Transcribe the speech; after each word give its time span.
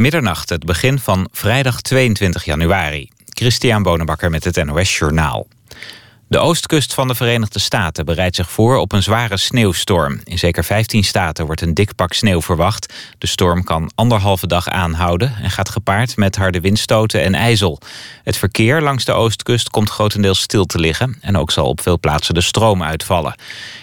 Middernacht, 0.00 0.48
het 0.48 0.64
begin 0.64 0.98
van 0.98 1.28
vrijdag 1.32 1.80
22 1.80 2.44
januari. 2.44 3.08
Christian 3.28 3.82
Bonenbakker 3.82 4.30
met 4.30 4.44
het 4.44 4.64
NOS 4.64 4.98
Journaal. 4.98 5.46
De 6.28 6.38
oostkust 6.38 6.94
van 6.94 7.08
de 7.08 7.14
Verenigde 7.14 7.58
Staten 7.58 8.04
bereidt 8.04 8.36
zich 8.36 8.50
voor 8.50 8.76
op 8.76 8.92
een 8.92 9.02
zware 9.02 9.36
sneeuwstorm. 9.36 10.20
In 10.24 10.38
zeker 10.38 10.64
15 10.64 11.04
staten 11.04 11.46
wordt 11.46 11.60
een 11.60 11.74
dik 11.74 11.94
pak 11.94 12.12
sneeuw 12.12 12.42
verwacht. 12.42 12.94
De 13.18 13.26
storm 13.26 13.64
kan 13.64 13.90
anderhalve 13.94 14.46
dag 14.46 14.68
aanhouden 14.68 15.34
en 15.42 15.50
gaat 15.50 15.68
gepaard 15.68 16.16
met 16.16 16.36
harde 16.36 16.60
windstoten 16.60 17.22
en 17.22 17.34
ijzel. 17.34 17.80
Het 18.22 18.36
verkeer 18.36 18.82
langs 18.82 19.04
de 19.04 19.12
oostkust 19.12 19.70
komt 19.70 19.90
grotendeels 19.90 20.40
stil 20.40 20.64
te 20.64 20.78
liggen... 20.78 21.18
en 21.20 21.36
ook 21.36 21.50
zal 21.50 21.66
op 21.66 21.80
veel 21.80 21.98
plaatsen 21.98 22.34
de 22.34 22.40
stroom 22.40 22.82
uitvallen. 22.82 23.34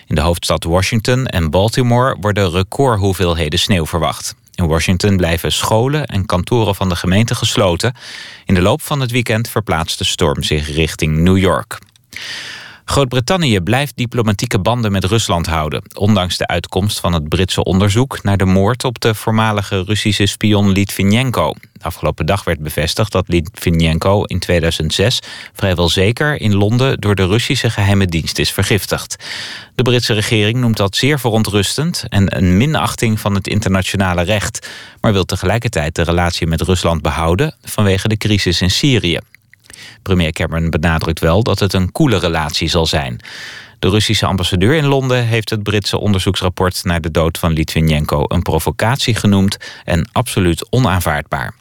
In 0.08 0.16
de 0.16 0.22
hoofdstad 0.22 0.64
Washington 0.64 1.26
en 1.26 1.50
Baltimore 1.50 2.18
worden 2.20 2.52
recordhoeveelheden 2.52 3.60
sneeuw 3.60 3.86
verwacht. 3.86 4.36
In 4.58 4.68
Washington 4.68 5.18
blijven 5.18 5.52
scholen 5.52 6.06
en 6.06 6.26
kantoren 6.26 6.76
van 6.76 6.90
de 6.90 6.96
gemeente 6.96 7.36
gesloten. 7.36 7.94
In 8.46 8.54
de 8.54 8.62
loop 8.62 8.82
van 8.82 9.00
het 9.00 9.12
weekend 9.12 9.50
verplaatst 9.50 9.98
de 9.98 10.04
storm 10.04 10.44
zich 10.44 10.74
richting 10.76 11.18
New 11.18 11.38
York. 11.38 11.80
Groot-Brittannië 12.90 13.60
blijft 13.60 13.98
diplomatieke 13.98 14.60
banden 14.60 14.92
met 14.92 15.04
Rusland 15.04 15.46
houden... 15.46 15.82
ondanks 15.94 16.38
de 16.38 16.48
uitkomst 16.48 17.00
van 17.00 17.14
het 17.14 17.30
Britse 17.30 17.64
onderzoek... 17.64 18.24
naar 18.24 18.38
de 18.38 18.46
moord 18.46 18.84
op 18.84 19.00
de 19.00 19.16
voormalige 19.16 19.84
Russische 19.84 20.26
spion 20.26 20.72
Litvinenko. 20.72 21.54
Afgelopen 21.82 22.26
dag 22.26 22.44
werd 22.44 22.60
bevestigd 22.60 23.12
dat 23.12 23.28
Litvinenko 23.28 24.24
in 24.24 24.40
2006... 24.40 25.20
vrijwel 25.54 25.90
zeker 25.90 26.42
in 26.42 26.56
Londen 26.56 27.00
door 27.00 27.16
de 27.16 27.28
Russische 27.28 27.70
geheime 27.70 28.06
dienst 28.06 28.40
is 28.40 28.52
vergiftigd. 28.52 29.16
De 29.76 29.84
Britse 29.84 30.14
regering 30.14 30.58
noemt 30.58 30.78
dat 30.78 30.96
zeer 30.96 31.20
verontrustend... 31.20 32.04
en 32.10 32.38
een 32.38 32.58
minachting 32.58 33.20
van 33.20 33.36
het 33.36 33.48
internationale 33.48 34.22
recht... 34.22 34.70
maar 35.02 35.14
wil 35.14 35.26
tegelijkertijd 35.26 35.96
de 35.96 36.04
relatie 36.04 36.48
met 36.48 36.62
Rusland 36.62 37.02
behouden... 37.02 37.56
vanwege 37.64 38.08
de 38.08 38.18
crisis 38.18 38.62
in 38.62 38.72
Syrië. 38.72 39.20
Premier 40.02 40.32
Cameron 40.32 40.70
benadrukt 40.70 41.20
wel 41.20 41.44
dat 41.44 41.60
het 41.60 41.74
een 41.74 41.92
koele 41.92 42.18
relatie 42.18 42.70
zal 42.70 42.86
zijn. 42.86 43.20
De 43.80 43.90
Russische 43.90 44.26
ambassadeur 44.26 44.76
in 44.76 44.86
Londen 44.86 45.26
heeft 45.26 45.50
het 45.50 45.64
Britse 45.64 46.00
onderzoeksrapport 46.00 46.84
naar 46.84 47.02
de 47.02 47.12
dood 47.12 47.38
van 47.38 47.52
Litvinenko 47.52 48.24
een 48.28 48.42
provocatie 48.42 49.16
genoemd 49.16 49.58
en 49.84 50.10
absoluut 50.12 50.68
onaanvaardbaar. 50.70 51.56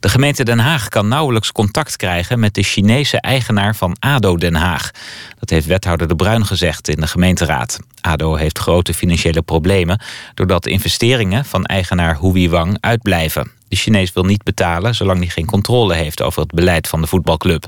De 0.00 0.08
gemeente 0.08 0.44
Den 0.44 0.58
Haag 0.58 0.88
kan 0.88 1.08
nauwelijks 1.08 1.52
contact 1.52 1.96
krijgen 1.96 2.38
met 2.38 2.54
de 2.54 2.62
Chinese 2.62 3.20
eigenaar 3.20 3.76
van 3.76 3.96
ADO 3.98 4.36
Den 4.36 4.54
Haag. 4.54 4.90
Dat 5.38 5.50
heeft 5.50 5.66
wethouder 5.66 6.08
De 6.08 6.16
Bruin 6.16 6.46
gezegd 6.46 6.88
in 6.88 7.00
de 7.00 7.06
gemeenteraad. 7.06 7.78
ADO 8.00 8.34
heeft 8.34 8.58
grote 8.58 8.94
financiële 8.94 9.42
problemen 9.42 10.00
doordat 10.34 10.66
investeringen 10.66 11.44
van 11.44 11.64
eigenaar 11.64 12.18
Hui 12.18 12.50
Wang 12.50 12.76
uitblijven. 12.80 13.57
De 13.68 13.76
Chinees 13.76 14.12
wil 14.12 14.24
niet 14.24 14.42
betalen 14.42 14.94
zolang 14.94 15.18
hij 15.18 15.28
geen 15.28 15.46
controle 15.46 15.94
heeft 15.94 16.22
over 16.22 16.42
het 16.42 16.52
beleid 16.52 16.88
van 16.88 17.00
de 17.00 17.06
voetbalclub. 17.06 17.66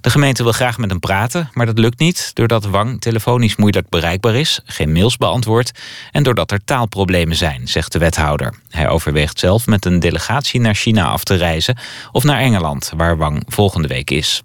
De 0.00 0.10
gemeente 0.10 0.42
wil 0.42 0.52
graag 0.52 0.78
met 0.78 0.90
hem 0.90 1.00
praten, 1.00 1.50
maar 1.52 1.66
dat 1.66 1.78
lukt 1.78 1.98
niet... 1.98 2.30
doordat 2.34 2.64
Wang 2.64 3.00
telefonisch 3.00 3.56
moeilijk 3.56 3.88
bereikbaar 3.88 4.34
is, 4.34 4.60
geen 4.64 4.92
mails 4.92 5.16
beantwoordt... 5.16 5.72
en 6.12 6.22
doordat 6.22 6.50
er 6.50 6.64
taalproblemen 6.64 7.36
zijn, 7.36 7.68
zegt 7.68 7.92
de 7.92 7.98
wethouder. 7.98 8.54
Hij 8.70 8.88
overweegt 8.88 9.38
zelf 9.38 9.66
met 9.66 9.84
een 9.84 10.00
delegatie 10.00 10.60
naar 10.60 10.74
China 10.74 11.04
af 11.04 11.24
te 11.24 11.34
reizen... 11.34 11.78
of 12.12 12.24
naar 12.24 12.40
Engeland, 12.40 12.92
waar 12.96 13.16
Wang 13.16 13.42
volgende 13.46 13.88
week 13.88 14.10
is. 14.10 14.42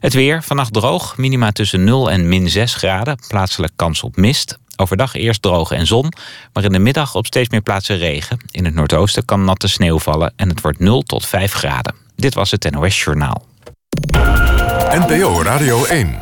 Het 0.00 0.12
weer, 0.12 0.42
vannacht 0.42 0.72
droog, 0.72 1.16
minima 1.16 1.52
tussen 1.52 1.84
0 1.84 2.10
en 2.10 2.28
min 2.28 2.48
6 2.48 2.74
graden. 2.74 3.18
Plaatselijk 3.28 3.72
kans 3.76 4.02
op 4.02 4.16
mist. 4.16 4.58
Overdag 4.76 5.14
eerst 5.14 5.42
droog 5.42 5.70
en 5.70 5.86
zon, 5.86 6.12
maar 6.52 6.64
in 6.64 6.72
de 6.72 6.78
middag 6.78 7.14
op 7.14 7.26
steeds 7.26 7.48
meer 7.48 7.60
plaatsen 7.60 7.96
regen. 7.96 8.38
In 8.50 8.64
het 8.64 8.74
noordoosten 8.74 9.24
kan 9.24 9.44
natte 9.44 9.68
sneeuw 9.68 9.98
vallen 9.98 10.32
en 10.36 10.48
het 10.48 10.60
wordt 10.60 10.78
0 10.78 11.02
tot 11.02 11.26
5 11.26 11.52
graden. 11.52 11.94
Dit 12.16 12.34
was 12.34 12.50
het 12.50 12.70
NOS 12.70 13.02
Journaal. 13.02 13.46
NPO 14.90 15.42
Radio 15.42 15.84
1. 15.84 16.18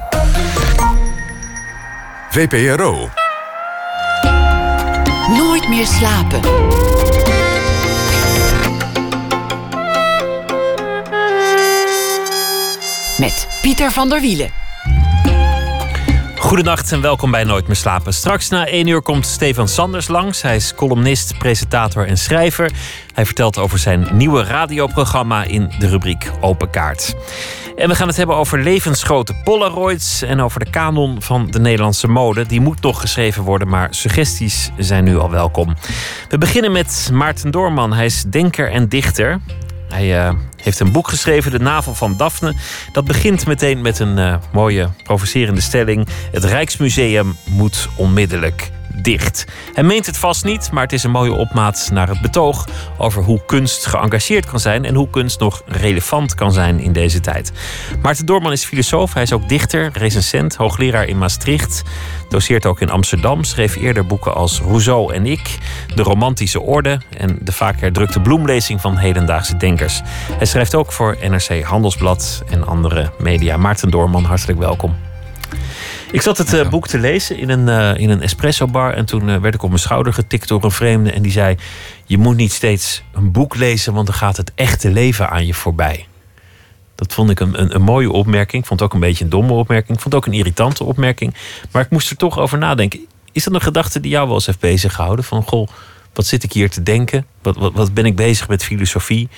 VPRO. 2.31 3.09
Nooit 5.29 5.69
meer 5.69 5.87
slapen. 5.87 6.41
Met 13.19 13.49
Pieter 13.63 13.91
van 13.93 14.09
der 14.09 14.21
Wielen. 14.21 14.51
Goedenacht 16.53 16.93
en 16.93 17.01
welkom 17.01 17.31
bij 17.31 17.45
Nooit 17.45 17.67
meer 17.67 17.77
slapen. 17.77 18.15
Straks 18.15 18.49
na 18.49 18.67
1 18.67 18.87
uur 18.87 19.03
komt 19.03 19.27
Stefan 19.27 19.69
Sanders 19.69 20.09
langs. 20.09 20.43
Hij 20.43 20.57
is 20.57 20.75
columnist, 20.75 21.39
presentator 21.39 22.07
en 22.07 22.19
schrijver. 22.19 22.71
Hij 23.15 23.27
vertelt 23.27 23.59
over 23.59 23.79
zijn 23.79 24.09
nieuwe 24.13 24.43
radioprogramma 24.43 25.45
in 25.45 25.73
de 25.79 25.89
rubriek 25.89 26.31
Open 26.41 26.71
Kaart. 26.71 27.15
En 27.77 27.89
we 27.89 27.95
gaan 27.95 28.07
het 28.07 28.17
hebben 28.17 28.37
over 28.37 28.63
levensgrote 28.63 29.35
Polaroids 29.45 30.23
en 30.23 30.41
over 30.41 30.65
de 30.65 30.71
kanon 30.71 31.23
van 31.23 31.51
de 31.51 31.61
Nederlandse 31.61 32.09
mode. 32.09 32.47
Die 32.47 32.61
moet 32.61 32.83
nog 32.83 33.01
geschreven 33.01 33.43
worden, 33.43 33.69
maar 33.69 33.95
suggesties 33.95 34.71
zijn 34.79 35.05
nu 35.05 35.19
al 35.19 35.31
welkom. 35.31 35.75
We 36.29 36.39
beginnen 36.39 36.73
met 36.73 37.11
Maarten 37.13 37.51
Doorman. 37.51 37.93
Hij 37.93 38.05
is 38.05 38.23
denker 38.23 38.71
en 38.71 38.89
dichter. 38.89 39.41
Hij 39.93 40.27
uh, 40.27 40.33
heeft 40.63 40.81
een 40.81 40.93
boek 40.93 41.09
geschreven, 41.09 41.51
De 41.51 41.59
Navel 41.59 41.95
van 41.95 42.17
Daphne. 42.17 42.55
Dat 42.93 43.05
begint 43.05 43.47
meteen 43.47 43.81
met 43.81 43.99
een 43.99 44.19
uh, 44.19 44.35
mooie 44.53 44.89
provocerende 45.03 45.61
stelling. 45.61 46.09
Het 46.33 46.45
Rijksmuseum 46.45 47.37
moet 47.49 47.89
onmiddellijk 47.97 48.71
dicht. 48.97 49.45
Hij 49.75 49.85
meent 49.85 50.07
het 50.07 50.19
vast 50.19 50.45
niet, 50.45 50.71
maar 50.73 50.83
het 50.83 50.93
is 50.93 51.03
een 51.03 51.11
mooie 51.11 51.33
opmaat 51.33 51.89
naar 51.93 52.09
het 52.09 52.21
betoog 52.21 52.67
over 52.99 53.23
hoe 53.23 53.41
kunst 53.47 53.87
geëngageerd 53.87 54.47
kan 54.47 54.61
zijn 54.61 54.85
en 54.85 54.95
hoe 54.95 55.11
kunst 55.11 55.41
nog 55.41 55.63
relevant 55.67 56.35
kan 56.35 56.53
zijn 56.53 56.81
in 56.81 56.93
deze 56.93 57.21
tijd. 57.21 57.53
Maarten 58.03 58.27
Doorman 58.27 58.53
is 58.53 58.65
filosoof, 58.65 59.13
hij 59.15 59.23
is 59.23 59.33
ook 59.33 59.49
dichter, 59.49 59.91
recensent, 59.93 60.57
hoogleraar 60.57 61.07
in 61.07 61.19
Maastricht, 61.19 61.83
doseert 62.29 62.67
ook 62.67 62.81
in 62.81 62.91
Amsterdam, 62.91 63.45
schreef 63.45 63.77
eerder 63.77 64.07
boeken 64.07 64.35
als 64.35 64.61
Rousseau 64.61 65.15
en 65.15 65.27
ik, 65.27 65.59
De 65.95 66.03
Romantische 66.03 66.61
Orde 66.61 67.01
en 67.17 67.39
de 67.41 67.53
vaak 67.53 67.81
herdrukte 67.81 68.21
bloemlezing 68.21 68.81
van 68.81 68.97
hedendaagse 68.97 69.57
denkers. 69.57 70.01
Hij 70.33 70.47
schrijft 70.47 70.75
ook 70.75 70.93
voor 70.93 71.17
NRC 71.21 71.63
Handelsblad 71.63 72.43
en 72.51 72.67
andere 72.67 73.11
media. 73.19 73.57
Maarten 73.57 73.91
Doorman, 73.91 74.25
hartelijk 74.25 74.59
welkom. 74.59 74.97
Ik 76.13 76.21
zat 76.21 76.39
het 76.39 76.53
uh, 76.53 76.69
boek 76.69 76.89
te 76.89 76.99
lezen 76.99 77.39
in 77.39 77.49
een, 77.49 77.69
uh, 77.69 78.01
in 78.01 78.11
een 78.11 78.23
espresso 78.23 78.67
bar. 78.67 78.95
En 78.95 79.05
toen 79.05 79.29
uh, 79.29 79.37
werd 79.37 79.55
ik 79.55 79.63
op 79.63 79.69
mijn 79.69 79.81
schouder 79.81 80.13
getikt 80.13 80.49
door 80.49 80.65
een 80.65 80.71
vreemde. 80.71 81.13
En 81.13 81.23
die 81.23 81.33
zei: 81.33 81.57
Je 82.07 82.19
moet 82.19 82.37
niet 82.37 82.53
steeds 82.53 83.03
een 83.13 83.33
boek 83.33 83.57
lezen, 83.57 83.93
want 83.95 84.07
dan 84.07 84.17
gaat 84.17 84.37
het 84.37 84.53
echte 84.55 84.91
leven 84.91 85.31
aan 85.31 85.47
je 85.47 85.55
voorbij. 85.55 86.07
Dat 86.95 87.13
vond 87.13 87.31
ik 87.31 87.41
een, 87.41 87.61
een, 87.61 87.75
een 87.75 87.83
mooie 87.83 88.11
opmerking. 88.11 88.63
Ik 88.63 88.69
vond 88.69 88.81
het 88.81 88.89
ook 88.89 88.95
een 88.95 89.01
beetje 89.01 89.25
een 89.25 89.31
domme 89.31 89.53
opmerking. 89.53 89.97
Ik 89.97 90.03
vond 90.03 90.15
ook 90.15 90.27
een 90.27 90.33
irritante 90.33 90.85
opmerking. 90.85 91.35
Maar 91.71 91.83
ik 91.83 91.91
moest 91.91 92.11
er 92.11 92.17
toch 92.17 92.39
over 92.39 92.59
nadenken. 92.59 93.01
Is 93.33 93.45
dat 93.45 93.55
een 93.55 93.61
gedachte 93.61 94.01
die 94.01 94.11
jou 94.11 94.27
wel 94.27 94.35
eens 94.35 94.47
heeft 94.47 94.61
bezig 94.61 94.95
gehouden? 94.95 95.25
Van 95.25 95.43
goh, 95.43 95.69
wat 96.13 96.27
zit 96.27 96.43
ik 96.43 96.53
hier 96.53 96.71
te 96.71 96.83
denken? 96.83 97.27
Wat, 97.43 97.57
wat, 97.57 97.73
wat 97.73 97.95
ben 97.95 98.05
ik 98.05 98.17
bezig 98.17 98.49
met 98.49 98.65
filosofie? 98.65 99.29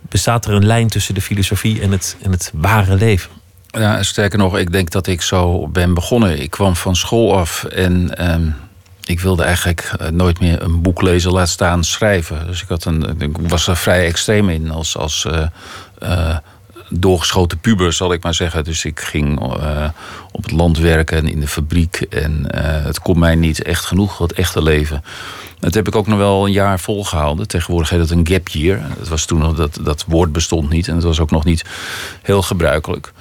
Bestaat 0.00 0.46
er 0.46 0.52
een 0.52 0.66
lijn 0.66 0.88
tussen 0.88 1.14
de 1.14 1.20
filosofie 1.20 1.80
en 1.80 1.90
het, 1.90 2.16
en 2.22 2.30
het 2.30 2.52
ware 2.54 2.94
leven? 2.94 3.37
Ja, 3.70 4.02
sterker 4.02 4.38
nog, 4.38 4.58
ik 4.58 4.72
denk 4.72 4.90
dat 4.90 5.06
ik 5.06 5.22
zo 5.22 5.68
ben 5.68 5.94
begonnen. 5.94 6.40
Ik 6.42 6.50
kwam 6.50 6.76
van 6.76 6.96
school 6.96 7.36
af 7.36 7.64
en 7.64 8.16
ehm, 8.16 8.50
ik 9.04 9.20
wilde 9.20 9.42
eigenlijk 9.42 9.92
eh, 9.98 10.08
nooit 10.08 10.40
meer 10.40 10.62
een 10.62 10.82
boek 10.82 11.02
lezen, 11.02 11.32
laat 11.32 11.48
staan 11.48 11.84
schrijven. 11.84 12.46
Dus 12.46 12.62
ik, 12.62 12.68
had 12.68 12.84
een, 12.84 13.36
was 13.40 13.66
er 13.66 13.76
vrij 13.76 14.06
extreem 14.06 14.48
in 14.48 14.70
als, 14.70 14.96
als 14.96 15.24
uh, 15.24 15.46
uh, 16.02 16.36
doorgeschoten 16.88 17.58
puber, 17.58 17.92
zal 17.92 18.12
ik 18.12 18.22
maar 18.22 18.34
zeggen. 18.34 18.64
Dus 18.64 18.84
ik 18.84 19.00
ging 19.00 19.40
op 20.32 20.42
het 20.42 20.52
land 20.52 20.78
werken 20.78 21.16
en 21.16 21.28
in 21.28 21.40
de 21.40 21.48
fabriek. 21.48 21.96
En 21.96 22.56
het 22.84 23.00
kon 23.00 23.18
mij 23.18 23.34
niet 23.34 23.62
echt 23.62 23.84
genoeg, 23.84 24.18
het 24.18 24.32
echte 24.32 24.62
leven. 24.62 25.04
Dat 25.58 25.74
heb 25.74 25.86
ik 25.86 25.96
ook 25.96 26.06
nog 26.06 26.18
wel 26.18 26.46
een 26.46 26.52
jaar 26.52 26.80
volgehouden. 26.80 27.48
Tegenwoordig 27.48 27.90
heet 27.90 28.00
het 28.00 28.10
een 28.10 28.26
gap 28.26 28.48
year. 28.48 28.80
Dat, 28.98 29.08
was 29.08 29.24
toen 29.24 29.38
nog, 29.38 29.56
dat, 29.56 29.78
dat 29.82 30.04
woord 30.06 30.32
bestond 30.32 30.68
niet 30.68 30.88
en 30.88 30.94
het 30.94 31.04
was 31.04 31.20
ook 31.20 31.30
nog 31.30 31.44
niet 31.44 31.64
heel 32.22 32.42
gebruikelijk. 32.42 33.12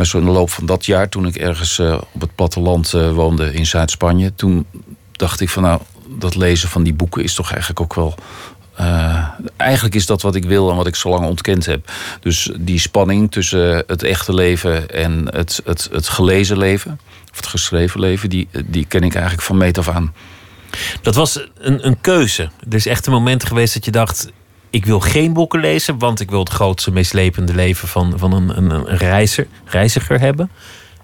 Maar 0.00 0.08
zo 0.08 0.18
in 0.18 0.24
de 0.24 0.30
loop 0.30 0.50
van 0.50 0.66
dat 0.66 0.86
jaar, 0.86 1.08
toen 1.08 1.26
ik 1.26 1.36
ergens 1.36 1.78
uh, 1.78 2.00
op 2.12 2.20
het 2.20 2.34
platteland 2.34 2.92
uh, 2.92 3.12
woonde 3.12 3.52
in 3.52 3.66
Zuid-Spanje, 3.66 4.34
toen 4.34 4.66
dacht 5.12 5.40
ik 5.40 5.48
van 5.48 5.62
nou, 5.62 5.80
dat 6.18 6.34
lezen 6.34 6.68
van 6.68 6.82
die 6.82 6.92
boeken 6.94 7.22
is 7.22 7.34
toch 7.34 7.50
eigenlijk 7.50 7.80
ook 7.80 7.94
wel. 7.94 8.14
Uh, 8.80 9.28
eigenlijk 9.56 9.94
is 9.94 10.06
dat 10.06 10.22
wat 10.22 10.34
ik 10.34 10.44
wil 10.44 10.70
en 10.70 10.76
wat 10.76 10.86
ik 10.86 10.94
zo 10.94 11.08
lang 11.08 11.26
ontkend 11.26 11.66
heb. 11.66 11.92
Dus 12.20 12.50
die 12.58 12.78
spanning 12.78 13.30
tussen 13.30 13.84
het 13.86 14.02
echte 14.02 14.34
leven 14.34 14.90
en 14.90 15.28
het, 15.34 15.60
het, 15.64 15.88
het 15.92 16.08
gelezen 16.08 16.58
leven, 16.58 17.00
of 17.30 17.36
het 17.36 17.46
geschreven 17.46 18.00
leven, 18.00 18.28
die, 18.28 18.48
die 18.66 18.86
ken 18.86 19.02
ik 19.02 19.14
eigenlijk 19.14 19.44
van 19.44 19.56
meet 19.56 19.78
af 19.78 19.88
aan. 19.88 20.14
Dat 21.02 21.14
was 21.14 21.48
een, 21.58 21.86
een 21.86 22.00
keuze. 22.00 22.50
Er 22.68 22.74
is 22.74 22.86
echt 22.86 23.06
een 23.06 23.12
moment 23.12 23.44
geweest 23.44 23.74
dat 23.74 23.84
je 23.84 23.90
dacht: 23.90 24.30
ik 24.70 24.86
wil 24.86 25.00
geen 25.00 25.32
boeken 25.32 25.60
lezen, 25.60 25.98
want 25.98 26.20
ik 26.20 26.30
wil 26.30 26.38
het 26.38 26.48
grootste, 26.48 26.90
meeslepende 26.90 27.54
leven 27.54 27.88
van, 27.88 28.18
van 28.18 28.32
een, 28.32 28.56
een, 28.56 28.70
een 28.70 28.96
reiziger, 28.96 29.46
reiziger 29.64 30.20
hebben. 30.20 30.50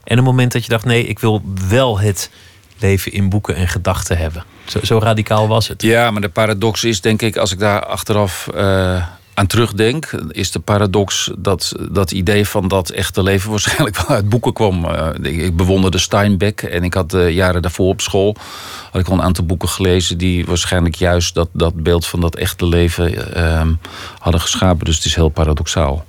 En 0.04 0.18
een 0.18 0.24
moment 0.24 0.52
dat 0.52 0.64
je 0.64 0.70
dacht, 0.70 0.84
nee, 0.84 1.06
ik 1.06 1.18
wil 1.18 1.42
wel 1.68 1.98
het 1.98 2.30
leven 2.78 3.12
in 3.12 3.28
boeken 3.28 3.56
en 3.56 3.68
gedachten 3.68 4.18
hebben. 4.18 4.44
Zo, 4.64 4.78
zo 4.82 4.98
radicaal 4.98 5.48
was 5.48 5.68
het. 5.68 5.82
Ja, 5.82 6.10
maar 6.10 6.20
de 6.20 6.28
paradox 6.28 6.84
is 6.84 7.00
denk 7.00 7.22
ik, 7.22 7.36
als 7.36 7.52
ik 7.52 7.58
daar 7.58 7.86
achteraf 7.86 8.48
uh, 8.54 9.06
aan 9.36 9.46
terugdenk, 9.46 10.10
is 10.30 10.50
de 10.50 10.58
paradox 10.58 11.30
dat 11.38 11.72
dat 11.90 12.12
idee 12.12 12.48
van 12.48 12.68
dat 12.68 12.90
echte 12.90 13.22
leven 13.22 13.50
waarschijnlijk 13.56 13.96
wel 13.96 14.16
uit 14.16 14.28
boeken 14.28 14.52
kwam. 14.52 14.84
Uh, 14.84 15.08
ik 15.22 15.56
bewonderde 15.56 15.98
Steinbeck 15.98 16.62
en 16.62 16.84
ik 16.84 16.94
had 16.94 17.10
de 17.10 17.34
jaren 17.34 17.62
daarvoor 17.62 17.88
op 17.88 18.00
school 18.00 18.36
had 18.92 19.00
ik 19.00 19.08
al 19.08 19.14
een 19.14 19.22
aantal 19.22 19.44
boeken 19.44 19.68
gelezen 19.68 20.18
die 20.18 20.46
waarschijnlijk 20.46 20.94
juist 20.94 21.34
dat, 21.34 21.48
dat 21.52 21.82
beeld 21.82 22.06
van 22.06 22.20
dat 22.20 22.36
echte 22.36 22.66
leven 22.66 23.14
uh, 23.36 23.62
hadden 24.18 24.40
geschapen. 24.40 24.84
Dus 24.84 24.96
het 24.96 25.04
is 25.04 25.14
heel 25.14 25.28
paradoxaal 25.28 26.04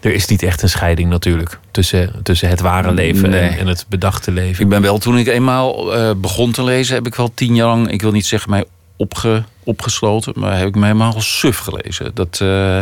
er 0.00 0.14
is 0.14 0.26
niet 0.26 0.42
echt 0.42 0.62
een 0.62 0.68
scheiding 0.68 1.10
natuurlijk 1.10 1.58
tussen, 1.70 2.12
tussen 2.22 2.48
het 2.48 2.60
ware 2.60 2.92
leven 2.92 3.34
en, 3.34 3.58
en, 3.58 3.66
het 3.66 3.86
bedachte 3.88 4.30
leven. 4.30 4.62
Ik 4.64 4.68
ben 4.68 4.82
wel, 4.82 4.98
toen 4.98 5.18
ik 5.18 5.26
eenmaal 5.26 5.96
uh, 5.96 6.10
begon 6.16 6.52
te 6.52 6.64
lezen, 6.64 6.94
heb 6.94 7.06
ik 7.06 7.14
wel 7.14 7.30
tien 7.34 7.54
jaar 7.54 7.66
lang, 7.66 7.90
ik 7.90 8.02
wil 8.02 8.12
niet 8.12 8.26
zeggen 8.26 8.50
mij 8.50 8.64
opge, 8.96 9.44
opgesloten, 9.66 10.32
maar 10.36 10.58
heb 10.58 10.68
ik 10.68 10.74
me 10.74 10.82
helemaal 10.82 11.20
suf 11.20 11.58
gelezen. 11.58 12.10
Dat, 12.14 12.40
uh, 12.42 12.80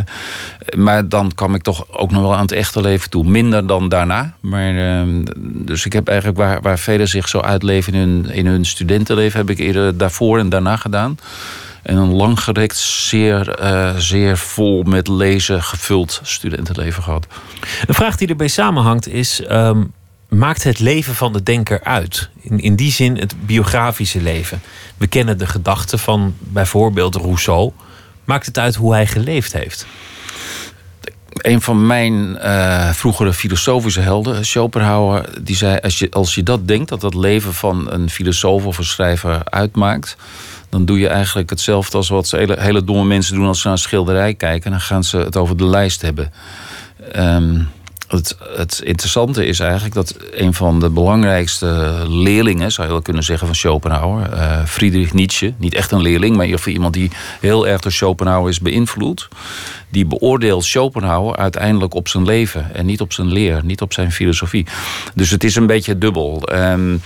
maar 0.76 1.08
dan 1.08 1.34
kwam 1.34 1.54
ik 1.54 1.62
toch 1.62 1.86
ook 1.90 2.10
nog 2.10 2.22
wel 2.22 2.34
aan 2.34 2.40
het 2.40 2.52
echte 2.52 2.80
leven 2.80 3.10
toe. 3.10 3.24
Minder 3.24 3.66
dan 3.66 3.88
daarna. 3.88 4.34
Maar, 4.40 4.74
uh, 4.74 5.24
dus 5.40 5.86
ik 5.86 5.92
heb 5.92 6.08
eigenlijk 6.08 6.38
waar, 6.38 6.60
waar 6.60 6.78
velen 6.78 7.08
zich 7.08 7.28
zo 7.28 7.40
uitleven 7.40 7.94
in 7.94 8.00
hun, 8.00 8.30
in 8.30 8.46
hun 8.46 8.64
studentenleven, 8.64 9.38
heb 9.38 9.50
ik 9.50 9.58
eerder 9.58 9.96
daarvoor 9.96 10.38
en 10.38 10.48
daarna 10.48 10.76
gedaan. 10.76 11.18
En 11.82 11.96
een 11.96 12.12
langgerekt, 12.12 12.76
zeer, 12.76 13.62
uh, 13.62 13.96
zeer 13.96 14.38
vol 14.38 14.82
met 14.82 15.08
lezen 15.08 15.62
gevuld 15.62 16.20
studentenleven 16.22 17.02
gehad. 17.02 17.26
Een 17.86 17.94
vraag 17.94 18.16
die 18.16 18.28
erbij 18.28 18.48
samenhangt 18.48 19.08
is: 19.08 19.42
um, 19.50 19.92
maakt 20.38 20.62
het 20.62 20.78
leven 20.78 21.14
van 21.14 21.32
de 21.32 21.42
denker 21.42 21.84
uit? 21.84 22.30
In, 22.40 22.60
in 22.60 22.76
die 22.76 22.92
zin 22.92 23.16
het 23.18 23.46
biografische 23.46 24.22
leven. 24.22 24.62
We 24.96 25.06
kennen 25.06 25.38
de 25.38 25.46
gedachten 25.46 25.98
van 25.98 26.34
bijvoorbeeld 26.38 27.14
Rousseau. 27.14 27.72
Maakt 28.24 28.46
het 28.46 28.58
uit 28.58 28.74
hoe 28.74 28.92
hij 28.92 29.06
geleefd 29.06 29.52
heeft? 29.52 29.86
een 31.34 31.60
van 31.60 31.86
mijn 31.86 32.38
uh, 32.42 32.90
vroegere 32.90 33.32
filosofische 33.32 34.00
helden, 34.00 34.44
Schopenhauer, 34.44 35.28
die 35.42 35.56
zei: 35.56 35.78
als 35.82 35.98
je, 35.98 36.10
als 36.10 36.34
je 36.34 36.42
dat 36.42 36.68
denkt, 36.68 36.88
dat 36.88 37.00
dat 37.00 37.14
leven 37.14 37.54
van 37.54 37.92
een 37.92 38.10
filosoof 38.10 38.66
of 38.66 38.78
een 38.78 38.84
schrijver 38.84 39.40
uitmaakt, 39.44 40.16
dan 40.68 40.84
doe 40.84 40.98
je 40.98 41.08
eigenlijk 41.08 41.50
hetzelfde 41.50 41.96
als 41.96 42.08
wat 42.08 42.30
hele, 42.30 42.60
hele 42.60 42.84
domme 42.84 43.04
mensen 43.04 43.34
doen 43.34 43.46
als 43.46 43.60
ze 43.60 43.66
naar 43.66 43.76
een 43.76 43.82
schilderij 43.82 44.34
kijken. 44.34 44.70
Dan 44.70 44.80
gaan 44.80 45.04
ze 45.04 45.16
het 45.16 45.36
over 45.36 45.56
de 45.56 45.66
lijst 45.66 46.02
hebben. 46.02 46.32
Um, 47.16 47.68
het, 48.14 48.36
het, 48.56 48.80
interessante 48.84 49.46
is 49.46 49.60
eigenlijk 49.60 49.94
dat 49.94 50.16
een 50.32 50.54
van 50.54 50.80
de 50.80 50.90
belangrijkste 50.90 52.02
leerlingen, 52.08 52.72
zou 52.72 52.86
je 52.86 52.92
wel 52.92 53.02
kunnen 53.02 53.22
zeggen, 53.22 53.46
van 53.46 53.56
Schopenhauer, 53.56 54.32
uh, 54.32 54.64
Friedrich 54.64 55.12
Nietzsche, 55.12 55.54
niet 55.56 55.74
echt 55.74 55.90
een 55.90 56.02
leerling, 56.02 56.36
maar 56.36 56.66
iemand 56.66 56.94
die 56.94 57.10
heel 57.40 57.66
erg 57.66 57.80
door 57.80 57.92
Schopenhauer 57.92 58.48
is 58.48 58.60
beïnvloed, 58.60 59.28
die 59.94 60.06
beoordeelt 60.06 60.64
Schopenhauer 60.64 61.36
uiteindelijk 61.36 61.94
op 61.94 62.08
zijn 62.08 62.24
leven 62.24 62.74
en 62.74 62.86
niet 62.86 63.00
op 63.00 63.12
zijn 63.12 63.32
leer, 63.32 63.64
niet 63.64 63.80
op 63.80 63.92
zijn 63.92 64.12
filosofie. 64.12 64.66
Dus 65.14 65.30
het 65.30 65.44
is 65.44 65.56
een 65.56 65.66
beetje 65.66 65.98
dubbel. 65.98 66.48
Um, 66.52 67.02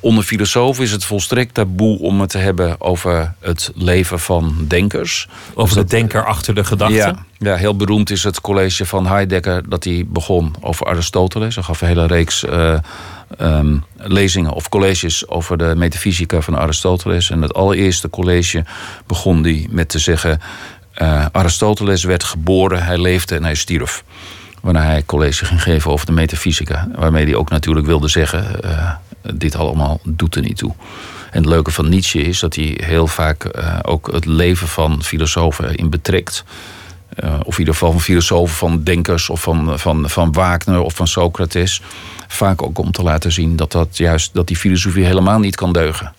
onder 0.00 0.24
filosofen 0.24 0.84
is 0.84 0.90
het 0.90 1.04
volstrekt 1.04 1.54
taboe 1.54 1.98
om 1.98 2.20
het 2.20 2.30
te 2.30 2.38
hebben 2.38 2.80
over 2.80 3.34
het 3.40 3.70
leven 3.74 4.20
van 4.20 4.54
denkers. 4.68 5.28
Over 5.54 5.76
de 5.76 5.84
denker 5.84 6.24
achter 6.24 6.54
de 6.54 6.64
gedachte. 6.64 6.94
Ja, 6.94 7.24
ja, 7.38 7.54
heel 7.54 7.76
beroemd 7.76 8.10
is 8.10 8.24
het 8.24 8.40
college 8.40 8.86
van 8.86 9.06
Heidegger 9.06 9.68
dat 9.68 9.84
hij 9.84 10.04
begon 10.08 10.54
over 10.60 10.86
Aristoteles. 10.86 11.54
Hij 11.54 11.64
gaf 11.64 11.80
een 11.80 11.88
hele 11.88 12.06
reeks 12.06 12.44
uh, 12.44 12.78
um, 13.40 13.84
lezingen 13.96 14.52
of 14.52 14.68
colleges 14.68 15.28
over 15.28 15.58
de 15.58 15.74
metafysica 15.76 16.40
van 16.40 16.58
Aristoteles. 16.58 17.30
En 17.30 17.42
het 17.42 17.54
allereerste 17.54 18.10
college 18.10 18.64
begon 19.06 19.42
hij 19.42 19.66
met 19.70 19.88
te 19.88 19.98
zeggen: 19.98 20.40
uh, 20.98 21.26
Aristoteles 21.32 22.04
werd 22.04 22.24
geboren, 22.24 22.84
hij 22.84 22.98
leefde 22.98 23.34
en 23.34 23.44
hij 23.44 23.54
stierf. 23.54 24.04
Waarna 24.60 24.82
hij 24.82 25.02
college 25.06 25.44
ging 25.44 25.62
geven 25.62 25.90
over 25.90 26.06
de 26.06 26.12
metafysica. 26.12 26.88
Waarmee 26.94 27.24
hij 27.24 27.34
ook 27.34 27.50
natuurlijk 27.50 27.86
wilde 27.86 28.08
zeggen: 28.08 28.46
uh, 28.64 28.90
dit 29.34 29.56
allemaal 29.56 30.00
doet 30.04 30.34
er 30.34 30.42
niet 30.42 30.56
toe. 30.56 30.74
En 31.30 31.38
het 31.38 31.46
leuke 31.46 31.70
van 31.70 31.88
Nietzsche 31.88 32.22
is 32.22 32.38
dat 32.38 32.54
hij 32.54 32.78
heel 32.84 33.06
vaak 33.06 33.56
uh, 33.56 33.78
ook 33.82 34.12
het 34.12 34.24
leven 34.24 34.68
van 34.68 35.02
filosofen 35.02 35.74
in 35.74 35.90
betrekt. 35.90 36.44
Of 37.42 37.52
in 37.52 37.58
ieder 37.58 37.74
geval 37.74 37.90
van 37.90 38.00
filosofen, 38.00 38.56
van 38.56 38.82
denkers 38.82 39.30
of 39.30 39.42
van, 39.42 39.78
van, 39.78 40.10
van 40.10 40.32
Wagner 40.32 40.80
of 40.80 40.94
van 40.94 41.06
Socrates. 41.06 41.82
Vaak 42.28 42.62
ook 42.62 42.78
om 42.78 42.92
te 42.92 43.02
laten 43.02 43.32
zien 43.32 43.56
dat, 43.56 43.72
dat, 43.72 43.96
juist, 43.96 44.34
dat 44.34 44.46
die 44.46 44.56
filosofie 44.56 45.04
helemaal 45.04 45.38
niet 45.38 45.56
kan 45.56 45.72
deugen. 45.72 46.12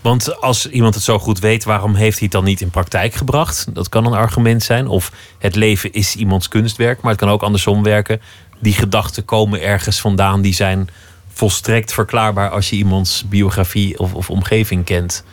Want 0.00 0.40
als 0.40 0.68
iemand 0.68 0.94
het 0.94 1.04
zo 1.04 1.18
goed 1.18 1.38
weet, 1.38 1.64
waarom 1.64 1.94
heeft 1.94 2.18
hij 2.18 2.22
het 2.22 2.32
dan 2.32 2.44
niet 2.44 2.60
in 2.60 2.70
praktijk 2.70 3.14
gebracht? 3.14 3.74
Dat 3.74 3.88
kan 3.88 4.06
een 4.06 4.12
argument 4.12 4.62
zijn. 4.62 4.86
Of 4.86 5.12
het 5.38 5.54
leven 5.54 5.92
is 5.92 6.14
iemands 6.16 6.48
kunstwerk, 6.48 7.00
maar 7.00 7.10
het 7.10 7.20
kan 7.20 7.30
ook 7.30 7.42
andersom 7.42 7.82
werken. 7.82 8.20
Die 8.58 8.72
gedachten 8.72 9.24
komen 9.24 9.62
ergens 9.62 10.00
vandaan, 10.00 10.40
die 10.42 10.54
zijn 10.54 10.88
volstrekt 11.32 11.92
verklaarbaar 11.92 12.50
als 12.50 12.70
je 12.70 12.76
iemands 12.76 13.24
biografie 13.28 13.98
of, 13.98 14.14
of 14.14 14.30
omgeving 14.30 14.84
kent. 14.84 15.24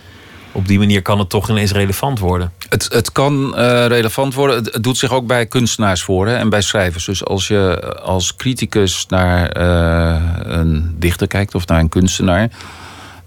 Op 0.51 0.67
die 0.67 0.77
manier 0.77 1.01
kan 1.01 1.19
het 1.19 1.29
toch 1.29 1.49
ineens 1.49 1.71
relevant 1.71 2.19
worden. 2.19 2.51
Het, 2.69 2.87
het 2.93 3.11
kan 3.11 3.53
uh, 3.55 3.85
relevant 3.85 4.33
worden. 4.33 4.55
Het, 4.55 4.83
doet 4.83 4.97
zich 4.97 5.11
ook 5.11 5.27
bij 5.27 5.45
kunstenaars 5.45 6.01
voor 6.03 6.27
hè, 6.27 6.35
en 6.35 6.49
bij 6.49 6.61
schrijvers. 6.61 7.05
Dus 7.05 7.25
als 7.25 7.47
je 7.47 7.93
als 8.01 8.35
criticus 8.35 9.05
naar 9.07 9.57
uh, 9.57 10.21
een 10.37 10.95
dichter 10.99 11.27
kijkt 11.27 11.55
of 11.55 11.67
naar 11.67 11.79
een 11.79 11.89
kunstenaar 11.89 12.49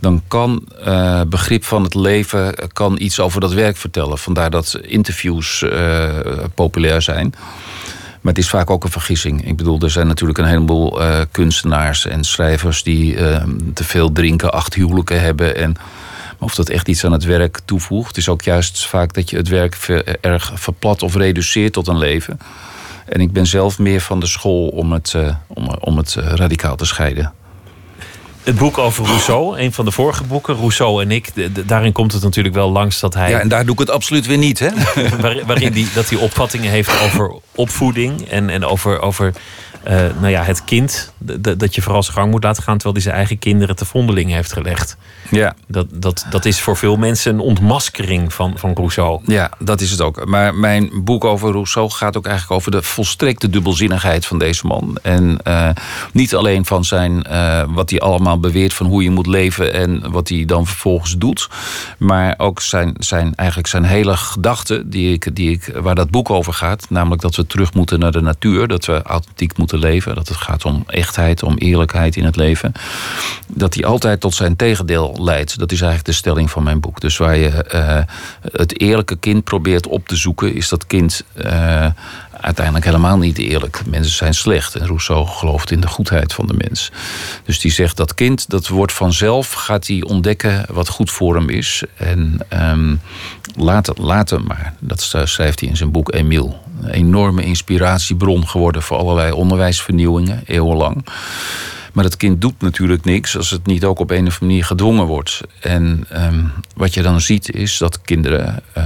dan 0.02 0.22
kan 0.28 0.68
uh, 0.86 1.20
begrip 1.26 1.64
van 1.64 1.82
het 1.82 1.94
leven 1.94 2.54
kan 2.72 2.96
iets 2.98 3.20
over 3.20 3.40
dat 3.40 3.52
werk 3.52 3.76
vertellen. 3.76 4.18
Vandaar 4.18 4.50
dat 4.50 4.78
interviews 4.82 5.62
uh, 5.62 6.08
populair 6.54 7.02
zijn. 7.02 7.34
Maar 8.20 8.32
het 8.32 8.42
is 8.42 8.48
vaak 8.48 8.70
ook 8.70 8.84
een 8.84 8.90
vergissing. 8.90 9.46
Ik 9.46 9.56
bedoel, 9.56 9.80
er 9.80 9.90
zijn 9.90 10.06
natuurlijk 10.06 10.38
een 10.38 10.44
heleboel 10.44 11.00
kunstenaars 11.30 12.06
en 12.06 12.24
schrijvers 12.24 12.82
die 12.82 13.14
te 13.74 13.84
veel 13.84 14.12
drinken, 14.12 14.52
acht 14.52 14.74
huwelijken 14.74 15.20
hebben. 15.20 15.56
En 15.56 15.76
of 16.38 16.54
dat 16.54 16.68
echt 16.68 16.88
iets 16.88 17.04
aan 17.04 17.12
het 17.12 17.24
werk 17.24 17.60
toevoegt. 17.64 18.08
Het 18.08 18.16
is 18.16 18.28
ook 18.28 18.42
juist 18.42 18.86
vaak 18.86 19.12
dat 19.12 19.30
je 19.30 19.36
het 19.36 19.48
werk 19.48 19.74
erg 20.20 20.52
verplat 20.54 21.02
of 21.02 21.14
reduceert 21.16 21.72
tot 21.72 21.88
een 21.88 21.98
leven. 21.98 22.38
En 23.06 23.20
ik 23.20 23.32
ben 23.32 23.46
zelf 23.46 23.78
meer 23.78 24.00
van 24.00 24.20
de 24.20 24.26
school 24.26 24.68
om 24.68 24.92
het, 24.92 25.14
om, 25.46 25.68
om 25.80 25.96
het 25.96 26.14
radicaal 26.14 26.76
te 26.76 26.86
scheiden 26.86 27.32
het 28.42 28.56
boek 28.56 28.78
over 28.78 29.04
Rousseau, 29.04 29.58
een 29.58 29.72
van 29.72 29.84
de 29.84 29.90
vorige 29.90 30.24
boeken, 30.24 30.56
Rousseau 30.56 31.02
en 31.02 31.10
ik, 31.10 31.28
daarin 31.68 31.92
komt 31.92 32.12
het 32.12 32.22
natuurlijk 32.22 32.54
wel 32.54 32.70
langs 32.70 33.00
dat 33.00 33.14
hij. 33.14 33.30
Ja, 33.30 33.40
en 33.40 33.48
daar 33.48 33.64
doe 33.64 33.72
ik 33.72 33.78
het 33.78 33.90
absoluut 33.90 34.26
weer 34.26 34.38
niet, 34.38 34.58
hè? 34.58 34.68
waarin 35.46 35.72
die, 35.72 35.88
dat 35.94 36.10
hij 36.10 36.18
opvattingen 36.18 36.70
heeft 36.70 36.90
over 37.04 37.34
opvoeding 37.54 38.28
en, 38.28 38.50
en 38.50 38.64
over, 38.64 39.00
over 39.00 39.32
uh, 39.88 39.94
nou 39.94 40.28
ja, 40.28 40.42
het 40.42 40.64
kind. 40.64 41.12
Dat 41.58 41.74
je 41.74 41.82
vooral 41.82 42.02
zijn 42.02 42.16
gang 42.16 42.30
moet 42.30 42.44
laten 42.44 42.62
gaan, 42.62 42.74
terwijl 42.74 42.94
hij 42.94 43.02
zijn 43.04 43.16
eigen 43.16 43.38
kinderen 43.38 43.76
te 43.76 43.84
vondeling 43.84 44.30
heeft 44.30 44.52
gelegd. 44.52 44.96
Ja. 45.30 45.54
Dat, 45.66 45.86
dat, 45.90 46.26
dat 46.30 46.44
is 46.44 46.60
voor 46.60 46.76
veel 46.76 46.96
mensen 46.96 47.34
een 47.34 47.40
ontmaskering 47.40 48.32
van, 48.32 48.52
van 48.56 48.72
Rousseau. 48.74 49.20
Ja, 49.26 49.50
dat 49.58 49.80
is 49.80 49.90
het 49.90 50.00
ook. 50.00 50.24
Maar 50.24 50.54
mijn 50.54 50.90
boek 51.04 51.24
over 51.24 51.52
Rousseau 51.52 51.90
gaat 51.90 52.16
ook 52.16 52.26
eigenlijk 52.26 52.56
over 52.56 52.70
de 52.70 52.82
volstrekte 52.82 53.50
dubbelzinnigheid 53.50 54.26
van 54.26 54.38
deze 54.38 54.66
man. 54.66 54.98
En 55.02 55.38
uh, 55.48 55.68
niet 56.12 56.34
alleen 56.34 56.66
van 56.66 56.84
zijn, 56.84 57.26
uh, 57.30 57.62
wat 57.68 57.90
hij 57.90 58.00
allemaal 58.00 58.40
beweert 58.40 58.74
van 58.74 58.86
hoe 58.86 59.02
je 59.02 59.10
moet 59.10 59.26
leven 59.26 59.72
en 59.72 60.10
wat 60.10 60.28
hij 60.28 60.44
dan 60.44 60.66
vervolgens 60.66 61.16
doet. 61.18 61.48
Maar 61.98 62.34
ook 62.36 62.60
zijn, 62.60 62.94
zijn, 62.98 63.34
eigenlijk 63.34 63.68
zijn 63.68 63.84
hele 63.84 64.16
gedachten 64.16 64.90
die 64.90 65.12
ik, 65.12 65.36
die 65.36 65.50
ik, 65.50 65.70
waar 65.82 65.94
dat 65.94 66.10
boek 66.10 66.30
over 66.30 66.52
gaat. 66.52 66.86
Namelijk 66.88 67.22
dat 67.22 67.36
we 67.36 67.46
terug 67.46 67.74
moeten 67.74 67.98
naar 67.98 68.12
de 68.12 68.20
natuur. 68.20 68.68
Dat 68.68 68.84
we 68.84 69.02
authentiek 69.02 69.56
moeten 69.56 69.71
leven. 69.78 70.14
Dat 70.14 70.28
het 70.28 70.36
gaat 70.36 70.64
om 70.64 70.84
echtheid, 70.86 71.42
om 71.42 71.56
eerlijkheid 71.56 72.16
in 72.16 72.24
het 72.24 72.36
leven. 72.36 72.72
Dat 73.46 73.74
hij 73.74 73.84
altijd 73.84 74.20
tot 74.20 74.34
zijn 74.34 74.56
tegendeel 74.56 75.16
leidt. 75.20 75.58
Dat 75.58 75.72
is 75.72 75.80
eigenlijk 75.80 76.10
de 76.10 76.16
stelling 76.16 76.50
van 76.50 76.62
mijn 76.62 76.80
boek. 76.80 77.00
Dus 77.00 77.16
waar 77.16 77.36
je 77.36 77.64
uh, 77.74 77.98
het 78.58 78.80
eerlijke 78.80 79.16
kind 79.16 79.44
probeert 79.44 79.86
op 79.86 80.08
te 80.08 80.16
zoeken, 80.16 80.54
is 80.54 80.68
dat 80.68 80.86
kind 80.86 81.24
uh, 81.44 81.86
uiteindelijk 82.42 82.84
helemaal 82.84 83.18
niet 83.18 83.38
eerlijk. 83.38 83.82
Mensen 83.86 84.12
zijn 84.14 84.34
slecht. 84.34 84.74
En 84.74 84.86
Rousseau 84.86 85.26
gelooft 85.26 85.70
in 85.70 85.80
de 85.80 85.86
goedheid 85.86 86.32
van 86.32 86.46
de 86.46 86.54
mens. 86.54 86.90
Dus 87.44 87.60
die 87.60 87.72
zegt 87.72 87.96
dat 87.96 88.14
kind, 88.14 88.50
dat 88.50 88.68
wordt 88.68 88.92
vanzelf, 88.92 89.52
gaat 89.52 89.86
hij 89.86 90.02
ontdekken 90.02 90.64
wat 90.68 90.88
goed 90.88 91.10
voor 91.10 91.34
hem 91.34 91.48
is. 91.48 91.82
En 91.96 92.38
um, 92.52 93.00
laat, 93.56 93.98
laat 93.98 94.30
hem 94.30 94.44
maar. 94.46 94.74
Dat 94.78 95.00
schrijft 95.24 95.60
hij 95.60 95.68
in 95.68 95.76
zijn 95.76 95.90
boek 95.90 96.12
Emile. 96.12 96.52
Een 96.80 96.90
enorme 96.90 97.44
inspiratiebron 97.44 98.48
geworden 98.48 98.82
voor 98.82 98.96
allerlei 98.96 99.32
onderwijsvernieuwingen, 99.32 100.42
eeuwenlang. 100.46 101.04
Maar 101.92 102.04
het 102.04 102.16
kind 102.16 102.40
doet 102.40 102.60
natuurlijk 102.60 103.04
niks 103.04 103.36
als 103.36 103.50
het 103.50 103.66
niet 103.66 103.84
ook 103.84 103.98
op 103.98 104.10
een 104.10 104.16
of 104.16 104.22
andere 104.22 104.44
manier 104.44 104.64
gedwongen 104.64 105.06
wordt. 105.06 105.40
En 105.60 106.06
um, 106.12 106.52
wat 106.76 106.94
je 106.94 107.02
dan 107.02 107.20
ziet 107.20 107.54
is 107.54 107.78
dat 107.78 108.02
kinderen 108.02 108.62
uh, 108.78 108.84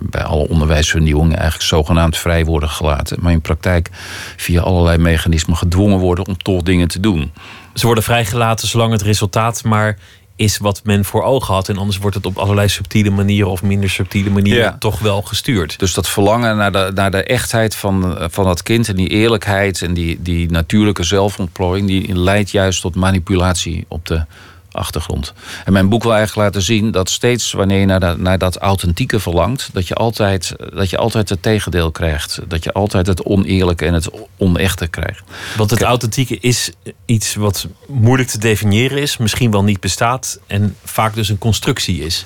bij 0.00 0.22
alle 0.22 0.48
onderwijsvernieuwingen 0.48 1.36
eigenlijk 1.36 1.68
zogenaamd 1.68 2.16
vrij 2.16 2.44
worden 2.44 2.68
gelaten. 2.68 3.18
Maar 3.20 3.32
in 3.32 3.40
praktijk 3.40 3.88
via 4.36 4.60
allerlei 4.60 4.98
mechanismen 4.98 5.56
gedwongen 5.56 5.98
worden 5.98 6.26
om 6.26 6.36
toch 6.36 6.62
dingen 6.62 6.88
te 6.88 7.00
doen. 7.00 7.32
Ze 7.74 7.86
worden 7.86 8.04
vrijgelaten 8.04 8.68
zolang 8.68 8.92
het 8.92 9.02
resultaat 9.02 9.64
maar 9.64 9.98
is 10.36 10.58
wat 10.58 10.80
men 10.84 11.04
voor 11.04 11.22
ogen 11.22 11.54
had. 11.54 11.68
En 11.68 11.76
anders 11.76 11.98
wordt 11.98 12.16
het 12.16 12.26
op 12.26 12.38
allerlei 12.38 12.68
subtiele 12.68 13.10
manieren 13.10 13.50
of 13.50 13.62
minder 13.62 13.90
subtiele 13.90 14.30
manieren 14.30 14.62
Ja. 14.62 14.76
toch 14.78 14.98
wel 14.98 15.22
gestuurd. 15.22 15.78
Dus 15.78 15.94
dat 15.94 16.08
verlangen 16.08 16.56
naar 16.56 16.72
de, 16.72 16.90
naar 16.94 17.10
de 17.10 17.22
echtheid 17.22 17.74
van, 17.76 18.16
van 18.30 18.44
dat 18.44 18.62
kind 18.62 18.88
en 18.88 18.96
die 18.96 19.08
eerlijkheid 19.08 19.82
en 19.82 19.94
die, 19.94 20.22
die 20.22 20.50
natuurlijke 20.50 21.02
zelfontplooiing, 21.02 21.86
die 21.88 22.14
leidt 22.16 22.50
juist 22.50 22.80
tot 22.80 22.94
manipulatie 22.94 23.84
op 23.88 24.06
de 24.06 24.24
achtergrond. 24.72 25.32
En 25.64 25.72
mijn 25.72 25.88
boek 25.88 26.02
wil 26.02 26.14
eigenlijk 26.14 26.46
laten 26.46 26.62
zien 26.62 26.90
dat 26.90 27.10
steeds 27.10 27.52
wanneer 27.52 27.78
je 27.80 27.86
naar, 27.86 28.00
dat- 28.00 28.18
naar 28.18 28.38
dat 28.38 28.56
authentieke 28.56 29.20
verlangt, 29.20 29.70
dat 29.72 29.88
je, 29.88 29.94
altijd, 29.94 30.54
dat 30.74 30.90
je 30.90 30.96
altijd 30.96 31.28
het 31.28 31.42
tegendeel 31.42 31.90
krijgt. 31.90 32.40
Dat 32.48 32.64
je 32.64 32.72
altijd 32.72 33.06
het 33.06 33.22
oneerlijke 33.24 33.86
en 33.86 33.94
het 33.94 34.08
onechte 34.36 34.86
krijgt. 34.86 35.22
Want 35.56 35.70
het 35.70 35.82
authentieke 35.82 36.38
is 36.40 36.70
iets 37.04 37.34
wat 37.34 37.66
moeilijk 37.88 38.28
te 38.28 38.38
definiëren 38.38 38.98
is, 38.98 39.16
misschien 39.16 39.50
wel 39.50 39.64
niet 39.64 39.80
bestaat 39.80 40.38
en 40.46 40.76
vaak 40.84 41.14
dus 41.14 41.28
een 41.28 41.38
constructie 41.38 42.04
is. 42.04 42.24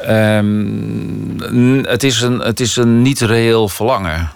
Ehm, 0.00 1.82
het, 1.82 2.02
is 2.02 2.20
een, 2.20 2.38
het 2.38 2.60
is 2.60 2.76
een 2.76 3.02
niet 3.02 3.20
reëel 3.20 3.68
verlangen. 3.68 4.30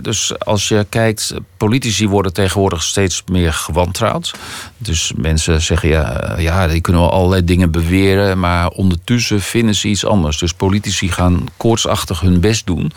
Dus 0.00 0.38
als 0.38 0.68
je 0.68 0.86
kijkt, 0.88 1.34
politici 1.56 2.08
worden 2.08 2.32
tegenwoordig 2.32 2.82
steeds 2.82 3.22
meer 3.26 3.52
gewantrouwd. 3.52 4.34
Dus 4.76 5.12
mensen 5.16 5.62
zeggen 5.62 5.88
ja, 5.88 6.20
eh, 6.20 6.42
ja, 6.42 6.66
die 6.66 6.80
kunnen 6.80 7.02
wel 7.02 7.12
allerlei 7.12 7.44
dingen 7.44 7.70
beweren, 7.70 8.38
maar 8.38 8.68
ondertussen 8.68 9.40
vinden 9.40 9.74
ze 9.74 9.88
iets 9.88 10.04
anders. 10.04 10.38
Dus 10.38 10.52
politici 10.52 11.10
gaan 11.10 11.46
koortsachtig 11.56 12.20
hun 12.20 12.40
best 12.40 12.66
doen 12.66 12.92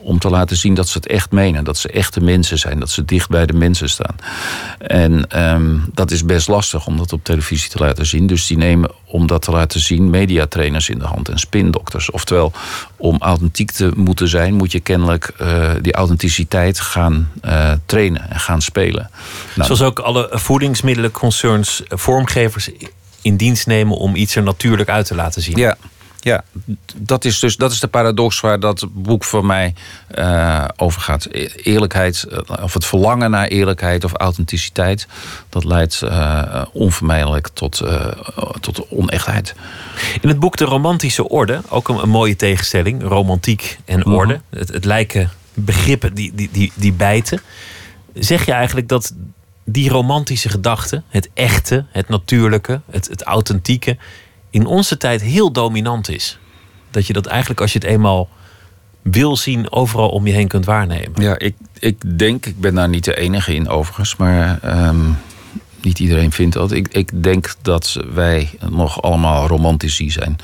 om 0.00 0.18
te 0.18 0.30
laten 0.30 0.56
zien 0.56 0.74
dat 0.74 0.88
ze 0.88 0.98
het 0.98 1.06
echt 1.06 1.30
menen, 1.30 1.64
dat 1.64 1.78
ze 1.78 1.88
echte 1.88 2.20
mensen 2.20 2.58
zijn, 2.58 2.80
dat 2.80 2.90
ze 2.90 3.04
dicht 3.04 3.28
bij 3.28 3.46
de 3.46 3.52
mensen 3.52 3.88
staan. 3.88 4.16
En 4.78 5.30
ehm, 5.30 5.78
dat 5.92 6.10
is 6.10 6.24
best 6.24 6.48
lastig 6.48 6.86
om 6.86 6.96
dat 6.96 7.12
op 7.12 7.24
televisie 7.24 7.70
te 7.70 7.78
laten 7.78 8.06
zien. 8.06 8.26
Dus 8.26 8.46
die 8.46 8.56
nemen 8.56 8.90
om 9.04 9.26
dat 9.26 9.42
te 9.42 9.50
laten 9.50 9.80
zien 9.80 10.10
mediatrainers 10.10 10.88
in 10.88 10.98
de 10.98 11.04
hand 11.04 11.28
en 11.28 11.38
spindokters. 11.38 12.10
Oftewel, 12.10 12.52
om 12.96 13.16
authentiek 13.18 13.70
te 13.70 13.90
moeten 13.96 14.28
zijn, 14.28 14.54
moet 14.54 14.72
je 14.72 14.80
kennelijk 14.80 15.32
eh, 15.38 15.70
die 15.80 15.92
authenticiteit 15.92 16.32
gaan 16.80 17.30
eh, 17.40 17.72
trainen 17.86 18.30
en 18.30 18.40
gaan 18.40 18.62
spelen. 18.62 19.10
Nou, 19.54 19.66
Zoals 19.66 19.82
ook 19.82 19.98
alle 19.98 20.28
voedingsmiddelenconcerns 20.32 21.82
eh, 21.82 21.98
vormgevers 21.98 22.70
in 23.22 23.36
dienst 23.36 23.66
nemen 23.66 23.96
om 23.96 24.14
iets 24.14 24.36
er 24.36 24.42
natuurlijk 24.42 24.88
uit 24.88 25.06
te 25.06 25.14
laten 25.14 25.42
zien. 25.42 25.56
Ja, 25.56 25.76
ja 26.20 26.44
dat, 26.96 27.24
is 27.24 27.38
dus, 27.38 27.56
dat 27.56 27.72
is 27.72 27.80
de 27.80 27.86
paradox 27.86 28.40
waar 28.40 28.60
dat 28.60 28.86
boek 28.92 29.24
voor 29.24 29.44
mij 29.44 29.74
eh, 30.08 30.64
over 30.76 31.00
gaat. 31.00 31.28
E- 31.30 31.48
Eerlijkheid, 31.56 32.26
of 32.62 32.74
het 32.74 32.84
verlangen 32.84 33.30
naar 33.30 33.46
eerlijkheid 33.46 34.04
of 34.04 34.12
authenticiteit, 34.12 35.06
dat 35.48 35.64
leidt 35.64 36.02
onvermijdelijk 36.72 37.48
tot, 37.52 37.80
eh, 37.80 38.06
tot 38.60 38.88
onechtheid. 38.90 39.54
In 40.20 40.28
het 40.28 40.38
boek 40.38 40.56
De 40.56 40.64
Romantische 40.64 41.28
Orde, 41.28 41.60
ook 41.68 41.88
een, 41.88 42.02
een 42.02 42.08
mooie 42.08 42.36
tegenstelling, 42.36 43.02
romantiek 43.02 43.78
en 43.84 44.06
orde. 44.06 44.40
het, 44.50 44.68
het 44.68 44.84
lijken 44.84 45.30
begrippen 45.54 46.14
die, 46.14 46.34
die, 46.34 46.48
die, 46.52 46.72
die 46.74 46.92
bijten. 46.92 47.40
Zeg 48.14 48.46
je 48.46 48.52
eigenlijk 48.52 48.88
dat 48.88 49.14
die 49.64 49.88
romantische 49.88 50.48
gedachte, 50.48 51.02
het 51.08 51.30
echte, 51.34 51.84
het 51.88 52.08
natuurlijke, 52.08 52.80
het, 52.90 53.08
het 53.08 53.22
authentieke, 53.22 53.96
in 54.50 54.66
onze 54.66 54.96
tijd 54.96 55.22
heel 55.22 55.52
dominant 55.52 56.08
is? 56.08 56.38
Dat 56.90 57.06
je 57.06 57.12
dat 57.12 57.26
eigenlijk 57.26 57.60
als 57.60 57.72
je 57.72 57.78
het 57.78 57.88
eenmaal 57.88 58.28
wil 59.02 59.36
zien, 59.36 59.72
overal 59.72 60.08
om 60.08 60.26
je 60.26 60.32
heen 60.32 60.48
kunt 60.48 60.64
waarnemen. 60.64 61.22
Ja, 61.22 61.38
ik, 61.38 61.54
ik 61.78 62.18
denk, 62.18 62.46
ik 62.46 62.60
ben 62.60 62.74
daar 62.74 62.88
niet 62.88 63.04
de 63.04 63.16
enige 63.16 63.54
in 63.54 63.68
overigens, 63.68 64.16
maar 64.16 64.58
ehm, 64.62 65.10
niet 65.80 65.98
iedereen 65.98 66.32
vindt 66.32 66.54
dat. 66.54 66.72
Ik, 66.72 66.88
ik 66.88 67.22
denk 67.22 67.54
dat 67.62 68.00
wij 68.14 68.50
nog 68.70 69.02
allemaal 69.02 69.46
romantici 69.46 70.10
zijn. 70.10 70.36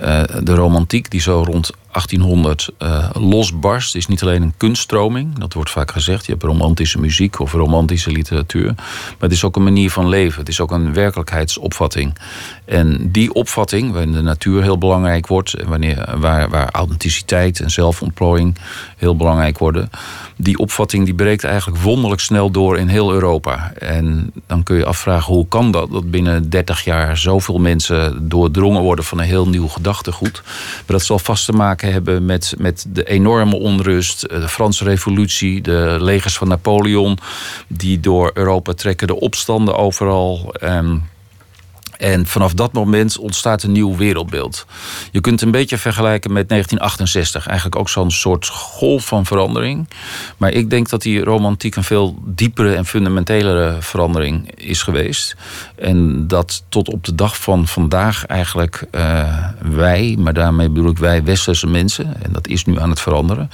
Eh, 0.00 0.22
de 0.42 0.54
romantiek 0.54 1.10
die 1.10 1.20
zo 1.20 1.42
rond 1.46 1.70
1800 1.90 2.68
eh, 2.78 3.10
losbarst, 3.12 3.94
is 3.94 4.06
niet 4.06 4.22
alleen 4.22 4.42
een 4.42 4.54
kunststroming, 4.56 5.38
dat 5.38 5.52
wordt 5.52 5.70
vaak 5.70 5.90
gezegd. 5.90 6.26
Je 6.26 6.32
hebt 6.32 6.44
romantische 6.44 7.00
muziek 7.00 7.40
of 7.40 7.52
romantische 7.52 8.10
literatuur. 8.10 8.72
Maar 8.74 9.14
het 9.18 9.32
is 9.32 9.44
ook 9.44 9.56
een 9.56 9.62
manier 9.62 9.90
van 9.90 10.08
leven. 10.08 10.40
Het 10.40 10.48
is 10.48 10.60
ook 10.60 10.70
een 10.70 10.92
werkelijkheidsopvatting. 10.92 12.14
En 12.64 13.10
die 13.12 13.32
opvatting, 13.32 13.92
waarin 13.92 14.12
de 14.12 14.22
natuur 14.22 14.62
heel 14.62 14.78
belangrijk 14.78 15.26
wordt, 15.26 15.54
en 15.54 15.68
wanneer, 15.68 16.18
waar, 16.18 16.48
waar 16.48 16.70
authenticiteit 16.70 17.60
en 17.60 17.70
zelfontplooiing 17.70 18.56
heel 18.96 19.16
belangrijk 19.16 19.58
worden, 19.58 19.90
die 20.36 20.58
opvatting 20.58 21.04
die 21.04 21.14
breekt 21.14 21.44
eigenlijk 21.44 21.82
wonderlijk 21.82 22.20
snel 22.20 22.50
door 22.50 22.78
in 22.78 22.88
heel 22.88 23.12
Europa. 23.12 23.72
En 23.72 24.32
dan 24.46 24.62
kun 24.62 24.76
je 24.76 24.84
afvragen 24.84 25.34
hoe 25.34 25.48
kan 25.48 25.70
dat? 25.70 25.90
Dat 25.90 26.10
binnen 26.10 26.50
30 26.50 26.84
jaar 26.84 27.16
zoveel 27.16 27.58
mensen 27.58 28.28
doordrongen 28.28 28.82
worden 28.82 29.04
van 29.04 29.18
een 29.18 29.24
heel 29.24 29.48
nieuw 29.48 29.68
gedachtegoed. 29.86 30.42
Maar 30.44 30.96
dat 30.96 31.02
zal 31.02 31.18
vast 31.18 31.44
te 31.44 31.52
maken 31.52 31.92
hebben 31.92 32.24
met, 32.24 32.54
met 32.58 32.86
de 32.88 33.04
enorme 33.04 33.56
onrust, 33.56 34.22
eh, 34.22 34.40
de 34.40 34.48
Franse 34.48 34.84
revolutie, 34.84 35.60
de 35.60 35.96
legers 36.00 36.36
van 36.36 36.48
Napoleon, 36.48 37.18
die 37.68 38.00
door 38.00 38.30
Europa 38.34 38.72
trekken, 38.72 39.06
de 39.06 39.20
opstanden 39.20 39.76
overal. 39.76 40.54
ehm, 40.60 40.96
en 41.98 42.26
vanaf 42.26 42.54
dat 42.54 42.72
moment 42.72 43.18
ontstaat 43.18 43.62
een 43.62 43.72
nieuw 43.72 43.96
wereldbeeld. 43.96 44.66
Je 45.10 45.20
kunt 45.20 45.42
een 45.42 45.50
beetje 45.50 45.78
vergelijken 45.78 46.32
met 46.32 46.48
1968. 46.48 47.46
Eigenlijk 47.46 47.78
ook 47.78 47.88
zo'n 47.88 48.10
soort 48.10 48.46
golf 48.46 49.06
van 49.06 49.26
verandering. 49.26 49.88
Maar 50.36 50.52
ik 50.52 50.70
denk 50.70 50.88
dat 50.88 51.02
die 51.02 51.20
romantiek 51.20 51.76
een 51.76 51.84
veel 51.84 52.18
diepere 52.24 52.74
en 52.74 52.86
fundamentelere 52.86 53.76
verandering 53.80 54.50
is 54.54 54.82
geweest. 54.82 55.36
En 55.74 56.28
dat 56.28 56.64
tot 56.68 56.88
op 56.88 57.04
de 57.04 57.14
dag 57.14 57.36
van 57.36 57.66
vandaag 57.66 58.26
eigenlijk 58.26 58.86
eh, 58.90 59.44
wij, 59.60 60.16
maar 60.18 60.34
daarmee 60.34 60.68
bedoel 60.68 60.90
ik 60.90 60.98
wij 60.98 61.24
westerse 61.24 61.66
mensen, 61.66 62.22
en 62.22 62.32
dat 62.32 62.48
is 62.48 62.64
nu 62.64 62.80
aan 62.80 62.90
het 62.90 63.00
veranderen, 63.00 63.50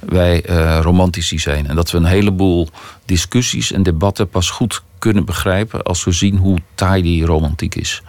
wij 0.00 0.42
eh, 0.42 0.78
romantici 0.82 1.38
zijn. 1.38 1.68
En 1.68 1.76
dat 1.76 1.90
we 1.90 1.96
een 1.96 2.04
heleboel 2.04 2.68
discussies 3.04 3.72
en 3.72 3.82
debatten 3.82 4.28
pas 4.28 4.50
goed 4.50 4.82
kunnen 5.06 5.24
begrijpen 5.24 5.82
als 5.82 6.04
we 6.04 6.12
zien 6.12 6.36
hoe 6.36 6.58
taai 6.74 7.02
die 7.02 7.24
romantiek 7.24 7.74
is. 7.74 8.02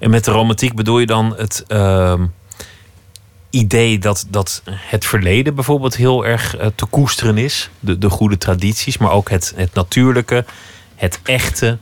En 0.00 0.10
met 0.10 0.24
de 0.24 0.30
romantiek 0.30 0.74
bedoel 0.74 0.98
je 0.98 1.06
dan 1.06 1.34
het 1.36 1.64
ehm, 1.68 2.26
idee 3.50 3.98
dat, 3.98 4.26
dat 4.30 4.62
het 4.66 5.06
verleden 5.06 5.54
bijvoorbeeld 5.54 5.96
heel 5.96 6.26
erg 6.26 6.56
eh, 6.56 6.66
te 6.74 6.86
koesteren 6.86 7.38
is. 7.38 7.70
De, 7.80 7.98
de 7.98 8.10
goede 8.10 8.38
tradities, 8.38 8.98
maar 8.98 9.10
ook 9.10 9.30
het, 9.30 9.52
het 9.56 9.74
natuurlijke, 9.74 10.44
het 10.94 11.20
echte. 11.22 11.78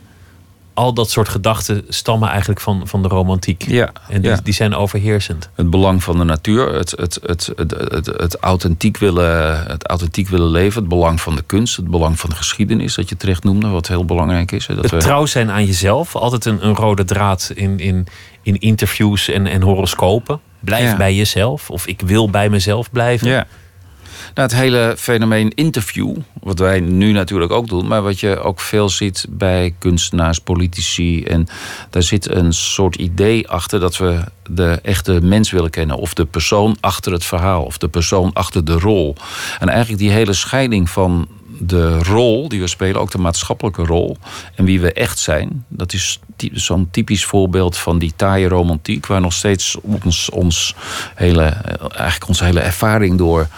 Al 0.77 0.93
dat 0.93 1.11
soort 1.11 1.29
gedachten 1.29 1.85
stammen 1.89 2.29
eigenlijk 2.29 2.61
van, 2.61 2.89
van 2.89 3.03
de 3.03 3.09
romantiek. 3.09 3.65
Ja, 3.69 3.93
En 4.09 4.21
die, 4.21 4.31
ja. 4.31 4.41
die 4.43 4.55
zijn 4.55 4.75
overheersend. 4.75 5.49
Het 5.55 5.71
belang 5.71 6.03
van 6.03 6.19
de 6.19 6.25
natuur, 6.25 6.75
het, 6.75 6.91
het, 6.91 7.19
het, 7.23 7.53
het, 7.57 7.71
het, 7.71 8.07
het, 8.07 8.37
authentiek 8.37 8.97
willen, 8.97 9.67
het 9.67 9.87
authentiek 9.87 10.29
willen 10.29 10.51
leven, 10.51 10.81
het 10.81 10.89
belang 10.89 11.21
van 11.21 11.37
de 11.37 11.43
kunst, 11.43 11.77
het 11.77 11.89
belang 11.89 12.21
van 12.21 12.31
de 12.31 12.37
geschiedenis, 12.37 12.95
dat 12.95 13.09
je 13.09 13.17
terecht 13.17 13.45
noemde, 13.45 13.69
wat 13.69 13.89
heel 13.89 14.05
belangrijk 14.05 14.53
is. 14.53 14.67
Dat 14.67 14.77
Het 14.77 14.91
we, 14.91 14.97
trouw 14.97 15.27
zijn 15.27 15.51
aan 15.51 15.65
jezelf, 15.65 16.17
altijd 16.17 16.45
een, 16.45 16.67
een 16.67 16.75
rode 16.75 17.05
draad 17.05 17.53
in, 17.55 17.79
in, 17.79 18.07
in 18.43 18.59
interviews 18.59 19.29
en, 19.29 19.47
en 19.47 19.63
horoscopen. 19.63 20.41
Blijf 20.61 20.91
Ja. 20.91 20.97
bij 20.97 21.15
jezelf, 21.15 21.71
of 21.71 21.87
ik 21.87 22.01
wil 22.01 22.31
bij 22.31 22.49
mezelf 22.49 22.91
blijven. 22.91 23.29
Ja. 23.29 23.47
Het 24.37 24.55
hele 24.55 24.95
fenomeen 24.99 25.55
interview, 25.55 26.17
wat 26.43 26.59
wij 26.59 26.81
nu 26.81 27.13
natuurlijk 27.13 27.53
ook 27.53 27.69
doen, 27.69 27.87
maar 27.87 28.03
wat 28.03 28.21
je 28.21 28.39
ook 28.41 28.61
veel 28.61 28.89
ziet 28.89 29.27
bij 29.31 29.75
kunstenaars, 29.79 30.39
politici. 30.39 31.25
En 31.25 31.47
daar 31.91 32.03
zit 32.03 32.31
een 32.31 32.53
soort 32.53 32.97
idee 32.97 33.49
achter 33.49 33.81
dat 33.81 33.97
we 33.97 34.25
de 34.51 34.79
echte 34.83 35.21
mens 35.23 35.51
willen 35.51 35.71
kennen. 35.71 35.97
Of 35.97 36.15
de 36.15 36.25
persoon 36.25 36.77
achter 36.81 37.13
het 37.13 37.25
verhaal, 37.25 37.63
of 37.63 37.79
de 37.79 37.89
persoon 37.89 38.33
achter 38.33 38.65
de 38.65 38.79
rol. 38.79 39.17
En 39.59 39.69
eigenlijk 39.69 39.99
die 39.99 40.11
hele 40.11 40.33
scheiding 40.33 40.91
van 40.91 41.29
de 41.59 41.99
rol 41.99 42.49
die 42.49 42.61
we 42.61 42.67
spelen, 42.67 43.01
ook 43.01 43.11
de 43.11 43.19
maatschappelijke 43.19 43.85
rol, 43.85 44.17
en 44.55 44.65
wie 44.65 44.81
we 44.81 44.93
echt 44.93 45.19
zijn, 45.19 45.65
dat 45.69 45.93
is 45.93 46.21
zo'n 46.53 46.89
typisch 46.91 47.25
voorbeeld 47.25 47.77
van 47.77 47.99
die 47.99 48.13
taaie 48.17 48.49
romantiek, 48.49 49.07
waar 49.07 49.21
nog 49.21 49.33
steeds 49.33 49.77
ons, 49.81 50.31
ons 50.31 50.75
hele, 51.15 51.43
eigenlijk 51.81 52.29
onze 52.29 52.45
hele 52.45 52.61
ervaring 52.61 53.19
door 53.19 53.49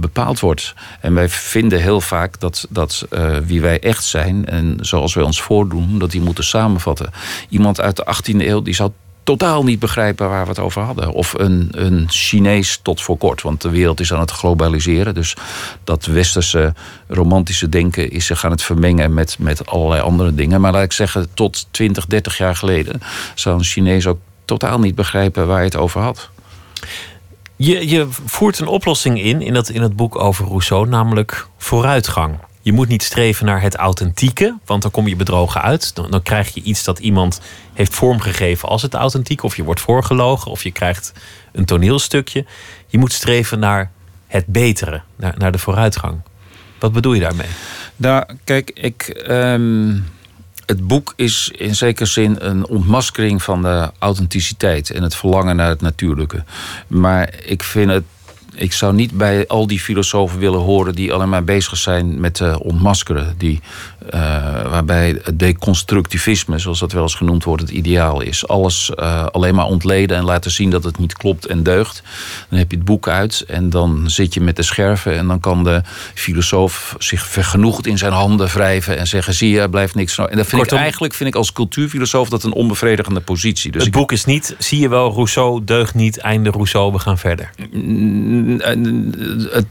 bepaald 0.00 0.40
wordt. 0.40 0.74
En 1.00 1.14
wij 1.14 1.28
vinden 1.28 1.80
heel 1.80 2.00
vaak 2.00 2.40
dat, 2.40 2.66
dat 2.68 3.06
eh, 3.10 3.36
wie 3.36 3.60
wij 3.60 3.80
echt 3.80 4.04
zijn 4.04 4.46
en 4.46 4.76
zoals 4.80 5.14
wij 5.14 5.24
ons 5.24 5.42
voordoen, 5.42 5.98
dat 5.98 6.10
die 6.10 6.20
moeten 6.20 6.44
samenvatten. 6.44 7.10
Iemand 7.48 7.80
uit 7.80 7.96
de 7.96 8.06
18e 8.14 8.36
eeuw 8.36 8.62
die 8.62 8.74
zou 8.74 8.90
totaal 9.22 9.64
niet 9.64 9.78
begrijpen 9.78 10.28
waar 10.28 10.42
we 10.42 10.48
het 10.48 10.58
over 10.58 10.82
hadden. 10.82 11.12
Of 11.12 11.32
een, 11.32 11.68
een 11.70 12.06
Chinees 12.08 12.80
tot 12.82 13.00
voor 13.02 13.16
kort, 13.16 13.42
want 13.42 13.62
de 13.62 13.70
wereld 13.70 14.00
is 14.00 14.12
aan 14.12 14.20
het 14.20 14.30
globaliseren. 14.30 15.14
Dus 15.14 15.36
dat 15.84 16.06
westerse 16.06 16.74
romantische 17.08 17.68
denken 17.68 18.10
is 18.10 18.26
zich 18.26 18.44
aan 18.44 18.50
het 18.50 18.62
vermengen 18.62 19.14
met, 19.14 19.36
met 19.38 19.66
allerlei 19.66 20.00
andere 20.00 20.34
dingen. 20.34 20.60
Maar 20.60 20.72
laat 20.72 20.82
ik 20.82 20.92
zeggen, 20.92 21.28
tot 21.34 21.66
20, 21.70 22.06
30 22.06 22.38
jaar 22.38 22.56
geleden 22.56 23.00
zou 23.34 23.58
een 23.58 23.64
Chinees 23.64 24.06
ook 24.06 24.18
totaal 24.44 24.78
niet 24.78 24.94
begrijpen 24.94 25.46
waar 25.46 25.58
je 25.58 25.64
het 25.64 25.76
over 25.76 26.00
had. 26.00 26.30
Je, 27.62 27.88
je 27.88 28.06
voert 28.10 28.58
een 28.58 28.66
oplossing 28.66 29.22
in, 29.22 29.42
in 29.42 29.54
het, 29.54 29.68
in 29.68 29.82
het 29.82 29.96
boek 29.96 30.18
over 30.18 30.46
Rousseau, 30.46 30.88
namelijk 30.88 31.46
vooruitgang. 31.56 32.38
je 32.62 32.72
moet 32.72 32.88
niet 32.88 33.02
streven 33.02 33.46
naar 33.46 33.62
het 33.62 33.76
authentieke, 33.76 34.58
want 34.64 34.82
dan 34.82 34.90
kom 34.90 35.08
je 35.08 35.16
bedrogen 35.16 35.62
uit. 35.62 35.94
Dan, 35.94 36.22
krijg 36.22 36.54
je 36.54 36.62
iets 36.62 36.84
dat 36.84 36.98
iemand 36.98 37.40
heeft 37.72 37.94
vormgegeven 37.94 38.68
als 38.68 38.82
het 38.82 38.94
authentiek, 38.94 39.42
of 39.42 39.56
je 39.56 39.64
wordt 39.64 39.80
voorgelogen, 39.80 40.50
of 40.50 40.62
je 40.62 40.70
krijgt 40.70 41.12
een 41.52 41.64
toneelstukje. 41.64 42.44
Je 42.86 42.98
moet 42.98 43.12
streven 43.12 43.58
naar 43.58 43.90
het 44.26 44.46
betere, 44.46 45.02
naar, 45.16 45.34
naar 45.38 45.52
de 45.52 45.58
vooruitgang. 45.58 46.20
Wat 46.78 46.92
bedoel 46.92 47.12
je 47.12 47.20
daarmee? 47.20 47.48
Nou, 47.96 48.24
kijk, 48.44 48.70
ik. 48.74 49.08
ehm, 49.08 49.96
het 50.70 50.86
boek 50.86 51.12
is 51.16 51.50
in 51.56 51.74
zekere 51.74 52.08
zin 52.08 52.36
een 52.38 52.66
ontmaskering 52.66 53.42
van 53.42 53.62
de 53.62 53.90
authenticiteit 53.98 54.90
en 54.90 55.02
het 55.02 55.14
verlangen 55.14 55.56
naar 55.56 55.68
het 55.68 55.80
natuurlijke. 55.80 56.44
Maar 56.86 57.34
ik 57.44 57.62
vind 57.62 57.90
het. 57.90 58.04
Ik 58.54 58.72
zou 58.72 58.94
niet 58.94 59.12
bij 59.12 59.46
al 59.46 59.66
die 59.66 59.80
filosofen 59.80 60.38
willen 60.38 60.60
horen 60.60 60.94
die 60.94 61.12
alleen 61.12 61.28
maar 61.28 61.44
bezig 61.44 61.76
zijn 61.76 62.20
met 62.20 62.40
uh, 62.40 62.56
ontmaskeren. 62.58 63.34
Die, 63.38 63.60
uh, 64.14 64.20
waarbij 64.70 65.20
het 65.22 65.38
deconstructivisme, 65.38 66.58
zoals 66.58 66.78
dat 66.78 66.92
wel 66.92 67.02
eens 67.02 67.14
genoemd 67.14 67.44
wordt, 67.44 67.62
het 67.62 67.70
ideaal 67.70 68.20
is. 68.20 68.48
Alles 68.48 68.90
uh, 68.96 69.26
alleen 69.26 69.54
maar 69.54 69.64
ontleden 69.64 70.16
en 70.16 70.24
laten 70.24 70.50
zien 70.50 70.70
dat 70.70 70.84
het 70.84 70.98
niet 70.98 71.12
klopt 71.12 71.46
en 71.46 71.62
deugt. 71.62 72.02
Dan 72.48 72.58
heb 72.58 72.70
je 72.70 72.76
het 72.76 72.86
boek 72.86 73.08
uit 73.08 73.44
en 73.48 73.70
dan 73.70 74.10
zit 74.10 74.34
je 74.34 74.40
met 74.40 74.56
de 74.56 74.62
scherven 74.62 75.16
en 75.16 75.26
dan 75.26 75.40
kan 75.40 75.64
de 75.64 75.82
filosoof 76.14 76.94
zich 76.98 77.26
vergenoegd 77.26 77.86
in 77.86 77.98
zijn 77.98 78.12
handen 78.12 78.48
wrijven 78.48 78.98
en 78.98 79.06
zeggen: 79.06 79.34
zie 79.34 79.50
je, 79.50 79.60
er 79.60 79.70
blijft 79.70 79.94
niks. 79.94 80.18
En 80.18 80.24
dat 80.24 80.46
vind 80.46 80.60
Kortom, 80.60 80.76
ik 80.76 80.82
eigenlijk 80.82 81.14
vind 81.14 81.28
ik 81.28 81.34
als 81.34 81.52
cultuurfilosoof 81.52 82.28
dat 82.28 82.42
een 82.42 82.52
onbevredigende 82.52 83.20
positie. 83.20 83.72
Dus 83.72 83.84
het 83.84 83.92
boek 83.92 84.12
is 84.12 84.24
niet, 84.24 84.54
zie 84.58 84.80
je 84.80 84.88
wel, 84.88 85.12
Rousseau 85.12 85.64
deugt 85.64 85.94
niet, 85.94 86.18
einde 86.18 86.50
Rousseau, 86.50 86.92
we 86.92 86.98
gaan 86.98 87.18
verder. 87.18 87.50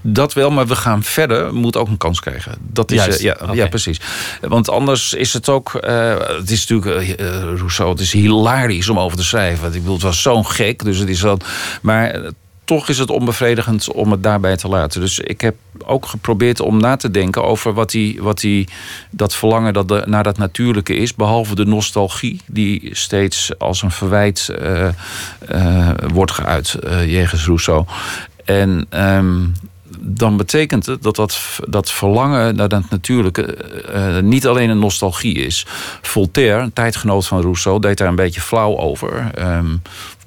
Dat 0.02 0.34
wel, 0.34 0.52
maar 0.52 0.68
we 0.68 0.76
gaan 0.76 1.04
verder, 1.04 1.54
moet 1.54 1.78
ook 1.78 1.88
een 1.88 1.98
kans 1.98 2.20
krijgen. 2.20 2.56
Dat 2.60 2.92
is, 2.92 2.98
Juist, 3.06 3.22
ja, 3.22 3.38
ja, 3.52 3.68
precies. 3.68 4.00
Want 4.42 4.70
anders 4.70 5.14
is 5.14 5.34
het 5.34 5.50
ook. 5.50 5.74
eh, 5.76 6.18
het 6.38 6.52
is 6.52 6.68
natuurlijk. 6.68 7.10
eh, 7.10 7.42
Rousseau, 7.42 7.92
het 7.92 8.00
is 8.00 8.12
hilarisch 8.12 8.90
om 8.90 9.00
over 9.00 9.18
te 9.18 9.24
schrijven. 9.24 9.62
Want 9.62 9.74
ik 9.76 9.80
bedoel, 9.80 9.96
het 9.96 10.04
was 10.04 10.22
zo'n 10.22 10.46
gek. 10.46 10.84
Dus 10.84 10.98
het 10.98 11.10
is 11.10 11.20
dan. 11.20 11.42
Maar. 11.82 12.10
eh, 12.10 12.30
toch 12.64 12.90
is 12.90 12.98
het 12.98 13.10
onbevredigend 13.10 13.92
om 13.92 14.12
het 14.12 14.24
daarbij 14.24 14.58
te 14.58 14.68
laten. 14.68 15.02
Dus 15.02 15.20
ik 15.20 15.42
heb 15.42 15.56
ook 15.86 16.06
geprobeerd 16.06 16.60
om 16.60 16.78
na 16.80 16.96
te 16.96 17.12
denken 17.12 17.44
over 17.44 17.74
wat 17.74 17.90
die, 17.92 18.22
wat 18.22 18.40
die, 18.40 18.68
dat 19.12 19.36
verlangen 19.36 19.74
dat 19.74 19.88
de, 19.88 20.04
naar 20.06 20.24
dat 20.24 20.38
natuurlijke 20.38 20.96
is. 20.96 21.16
Behalve 21.16 21.56
de 21.56 21.66
nostalgie, 21.66 22.42
die 22.46 22.90
steeds 22.92 23.52
als 23.60 23.82
een 23.82 23.92
verwijt 23.92 24.50
eh, 24.50 24.88
eh, 25.48 25.90
wordt 26.14 26.32
geuit 26.32 26.74
eh, 26.74 27.12
jegens 27.12 27.46
Rousseau. 27.46 27.86
En 28.50 28.86
ehm, 28.90 29.46
dan 30.00 30.38
betekent 30.38 30.86
het 30.86 31.04
dat 31.04 31.16
dat, 31.16 31.60
dat 31.68 31.92
verlangen 31.92 32.56
naar 32.56 32.70
dat 32.70 32.90
natuurlijke 32.90 33.56
eh, 33.56 34.20
niet 34.20 34.48
alleen 34.48 34.70
een 34.70 34.80
nostalgie 34.80 35.36
is. 35.36 35.66
Voltaire, 36.02 36.62
een 36.62 36.74
tijdgenoot 36.74 37.28
van 37.28 37.42
Rousseau, 37.42 37.80
deed 37.80 37.98
daar 37.98 38.08
een 38.08 38.16
beetje 38.16 38.42
flauw 38.42 38.78
over. 38.78 39.32
Ehm, 39.34 39.76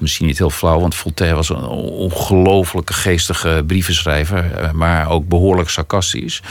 misschien 0.03 0.27
niet 0.27 0.39
heel 0.39 0.51
flauw, 0.51 0.81
want 0.81 0.95
Voltaire 0.95 1.37
was 1.37 1.49
een 1.49 1.67
ongelooflijke 1.67 2.93
geestige 2.93 3.65
brievenschrijver, 3.67 4.53
eh, 4.53 4.71
maar 4.71 5.11
ook 5.11 5.29
behoorlijk 5.29 5.69
sarcastisch. 5.69 6.43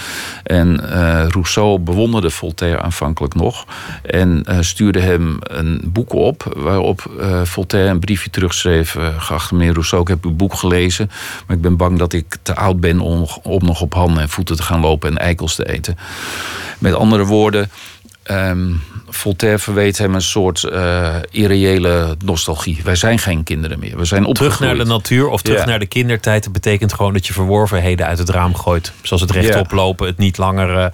En 0.43 0.89
eh, 0.91 1.27
Rousseau 1.27 1.79
bewonderde 1.79 2.29
Voltaire 2.29 2.81
aanvankelijk 2.81 3.33
nog 3.33 3.65
en 4.03 4.43
eh, 4.45 4.57
stuurde 4.59 4.99
hem 4.99 5.37
een 5.41 5.81
boek 5.85 6.13
op, 6.13 6.53
waarop 6.57 7.09
Voltaire 7.43 7.89
een 7.89 7.99
briefje 7.99 8.29
terugschreef: 8.29 8.97
Geachte 9.17 9.55
meneer 9.55 9.73
Rousseau, 9.73 10.03
ik 10.03 10.07
heb 10.07 10.25
uw 10.25 10.35
boek 10.35 10.53
gelezen, 10.53 11.11
maar 11.47 11.55
ik 11.55 11.61
ben 11.61 11.77
bang 11.77 11.99
dat 11.99 12.13
ik 12.13 12.37
te 12.41 12.55
oud 12.55 12.79
ben 12.79 12.99
om, 12.99 13.27
om 13.43 13.65
nog 13.65 13.81
op 13.81 13.93
handen 13.93 14.21
en 14.21 14.29
voeten 14.29 14.55
te 14.55 14.63
gaan 14.63 14.79
lopen 14.79 15.09
en 15.09 15.17
eikels 15.17 15.55
te 15.55 15.69
eten. 15.69 15.97
Met 16.77 16.93
andere 16.93 17.25
woorden. 17.25 17.69
Ehm, 18.23 18.71
Voltaire 19.09 19.59
verweet 19.59 19.97
hem 19.97 20.15
een 20.15 20.21
soort 20.21 20.63
eh, 20.63 21.15
irreële 21.31 22.15
nostalgie. 22.25 22.79
Wij 22.83 22.95
zijn 22.95 23.19
geen 23.19 23.43
kinderen 23.43 23.79
meer. 23.79 23.97
We 23.97 24.05
zijn 24.05 24.23
Terug 24.23 24.37
opgegroeid. 24.39 24.75
naar 24.77 24.85
de 24.85 24.91
natuur 24.91 25.27
of 25.27 25.41
terug 25.41 25.59
Ja. 25.59 25.65
naar 25.65 25.79
de 25.79 25.85
kindertijd. 25.85 26.43
Dat 26.43 26.53
betekent 26.53 26.93
gewoon 26.93 27.13
dat 27.13 27.27
je 27.27 27.33
verworvenheden 27.33 28.05
uit 28.05 28.17
het 28.17 28.29
raam 28.29 28.55
gooit. 28.55 28.91
Zoals 29.01 29.21
het 29.21 29.31
rechtop 29.31 29.71
lopen, 29.71 30.07
het 30.07 30.17
niet 30.17 30.37
langer 30.37 30.91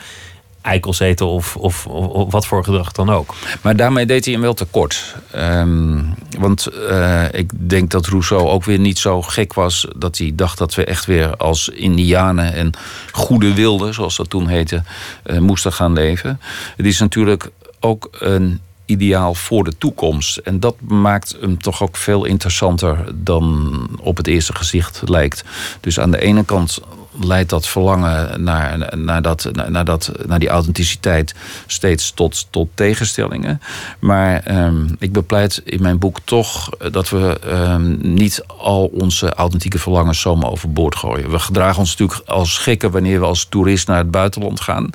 of, 0.76 1.02
of, 1.20 1.56
of, 1.56 1.88
of 1.88 2.32
wat 2.32 2.46
voor 2.46 2.64
gedrag 2.64 2.92
dan 2.92 3.10
ook. 3.10 3.34
Maar 3.62 3.76
daarmee 3.76 4.06
deed 4.06 4.24
hij 4.26 4.34
hem 4.34 4.42
wel 4.42 4.54
tekort. 4.54 5.16
Ehm, 5.32 6.04
want 6.40 6.66
eh, 6.68 7.24
ik 7.32 7.70
denk 7.70 7.92
dat 7.92 8.06
Rousseau 8.06 8.48
ook 8.48 8.64
weer 8.64 8.80
niet 8.80 9.00
zo 9.00 9.22
gek 9.22 9.54
was... 9.54 9.88
dat 9.96 10.18
hij 10.18 10.32
dacht 10.36 10.58
dat 10.58 10.76
we 10.76 10.86
echt 10.86 11.06
weer 11.06 11.38
als 11.38 11.70
indianen 11.70 12.54
en 12.54 12.72
goede 13.12 13.54
wilden... 13.54 13.94
zoals 13.94 14.16
dat 14.16 14.30
toen 14.30 14.48
heette, 14.48 14.84
eh, 15.24 15.38
moesten 15.38 15.74
gaan 15.74 15.94
leven. 15.94 16.40
Het 16.78 16.86
is 16.86 17.00
natuurlijk 17.00 17.52
ook 17.80 18.08
een 18.12 18.62
ideaal 18.86 19.34
voor 19.34 19.64
de 19.64 19.78
toekomst. 19.78 20.38
En 20.38 20.60
dat 20.60 20.76
maakt 20.82 21.38
hem 21.42 21.62
toch 21.62 21.82
ook 21.82 21.98
veel 21.98 22.26
interessanter 22.26 23.06
dan 23.14 23.90
op 24.02 24.18
het 24.18 24.28
eerste 24.28 24.56
gezicht 24.56 25.02
lijkt. 25.06 25.44
Dus 25.80 26.00
aan 26.00 26.12
de 26.12 26.22
ene 26.22 26.46
kant 26.46 26.80
leidt 27.20 27.50
dat 27.50 27.68
verlangen 27.68 28.44
naar, 28.44 28.98
naar, 28.98 29.22
dat, 29.22 29.50
naar, 29.70 29.86
dat, 29.86 30.12
naar 30.26 30.40
die 30.40 30.50
authenticiteit 30.50 31.36
steeds 31.68 32.12
tot, 32.12 32.48
tot 32.50 32.70
tegenstellingen. 32.74 33.62
Maar 34.00 34.44
ehm, 34.44 34.86
ik 35.00 35.12
bepleit 35.12 35.62
in 35.64 35.82
mijn 35.82 36.00
boek 36.00 36.20
toch 36.24 36.70
dat 36.92 37.10
we 37.10 37.40
ehm, 37.40 38.14
niet 38.14 38.44
al 38.58 38.86
onze 38.86 39.34
authentieke 39.34 39.80
verlangens 39.80 40.22
zomaar 40.22 40.52
overboord 40.52 40.96
gooien. 40.96 41.32
We 41.32 41.40
gedragen 41.40 41.80
ons 41.80 41.96
natuurlijk 41.98 42.30
als 42.30 42.58
gekken 42.58 42.92
wanneer 42.92 43.20
we 43.20 43.26
als 43.26 43.46
toerist 43.46 43.88
naar 43.88 43.98
het 43.98 44.12
buitenland 44.12 44.62
gaan. 44.62 44.90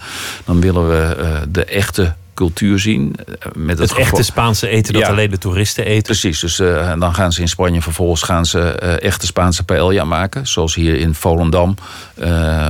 Dan 0.45 0.61
willen 0.61 0.89
we 0.89 1.15
eh, 1.15 1.41
de 1.49 1.65
echte 1.65 2.15
cultuur 2.35 2.79
zien. 2.79 3.15
eh, 3.17 3.53
Met 3.55 3.79
Het 3.79 3.95
echte 3.95 4.23
Spaanse 4.23 4.69
eten 4.69 4.93
dat 4.93 5.03
Ja. 5.03 5.09
alleen 5.09 5.31
de 5.31 5.39
toeristen 5.39 5.85
eten. 5.85 6.03
Precies, 6.03 6.41
dus 6.41 6.59
eh, 6.59 6.93
dan 6.99 7.15
gaan 7.15 7.33
ze 7.33 7.41
in 7.41 7.49
Spanje 7.49 7.83
vervolgens 7.83 8.23
gaan 8.23 8.47
ze 8.47 8.61
eh, 8.61 9.03
echte 9.03 9.27
Spaanse 9.27 9.65
paella 9.65 10.05
maken. 10.05 10.47
Zoals 10.47 10.75
hier 10.75 10.95
in 10.95 11.15
Volendam. 11.15 11.75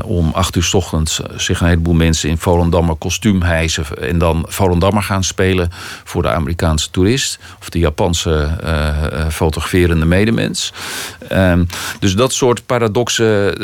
Om 0.04 0.30
acht 0.34 0.56
uur 0.56 0.62
's 0.62 0.74
ochtends 0.74 1.20
zich 1.36 1.60
een 1.60 1.66
heleboel 1.66 1.94
mensen 1.94 2.28
in 2.28 2.38
Volendammer 2.38 2.94
kostuum 2.96 3.42
hijsen. 3.42 3.84
En 4.00 4.18
dan 4.18 4.44
Volendammer 4.48 5.02
gaan 5.02 5.24
spelen 5.24 5.70
voor 6.04 6.22
de 6.22 6.28
Amerikaanse 6.30 6.90
toerist. 6.90 7.38
Of 7.60 7.68
de 7.68 7.78
Japanse 7.78 8.50
fotograferende 9.30 10.04
medemens. 10.04 10.72
Ehm, 11.28 11.64
dus 11.98 12.14
dat 12.14 12.32
soort 12.32 12.66
paradoxen 12.66 13.54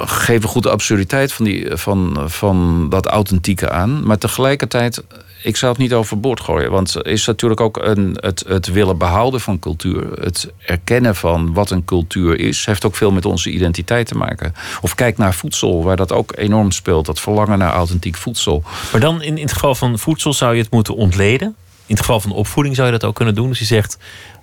geven 0.00 0.48
goed 0.48 0.62
de 0.62 0.70
absurditeit 0.70 1.32
van, 1.32 1.44
die, 1.44 1.66
van, 1.76 2.24
van 2.26 2.86
dat 2.88 3.06
authentieke 3.06 3.70
aan. 3.70 4.06
Maar 4.06 4.17
tegelijkertijd, 4.18 5.02
ik 5.42 5.56
zou 5.56 5.72
het 5.72 5.80
niet 5.80 5.92
overboord 5.92 6.40
gooien. 6.40 6.70
Want 6.70 6.96
is 7.02 7.26
natuurlijk 7.26 7.60
ook 7.60 7.76
een, 7.76 8.16
het, 8.20 8.44
het 8.46 8.66
willen 8.66 8.98
behouden 8.98 9.40
van 9.40 9.58
cultuur. 9.58 10.12
Het 10.20 10.52
erkennen 10.58 11.16
van 11.16 11.52
wat 11.52 11.70
een 11.70 11.84
cultuur 11.84 12.38
is. 12.38 12.66
Heeft 12.66 12.84
ook 12.84 12.96
veel 12.96 13.12
met 13.12 13.24
onze 13.24 13.50
identiteit 13.50 14.06
te 14.06 14.16
maken. 14.16 14.54
Of 14.80 14.94
kijk 14.94 15.18
naar 15.18 15.34
voedsel, 15.34 15.82
waar 15.82 15.96
dat 15.96 16.12
ook 16.12 16.32
enorm 16.36 16.70
speelt. 16.70 17.06
Dat 17.06 17.20
verlangen 17.20 17.58
naar 17.58 17.72
authentiek 17.72 18.16
voedsel. 18.16 18.62
Maar 18.92 19.00
dan 19.00 19.22
in, 19.22 19.36
in 19.36 19.42
het 19.42 19.52
geval 19.52 19.74
van 19.74 19.98
voedsel 19.98 20.32
zou 20.32 20.54
je 20.54 20.62
het 20.62 20.70
moeten 20.70 20.94
ontleden. 20.94 21.48
In 21.86 21.94
het 21.94 22.00
geval 22.00 22.20
van 22.20 22.32
opvoeding 22.32 22.74
zou 22.74 22.86
je 22.86 22.98
dat 22.98 23.08
ook 23.08 23.14
kunnen 23.14 23.34
doen. 23.34 23.48
Dus 23.48 23.58
je 23.58 23.64
zegt, 23.64 23.98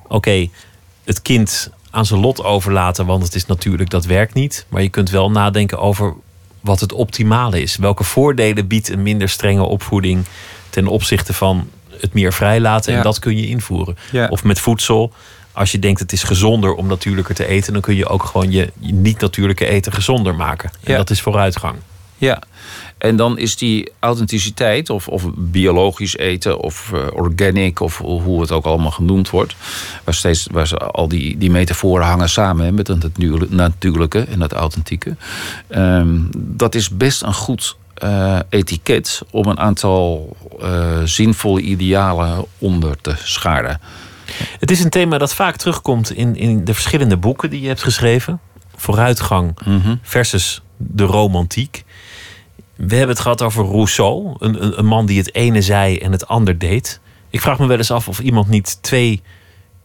oké, 0.07 0.49
het 1.03 1.21
kind 1.21 1.69
aan 1.91 2.05
zijn 2.05 2.19
lot 2.19 2.43
overlaten, 2.43 3.05
want 3.05 3.23
het 3.23 3.35
is 3.35 3.45
natuurlijk, 3.45 3.89
dat 3.89 4.05
werkt 4.05 4.33
niet. 4.33 4.65
Maar 4.69 4.81
je 4.81 4.89
kunt 4.89 5.09
wel 5.09 5.31
nadenken 5.31 5.79
over 5.79 6.13
wat 6.65 6.79
het 6.79 6.93
optimale 6.93 7.61
is. 7.61 7.75
Welke 7.75 8.03
voordelen 8.03 8.67
biedt 8.67 8.89
een 8.89 9.03
minder 9.03 9.29
strenge 9.29 9.61
opvoeding 9.63 10.25
ten 10.69 10.87
opzichte 10.87 11.33
van 11.33 11.69
het 11.99 12.13
meer 12.13 12.33
vrijlaten? 12.33 12.95
En 12.95 13.03
dat 13.03 13.19
kun 13.19 13.37
je 13.37 13.47
invoeren. 13.47 13.97
Ja. 14.11 14.27
Of 14.27 14.43
met 14.43 14.59
voedsel. 14.59 15.13
Als 15.51 15.71
je 15.71 15.79
denkt 15.79 15.99
het 15.99 16.11
is 16.11 16.23
gezonder 16.23 16.73
om 16.73 16.87
natuurlijker 16.87 17.35
te 17.35 17.45
eten, 17.47 17.73
dan 17.73 17.81
kun 17.81 17.95
je 17.95 18.07
ook 18.07 18.23
gewoon 18.23 18.51
je, 18.51 18.71
je 18.79 18.93
niet-natuurlijke 18.93 19.65
eten 19.65 19.91
gezonder 19.91 20.35
maken. 20.35 20.69
En 20.83 20.91
Ja. 20.91 20.97
dat 20.97 21.09
is 21.09 21.21
vooruitgang. 21.21 21.75
Ja, 22.17 22.41
en 23.05 23.15
dan 23.15 23.37
is 23.37 23.55
die 23.57 23.91
authenticiteit, 23.99 24.89
of, 24.89 25.07
of 25.07 25.23
biologisch 25.35 26.17
eten, 26.17 26.59
of 26.59 26.91
eh, 26.93 26.99
organic, 27.13 27.79
of 27.79 27.97
hoe 27.97 28.41
het 28.41 28.51
ook 28.51 28.65
allemaal 28.65 28.91
genoemd 28.91 29.29
wordt, 29.29 29.55
waar, 30.03 30.13
steeds, 30.13 30.47
waar 30.51 30.67
ze 30.67 30.77
al 30.77 31.07
die, 31.07 31.37
die 31.37 31.51
metaforen 31.51 32.05
hangen 32.05 32.29
samen 32.29 32.65
hè, 32.65 32.71
met 32.71 32.87
het 32.87 33.03
natuurlijk- 33.03 33.51
natuurlijke 33.51 34.19
en 34.19 34.41
het 34.41 34.53
authentieke. 34.53 35.15
Ehm, 35.67 36.17
dat 36.37 36.75
is 36.75 36.89
best 36.89 37.21
een 37.21 37.33
goed 37.33 37.77
eh, 37.93 38.39
etiket 38.49 39.21
om 39.31 39.45
een 39.45 39.59
aantal 39.59 40.35
eh, 40.61 41.01
zinvolle 41.03 41.61
idealen 41.61 42.45
onder 42.57 43.01
te 43.01 43.15
scharen. 43.23 43.79
Het 44.59 44.71
is 44.71 44.83
een 44.83 44.89
thema 44.89 45.17
dat 45.17 45.33
vaak 45.33 45.55
terugkomt 45.55 46.11
in, 46.11 46.35
in 46.35 46.65
de 46.65 46.73
verschillende 46.73 47.17
boeken 47.17 47.49
die 47.49 47.61
je 47.61 47.67
hebt 47.67 47.83
geschreven. 47.83 48.39
Vooruitgang 48.75 49.57
versus 50.01 50.61
de 50.77 51.03
romantiek. 51.03 51.83
We 52.75 52.95
hebben 52.95 53.15
het 53.15 53.19
gehad 53.19 53.41
over 53.41 53.65
Rousseau, 53.65 54.35
een, 54.39 54.79
een, 54.79 54.85
man 54.85 55.05
die 55.05 55.17
het 55.17 55.35
ene 55.35 55.61
zei 55.61 55.97
en 55.97 56.11
het 56.11 56.27
ander 56.27 56.57
deed. 56.57 56.99
Ik 57.29 57.41
vraag 57.41 57.59
me 57.59 57.67
wel 57.67 57.77
eens 57.77 57.91
af 57.91 58.07
of 58.07 58.19
iemand 58.19 58.47
niet 58.47 58.77
twee 58.81 59.21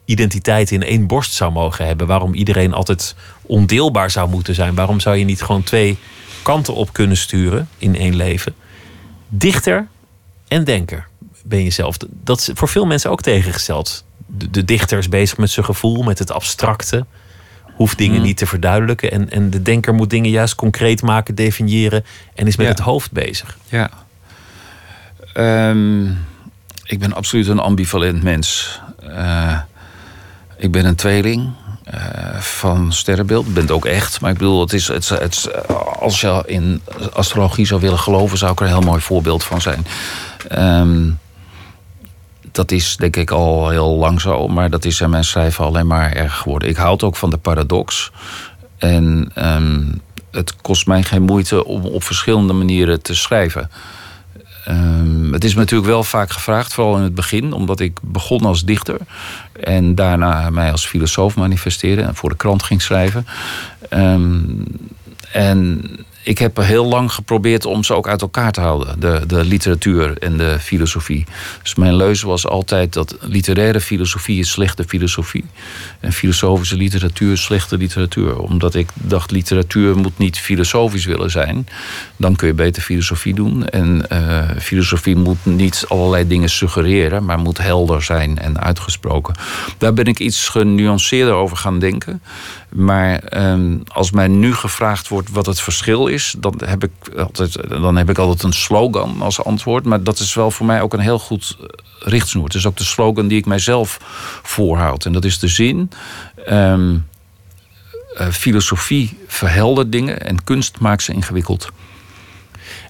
identiteit 0.04 0.70
in 0.70 0.82
één 0.82 1.06
borst 1.06 1.32
zou 1.32 1.52
mogen 1.52 1.86
hebben. 1.86 2.06
Waarom 2.06 2.34
iedereen 2.34 2.72
altijd 2.72 3.14
ondeelbaar 3.42 4.10
zou 4.10 4.28
moeten 4.28 4.54
zijn. 4.54 4.74
Waarom 4.74 5.00
zou 5.00 5.16
je 5.16 5.24
niet 5.24 5.42
gewoon 5.42 5.62
twee 5.62 5.98
kanten 6.42 6.74
op 6.74 6.92
kunnen 6.92 7.16
sturen 7.16 7.68
in 7.78 7.96
één 7.96 8.16
leven? 8.16 8.54
Dichter 9.28 9.88
en 10.48 10.64
denker 10.64 11.08
ben 11.44 11.64
je 11.64 11.70
zelf. 11.70 11.96
Dat 12.10 12.38
is 12.38 12.50
voor 12.54 12.68
veel 12.68 12.86
mensen 12.86 13.10
ook 13.10 13.22
tegengesteld. 13.22 14.04
De, 14.26 14.50
de 14.50 14.64
dichter 14.64 14.98
is 14.98 15.08
bezig 15.08 15.38
met 15.38 15.50
zijn 15.50 15.66
gevoel, 15.66 16.02
met 16.02 16.18
het 16.18 16.30
abstracte. 16.30 17.06
Hoeft 17.74 17.98
dingen 17.98 18.16
Mhm. 18.16 18.24
niet 18.26 18.36
te 18.36 18.46
verduidelijken. 18.46 19.10
En, 19.12 19.30
en 19.30 19.50
de 19.50 19.62
denker 19.62 19.94
moet 19.94 20.10
dingen 20.10 20.30
juist 20.30 20.54
concreet 20.54 21.02
maken, 21.02 21.34
definiëren. 21.34 22.04
En 22.34 22.46
is 22.46 22.56
met 22.56 22.66
Ja. 22.66 22.72
het 22.72 22.80
hoofd 22.80 23.12
bezig. 23.12 23.58
Ja. 23.68 23.90
Ehm, 25.34 26.04
ik 26.84 26.98
ben 26.98 27.12
absoluut 27.12 27.48
een 27.48 27.58
ambivalent 27.58 28.22
mens. 28.22 28.80
Eh, 29.08 29.58
ik 30.56 30.70
ben 30.72 30.84
een 30.84 30.94
tweeling 30.94 31.50
eh, 31.84 32.38
van 32.38 32.92
sterrenbeeld. 32.92 33.46
Ik 33.46 33.54
ben 33.54 33.62
het 33.62 33.72
ook 33.72 33.86
echt. 33.86 34.20
Maar 34.20 34.30
ik 34.30 34.38
bedoel, 34.38 34.60
het 34.60 34.72
is, 34.72 34.88
het, 34.88 35.08
het, 35.08 35.34
is- 35.34 35.48
als 36.00 36.20
je 36.20 36.42
in 36.46 36.82
astrologie 37.12 37.66
zou 37.66 37.80
willen 37.80 37.98
geloven... 37.98 38.38
zou 38.38 38.52
ik 38.52 38.60
er 38.60 38.66
een 38.66 38.72
heel 38.72 38.80
mooi 38.80 39.00
voorbeeld 39.00 39.44
van 39.44 39.60
zijn. 39.60 39.86
Ehm, 40.48 41.10
dat 42.52 42.70
is 42.70 42.96
denk 42.96 43.16
ik 43.16 43.30
al 43.30 43.68
heel 43.68 43.96
lang 43.96 44.20
zo. 44.20 44.48
Maar 44.48 44.70
dat 44.70 44.84
is 44.84 45.00
in 45.00 45.10
mijn 45.10 45.24
schrijven 45.24 45.64
alleen 45.64 45.86
maar 45.86 46.12
erg 46.12 46.36
geworden. 46.36 46.68
Ik 46.68 46.76
houd 46.76 47.02
ook 47.02 47.16
van 47.16 47.30
de 47.30 47.36
paradox. 47.36 48.10
En 48.78 49.30
ehm, 49.34 49.84
het 50.30 50.56
kost 50.56 50.86
mij 50.86 51.02
geen 51.02 51.22
moeite 51.22 51.64
om 51.64 51.84
op 51.84 52.04
verschillende 52.04 52.52
manieren 52.52 53.02
te 53.02 53.14
schrijven. 53.14 53.70
Ehm, 54.64 55.32
het 55.32 55.44
is 55.44 55.54
me 55.54 55.60
natuurlijk 55.60 55.90
wel 55.90 56.04
vaak 56.04 56.30
gevraagd, 56.30 56.74
vooral 56.74 56.96
in 56.96 57.02
het 57.02 57.14
begin, 57.14 57.52
omdat 57.52 57.80
ik 57.80 57.98
begon 58.02 58.44
als 58.44 58.64
dichter 58.64 58.96
en 59.52 59.94
daarna 59.94 60.50
mij 60.50 60.70
als 60.70 60.86
filosoof 60.86 61.36
manifesteerde 61.36 62.02
en 62.02 62.14
voor 62.14 62.28
de 62.28 62.36
krant 62.36 62.62
ging 62.62 62.82
schrijven. 62.82 63.26
Ehm, 63.88 64.40
en 65.32 65.82
ik 66.30 66.38
heb 66.38 66.56
heel 66.56 66.86
lang 66.86 67.12
geprobeerd 67.12 67.64
om 67.64 67.84
ze 67.84 67.94
ook 67.94 68.08
uit 68.08 68.22
elkaar 68.22 68.52
te 68.52 68.60
houden, 68.60 69.00
de, 69.00 69.22
de 69.26 69.44
literatuur 69.44 70.18
en 70.18 70.36
de 70.36 70.58
filosofie. 70.60 71.26
Dus 71.62 71.74
mijn 71.74 71.96
leuze 71.96 72.26
was 72.26 72.46
altijd 72.46 72.92
dat 72.92 73.16
literaire 73.20 73.80
filosofie 73.80 74.38
is 74.38 74.50
slechte 74.50 74.84
filosofie 74.84 75.44
en 76.00 76.12
filosofische 76.12 76.76
literatuur 76.76 77.32
is 77.32 77.42
slechte 77.42 77.76
literatuur. 77.76 78.38
Omdat 78.38 78.74
ik 78.74 78.88
dacht, 78.94 79.30
literatuur 79.30 79.96
moet 79.96 80.18
niet 80.18 80.38
filosofisch 80.38 81.04
willen 81.04 81.30
zijn. 81.30 81.68
Dan 82.16 82.36
kun 82.36 82.46
je 82.46 82.54
beter 82.54 82.82
filosofie 82.82 83.34
doen. 83.34 83.66
En 83.68 84.10
eh, 84.10 84.48
filosofie 84.58 85.16
moet 85.16 85.44
niet 85.44 85.84
allerlei 85.88 86.26
dingen 86.26 86.50
suggereren, 86.50 87.24
maar 87.24 87.38
moet 87.38 87.58
helder 87.58 88.02
zijn 88.02 88.38
en 88.38 88.60
uitgesproken. 88.60 89.34
Daar 89.78 89.94
ben 89.94 90.04
ik 90.04 90.18
iets 90.18 90.48
genuanceerder 90.48 91.34
over 91.34 91.56
gaan 91.56 91.78
denken. 91.78 92.22
Maar 92.70 93.18
ehm, 93.18 93.78
als 93.88 94.10
mij 94.10 94.28
nu 94.28 94.54
gevraagd 94.54 95.08
wordt 95.08 95.30
wat 95.30 95.46
het 95.46 95.60
verschil 95.60 96.06
is, 96.06 96.34
dan 96.38 96.60
heb, 96.64 96.84
ik 96.84 96.90
altijd, 97.18 97.68
dan 97.68 97.96
heb 97.96 98.10
ik 98.10 98.18
altijd 98.18 98.42
een 98.42 98.52
slogan 98.52 99.22
als 99.22 99.44
antwoord. 99.44 99.84
Maar 99.84 100.02
dat 100.02 100.18
is 100.18 100.34
wel 100.34 100.50
voor 100.50 100.66
mij 100.66 100.80
ook 100.82 100.92
een 100.92 101.00
heel 101.00 101.18
goed 101.18 101.56
eh, 101.60 101.66
richtsnoer. 101.98 102.44
Het 102.44 102.54
is 102.54 102.66
ook 102.66 102.76
de 102.76 102.84
slogan 102.84 103.28
die 103.28 103.38
ik 103.38 103.46
mijzelf 103.46 103.98
voorhoud. 104.42 105.04
En 105.04 105.12
dat 105.12 105.24
is 105.24 105.38
de 105.38 105.48
zin. 105.48 105.90
ehm, 106.46 106.96
eh, 108.16 108.28
filosofie 108.28 109.18
verheldert 109.26 109.92
dingen 109.92 110.20
en 110.20 110.44
kunst 110.44 110.78
maakt 110.80 111.02
ze 111.02 111.12
ingewikkeld. 111.12 111.68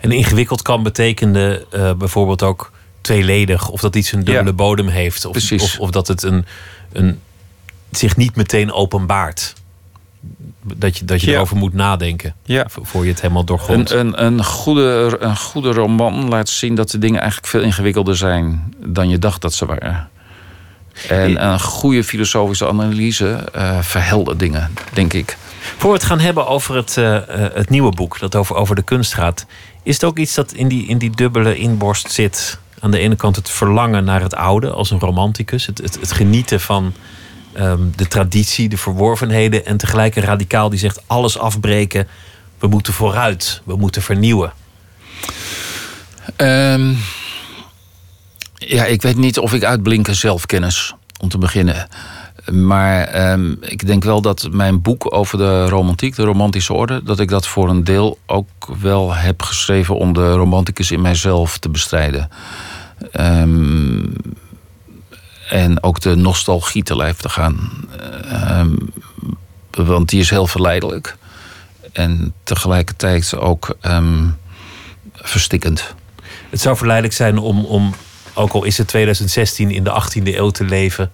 En 0.00 0.12
ingewikkeld 0.12 0.62
kan 0.62 0.82
betekenen 0.82 1.72
eh, 1.72 1.92
bijvoorbeeld 1.94 2.42
ook 2.42 2.70
tweeledig. 3.00 3.68
Of 3.68 3.80
dat 3.80 3.96
iets 3.96 4.12
een 4.12 4.24
dubbele 4.24 4.48
Ja. 4.48 4.52
bodem 4.52 4.88
heeft. 4.88 5.24
Of, 5.24 5.52
of, 5.52 5.78
of 5.78 5.90
dat 5.90 6.08
het 6.08 6.22
een, 6.22 6.44
een, 6.92 7.20
zich 7.90 8.16
niet 8.16 8.36
meteen 8.36 8.72
openbaart. 8.72 9.54
Dat 10.62 10.98
je, 10.98 11.04
dat 11.04 11.20
je 11.20 11.26
Ja. 11.30 11.37
erover 11.37 11.56
moet 11.56 11.74
nadenken. 11.74 12.35
Ja. 12.44 12.66
Voor 12.68 13.04
je 13.04 13.11
het 13.11 13.20
helemaal 13.20 13.44
doorgrondt. 13.44 13.90
Een, 13.90 13.98
een, 14.06 14.24
een, 14.24 14.44
goede, 14.44 15.16
een 15.20 15.37
goede 15.37 15.72
roman 15.72 16.28
laat 16.28 16.48
zien 16.48 16.74
dat 16.74 16.90
de 16.90 16.98
dingen 16.98 17.20
eigenlijk 17.20 17.50
veel 17.50 17.62
ingewikkelder 17.62 18.16
zijn 18.16 18.74
dan 18.87 19.09
je 19.09 19.18
dacht 19.18 19.40
dat 19.42 19.54
ze 19.54 19.66
waren. 19.66 20.09
En 21.09 21.44
een 21.46 21.61
goede 21.61 22.04
filosofische 22.04 22.68
analyse 22.68 23.48
eh 23.52 23.78
verheldert 23.83 24.38
dingen, 24.38 24.70
denk 24.92 25.12
ik. 25.12 25.37
Voor 25.76 25.90
we 25.90 25.96
het 25.96 26.06
gaan 26.06 26.20
hebben 26.20 26.46
over 26.46 26.74
het, 26.76 26.96
eh, 26.96 27.16
eh, 27.16 27.54
het 27.54 27.70
nieuwe 27.70 27.90
boek, 27.92 28.18
dat 28.18 28.35
over, 28.37 28.56
over 28.56 28.74
de 28.74 28.83
kunst 28.83 29.14
gaat. 29.14 29.46
Is 29.83 29.94
het 29.94 30.04
ook 30.04 30.18
iets 30.18 30.35
dat 30.35 30.52
in 30.52 30.68
die, 30.68 30.87
in 30.87 30.98
die 30.98 31.11
dubbele 31.11 31.56
inborst 31.56 32.11
zit? 32.12 32.59
Aan 32.80 32.90
de 32.90 32.98
ene 32.98 33.16
kant 33.16 33.37
het 33.37 33.50
verlangen 33.50 34.04
naar 34.04 34.20
het 34.22 34.35
oude 34.35 34.70
als 34.70 34.90
een 34.90 34.98
romanticus. 34.98 35.66
Het, 35.66 35.78
het, 35.78 35.98
het 36.00 36.12
genieten 36.12 36.61
van 36.61 36.92
ehm, 37.52 37.82
de 37.96 38.08
traditie, 38.08 38.68
de 38.68 38.76
verworvenheden. 38.76 39.66
En 39.66 39.76
tegelijk 39.76 40.16
een 40.16 40.22
radicaal 40.22 40.70
die 40.70 40.78
zegt 40.78 41.02
alles 41.06 41.38
afbreken. 41.38 42.08
We 42.58 42.66
moeten 42.66 42.92
vooruit, 42.92 43.62
we 43.64 43.76
moeten 43.76 44.02
vernieuwen. 44.02 44.52
Ehm, 46.36 46.94
ja, 48.54 48.84
ik 48.84 49.02
weet 49.02 49.16
niet 49.16 49.38
of 49.38 49.52
ik 49.52 49.64
uitblinken 49.64 50.14
zelfkennis, 50.14 50.94
om 51.20 51.28
te 51.28 51.38
beginnen. 51.38 51.88
Maar 52.50 53.02
ehm, 53.02 53.52
ik 53.60 53.86
denk 53.86 54.04
wel 54.04 54.20
dat 54.20 54.48
mijn 54.50 54.82
boek 54.82 55.14
over 55.14 55.38
de 55.38 55.68
romantiek, 55.68 56.14
de 56.16 56.24
romantische 56.24 56.72
orde, 56.72 57.02
dat 57.02 57.20
ik 57.20 57.28
dat 57.28 57.46
voor 57.46 57.68
een 57.68 57.84
deel 57.84 58.18
ook 58.26 58.48
wel 58.80 59.14
heb 59.14 59.42
geschreven 59.42 59.96
om 59.96 60.12
de 60.12 60.32
romanticus 60.32 60.90
in 60.90 61.00
mijzelf 61.00 61.58
te 61.58 61.68
bestrijden. 61.68 62.28
Ehm, 63.12 64.02
en 65.50 65.82
ook 65.82 66.00
de 66.00 66.16
nostalgie 66.16 66.82
te 66.82 66.96
lijf 66.96 67.16
te 67.16 67.28
gaan. 67.28 67.70
Ehm, 68.28 68.76
want 69.70 70.08
die 70.08 70.20
is 70.20 70.30
heel 70.30 70.46
verleidelijk. 70.46 71.16
En 71.92 72.34
tegelijkertijd 72.44 73.36
ook 73.36 73.76
ehm, 73.80 74.26
verstikkend. 75.14 75.94
Het 76.50 76.60
zou 76.60 76.76
verleidelijk 76.76 77.16
zijn 77.16 77.38
om, 77.38 77.64
om 77.64 77.94
ook 78.34 78.52
al 78.52 78.64
is 78.64 78.78
het 78.78 78.88
2016, 78.88 79.70
in 79.70 79.84
de 79.84 80.02
18e 80.02 80.22
eeuw 80.22 80.50
te 80.50 80.64
leven. 80.64 81.10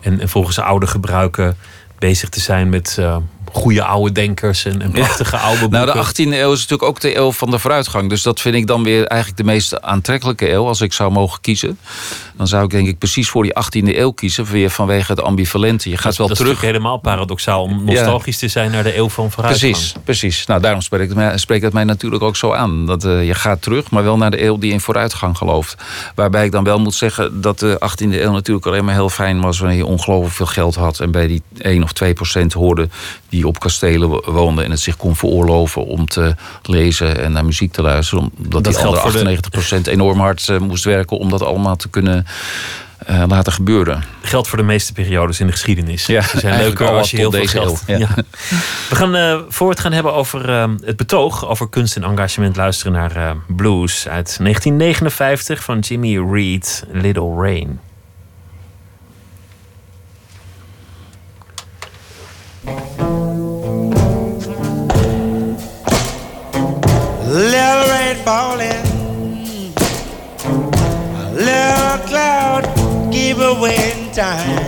En, 0.00 0.20
en 0.20 0.28
volgens 0.28 0.58
oude 0.58 0.86
gebruiken 0.86 1.56
bezig 1.98 2.28
te 2.28 2.40
zijn 2.40 2.68
met 2.68 2.96
eh, 2.98 3.16
goede 3.52 3.84
oude 3.84 4.12
denkers 4.12 4.64
en, 4.64 4.82
en 4.82 4.90
prachtige 4.90 5.36
oude 5.36 5.60
boeken. 5.60 5.86
Nou, 5.86 5.92
de 5.92 6.06
18e 6.06 6.32
eeuw 6.32 6.52
is 6.52 6.60
natuurlijk 6.60 6.88
ook 6.88 7.00
de 7.00 7.16
eeuw 7.16 7.32
van 7.32 7.50
de 7.50 7.58
vooruitgang. 7.58 8.08
Dus 8.08 8.22
dat 8.22 8.40
vind 8.40 8.54
ik 8.54 8.66
dan 8.66 8.84
weer 8.84 9.06
eigenlijk 9.06 9.40
de 9.40 9.46
meest 9.46 9.82
aantrekkelijke 9.82 10.50
eeuw. 10.50 10.66
Als 10.66 10.80
ik 10.80 10.92
zou 10.92 11.12
mogen 11.12 11.40
kiezen. 11.40 11.78
Dan 12.36 12.46
zou 12.46 12.64
ik 12.64 12.70
denk 12.70 12.88
ik 12.88 12.98
precies 12.98 13.28
voor 13.28 13.42
die 13.42 13.52
18e 13.52 13.96
eeuw 13.96 14.10
kiezen. 14.10 14.44
Weer 14.44 14.70
vanwege 14.70 15.12
het 15.12 15.22
ambivalente. 15.22 15.90
Je 15.90 15.96
gaat 15.96 16.16
wel 16.16 16.28
dat 16.28 16.36
terug. 16.36 16.52
is 16.52 16.60
helemaal 16.60 16.96
paradoxaal 16.96 17.62
om 17.62 17.84
nostalgisch 17.84 18.38
te 18.38 18.48
zijn 18.48 18.70
naar 18.70 18.82
de 18.82 18.96
eeuw 18.96 19.08
van 19.08 19.30
vooruitgang. 19.30 19.72
Precies, 19.72 19.94
precies. 20.04 20.46
Nou, 20.46 20.60
daarom 20.60 20.80
spreekt 20.80 21.08
het, 21.08 21.16
mij, 21.16 21.38
spreekt 21.38 21.64
het 21.64 21.72
mij 21.72 21.84
natuurlijk 21.84 22.22
ook 22.22 22.36
zo 22.36 22.52
aan. 22.52 22.86
Dat 22.86 23.04
eh, 23.04 23.26
je 23.26 23.34
gaat 23.34 23.62
terug, 23.62 23.90
maar 23.90 24.04
wel 24.04 24.16
naar 24.16 24.30
de 24.30 24.42
eeuw 24.42 24.58
die 24.58 24.72
in 24.72 24.80
vooruitgang 24.80 25.36
gelooft. 25.36 25.76
Waarbij 26.14 26.44
ik 26.44 26.52
dan 26.52 26.64
wel 26.64 26.78
moet 26.78 26.94
zeggen 26.94 27.40
dat 27.40 27.58
de 27.58 27.78
18e 27.80 28.12
eeuw 28.12 28.32
natuurlijk 28.32 28.66
alleen 28.66 28.84
maar 28.84 28.94
heel 28.94 29.08
fijn 29.08 29.40
was... 29.40 29.58
wanneer 29.58 29.76
je 29.76 29.86
ongelooflijk 29.86 30.34
veel 30.34 30.46
geld 30.46 30.74
had... 30.74 31.00
en 31.00 31.10
bij 31.10 31.26
die 31.26 31.42
1 31.58 31.82
of 31.82 31.92
2 31.92 32.12
procent 32.12 32.52
hoorde 32.52 32.88
die 33.28 33.37
op 33.46 33.58
kastelen 33.60 34.08
wo- 34.08 34.22
woonden... 34.26 34.64
en 34.64 34.70
het 34.70 34.80
zich 34.80 34.96
kon 34.96 35.16
veroorloven 35.16 35.86
om 35.86 36.08
te 36.08 36.34
lezen 36.62 37.22
en 37.22 37.32
naar 37.32 37.44
muziek 37.44 37.72
te 37.72 37.82
luisteren. 37.82 38.30
Omdat 38.36 38.64
Dat 38.64 38.74
die 38.74 38.82
andere 38.82 39.00
voor 39.00 39.10
de- 39.10 39.16
98 39.18 39.50
procent 39.50 39.86
enorm 39.86 40.18
hard 40.20 40.48
eh, 40.48 40.58
moest 40.58 40.84
werken... 40.84 41.18
om 41.18 41.28
dat 41.30 41.42
allemaal 41.42 41.76
te 41.76 41.88
kunnen 41.88 42.26
eh, 42.98 43.22
laten 43.28 43.52
gebeuren. 43.52 44.02
Geldt 44.22 44.48
voor 44.48 44.58
de 44.58 44.64
meeste 44.64 44.92
periodes 44.92 45.40
in 45.40 45.46
de 45.46 45.52
geschiedenis. 45.52 46.06
Ja, 46.06 46.22
Ze 46.22 46.38
zijn 46.40 46.58
leuker 46.58 46.88
al 46.88 46.96
als 46.96 47.10
je 47.10 47.16
heel 47.16 47.30
veel 47.30 47.46
geld... 47.46 47.82
ja. 47.86 47.98
Ja. 47.98 48.08
We 48.88 48.94
gaan, 48.96 49.44
voor 49.48 49.66
we 49.66 49.72
het 49.72 49.82
gaan 49.82 49.92
hebben 49.92 50.14
over 50.14 50.48
eh, 50.50 50.64
het 50.84 50.96
betoog... 50.96 51.46
over 51.48 51.68
kunst 51.68 51.96
en 51.96 52.04
engagement 52.04 52.56
luisteren 52.56 52.92
naar 52.92 53.36
Blues... 53.46 54.08
uit 54.08 54.36
1959 54.40 55.64
van 55.64 55.78
Jimmy 55.78 56.18
Reed, 56.32 56.84
Little 56.92 57.34
Rain. 57.36 57.80
Little 67.28 67.84
rain 67.90 68.16
falling, 68.24 68.86
a 71.14 71.30
little 71.34 71.98
cloud 72.08 72.64
give 73.12 73.38
away 73.38 73.76
in 73.92 74.10
time. 74.12 74.64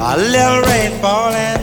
A 0.00 0.16
little 0.18 0.62
rain 0.62 0.90
falling, 1.00 1.62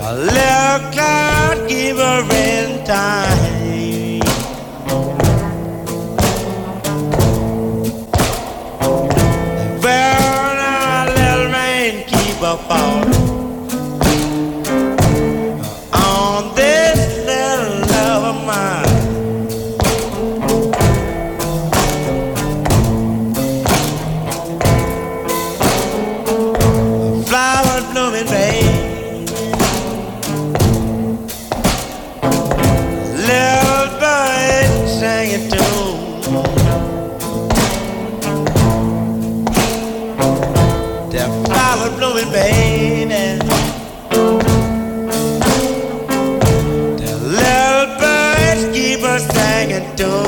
a 0.00 0.14
little 0.14 0.78
cloud 0.92 1.68
give 1.68 1.98
away 1.98 2.64
in 2.64 2.84
time. 2.86 3.35
door. 49.96 50.25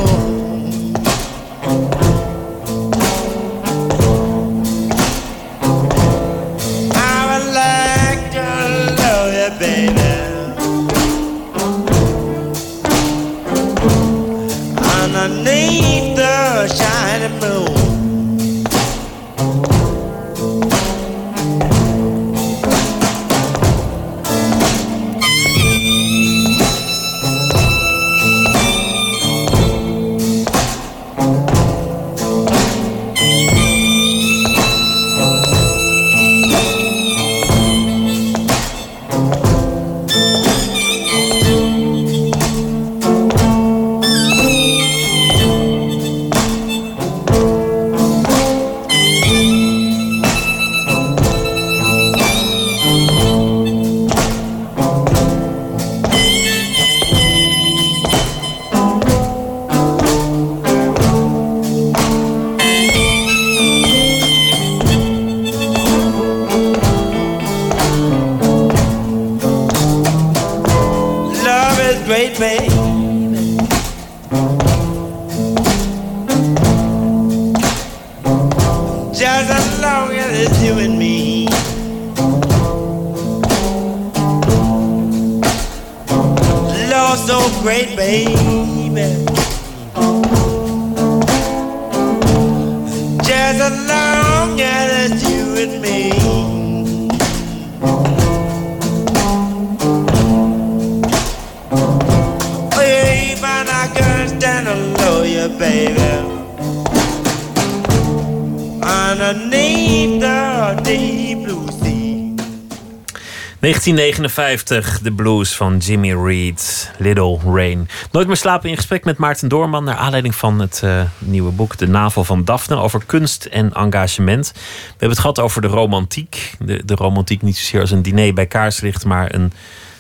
1959, 113.99 115.01
de 115.01 115.13
blues 115.13 115.57
van 115.57 115.77
Jimmy 115.77 116.13
Reed, 116.13 116.91
Little 116.99 117.39
Rain. 117.45 117.89
Nooit 118.13 118.27
meer 118.27 118.37
slapen 118.37 118.71
in 118.71 118.77
gesprek 118.77 119.05
met 119.05 119.17
Maarten 119.17 119.49
Doorman... 119.49 119.85
naar 119.85 119.97
aanleiding 119.97 120.35
van 120.35 120.59
het 120.59 120.81
eh, 120.85 121.03
nieuwe 121.19 121.53
boek 121.53 121.77
De 121.77 121.89
Navel 121.89 122.25
van 122.25 122.45
Daphne... 122.45 122.77
over 122.77 123.05
kunst 123.07 123.45
en 123.45 123.73
engagement. 123.73 124.53
We 124.55 124.61
hebben 124.91 125.09
het 125.09 125.19
gehad 125.19 125.41
over 125.41 125.63
de 125.63 125.69
romantiek. 125.69 126.55
De, 126.59 126.85
de 126.85 126.95
romantiek 126.95 127.43
niet 127.43 127.57
zozeer 127.57 127.81
als 127.81 127.91
een 127.91 128.03
diner 128.03 128.35
bij 128.35 128.47
kaarslicht... 128.47 129.05
maar 129.05 129.35
een 129.35 129.53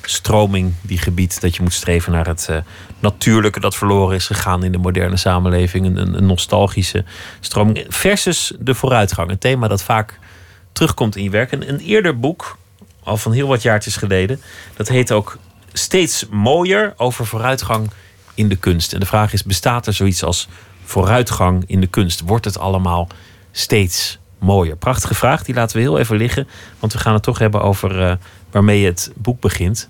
stroming 0.03 0.75
die 0.81 0.99
gebiedt 0.99 1.41
dat 1.41 1.57
je 1.57 1.63
moet 1.63 1.73
streven 1.73 2.13
naar 2.13 2.27
het 2.27 2.47
eh, 2.51 2.57
natuurlijke... 2.99 3.61
dat 3.61 3.77
verloren 3.77 4.17
is 4.17 4.27
gegaan 4.27 4.65
in 4.65 4.73
de 4.73 4.79
moderne 4.79 5.17
samenleving. 5.17 5.87
Een, 5.87 6.17
een 6.17 6.27
nostalgische 6.27 7.05
stroming. 7.41 7.85
Versus 7.89 8.53
de 8.59 8.75
vooruitgang. 8.75 9.31
Een 9.31 9.39
thema 9.39 9.69
dat 9.69 9.83
vaak 9.83 10.19
terugkomt 10.73 11.17
in 11.17 11.23
je 11.23 11.31
werk. 11.31 11.53
Een 11.53 11.79
eerder 11.79 12.19
boek 12.19 12.57
al 13.09 13.17
van 13.17 13.33
heel 13.33 13.49
wat 13.49 13.63
jaartjes 13.63 13.97
geleden. 13.97 14.41
Dat 14.77 14.89
heet 14.89 15.13
ook 15.13 15.39
Steeds 15.73 16.27
mooier 16.31 16.95
over 16.97 17.27
vooruitgang 17.27 17.91
in 18.35 18.49
de 18.49 18.57
kunst. 18.57 18.93
En 18.93 19.01
de 19.01 19.07
vraag 19.07 19.33
is: 19.33 19.45
bestaat 19.45 19.87
er 19.87 19.93
zoiets 19.93 20.25
als 20.25 20.49
vooruitgang 20.85 21.65
in 21.67 21.81
de 21.81 21.87
kunst? 21.87 22.21
Wordt 22.21 22.45
het 22.45 22.59
allemaal 22.59 23.09
steeds 23.53 24.19
mooier? 24.39 24.77
Prachtige 24.77 25.15
vraag, 25.15 25.45
die 25.45 25.55
laten 25.55 25.77
we 25.77 25.83
heel 25.83 25.99
even 25.99 26.17
liggen. 26.17 26.49
Want 26.79 26.93
we 26.93 26.99
gaan 26.99 27.15
het 27.15 27.23
toch 27.23 27.39
hebben 27.39 27.63
over 27.63 28.03
eh, 28.03 28.17
waarmee 28.51 28.85
het 28.85 29.13
boek 29.17 29.41
begint. 29.41 29.89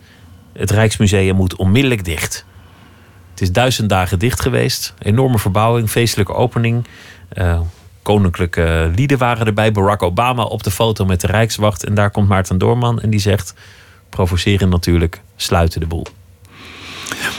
Het 0.53 0.71
Rijksmuseum 0.71 1.37
moet 1.37 1.57
onmiddellijk 1.57 2.05
dicht. 2.05 2.45
Het 3.31 3.41
is 3.41 3.53
duizend 3.53 3.89
dagen 3.89 4.19
dicht 4.19 4.41
geweest. 4.41 4.95
Enorme 4.99 5.39
verbouwing, 5.39 5.91
feestelijke 5.91 6.35
opening. 6.35 6.87
Eh, 7.29 7.61
koninklijke 8.09 8.91
lieden 8.95 9.19
waren 9.19 9.47
erbij. 9.47 9.73
Barack 9.73 10.03
Obama 10.03 10.43
op 10.43 10.63
de 10.63 10.71
foto 10.71 11.05
met 11.05 11.21
de 11.21 11.27
Rijkswacht. 11.27 11.85
En 11.85 11.95
daar 11.95 12.11
komt 12.11 12.29
Maarten 12.29 12.59
Doorman 12.59 13.01
en 13.01 13.11
die 13.11 13.21
zegt... 13.21 13.55
provoceren 14.09 14.69
natuurlijk, 14.69 15.21
sluiten 15.37 15.81
de 15.81 15.87
boel. 15.87 16.07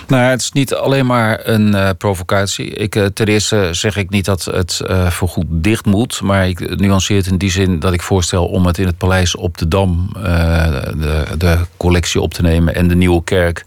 Nou, 0.07 0.23
het 0.23 0.41
is 0.41 0.51
niet 0.51 0.73
alleen 0.73 1.05
maar 1.05 1.39
een 1.43 1.75
eh, 1.75 1.89
provocatie. 1.97 2.69
Ik, 2.69 2.95
eh, 2.95 3.05
ten 3.05 3.27
eerste 3.27 3.69
zeg 3.71 3.97
ik 3.97 4.09
niet 4.09 4.25
dat 4.25 4.45
het 4.45 4.79
eh, 4.79 5.07
voorgoed 5.07 5.45
dicht 5.49 5.85
moet. 5.85 6.21
Maar 6.21 6.47
ik 6.47 6.79
nuanceer 6.79 7.17
het 7.17 7.27
in 7.27 7.37
die 7.37 7.51
zin 7.51 7.79
dat 7.79 7.93
ik 7.93 8.01
voorstel 8.01 8.45
om 8.45 8.65
het 8.65 8.77
in 8.77 8.85
het 8.85 8.97
paleis 8.97 9.35
op 9.35 9.57
de 9.57 9.67
Dam... 9.67 10.09
de, 10.13 11.25
de 11.37 11.57
collectie 11.77 12.21
op 12.21 12.33
te 12.33 12.41
nemen 12.41 12.75
en 12.75 12.87
de 12.87 12.95
Nieuwe 12.95 13.23
Kerk... 13.23 13.65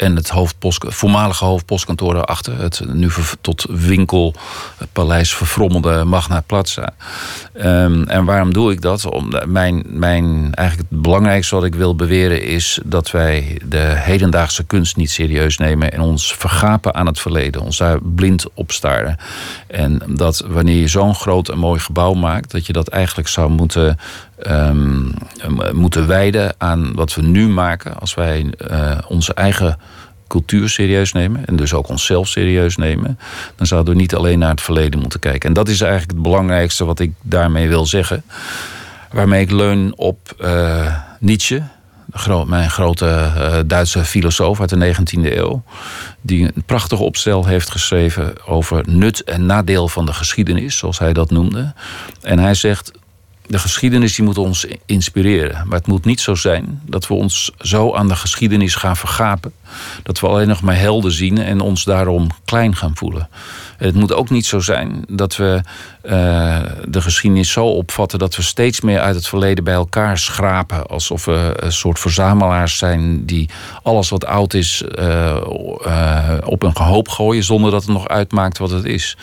En 0.00 0.16
het 0.16 0.28
hoofdpost, 0.28 0.84
voormalige 0.88 1.44
hoofdpostkantoor 1.44 2.14
daarachter. 2.14 2.60
Het 2.60 2.82
nu 2.92 3.10
tot 3.40 3.66
winkel, 3.68 4.34
het 4.78 4.92
paleis 4.92 5.34
verfrommelde 5.34 6.04
Magna 6.04 6.42
Plaza. 6.46 6.94
Ehm, 7.52 8.02
en 8.02 8.24
waarom 8.24 8.52
doe 8.52 8.72
ik 8.72 8.80
dat? 8.80 9.04
Om, 9.04 9.32
mijn, 9.46 9.84
mijn, 9.86 10.54
eigenlijk 10.54 10.90
het 10.90 11.02
belangrijkste 11.02 11.54
wat 11.54 11.64
ik 11.64 11.74
wil 11.74 11.96
beweren 11.96 12.42
is 12.42 12.80
dat 12.84 13.10
wij 13.10 13.60
de 13.64 13.92
hedendaagse 13.96 14.64
kunst 14.64 14.96
niet 14.96 15.10
serieus 15.10 15.58
nemen 15.58 15.92
en 15.92 16.00
ons 16.00 16.34
vergapen 16.34 16.94
aan 16.94 17.06
het 17.06 17.20
verleden, 17.20 17.62
ons 17.62 17.76
daar 17.76 17.98
blind 18.02 18.44
op 18.54 18.72
staren. 18.72 19.16
En 19.66 20.02
dat 20.06 20.44
wanneer 20.48 20.80
je 20.80 20.88
zo'n 20.88 21.14
groot 21.14 21.48
en 21.48 21.58
mooi 21.58 21.80
gebouw 21.80 22.12
maakt, 22.12 22.50
dat 22.50 22.66
je 22.66 22.72
dat 22.72 22.88
eigenlijk 22.88 23.28
zou 23.28 23.50
moeten, 23.50 23.98
ehm, 24.42 25.08
moeten 25.72 26.06
wijden 26.06 26.54
aan 26.58 26.94
wat 26.94 27.14
we 27.14 27.22
nu 27.22 27.48
maken 27.48 27.98
als 28.00 28.14
wij 28.14 28.46
eh, 28.58 28.98
onze 29.08 29.34
eigen 29.34 29.78
cultuur 30.30 30.68
serieus 30.68 31.12
nemen 31.12 31.46
en 31.46 31.56
dus 31.56 31.74
ook 31.74 31.88
onszelf 31.88 32.28
serieus 32.28 32.76
nemen, 32.76 33.18
dan 33.56 33.66
zouden 33.66 33.94
we 33.94 34.00
niet 34.00 34.14
alleen 34.14 34.38
naar 34.38 34.50
het 34.50 34.60
verleden 34.60 35.00
moeten 35.00 35.20
kijken. 35.20 35.48
En 35.48 35.54
dat 35.54 35.68
is 35.68 35.80
eigenlijk 35.80 36.12
het 36.12 36.22
belangrijkste 36.22 36.84
wat 36.84 37.00
ik 37.00 37.12
daarmee 37.22 37.68
wil 37.68 37.86
zeggen. 37.86 38.22
Waarmee 39.12 39.40
ik 39.40 39.50
leun 39.50 39.92
op 39.96 40.34
eh, 40.38 40.94
Nietzsche, 41.18 41.62
mijn 42.46 42.70
grote 42.70 43.06
eh, 43.06 43.58
Duitse 43.66 44.04
filosoof 44.04 44.60
uit 44.60 44.68
de 44.68 44.94
19e 44.94 45.36
eeuw, 45.36 45.62
die 46.20 46.44
een 46.44 46.62
prachtig 46.66 46.98
opstel 46.98 47.46
heeft 47.46 47.70
geschreven 47.70 48.46
over 48.46 48.82
nut 48.88 49.24
en 49.24 49.46
nadeel 49.46 49.88
van 49.88 50.06
de 50.06 50.12
geschiedenis, 50.12 50.78
zoals 50.78 50.98
hij 50.98 51.12
dat 51.12 51.30
noemde. 51.30 51.72
En 52.22 52.38
hij 52.38 52.54
zegt. 52.54 52.98
De 53.50 53.58
geschiedenis 53.58 54.14
die 54.14 54.24
moet 54.24 54.38
ons 54.38 54.66
inspireren. 54.86 55.68
Maar 55.68 55.78
het 55.78 55.86
moet 55.86 56.04
niet 56.04 56.20
zo 56.20 56.34
zijn 56.34 56.80
dat 56.86 57.06
we 57.06 57.14
ons 57.14 57.50
zo 57.58 57.94
aan 57.94 58.08
de 58.08 58.16
geschiedenis 58.16 58.74
gaan 58.74 58.96
vergapen. 58.96 59.52
Dat 60.02 60.20
we 60.20 60.26
alleen 60.26 60.48
nog 60.48 60.62
maar 60.62 60.78
helden 60.78 61.12
zien 61.12 61.38
en 61.38 61.60
ons 61.60 61.84
daarom 61.84 62.28
klein 62.44 62.76
gaan 62.76 62.96
voelen. 62.96 63.28
En 63.78 63.86
het 63.86 63.94
moet 63.94 64.12
ook 64.12 64.30
niet 64.30 64.46
zo 64.46 64.60
zijn 64.60 65.04
dat 65.08 65.36
we 65.36 65.62
eh, 66.02 66.58
de 66.88 67.00
geschiedenis 67.00 67.52
zo 67.52 67.66
opvatten 67.66 68.18
dat 68.18 68.36
we 68.36 68.42
steeds 68.42 68.80
meer 68.80 69.00
uit 69.00 69.14
het 69.14 69.28
verleden 69.28 69.64
bij 69.64 69.74
elkaar 69.74 70.18
schrapen. 70.18 70.86
Alsof 70.86 71.24
we 71.24 71.52
een 71.56 71.72
soort 71.72 71.98
verzamelaars 71.98 72.78
zijn 72.78 73.24
die 73.26 73.48
alles 73.82 74.08
wat 74.08 74.24
oud 74.24 74.54
is 74.54 74.82
eh, 74.82 75.36
eh, 75.84 76.38
op 76.44 76.62
een 76.62 76.72
hoop 76.74 77.08
gooien 77.08 77.44
zonder 77.44 77.70
dat 77.70 77.82
het 77.82 77.92
nog 77.92 78.08
uitmaakt 78.08 78.58
wat 78.58 78.70
het 78.70 78.84
is. 78.84 79.16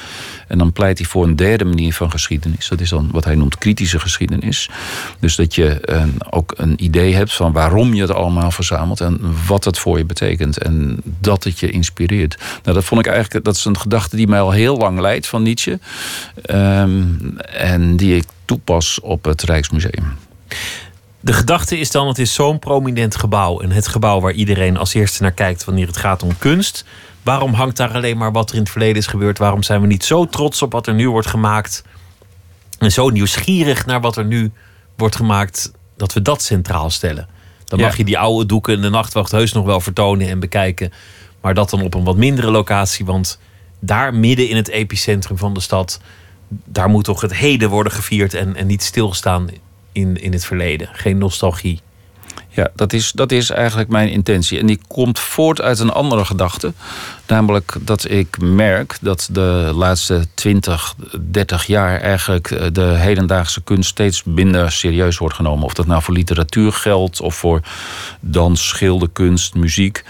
En 0.48 0.58
dan 0.58 0.72
pleit 0.72 0.98
hij 0.98 1.08
voor 1.08 1.24
een 1.24 1.36
derde 1.36 1.66
manier 1.66 1.94
van 1.94 2.12
geschiedenis. 2.12 2.68
Dat 2.68 2.82
is 2.82 2.90
dan 2.90 3.10
wat 3.12 3.24
hij 3.24 3.36
noemt 3.36 3.58
kritische 3.58 4.00
geschiedenis. 4.00 4.70
Dus 5.20 5.36
dat 5.36 5.56
je 5.56 5.82
ook 6.30 6.54
een 6.58 6.84
idee 6.84 7.16
hebt 7.16 7.34
van 7.34 7.52
waarom 7.52 7.94
je 7.94 8.02
het 8.02 8.14
allemaal 8.14 8.52
verzamelt 8.52 9.02
en 9.02 9.20
wat 9.48 9.64
het 9.64 9.80
voor 9.80 9.98
je 9.98 10.06
betekent. 10.06 10.58
En 10.58 11.02
dat 11.20 11.44
het 11.44 11.60
je 11.60 11.70
inspireert. 11.70 12.38
Nou, 12.64 12.76
dat 12.76 12.86
vond 12.86 13.06
ik 13.06 13.08
eigenlijk, 13.12 13.46
dat 13.46 13.56
is 13.56 13.66
een 13.66 13.78
gedachte 13.78 14.16
die 14.16 14.28
mij 14.28 14.40
al 14.40 14.52
heel 14.52 14.78
lang 14.78 15.00
leidt 15.00 15.28
van 15.28 15.44
Nietzsche. 15.44 15.80
Ehm, 16.68 17.38
en 17.52 17.98
die 17.98 18.16
ik 18.16 18.24
toepas 18.46 19.00
op 19.00 19.26
het 19.26 19.42
Rijksmuseum. 19.42 20.18
De 21.20 21.34
gedachte 21.34 21.78
is 21.80 21.92
dan, 21.92 22.08
het 22.08 22.18
is 22.20 22.34
zo'n 22.34 22.60
prominent 22.60 23.16
gebouw. 23.16 23.60
En 23.62 23.72
het 23.72 23.88
gebouw 23.88 24.20
waar 24.20 24.32
iedereen 24.32 24.78
als 24.78 24.94
eerste 24.94 25.22
naar 25.22 25.32
kijkt 25.32 25.64
wanneer 25.64 25.88
het 25.88 25.98
gaat 25.98 26.24
om 26.24 26.38
kunst. 26.38 26.86
Waarom 27.24 27.54
hangt 27.54 27.78
daar 27.78 27.92
alleen 27.94 28.18
maar 28.18 28.32
wat 28.32 28.50
er 28.50 28.56
in 28.56 28.62
het 28.62 28.70
verleden 28.72 28.96
is 28.96 29.08
gebeurd? 29.08 29.38
Waarom 29.38 29.64
zijn 29.64 29.82
we 29.82 29.88
niet 29.88 30.04
zo 30.04 30.26
trots 30.26 30.62
op 30.62 30.72
wat 30.72 30.88
er 30.88 30.94
nu 30.94 31.10
wordt 31.10 31.28
gemaakt? 31.28 31.84
En 32.80 32.92
zo 32.92 33.10
nieuwsgierig 33.10 33.86
naar 33.86 34.02
wat 34.02 34.18
er 34.18 34.26
nu 34.26 34.52
wordt 34.98 35.16
gemaakt, 35.16 35.72
dat 35.98 36.14
we 36.14 36.22
dat 36.22 36.42
centraal 36.42 36.90
stellen. 36.90 37.28
Dan 37.66 37.80
Ja. 37.80 37.86
mag 37.86 37.98
je 37.98 38.04
die 38.04 38.18
oude 38.18 38.46
doeken 38.46 38.74
in 38.74 38.82
de 38.82 38.90
nachtwacht 38.90 39.32
heus 39.32 39.52
nog 39.54 39.66
wel 39.66 39.80
vertonen 39.80 40.28
en 40.30 40.40
bekijken. 40.40 40.92
Maar 41.42 41.54
dat 41.54 41.70
dan 41.70 41.82
op 41.82 41.94
een 41.94 42.04
wat 42.04 42.18
mindere 42.18 42.52
locatie. 42.52 43.06
Want 43.06 43.40
daar 43.80 44.14
midden 44.14 44.50
in 44.50 44.56
het 44.56 44.68
epicentrum 44.68 45.38
van 45.38 45.54
de 45.54 45.60
stad, 45.60 46.00
daar 46.48 46.90
moet 46.90 47.04
toch 47.04 47.22
het 47.22 47.34
heden 47.34 47.70
worden 47.70 47.92
gevierd 47.92 48.34
en, 48.34 48.56
en 48.56 48.68
niet 48.68 48.84
stilstaan 48.84 49.50
in, 49.92 50.22
in 50.22 50.32
het 50.34 50.46
verleden. 50.46 50.90
Geen 50.92 51.18
nostalgie. 51.18 51.82
Ja, 52.58 52.70
dat 52.76 52.94
is, 52.94 53.12
dat 53.12 53.32
is 53.32 53.50
eigenlijk 53.50 53.90
mijn 53.90 54.10
intentie. 54.10 54.60
En 54.60 54.66
die 54.66 54.80
komt 54.88 55.20
voort 55.20 55.62
uit 55.62 55.80
een 55.80 55.90
andere 55.90 56.26
gedachte. 56.26 56.74
Namelijk 57.28 57.76
dat 57.82 58.10
ik 58.10 58.38
merk 58.40 58.98
dat 59.02 59.30
de 59.32 59.72
laatste 59.76 60.26
20, 60.34 60.96
30 61.32 61.66
jaar 61.66 62.02
eigenlijk 62.02 62.52
eh, 62.52 62.68
de 62.72 62.82
hedendaagse 62.82 63.62
kunst 63.62 63.90
steeds 63.90 64.24
minder 64.24 64.72
serieus 64.72 65.18
wordt 65.18 65.36
genomen. 65.36 65.66
Of 65.66 65.74
dat 65.74 65.86
nou 65.86 66.02
voor 66.02 66.14
literatuur 66.14 66.74
geldt 66.74 67.22
of 67.22 67.36
voor 67.36 67.62
dans, 68.20 68.68
schilderkunst, 68.68 69.54
muziek. 69.54 70.04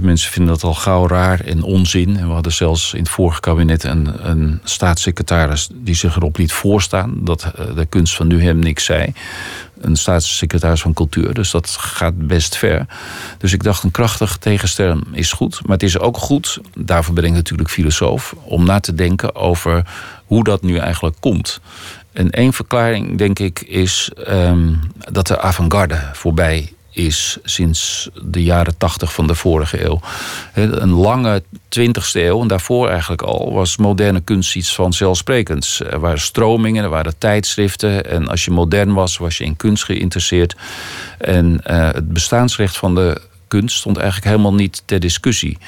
Mensen 0.00 0.30
vinden 0.30 0.52
dat 0.52 0.62
al 0.62 0.74
gauw 0.74 1.06
raar 1.06 1.40
en 1.40 1.62
onzin. 1.62 2.16
En 2.16 2.26
we 2.26 2.32
hadden 2.32 2.52
zelfs 2.52 2.94
in 2.94 3.00
het 3.00 3.08
vorige 3.08 3.40
kabinet 3.40 3.84
een, 3.84 4.28
een 4.30 4.60
staatssecretaris 4.64 5.68
die 5.72 5.94
zich 5.94 6.16
erop 6.16 6.36
liet 6.36 6.52
voorstaan 6.52 7.14
dat 7.24 7.42
eh, 7.42 7.74
de 7.74 7.86
kunst 7.86 8.16
van 8.16 8.26
nu 8.26 8.42
hem 8.42 8.58
niks 8.58 8.84
zei 8.84 9.12
een 9.80 9.96
staatssecretaris 9.96 10.80
van 10.80 10.92
cultuur. 10.92 11.34
Dus 11.34 11.50
dat 11.50 11.68
gaat 11.70 12.26
best 12.26 12.56
ver. 12.56 12.86
Dus 13.38 13.52
ik 13.52 13.62
dacht, 13.62 13.82
een 13.82 13.90
krachtig 13.90 14.36
tegensterm 14.36 15.02
is 15.12 15.32
goed. 15.32 15.60
Maar 15.62 15.72
het 15.72 15.82
is 15.82 15.98
ook 15.98 16.16
goed, 16.16 16.58
daarvoor 16.78 17.14
ben 17.14 17.24
ik 17.24 17.32
natuurlijk 17.32 17.70
filosoof... 17.70 18.34
om 18.44 18.64
na 18.64 18.80
te 18.80 18.94
denken 18.94 19.34
over 19.34 19.86
hoe 20.24 20.44
dat 20.44 20.62
nu 20.62 20.76
eigenlijk 20.76 21.16
komt. 21.20 21.60
En 22.12 22.30
één 22.30 22.52
verklaring, 22.52 23.18
denk 23.18 23.38
ik, 23.38 23.60
is 23.60 24.10
ehm, 24.26 24.74
dat 25.12 25.26
de 25.26 25.40
avant-garde 25.40 26.00
voorbij 26.12 26.72
is 26.90 27.38
sinds 27.44 28.08
de 28.22 28.42
jaren 28.42 28.76
tachtig 28.76 29.12
van 29.12 29.26
de 29.26 29.34
vorige 29.34 29.84
eeuw. 29.84 30.00
Een 30.54 30.90
lange 30.90 31.42
20e 31.78 32.12
eeuw, 32.12 32.40
en 32.40 32.48
daarvoor 32.48 32.88
eigenlijk 32.88 33.22
al, 33.22 33.52
was 33.52 33.76
moderne 33.76 34.20
kunst 34.20 34.56
iets 34.56 34.74
vanzelfsprekends. 34.74 35.80
Er 35.80 36.00
waren 36.00 36.20
stromingen, 36.20 36.84
er 36.84 36.90
waren 36.90 37.18
tijdschriften. 37.18 38.06
En 38.06 38.28
als 38.28 38.44
je 38.44 38.50
modern 38.50 38.92
was, 38.92 39.16
was 39.16 39.38
je 39.38 39.44
in 39.44 39.56
kunst 39.56 39.84
geïnteresseerd. 39.84 40.56
En 41.18 41.60
eh, 41.64 41.90
het 41.92 42.12
bestaansrecht 42.12 42.76
van 42.76 42.94
de 42.94 43.20
kunst 43.48 43.76
stond 43.76 43.96
eigenlijk 43.96 44.30
helemaal 44.30 44.54
niet 44.54 44.82
ter 44.84 45.00
discussie. 45.00 45.58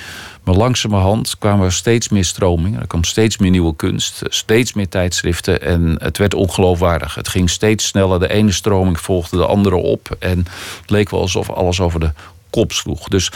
Maar 0.44 0.54
langzamerhand 0.54 1.38
kwamen 1.38 1.66
er 1.66 1.72
steeds 1.72 2.08
meer 2.08 2.24
stromingen. 2.24 2.80
Er 2.80 2.86
kwam 2.86 3.04
steeds 3.04 3.38
meer 3.38 3.50
nieuwe 3.50 3.76
kunst. 3.76 4.22
Steeds 4.24 4.72
meer 4.72 4.88
tijdschriften. 4.88 5.62
En 5.62 5.96
het 5.98 6.18
werd 6.18 6.34
ongeloofwaardig. 6.34 7.14
Het 7.14 7.28
ging 7.28 7.50
steeds 7.50 7.86
sneller. 7.86 8.20
De 8.20 8.28
ene 8.28 8.52
stroming 8.52 9.00
volgde 9.00 9.36
de 9.36 9.46
andere 9.46 9.76
op. 9.76 10.16
En 10.18 10.38
het 10.80 10.90
leek 10.90 11.10
wel 11.10 11.20
alsof 11.20 11.50
alles 11.50 11.80
over 11.80 12.00
de 12.00 12.10
kop 12.50 12.72
sloeg. 12.72 13.08
Dus 13.08 13.30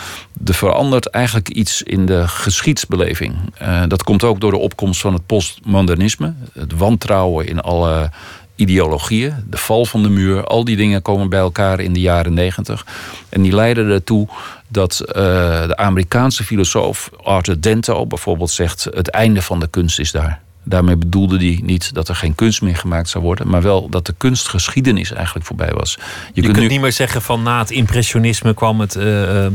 er 0.44 0.54
verandert 0.54 1.06
eigenlijk 1.06 1.48
iets 1.48 1.82
in 1.82 2.06
de 2.06 2.28
geschiedsbeleving. 2.28 3.34
Eh, 3.58 3.82
dat 3.88 4.02
komt 4.02 4.24
ook 4.24 4.40
door 4.40 4.50
de 4.50 4.56
opkomst 4.56 5.00
van 5.00 5.12
het 5.12 5.26
postmodernisme. 5.26 6.34
Het 6.52 6.72
wantrouwen 6.76 7.46
in 7.46 7.60
alle 7.60 8.10
ideologieën. 8.54 9.34
De 9.50 9.56
val 9.56 9.84
van 9.84 10.02
de 10.02 10.08
muur. 10.08 10.44
Al 10.44 10.64
die 10.64 10.76
dingen 10.76 11.02
komen 11.02 11.28
bij 11.28 11.38
elkaar 11.38 11.80
in 11.80 11.92
de 11.92 12.00
jaren 12.00 12.34
negentig. 12.34 12.86
En 13.28 13.42
die 13.42 13.54
leiden 13.54 13.90
ertoe 13.90 14.28
dat 14.68 15.00
eh, 15.00 15.14
de 15.66 15.76
Amerikaanse 15.76 16.44
filosoof 16.44 17.10
Arthur 17.22 17.60
Dento 17.60 18.06
bijvoorbeeld 18.06 18.50
zegt... 18.50 18.84
het 18.94 19.10
einde 19.10 19.42
van 19.42 19.60
de 19.60 19.66
kunst 19.66 19.98
is 19.98 20.12
daar. 20.12 20.40
Daarmee 20.62 20.96
bedoelde 20.96 21.36
hij 21.36 21.60
niet 21.62 21.94
dat 21.94 22.08
er 22.08 22.14
geen 22.14 22.34
kunst 22.34 22.62
meer 22.62 22.76
gemaakt 22.76 23.08
zou 23.08 23.24
worden... 23.24 23.48
maar 23.48 23.62
wel 23.62 23.88
dat 23.88 24.06
de 24.06 24.14
kunstgeschiedenis 24.16 25.12
eigenlijk 25.12 25.46
voorbij 25.46 25.70
was. 25.72 25.98
Je, 26.32 26.42
kunt 26.42 26.68
niet 26.68 26.80
meer 26.80 26.92
zeggen 26.92 27.22
van 27.22 27.42
na 27.42 27.58
het 27.58 27.70
impressionisme 27.70 28.54
kwam 28.54 28.80
het 28.80 28.94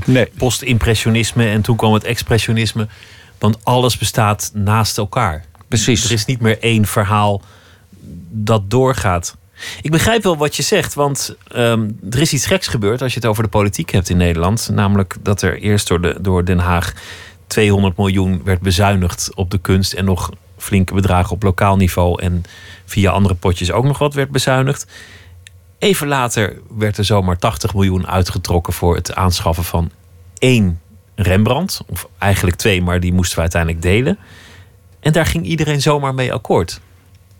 Nee. 0.05 0.31
post-impressionisme 0.37 1.45
en 1.45 1.61
toen 1.61 1.75
kwam 1.75 1.93
het 1.93 2.03
expressionisme. 2.03 2.87
Want 3.37 3.65
alles 3.65 3.97
bestaat 3.97 4.51
naast 4.53 4.97
elkaar. 4.97 5.45
Precies. 5.67 6.05
Er 6.05 6.11
is 6.11 6.25
niet 6.25 6.41
meer 6.41 6.59
één 6.59 6.85
verhaal 6.85 7.41
dat 8.29 8.69
doorgaat. 8.69 9.35
Ik 9.81 9.91
begrijp 9.91 10.23
wel 10.23 10.37
wat 10.37 10.55
je 10.55 10.63
zegt, 10.63 10.93
want 10.93 11.35
ehm, 11.47 11.89
er 12.09 12.21
is 12.21 12.33
iets 12.33 12.45
geks 12.45 12.67
gebeurd 12.67 13.01
als 13.01 13.13
je 13.13 13.19
het 13.19 13.29
over 13.29 13.43
de 13.43 13.49
politiek 13.49 13.89
hebt 13.89 14.09
in 14.09 14.17
Nederland. 14.17 14.69
Namelijk 14.73 15.15
dat 15.21 15.41
er 15.41 15.59
eerst 15.59 15.87
door, 15.87 16.01
de, 16.01 16.17
door 16.21 16.45
Den 16.45 16.59
Haag 16.59 16.93
200 17.47 17.97
miljoen 17.97 18.41
werd 18.43 18.61
bezuinigd 18.61 19.31
op 19.35 19.51
de 19.51 19.57
kunst 19.57 19.93
en 19.93 20.05
nog 20.05 20.31
flinke 20.57 20.93
bedragen 20.93 21.31
op 21.31 21.43
lokaal 21.43 21.77
niveau 21.77 22.21
en 22.21 22.43
via 22.85 23.11
andere 23.11 23.35
potjes 23.35 23.71
ook 23.71 23.83
nog 23.83 23.97
wat 23.97 24.13
werd 24.13 24.31
bezuinigd. 24.31 24.85
Even 25.79 26.07
later 26.07 26.59
werd 26.77 26.97
er 26.97 27.05
zomaar 27.05 27.37
80 27.37 27.73
miljoen 27.73 28.07
uitgetrokken 28.07 28.73
voor 28.73 28.95
het 28.95 29.15
aanschaffen 29.15 29.63
van 29.63 29.91
één 30.37 30.79
Rembrandt. 31.15 31.81
Of 31.87 32.07
eigenlijk 32.17 32.57
twee, 32.57 32.81
maar 32.81 32.99
die 32.99 33.13
moesten 33.13 33.35
we 33.35 33.41
uiteindelijk 33.41 33.81
delen. 33.81 34.17
En 34.99 35.11
daar 35.11 35.25
ging 35.25 35.45
iedereen 35.45 35.81
zomaar 35.81 36.13
mee 36.13 36.33
akkoord. 36.33 36.81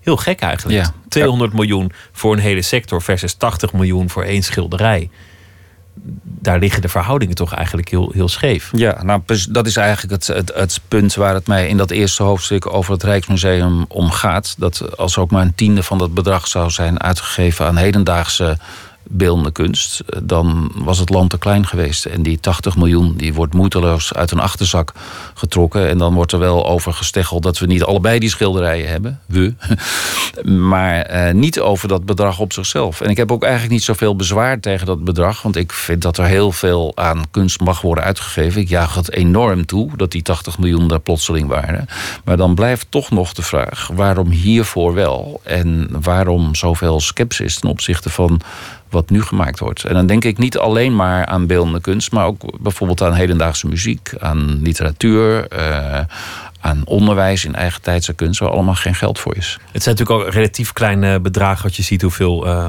Heel 0.02 0.18
gek 0.18 0.42
eigenlijk. 0.42 0.86
Ja. 0.86 0.94
200 1.08 1.54
miljoen 1.54 1.92
voor 2.12 2.34
een 2.34 2.40
hele 2.40 2.62
sector 2.62 3.02
versus 3.02 3.34
80 3.34 3.74
miljoen 3.74 4.10
voor 4.10 4.24
één 4.24 4.44
schilderij. 4.44 5.10
Daar 6.24 6.60
liggen 6.60 6.82
de 6.82 6.90
verhoudingen 6.90 7.36
toch 7.36 7.54
eigenlijk 7.54 7.90
heel, 7.90 8.12
heel 8.14 8.28
scheef. 8.28 8.70
Ja, 8.72 9.04
nou, 9.04 9.22
dat 9.50 9.68
is 9.68 9.76
eigenlijk 9.76 10.14
het, 10.14 10.28
het, 10.28 10.52
het 10.56 10.80
punt 10.88 11.16
waar 11.16 11.34
het 11.34 11.48
mij 11.48 11.68
in 11.68 11.78
dat 11.78 11.92
eerste 11.92 12.24
hoofdstuk 12.24 12.74
over 12.74 12.94
het 12.94 13.04
Rijksmuseum 13.04 13.86
om 13.88 14.12
gaat. 14.12 14.56
Dat 14.58 14.98
als 14.98 15.18
ook 15.18 15.32
maar 15.32 15.42
een 15.42 15.56
tiende 15.56 15.84
van 15.84 15.98
dat 15.98 16.14
bedrag 16.14 16.48
zou 16.48 16.70
zijn 16.70 17.02
uitgegeven 17.02 17.66
aan 17.66 17.78
hedendaagse 17.78 18.58
beeldende 19.12 19.52
kunst, 19.52 20.04
dan 20.24 20.72
was 20.76 21.00
het 21.00 21.10
land 21.10 21.30
te 21.30 21.38
klein 21.38 21.66
geweest. 21.68 22.06
En 22.06 22.24
die 22.24 22.40
80 22.40 22.76
miljoen 22.76 23.14
die 23.18 23.34
wordt 23.34 23.54
moeiteloos 23.54 24.14
uit 24.14 24.32
een 24.32 24.40
achterzak 24.40 24.94
getrokken. 25.34 25.88
En 25.88 25.98
dan 25.98 26.14
wordt 26.14 26.32
er 26.32 26.40
wel 26.40 26.68
over 26.68 26.94
gesteggeld 26.94 27.44
dat 27.44 27.60
we 27.60 27.66
niet 27.66 27.84
allebei 27.84 28.20
die 28.20 28.30
schilderijen 28.30 28.90
hebben. 28.90 29.20
We. 29.26 29.54
Maar 30.46 31.02
eh, 31.02 31.34
niet 31.34 31.60
over 31.60 31.88
dat 31.88 32.06
bedrag 32.06 32.40
op 32.40 32.54
zichzelf. 32.54 33.02
En 33.02 33.10
ik 33.10 33.18
heb 33.18 33.32
ook 33.32 33.44
eigenlijk 33.44 33.74
niet 33.74 33.84
zoveel 33.84 34.16
bezwaar 34.16 34.60
tegen 34.60 34.86
dat 34.86 35.04
bedrag. 35.04 35.42
Want 35.42 35.56
ik 35.56 35.72
vind 35.72 36.02
dat 36.02 36.18
er 36.18 36.26
heel 36.26 36.52
veel 36.52 36.92
aan 36.96 37.24
kunst 37.32 37.60
mag 37.60 37.82
worden 37.82 38.04
uitgegeven. 38.04 38.62
Ik 38.62 38.70
jaag 38.70 38.96
het 38.96 39.12
enorm 39.12 39.66
toe 39.66 39.90
dat 39.96 40.12
die 40.12 40.22
80 40.22 40.58
miljoen 40.58 40.88
daar 40.88 41.00
plotseling 41.00 41.48
waren. 41.48 41.86
Maar 42.24 42.38
dan 42.38 42.56
blijft 42.56 42.86
toch 42.90 43.12
nog 43.12 43.34
de 43.34 43.42
vraag: 43.42 43.90
waarom 43.94 44.30
hiervoor 44.30 44.94
wel? 44.94 45.42
En 45.44 45.88
waarom 46.02 46.56
zoveel 46.56 47.00
sceptisch 47.00 47.60
ten 47.60 47.70
opzichte 47.70 48.10
van 48.10 48.42
wat 48.92 49.10
nu 49.10 49.22
gemaakt 49.24 49.60
wordt. 49.60 49.84
En 49.84 49.94
dan 49.94 50.06
denk 50.06 50.24
ik 50.24 50.38
niet 50.38 50.58
alleen 50.58 50.96
maar 50.96 51.26
aan 51.26 51.48
beeldende 51.48 51.82
kunst, 51.82 52.12
maar 52.12 52.26
ook 52.26 52.62
bijvoorbeeld 52.62 53.02
aan 53.02 53.14
hedendaagse 53.14 53.68
muziek, 53.68 54.14
aan 54.20 54.60
literatuur, 54.62 55.48
eh, 55.48 56.00
aan 56.60 56.82
onderwijs 56.86 57.46
in 57.46 57.56
eigen 57.56 57.82
tijdse 57.82 58.14
kunst, 58.14 58.40
waar 58.40 58.50
allemaal 58.50 58.76
geen 58.76 58.96
geld 58.96 59.20
voor 59.20 59.36
is. 59.36 59.58
Het 59.72 59.84
zijn 59.84 59.96
natuurlijk 59.96 60.28
ook 60.28 60.34
relatief 60.34 60.74
kleine 60.74 61.20
bedragen. 61.20 61.64
Als 61.64 61.78
je 61.78 61.84
ziet 61.84 62.02
hoeveel 62.02 62.46
eh, 62.48 62.66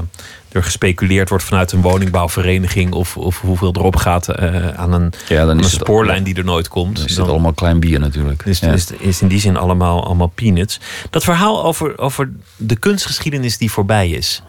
er 0.51 0.63
gespeculeerd 0.63 1.29
wordt 1.29 1.43
vanuit 1.43 1.71
een 1.71 1.81
woningbouwvereniging. 1.81 2.93
Of, 2.93 3.17
of 3.17 3.41
hoeveel 3.41 3.73
erop 3.75 3.95
gaat 3.95 4.27
eh, 4.29 4.67
aan 4.67 4.93
een, 4.93 5.13
Ja, 5.27 5.39
dan 5.39 5.49
aan 5.49 5.59
is 5.59 5.65
een 5.65 5.79
spoorlijn 5.79 6.23
die 6.23 6.35
er 6.35 6.43
nooit 6.43 6.67
komt. 6.67 6.95
Dan 6.95 7.05
is 7.05 7.17
het 7.17 7.27
allemaal 7.27 7.53
klein 7.53 7.79
bier 7.79 7.99
natuurlijk. 7.99 8.43
is, 8.45 8.59
Ja. 8.59 8.71
is, 8.71 8.91
is 8.91 9.21
in 9.21 9.27
die 9.27 9.39
zin 9.39 9.57
allemaal, 9.57 10.05
allemaal 10.05 10.31
peanuts. 10.35 10.79
Dat 11.09 11.23
verhaal 11.23 11.63
over, 11.63 11.97
over 11.97 12.31
de 12.55 12.75
kunstgeschiedenis 12.75 13.57
die 13.57 13.71
voorbij 13.71 14.09
is. 14.09 14.41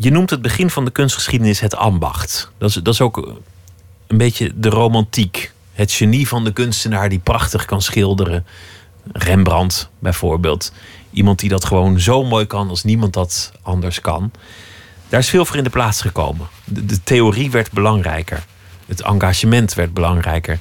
Je 0.00 0.10
noemt 0.10 0.30
het 0.30 0.42
begin 0.42 0.70
van 0.70 0.84
de 0.84 0.90
kunstgeschiedenis 0.90 1.60
het 1.60 1.76
ambacht. 1.76 2.50
Dat 2.58 2.68
is, 2.68 2.74
dat 2.74 2.94
is 2.94 3.00
ook 3.00 3.16
een 4.06 4.18
beetje 4.18 4.52
de 4.54 4.68
romantiek. 4.68 5.52
Het 5.72 5.92
genie 5.92 6.28
van 6.28 6.44
de 6.44 6.52
kunstenaar 6.52 7.08
die 7.08 7.18
prachtig 7.18 7.64
kan 7.64 7.82
schilderen. 7.82 8.46
Rembrandt 9.12 9.88
bijvoorbeeld. 9.98 10.72
Iemand 11.10 11.38
die 11.38 11.48
dat 11.48 11.64
gewoon 11.64 12.00
zo 12.00 12.24
mooi 12.24 12.46
kan 12.46 12.68
als 12.68 12.84
niemand 12.84 13.12
dat 13.12 13.52
anders 13.62 14.00
kan. 14.00 14.30
Daar 15.08 15.20
is 15.20 15.28
veel 15.28 15.44
voor 15.44 15.56
in 15.56 15.64
de 15.64 15.70
plaats 15.70 16.00
gekomen. 16.00 16.46
De, 16.64 16.86
de 16.86 17.02
theorie 17.02 17.50
werd 17.50 17.70
belangrijker. 17.70 18.44
Het 18.86 19.02
engagement 19.02 19.74
werd 19.74 19.94
belangrijker. 19.94 20.58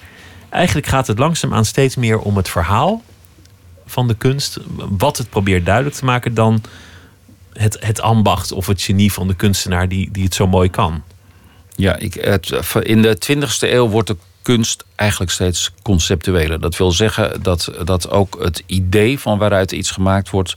Eigenlijk 0.49 0.88
gaat 0.88 1.07
het 1.07 1.19
langzaamaan 1.19 1.65
steeds 1.65 1.95
meer 1.95 2.19
om 2.19 2.38
het 2.38 2.49
verhaal 2.49 3.03
van 3.85 4.07
de 4.07 4.15
kunst. 4.15 4.57
Wat 4.75 5.17
het 5.17 5.29
probeert 5.29 5.65
duidelijk 5.65 5.95
te 5.95 6.05
maken 6.05 6.33
dan 6.33 6.61
het, 7.57 7.77
het 7.79 8.01
ambacht 8.01 8.51
of 8.51 8.67
het 8.67 8.81
genie 8.81 9.13
van 9.13 9.27
de 9.27 9.35
kunstenaar 9.35 9.87
die, 9.87 10.11
die 10.11 10.23
het 10.23 10.33
zo 10.33 10.47
mooi 10.47 10.69
kan. 10.69 11.03
Ja, 11.75 11.95
ik, 11.95 12.13
het, 12.13 12.51
in 12.81 13.01
de 13.01 13.17
20e 13.31 13.59
eeuw 13.59 13.87
wordt 13.87 14.07
de 14.07 14.17
kunst 14.41 14.83
eigenlijk 14.95 15.31
steeds 15.31 15.71
conceptueler. 15.81 16.59
Dat 16.59 16.77
wil 16.77 16.91
zeggen 16.91 17.43
dat, 17.43 17.71
dat 17.83 18.09
ook 18.09 18.37
het 18.43 18.63
idee 18.65 19.19
van 19.19 19.37
waaruit 19.37 19.71
iets 19.71 19.91
gemaakt 19.91 20.29
wordt 20.29 20.53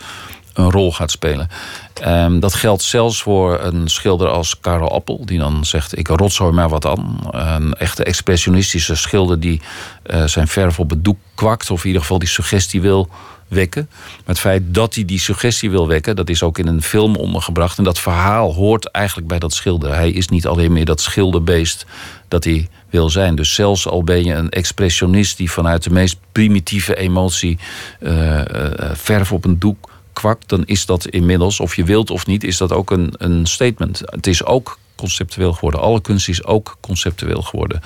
een 0.52 0.70
rol 0.70 0.92
gaat 0.92 1.10
spelen. 1.10 1.48
Ehm, 1.94 2.38
dat 2.38 2.54
geldt 2.54 2.82
zelfs 2.82 3.22
voor 3.22 3.60
een 3.60 3.88
schilder 3.88 4.28
als 4.28 4.60
Karel 4.60 4.92
Appel, 4.92 5.26
die 5.26 5.38
dan 5.38 5.64
zegt: 5.64 5.98
Ik 5.98 6.08
rotzooi 6.08 6.52
maar 6.52 6.68
wat 6.68 6.86
aan. 6.86 7.18
Een 7.30 7.74
echte 7.74 8.04
expressionistische 8.04 8.94
schilder 8.94 9.40
die 9.40 9.60
uh, 10.06 10.24
zijn 10.24 10.48
verf 10.48 10.78
op 10.78 10.90
het 10.90 11.04
doek 11.04 11.18
kwakt, 11.34 11.70
of 11.70 11.80
in 11.80 11.86
ieder 11.86 12.02
geval 12.02 12.18
die 12.18 12.28
suggestie 12.28 12.80
wil 12.80 13.08
wekken. 13.50 13.88
Maar 13.90 14.22
het 14.24 14.38
feit 14.38 14.62
dat 14.66 14.94
hij 14.94 15.04
die 15.04 15.18
suggestie 15.18 15.70
wil 15.70 15.88
wekken, 15.88 16.16
dat 16.16 16.28
is 16.28 16.42
ook 16.42 16.58
in 16.58 16.66
een 16.66 16.82
film 16.82 17.16
ondergebracht. 17.16 17.78
En 17.78 17.84
dat 17.84 17.98
verhaal 17.98 18.54
hoort 18.54 18.90
eigenlijk 18.90 19.28
bij 19.28 19.38
dat 19.38 19.52
schilder. 19.52 19.94
Hij 19.94 20.10
is 20.10 20.28
niet 20.28 20.46
alleen 20.46 20.72
meer 20.72 20.84
dat 20.84 21.00
schilderbeest 21.00 21.86
dat 22.28 22.44
hij 22.44 22.68
wil 22.90 23.10
zijn. 23.10 23.34
Dus 23.34 23.54
zelfs 23.54 23.88
al 23.88 24.04
ben 24.04 24.24
je 24.24 24.34
een 24.34 24.50
expressionist 24.50 25.36
die 25.36 25.50
vanuit 25.50 25.82
de 25.82 25.90
meest 25.90 26.16
primitieve 26.32 26.96
emotie 26.96 27.58
uh, 28.00 28.38
uh, 28.38 28.44
verf 28.92 29.32
op 29.32 29.44
een 29.44 29.58
doek 29.58 29.88
kwakt, 30.12 30.48
dan 30.48 30.64
is 30.64 30.86
dat 30.86 31.06
inmiddels, 31.06 31.60
of 31.60 31.76
je 31.76 31.84
wilt 31.84 32.10
of 32.10 32.26
niet, 32.26 32.44
is 32.44 32.56
dat 32.56 32.72
ook 32.72 32.90
een, 32.90 33.14
een 33.18 33.46
statement. 33.46 34.02
Het 34.04 34.26
is 34.26 34.44
ook 34.44 34.78
conceptueel 35.00 35.52
geworden. 35.52 35.80
Alle 35.80 36.00
kunst 36.00 36.28
is 36.28 36.44
ook 36.44 36.76
conceptueel 36.80 37.42
geworden. 37.42 37.80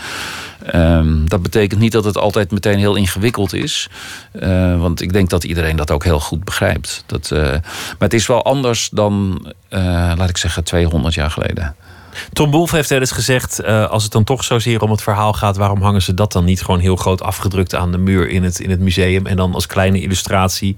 Um, 0.74 1.28
dat 1.28 1.42
betekent 1.42 1.80
niet 1.80 1.92
dat 1.92 2.04
het 2.04 2.18
altijd 2.18 2.50
meteen 2.50 2.78
heel 2.78 2.94
ingewikkeld 2.94 3.52
is. 3.52 3.88
Uh, 4.32 4.80
want 4.80 5.00
ik 5.00 5.12
denk 5.12 5.30
dat 5.30 5.44
iedereen 5.44 5.76
dat 5.76 5.90
ook 5.90 6.04
heel 6.04 6.20
goed 6.20 6.44
begrijpt. 6.44 7.04
Dat, 7.06 7.30
uh, 7.32 7.40
maar 7.40 7.94
het 7.98 8.14
is 8.14 8.26
wel 8.26 8.44
anders 8.44 8.88
dan, 8.92 9.44
uh, 9.70 9.80
laat 10.16 10.28
ik 10.28 10.36
zeggen, 10.36 10.64
200 10.64 11.14
jaar 11.14 11.30
geleden. 11.30 11.76
Tom 12.32 12.50
Wolf 12.50 12.70
heeft 12.70 12.88
wel 12.88 13.00
eens 13.00 13.10
gezegd: 13.10 13.64
als 13.64 14.02
het 14.02 14.12
dan 14.12 14.24
toch 14.24 14.44
zozeer 14.44 14.80
om 14.80 14.90
het 14.90 15.02
verhaal 15.02 15.32
gaat, 15.32 15.56
waarom 15.56 15.82
hangen 15.82 16.02
ze 16.02 16.14
dat 16.14 16.32
dan 16.32 16.44
niet 16.44 16.62
gewoon 16.62 16.80
heel 16.80 16.96
groot 16.96 17.22
afgedrukt 17.22 17.74
aan 17.74 17.92
de 17.92 17.98
muur 17.98 18.28
in 18.28 18.42
het, 18.42 18.60
in 18.60 18.70
het 18.70 18.80
museum 18.80 19.26
en 19.26 19.36
dan 19.36 19.54
als 19.54 19.66
kleine 19.66 20.00
illustratie 20.00 20.76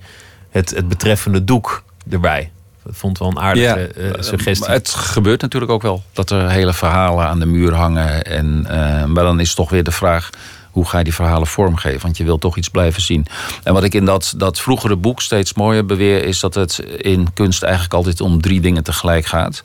het, 0.51 0.71
het 0.71 0.89
betreffende 0.89 1.45
doek 1.45 1.83
erbij? 2.11 2.51
Dat 2.87 2.97
vond 2.97 3.19
wel 3.19 3.29
een 3.29 3.39
aardige 3.39 3.91
ja, 3.97 4.03
uh, 4.03 4.11
suggestie. 4.19 4.71
Het 4.71 4.89
gebeurt 4.89 5.41
natuurlijk 5.41 5.73
ook 5.73 5.83
wel 5.83 6.03
dat 6.13 6.31
er 6.31 6.51
hele 6.51 6.73
verhalen 6.73 7.27
aan 7.27 7.39
de 7.39 7.47
muur 7.47 7.75
hangen. 7.75 8.25
En, 8.25 8.67
uh, 8.71 9.05
maar 9.05 9.25
dan 9.25 9.41
is 9.41 9.55
toch 9.55 9.71
weer 9.71 9.85
de 9.85 9.91
vraag 9.91 10.31
hoe 10.77 10.87
ga 10.87 10.99
je 10.99 11.05
die 11.05 11.15
verhalen 11.15 11.47
vormgeven? 11.47 12.01
Want 12.01 12.17
je 12.17 12.25
wilt 12.25 12.41
toch 12.41 12.57
iets 12.57 12.69
blijven 12.69 13.03
zien. 13.03 13.27
En 13.63 13.73
wat 13.73 13.85
ik 13.85 13.95
in 13.95 14.05
dat, 14.05 14.35
dat 14.37 14.61
vroegere 14.61 14.97
boek 14.97 15.23
steeds 15.23 15.55
mooier 15.55 15.87
beweer, 15.87 16.25
is 16.25 16.41
dat 16.41 16.55
het 16.55 16.79
in 16.97 17.33
kunst 17.33 17.63
eigenlijk 17.63 17.95
altijd 17.95 18.21
om 18.21 18.41
drie 18.41 18.61
dingen 18.61 18.83
tegelijk 18.83 19.27
gaat. 19.27 19.61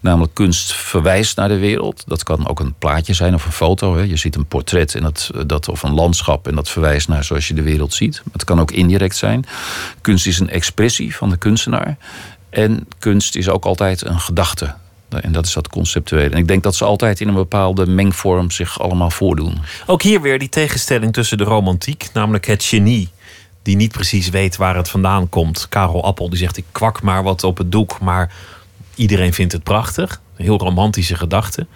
Namelijk 0.00 0.34
kunst 0.34 0.74
verwijst 0.74 1.36
naar 1.36 1.48
de 1.48 1.58
wereld. 1.58 2.02
Dat 2.06 2.22
kan 2.22 2.48
ook 2.48 2.60
een 2.60 2.74
plaatje 2.78 3.14
zijn 3.14 3.34
of 3.34 3.44
een 3.44 3.52
foto. 3.52 3.96
Hè. 3.96 4.02
Je 4.02 4.16
ziet 4.16 4.36
een 4.36 4.46
portret 4.46 4.94
en 4.94 5.02
dat, 5.02 5.30
dat, 5.46 5.68
of 5.68 5.82
een 5.82 5.94
landschap 5.94 6.48
en 6.48 6.54
dat 6.54 6.68
verwijst 6.68 7.08
naar 7.08 7.24
zoals 7.24 7.48
je 7.48 7.54
de 7.54 7.62
wereld 7.62 7.94
ziet. 7.94 8.22
Het 8.32 8.44
kan 8.44 8.60
ook 8.60 8.70
indirect 8.70 9.16
zijn. 9.16 9.44
Kunst 10.00 10.26
is 10.26 10.38
een 10.38 10.50
expressie 10.50 11.16
van 11.16 11.30
de 11.30 11.36
kunstenaar. 11.36 11.96
En 12.54 12.88
kunst 12.98 13.36
is 13.36 13.48
ook 13.48 13.64
altijd 13.64 14.04
een 14.04 14.20
gedachte. 14.20 14.74
En 15.08 15.32
dat 15.32 15.46
is 15.46 15.52
dat 15.52 15.68
conceptuele. 15.68 16.30
En 16.30 16.38
ik 16.38 16.48
denk 16.48 16.62
dat 16.62 16.74
ze 16.74 16.84
altijd 16.84 17.20
in 17.20 17.28
een 17.28 17.34
bepaalde 17.34 17.86
mengvorm 17.86 18.50
zich 18.50 18.80
allemaal 18.80 19.10
voordoen. 19.10 19.58
Ook 19.86 20.02
hier 20.02 20.20
weer 20.20 20.38
die 20.38 20.48
tegenstelling 20.48 21.12
tussen 21.12 21.38
de 21.38 21.44
romantiek, 21.44 22.08
namelijk 22.12 22.46
het 22.46 22.64
genie. 22.64 23.08
Die 23.62 23.76
niet 23.76 23.92
precies 23.92 24.28
weet 24.28 24.56
waar 24.56 24.76
het 24.76 24.88
vandaan 24.88 25.28
komt. 25.28 25.66
Karel 25.68 26.04
Appel 26.04 26.28
die 26.28 26.38
zegt: 26.38 26.56
Ik 26.56 26.64
kwak 26.72 27.02
maar 27.02 27.22
wat 27.22 27.44
op 27.44 27.58
het 27.58 27.72
doek, 27.72 28.00
maar 28.00 28.32
iedereen 28.94 29.32
vindt 29.32 29.52
het 29.52 29.62
prachtig. 29.62 30.20
Heel 30.36 30.58
romantische 30.58 31.16
gedachte. 31.16 31.66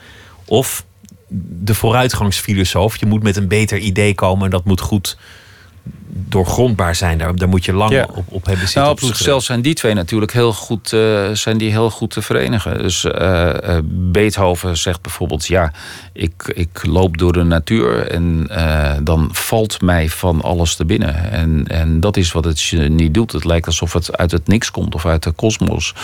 Of 0.44 0.84
de 1.60 1.74
vooruitgangsfilosoof. 1.74 2.96
Je 2.96 3.06
moet 3.06 3.22
met 3.22 3.36
een 3.36 3.48
beter 3.48 3.78
idee 3.78 4.14
komen 4.14 4.44
en 4.44 4.50
dat 4.50 4.64
moet 4.64 4.80
goed 4.80 5.16
doorgrondbaar 6.10 6.94
zijn. 6.94 7.18
Daar, 7.18 7.36
daar 7.36 7.48
moet 7.48 7.64
je 7.64 7.72
lang 7.72 8.02
op, 8.02 8.24
op 8.28 8.46
hebben 8.46 8.64
zitten. 8.64 8.82
Nou, 8.82 8.92
op 8.92 9.00
zichzelf 9.00 9.42
zijn 9.42 9.62
die 9.62 9.74
twee 9.74 9.94
natuurlijk 9.94 10.32
heel 10.32 10.52
goed, 10.52 10.92
uh, 10.92 11.30
zijn 11.32 11.58
die 11.58 11.70
heel 11.70 11.90
goed 11.90 12.10
te 12.10 12.22
verenigen. 12.22 12.78
Dus 12.78 13.04
uh, 13.04 13.12
uh, 13.12 13.78
Beethoven 13.84 14.76
zegt 14.76 15.02
bijvoorbeeld: 15.02 15.46
ja, 15.46 15.72
ik, 16.12 16.52
ik 16.54 16.86
loop 16.86 17.18
door 17.18 17.32
de 17.32 17.42
natuur 17.42 18.10
en 18.10 18.50
dan 19.02 19.28
valt 19.32 19.80
mij 19.80 20.08
van 20.08 20.42
alles 20.42 20.76
te 20.76 20.84
binnen. 20.84 21.30
En, 21.30 21.64
en 21.66 22.00
dat 22.00 22.16
is 22.16 22.32
wat 22.32 22.44
het 22.44 22.74
niet 22.88 23.14
doet. 23.14 23.32
Het 23.32 23.44
lijkt 23.44 23.66
alsof 23.66 23.92
het 23.92 24.16
uit 24.16 24.30
het 24.30 24.46
niks 24.46 24.70
komt 24.70 24.94
of 24.94 25.06
uit 25.06 25.22
de 25.22 25.30
kosmos. 25.30 25.94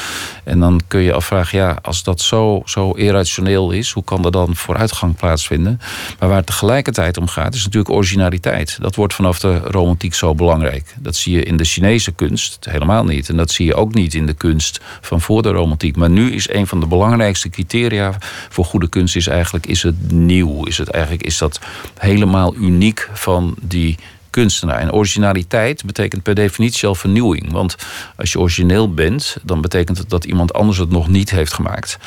En 0.44 0.60
dan 0.60 0.80
kun 0.88 1.00
je 1.00 1.12
afvragen: 1.12 1.58
ja, 1.58 1.78
als 1.82 2.02
dat 2.02 2.20
zo, 2.20 2.62
zo 2.64 2.90
irrationeel 2.90 3.70
is, 3.70 3.90
hoe 3.90 4.04
kan 4.04 4.24
er 4.24 4.32
dan 4.32 4.56
vooruitgang 4.56 5.16
plaatsvinden? 5.16 5.80
Maar 6.18 6.28
waar 6.28 6.38
het 6.38 6.46
tegelijkertijd 6.46 7.16
om 7.16 7.28
gaat, 7.28 7.54
is 7.54 7.64
natuurlijk 7.64 7.94
originaliteit. 7.94 8.76
Dat 8.80 8.94
wordt 8.94 9.14
vanaf 9.14 9.38
de 9.38 9.60
zo 10.10 10.34
belangrijk. 10.34 10.94
Dat 10.98 11.16
zie 11.16 11.36
je 11.36 11.42
in 11.42 11.56
de 11.56 11.64
Chinese 11.64 12.12
kunst 12.12 12.66
helemaal 12.70 13.04
niet. 13.04 13.28
En 13.28 13.36
dat 13.36 13.50
zie 13.50 13.66
je 13.66 13.74
ook 13.74 13.94
niet 13.94 14.14
in 14.14 14.26
de 14.26 14.34
kunst 14.34 14.80
van 15.00 15.20
voor 15.20 15.42
de 15.42 15.50
romantiek. 15.50 15.96
Maar 15.96 16.10
nu 16.10 16.32
is 16.32 16.48
een 16.48 16.66
van 16.66 16.80
de 16.80 16.86
belangrijkste 16.86 17.48
criteria 17.48 18.16
voor 18.48 18.64
goede 18.64 18.88
kunst 18.88 19.16
is 19.16 19.26
eigenlijk 19.26 19.66
is 19.66 19.82
het 19.82 20.12
nieuw. 20.12 20.64
Is 20.64 20.78
het 20.78 20.88
eigenlijk 20.88 21.24
is 21.24 21.38
dat 21.38 21.60
helemaal 21.98 22.54
uniek 22.54 23.08
van 23.12 23.54
die 23.60 23.96
kunstenaar. 24.30 24.78
En 24.78 24.92
originaliteit 24.92 25.84
betekent 25.84 26.22
per 26.22 26.34
definitie 26.34 26.88
al 26.88 26.94
vernieuwing. 26.94 27.52
Want 27.52 27.76
als 28.16 28.32
je 28.32 28.40
origineel 28.40 28.94
bent, 28.94 29.36
dan 29.42 29.60
betekent 29.60 29.98
het 29.98 30.10
dat 30.10 30.24
iemand 30.24 30.52
anders 30.52 30.78
het 30.78 30.90
nog 30.90 31.08
niet 31.08 31.30
heeft 31.30 31.52
gemaakt. 31.52 31.98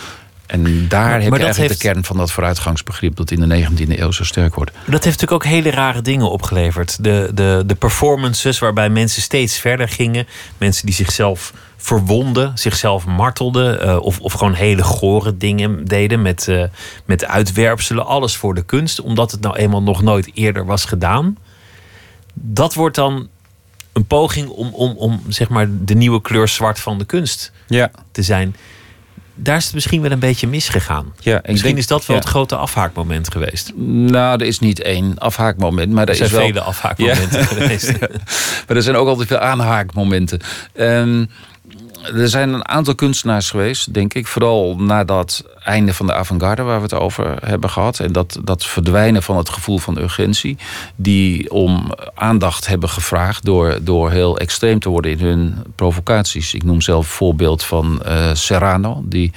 En 0.47 0.87
daar 0.87 1.21
heb 1.21 1.33
je 1.33 1.43
eigenlijk 1.43 1.73
de 1.73 1.87
kern 1.87 2.03
van 2.03 2.17
dat 2.17 2.31
vooruitgangsbegrip 2.31 3.15
dat 3.15 3.31
in 3.31 3.49
de 3.49 3.67
19e 3.67 3.99
eeuw 3.99 4.11
zo 4.11 4.23
sterk 4.23 4.55
wordt. 4.55 4.71
Dat 4.71 5.03
heeft 5.03 5.19
natuurlijk 5.19 5.31
ook 5.31 5.45
hele 5.45 5.71
rare 5.71 6.01
dingen 6.01 6.31
opgeleverd. 6.31 7.03
De, 7.03 7.29
de, 7.33 7.63
de 7.65 7.75
performances 7.75 8.59
waarbij 8.59 8.89
mensen 8.89 9.21
steeds 9.21 9.57
verder 9.57 9.89
gingen. 9.89 10.27
Mensen 10.57 10.85
die 10.85 10.95
zichzelf 10.95 11.53
verwonden, 11.77 12.51
zichzelf 12.57 13.05
martelden. 13.05 13.85
Uh, 13.85 13.97
of, 14.01 14.19
of 14.19 14.33
gewoon 14.33 14.53
hele 14.53 14.83
gore 14.83 15.37
dingen 15.37 15.85
deden 15.85 16.21
met, 16.21 16.47
uh, 16.49 16.63
met 17.05 17.25
uitwerpselen. 17.25 18.05
Alles 18.05 18.35
voor 18.35 18.53
de 18.53 18.63
kunst, 18.63 19.01
omdat 19.01 19.31
het 19.31 19.41
nou 19.41 19.55
eenmaal 19.55 19.83
nog 19.83 20.01
nooit 20.01 20.31
eerder 20.33 20.65
was 20.65 20.85
gedaan. 20.85 21.37
Dat 22.33 22.73
wordt 22.73 22.95
dan 22.95 23.27
een 23.93 24.05
poging 24.05 24.49
om, 24.49 24.73
om, 24.73 24.91
om 24.97 25.21
zeg 25.27 25.49
maar 25.49 25.67
de 25.69 25.95
nieuwe 25.95 26.21
kleur 26.21 26.47
zwart 26.47 26.79
van 26.79 26.97
de 26.97 27.05
kunst 27.05 27.51
ja. 27.67 27.91
te 28.11 28.21
zijn 28.21 28.55
daar 29.39 29.57
is 29.57 29.65
het 29.65 29.73
misschien 29.73 30.01
wel 30.01 30.11
een 30.11 30.19
beetje 30.19 30.47
misgegaan. 30.47 31.13
Ja, 31.19 31.33
misschien 31.43 31.61
denk, 31.61 31.77
is 31.77 31.87
dat 31.87 32.05
wel 32.05 32.17
het 32.17 32.25
grote 32.25 32.55
afhaakmoment 32.55 33.31
geweest. 33.31 33.71
Nou, 33.75 34.39
er 34.39 34.47
is 34.47 34.59
niet 34.59 34.81
één 34.81 35.17
afhaakmoment, 35.17 35.91
maar 35.91 36.03
er, 36.03 36.09
er 36.09 36.15
zijn 36.15 36.29
is 36.29 36.35
wel... 36.35 36.45
vele 36.45 36.61
afhaakmomenten 36.61 37.45
geweest. 37.45 37.99
maar 38.67 38.75
er 38.75 38.83
zijn 38.83 38.95
ook 38.95 39.07
altijd 39.07 39.27
veel 39.27 39.37
aanhaakmomenten. 39.37 40.39
Um, 40.73 41.29
er 42.15 42.29
zijn 42.29 42.53
een 42.53 42.67
aantal 42.67 42.95
kunstenaars 42.95 43.49
geweest, 43.49 43.93
denk 43.93 44.13
ik. 44.13 44.27
Vooral 44.27 44.75
na 44.77 45.03
dat 45.03 45.43
einde 45.63 45.93
van 45.93 46.07
de 46.07 46.13
avant-garde 46.13 46.61
waar 46.61 46.77
we 46.77 46.83
het 46.83 46.93
over 46.93 47.37
hebben 47.45 47.69
gehad. 47.69 47.99
En 47.99 48.11
dat, 48.11 48.39
dat 48.43 48.65
verdwijnen 48.65 49.23
van 49.23 49.37
het 49.37 49.49
gevoel 49.49 49.77
van 49.77 49.97
urgentie. 49.97 50.57
Die 50.95 51.51
om 51.51 51.93
aandacht 52.13 52.67
hebben 52.67 52.89
gevraagd 52.89 53.45
door, 53.45 53.77
door 53.81 54.11
heel 54.11 54.37
extreem 54.37 54.79
te 54.79 54.89
worden 54.89 55.11
in 55.11 55.19
hun 55.19 55.63
provocaties. 55.75 56.53
Ik 56.53 56.63
noem 56.63 56.81
zelf 56.81 57.07
voorbeeld 57.07 57.63
van 57.63 58.01
uh, 58.05 58.33
Serrano. 58.33 59.01
Die 59.05 59.31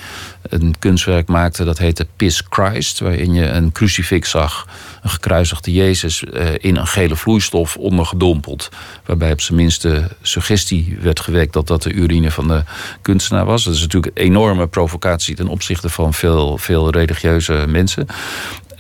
een 0.50 0.74
kunstwerk 0.78 1.28
maakte 1.28 1.64
dat 1.64 1.78
heette 1.78 2.06
Piss 2.16 2.42
Christ. 2.48 3.00
Waarin 3.00 3.34
je 3.34 3.46
een 3.46 3.72
crucifix 3.72 4.30
zag 4.30 4.66
een 5.02 5.10
gekruisigde 5.10 5.72
Jezus 5.72 6.22
uh, 6.22 6.48
in 6.58 6.76
een 6.76 6.86
gele 6.86 7.16
vloeistof 7.16 7.76
ondergedompeld. 7.76 8.68
Waarbij 9.04 9.32
op 9.32 9.40
zijn 9.40 9.58
minst 9.58 9.82
de 9.82 10.04
suggestie 10.22 10.98
werd 11.00 11.20
gewekt 11.20 11.52
dat 11.52 11.66
dat 11.66 11.82
de 11.82 11.92
urine 11.92 12.30
van 12.30 12.48
de 12.48 12.62
kunstenaar 13.02 13.44
was. 13.44 13.64
Dat 13.64 13.74
is 13.74 13.80
natuurlijk 13.80 14.18
een 14.18 14.24
enorme 14.24 14.66
provocatie 14.66 15.34
ten 15.34 15.48
opzichte 15.48 15.88
van 15.88 16.14
veel, 16.14 16.58
veel 16.58 16.90
religieuze 16.90 17.64
mensen. 17.68 18.06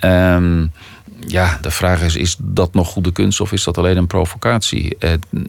Um, 0.04 0.72
ja, 1.26 1.58
de 1.60 1.70
vraag 1.70 2.02
is: 2.02 2.16
is 2.16 2.36
dat 2.38 2.74
nog 2.74 2.88
goede 2.88 3.12
kunst 3.12 3.40
of 3.40 3.52
is 3.52 3.64
dat 3.64 3.78
alleen 3.78 3.96
een 3.96 4.06
provocatie? 4.06 4.96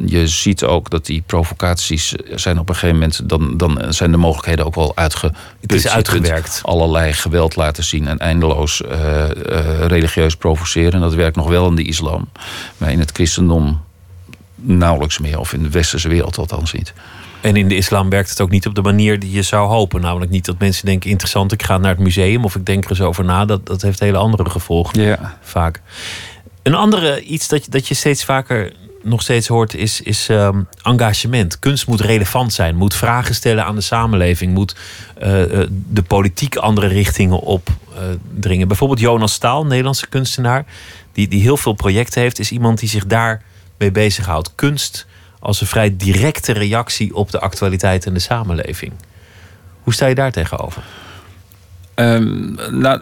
je 0.05 0.27
ziet 0.27 0.63
ook 0.63 0.89
dat 0.89 1.05
die 1.05 1.23
provocaties 1.25 2.15
zijn 2.35 2.59
op 2.59 2.69
een 2.69 2.75
gegeven 2.75 2.95
moment, 2.95 3.29
dan, 3.29 3.57
dan 3.57 3.93
zijn 3.93 4.11
de 4.11 4.17
mogelijkheden 4.17 4.65
ook 4.65 4.75
wel 4.75 4.91
uitgeput. 4.95 5.37
Het 5.61 5.73
is 5.73 5.87
uitgewerkt. 5.87 6.61
allerlei 6.63 7.13
geweld 7.13 7.55
laten 7.55 7.83
zien 7.83 8.07
en 8.07 8.17
eindeloos 8.17 8.81
uh, 8.81 8.91
uh, 8.91 9.85
religieus 9.85 10.35
provoceren. 10.35 10.99
Dat 10.99 11.13
werkt 11.13 11.35
nog 11.35 11.47
wel 11.47 11.67
in 11.67 11.75
de 11.75 11.83
islam, 11.83 12.29
maar 12.77 12.91
in 12.91 12.99
het 12.99 13.11
christendom 13.11 13.81
nauwelijks 14.55 15.19
meer, 15.19 15.39
of 15.39 15.53
in 15.53 15.63
de 15.63 15.69
westerse 15.69 16.07
wereld 16.07 16.37
althans 16.37 16.73
niet. 16.73 16.93
En 17.41 17.55
in 17.55 17.67
de 17.67 17.75
islam 17.75 18.09
werkt 18.09 18.29
het 18.29 18.41
ook 18.41 18.49
niet 18.49 18.67
op 18.67 18.75
de 18.75 18.81
manier 18.81 19.19
die 19.19 19.31
je 19.31 19.41
zou 19.41 19.69
hopen. 19.69 20.01
Namelijk 20.01 20.31
niet 20.31 20.45
dat 20.45 20.59
mensen 20.59 20.85
denken: 20.85 21.09
interessant, 21.09 21.51
ik 21.51 21.63
ga 21.63 21.77
naar 21.77 21.91
het 21.91 21.99
museum 21.99 22.43
of 22.43 22.55
ik 22.55 22.65
denk 22.65 22.83
er 22.83 22.89
eens 22.89 23.01
over 23.01 23.25
na. 23.25 23.45
Dat, 23.45 23.65
dat 23.65 23.81
heeft 23.81 23.99
hele 23.99 24.17
andere 24.17 24.49
gevolgen. 24.49 25.01
Ja. 25.01 25.37
Vaak. 25.41 25.81
Een 26.63 26.75
andere 26.75 27.21
iets 27.21 27.47
dat, 27.47 27.65
dat 27.69 27.87
je 27.87 27.93
steeds 27.93 28.25
vaker 28.25 28.73
nog 29.03 29.21
steeds 29.21 29.47
hoort 29.47 29.73
is, 29.73 30.01
is 30.01 30.27
um, 30.29 30.67
engagement. 30.83 31.59
Kunst 31.59 31.87
moet 31.87 32.01
relevant 32.01 32.53
zijn, 32.53 32.75
moet 32.75 32.95
vragen 32.95 33.35
stellen 33.35 33.65
aan 33.65 33.75
de 33.75 33.81
samenleving, 33.81 34.53
moet 34.53 34.75
uh, 35.17 35.25
de 35.89 36.03
politiek 36.07 36.55
andere 36.55 36.87
richtingen 36.87 37.39
opdringen. 37.39 38.61
Uh, 38.61 38.67
Bijvoorbeeld 38.67 38.99
Jonas 38.99 39.33
Staal, 39.33 39.65
Nederlandse 39.65 40.07
kunstenaar, 40.07 40.65
die, 41.11 41.27
die 41.27 41.41
heel 41.41 41.57
veel 41.57 41.73
projecten 41.73 42.21
heeft, 42.21 42.39
is 42.39 42.51
iemand 42.51 42.79
die 42.79 42.89
zich 42.89 43.05
daar 43.05 43.43
mee 43.77 43.91
bezighoudt. 43.91 44.55
Kunst 44.55 45.07
als 45.41 45.61
een 45.61 45.67
vrij 45.67 45.97
directe 45.97 46.51
reactie 46.51 47.15
op 47.15 47.31
de 47.31 47.39
actualiteit 47.39 48.05
en 48.05 48.13
de 48.13 48.19
samenleving. 48.19 48.91
Hoe 49.83 49.93
sta 49.93 50.05
je 50.05 50.15
daar 50.15 50.31
tegenover? 50.31 50.83
Um, 51.95 52.55
nou, 52.69 53.01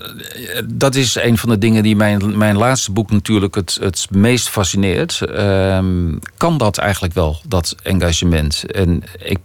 dat 0.65 0.95
is 0.95 1.15
een 1.15 1.37
van 1.37 1.49
de 1.49 1.57
dingen 1.57 1.83
die 1.83 1.95
mijn, 1.95 2.37
mijn 2.37 2.57
laatste 2.57 2.91
boek 2.91 3.11
natuurlijk 3.11 3.55
het, 3.55 3.77
het 3.81 4.07
meest 4.11 4.49
fascineert. 4.49 5.21
Um, 5.29 6.19
kan 6.37 6.57
dat 6.57 6.77
eigenlijk 6.77 7.13
wel, 7.13 7.41
dat 7.47 7.75
engagement? 7.83 8.71
En 8.71 9.03
ik 9.17 9.37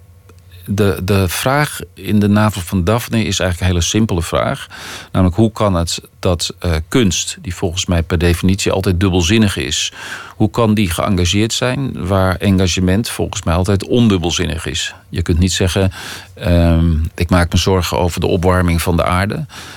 de, 0.67 1.01
de 1.05 1.29
vraag 1.29 1.81
in 1.95 2.19
de 2.19 2.29
navel 2.29 2.61
van 2.63 2.85
Daphne 2.85 3.25
is 3.25 3.39
eigenlijk 3.39 3.61
een 3.61 3.67
hele 3.67 3.81
simpele 3.81 4.23
vraag. 4.23 4.67
Namelijk, 5.13 5.37
hoe 5.37 5.53
kan 5.53 5.75
het 5.75 6.01
dat 6.19 6.55
uh, 6.61 6.73
kunst, 6.89 7.37
die 7.41 7.55
volgens 7.55 7.87
mij 7.87 8.03
per 8.03 8.19
definitie 8.19 8.73
altijd 8.73 9.01
dubbelzinnig 9.01 9.57
is, 9.57 9.93
hoe 10.37 10.51
kan 10.51 10.75
die 10.75 10.91
geëngageerd 10.91 11.53
zijn 11.53 12.07
waar 12.07 12.37
engagement 12.37 13.09
volgens 13.09 13.43
mij 13.43 13.55
altijd 13.55 13.87
ondubbelzinnig 13.87 14.67
is? 14.67 14.95
Je 15.09 15.23
kunt 15.23 15.39
niet 15.39 15.53
zeggen, 15.53 15.93
um, 16.47 17.11
ik 17.15 17.31
maak 17.31 17.53
me 17.53 17.59
zorgen 17.59 17.99
over 17.99 18.21
de 18.21 18.27
opwarming 18.27 18.83
van 18.83 18.97
de 18.97 19.05
aarde, 19.05 19.35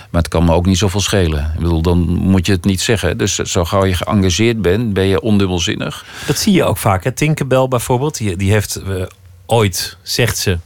maar 0.10 0.22
het 0.22 0.28
kan 0.28 0.46
me 0.46 0.54
ook 0.54 0.66
niet 0.66 0.78
zoveel 0.78 1.02
schelen. 1.02 1.52
Ik 1.54 1.60
bedoel, 1.60 1.82
dan 1.82 2.00
moet 2.08 2.46
je 2.46 2.52
het 2.52 2.66
niet 2.66 2.82
zeggen. 2.82 3.18
Dus 3.18 3.36
zo 3.36 3.66
gauw 3.66 3.86
je 3.86 3.94
geëngageerd 3.94 4.62
bent, 4.62 4.94
ben 4.94 5.06
je 5.06 5.22
ondubbelzinnig. 5.22 6.06
Dat 6.26 6.38
zie 6.38 6.54
je 6.54 6.64
ook 6.64 6.78
vaak. 6.78 7.04
Hè? 7.04 7.12
Tinkerbell 7.12 7.68
bijvoorbeeld, 7.68 8.18
die, 8.18 8.36
die 8.36 8.52
heeft 8.52 8.82
uh, 8.88 9.04
ooit, 9.46 9.98
zegt 10.02 10.38
ze, 10.38 10.58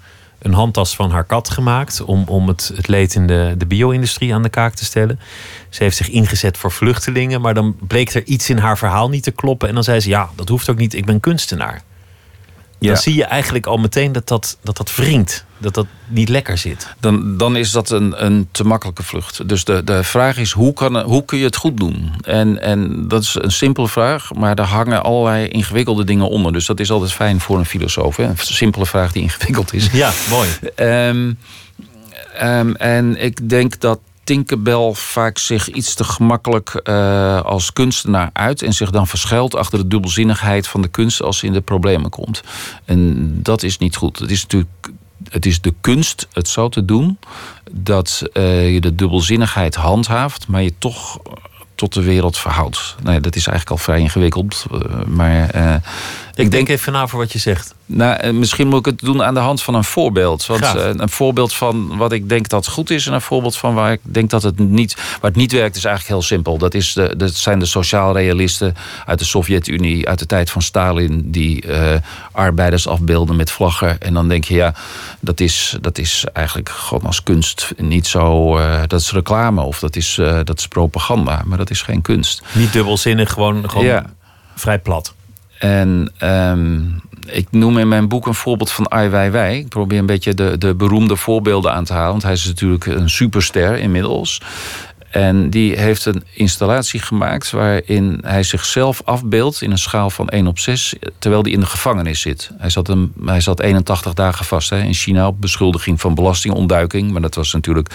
een 0.42 0.54
handtas 0.54 0.96
van 0.96 1.12
haar 1.12 1.24
kat 1.24 1.50
gemaakt. 1.50 2.02
Om, 2.02 2.24
om 2.28 2.48
het, 2.48 2.72
het 2.76 2.88
leed 2.88 3.16
in 3.16 3.28
de, 3.28 3.54
de 3.58 3.66
bio-industrie 3.66 4.34
aan 4.34 4.44
de 4.44 4.50
kaak 4.50 4.74
te 4.74 4.86
stellen. 4.86 5.20
Ze 5.70 5.84
heeft 5.84 5.98
zich 5.98 6.10
ingezet 6.10 6.58
voor 6.58 6.72
vluchtelingen. 6.72 7.42
Maar 7.42 7.54
dan 7.54 7.76
bleek 7.88 8.14
er 8.14 8.24
iets 8.24 8.50
in 8.50 8.58
haar 8.58 8.78
verhaal 8.78 9.10
niet 9.10 9.24
te 9.24 9.32
kloppen. 9.32 9.68
En 9.68 9.74
dan 9.74 9.84
zei 9.84 10.00
ze: 10.00 10.10
Ja, 10.10 10.30
dat 10.36 10.50
hoeft 10.50 10.70
ook 10.70 10.78
niet, 10.78 10.94
ik 10.94 11.06
ben 11.06 11.20
kunstenaar. 11.20 11.82
Ja. 12.82 12.88
Dan 12.88 13.02
zie 13.02 13.16
je 13.16 13.24
eigenlijk 13.24 13.66
al 13.66 13.78
meteen 13.78 14.12
dat 14.12 14.28
dat, 14.28 14.58
dat, 14.64 14.78
dat 14.78 14.96
wringt. 14.96 15.46
Dat 15.58 15.74
dat 15.74 15.86
niet 16.08 16.30
lekker 16.30 16.58
zit. 16.58 16.88
Dan, 17.00 17.38
dan 17.38 17.56
is 17.56 17.72
dat 17.72 17.90
een, 17.90 18.26
een 18.26 18.48
te 18.52 18.64
makkelijke 18.64 19.04
vlucht. 19.04 19.50
Dus 19.50 19.64
de, 19.64 19.84
de 19.84 20.04
vraag 20.04 20.38
is, 20.38 20.52
hoe, 20.52 20.74
kan, 20.74 21.02
hoe 21.02 21.26
kun 21.26 21.38
je 21.38 21.46
het 21.46 21.56
goed 21.56 21.78
doen? 21.78 22.14
En, 22.22 22.62
en 22.62 23.08
dat 23.08 23.22
is 23.22 23.38
een 23.40 23.52
simpele 23.52 23.88
vraag, 23.88 24.34
maar 24.34 24.56
daar 24.56 24.66
hangen 24.66 25.04
allerlei 25.04 25.48
ingewikkelde 25.48 26.04
dingen 26.04 26.30
onder. 26.30 26.54
Dus 26.54 26.66
dat 26.66 26.80
is 26.80 26.92
altijd 26.92 27.12
fijn 27.12 27.40
voor 27.40 27.58
een 27.58 27.66
filosoof. 27.66 28.16
Hè? 28.16 28.24
Een 28.24 28.38
simpele 28.38 28.86
vraag 28.86 29.12
die 29.12 29.24
ingewikkeld 29.32 29.74
is. 29.74 29.92
Ja, 29.92 30.12
mooi. 30.30 30.50
Um, 30.76 31.38
um, 32.42 32.76
en 32.76 33.24
ik 33.24 33.50
denk 33.50 33.80
dat 33.80 34.00
Tinkerbell 34.32 34.94
vaak 34.94 35.38
zich 35.38 35.70
iets 35.70 35.94
te 35.94 36.04
gemakkelijk 36.04 36.82
uh, 36.84 37.42
als 37.42 37.74
kunstenaar 37.74 38.30
uit 38.34 38.62
en 38.62 38.74
zich 38.74 38.90
dan 38.90 39.08
verschuilt 39.08 39.56
achter 39.56 39.80
de 39.80 39.88
dubbelzinnigheid 39.88 40.68
van 40.68 40.82
de 40.82 40.88
kunst 40.88 41.22
als 41.22 41.38
ze 41.38 41.46
in 41.46 41.54
de 41.54 41.62
problemen 41.62 42.10
komt. 42.10 42.42
En 42.86 43.34
dat 43.44 43.64
is 43.64 43.78
niet 43.78 43.96
goed. 43.96 44.20
Het 44.20 44.32
is 44.32 44.42
natuurlijk 44.42 44.70
het 45.30 45.46
is 45.46 45.62
de 45.62 45.74
kunst 45.82 46.28
het 46.34 46.48
zo 46.48 46.70
te 46.70 46.86
doen 46.86 47.18
dat 47.72 48.22
uh, 48.34 48.74
je 48.74 48.82
de 48.82 48.96
dubbelzinnigheid 48.96 49.76
handhaaft, 49.76 50.48
maar 50.48 50.62
je 50.62 50.74
toch 50.78 51.20
tot 51.76 51.94
de 51.94 52.02
wereld 52.02 52.38
verhoudt. 52.38 52.96
Nee, 53.04 53.20
dat 53.20 53.36
is 53.36 53.48
eigenlijk 53.48 53.70
al 53.70 53.86
vrij 53.86 54.00
ingewikkeld. 54.00 54.66
Uh, 54.72 55.04
maar 55.06 55.56
uh, 55.56 55.76
ik 56.34 56.52
denk 56.52 56.70
even 56.70 56.94
na 56.94 57.08
voor 57.08 57.20
wat 57.20 57.32
je 57.32 57.40
zegt. 57.40 57.76
Nou, 57.94 58.18
eh, 58.18 58.34
misschien 58.34 58.68
moet 58.68 58.80
ik 58.80 58.86
het 58.86 59.00
doen 59.00 59.24
aan 59.24 59.34
de 59.34 59.40
hand 59.40 59.62
van 59.62 59.74
een 59.74 59.84
voorbeeld. 59.84 60.46
Want 60.46 60.64
uh, 60.64 60.90
een 60.94 61.10
voorbeeld 61.10 61.54
van 61.54 61.98
wat 61.98 62.12
ik 62.12 62.30
denk 62.30 62.50
dat 62.50 62.68
goed 62.68 62.90
is... 62.90 63.08
en 63.08 63.14
een 63.14 63.22
voorbeeld 63.22 63.58
van 63.58 63.74
waar 63.74 63.92
ik 63.92 64.00
denk 64.02 64.30
dat 64.30 64.44
het 64.44 64.60
niet, 64.60 64.96
waar 64.96 65.32
het 65.32 65.36
niet 65.36 65.52
werkt... 65.52 65.76
is 65.76 65.86
eigenlijk 65.86 66.16
heel 66.16 66.28
simpel. 66.28 66.58
Dat, 66.58 66.74
is 66.74 66.94
de, 66.94 67.14
dat 67.18 67.34
zijn 67.34 67.60
de 67.60 67.66
sociaalrealisten 67.66 68.76
uit 69.06 69.20
de 69.20 69.26
Sovjet-Unie... 69.26 70.08
uit 70.08 70.20
de 70.20 70.26
tijd 70.26 70.52
van 70.52 70.62
Stalin... 70.62 71.32
die 71.32 71.68
uh, 71.68 71.94
arbeiders 72.32 72.88
afbeelden 72.88 73.36
met 73.36 73.52
vlaggen. 73.52 74.02
En 74.02 74.14
dan 74.14 74.28
denk 74.28 74.44
je, 74.44 74.54
ja, 74.54 74.74
dat 75.20 75.40
is, 75.40 75.78
dat 75.82 75.98
is 75.98 76.26
eigenlijk 76.34 76.70
gewoon 76.70 77.04
als 77.04 77.24
kunst 77.24 77.74
niet 77.78 78.08
zo... 78.08 78.58
dat 78.88 79.00
is 79.00 79.12
reclame 79.12 79.62
of 79.62 79.80
dat 79.80 79.96
is, 79.96 80.20
dat 80.44 80.60
is 80.60 80.68
propaganda. 80.68 81.42
Maar 81.46 81.58
dat 81.58 81.70
is 81.70 81.82
geen 81.82 82.02
kunst. 82.02 82.42
Niet 82.54 82.74
dubbelzinnig, 82.74 83.32
gewoon, 83.32 83.70
gewoon 83.70 83.86
ja. 83.86 84.06
vrij 84.56 84.80
plat. 84.80 85.14
En 85.60 86.14
um, 86.20 87.02
ik 87.28 87.48
noem 87.52 87.78
in 87.78 87.88
mijn 87.88 88.08
boek 88.08 88.28
een 88.28 88.34
voorbeeld 88.34 88.72
van 88.72 88.92
Ai 88.92 89.10
Weiwei. 89.10 89.58
Ik 89.60 89.68
probeer 89.68 90.00
een 90.00 90.06
beetje 90.06 90.34
de, 90.34 90.58
de 90.58 90.76
beroemde 90.76 91.16
voorbeelden 91.16 91.74
aan 91.74 91.84
te 91.84 91.94
halen. 91.94 92.12
Want 92.12 92.24
hij 92.24 92.32
is 92.34 92.46
natuurlijk 92.46 92.86
een 92.86 93.10
superster 93.10 93.78
inmiddels. 93.78 94.42
En 95.12 95.50
die 95.50 95.80
heeft 95.80 96.06
een 96.06 96.24
installatie 96.34 97.00
gemaakt 97.00 97.52
waarin 97.52 98.20
hij 98.26 98.44
zichzelf 98.44 99.02
afbeeldt 99.06 99.62
in 99.62 99.72
een 99.72 99.78
schaal 99.78 100.10
van 100.10 100.30
1 100.30 100.48
op 100.48 100.60
6, 100.60 100.96
terwijl 101.20 101.44
hij 101.44 101.52
in 101.52 101.60
de 101.60 101.66
gevangenis 101.66 102.22
zit. 102.22 102.52
Hij 102.58 102.70
zat, 102.70 102.90
een, 102.90 103.14
hij 103.26 103.42
zat 103.42 103.60
81 103.60 104.14
dagen 104.14 104.46
vast 104.46 104.70
hè, 104.70 104.82
in 104.82 104.94
China 104.94 105.28
op 105.28 105.42
beschuldiging 105.42 106.02
van 106.02 106.16
belastingontduiking. 106.16 107.12
Maar 107.12 107.22
dat 107.22 107.36
was 107.36 107.54
natuurlijk 107.54 107.90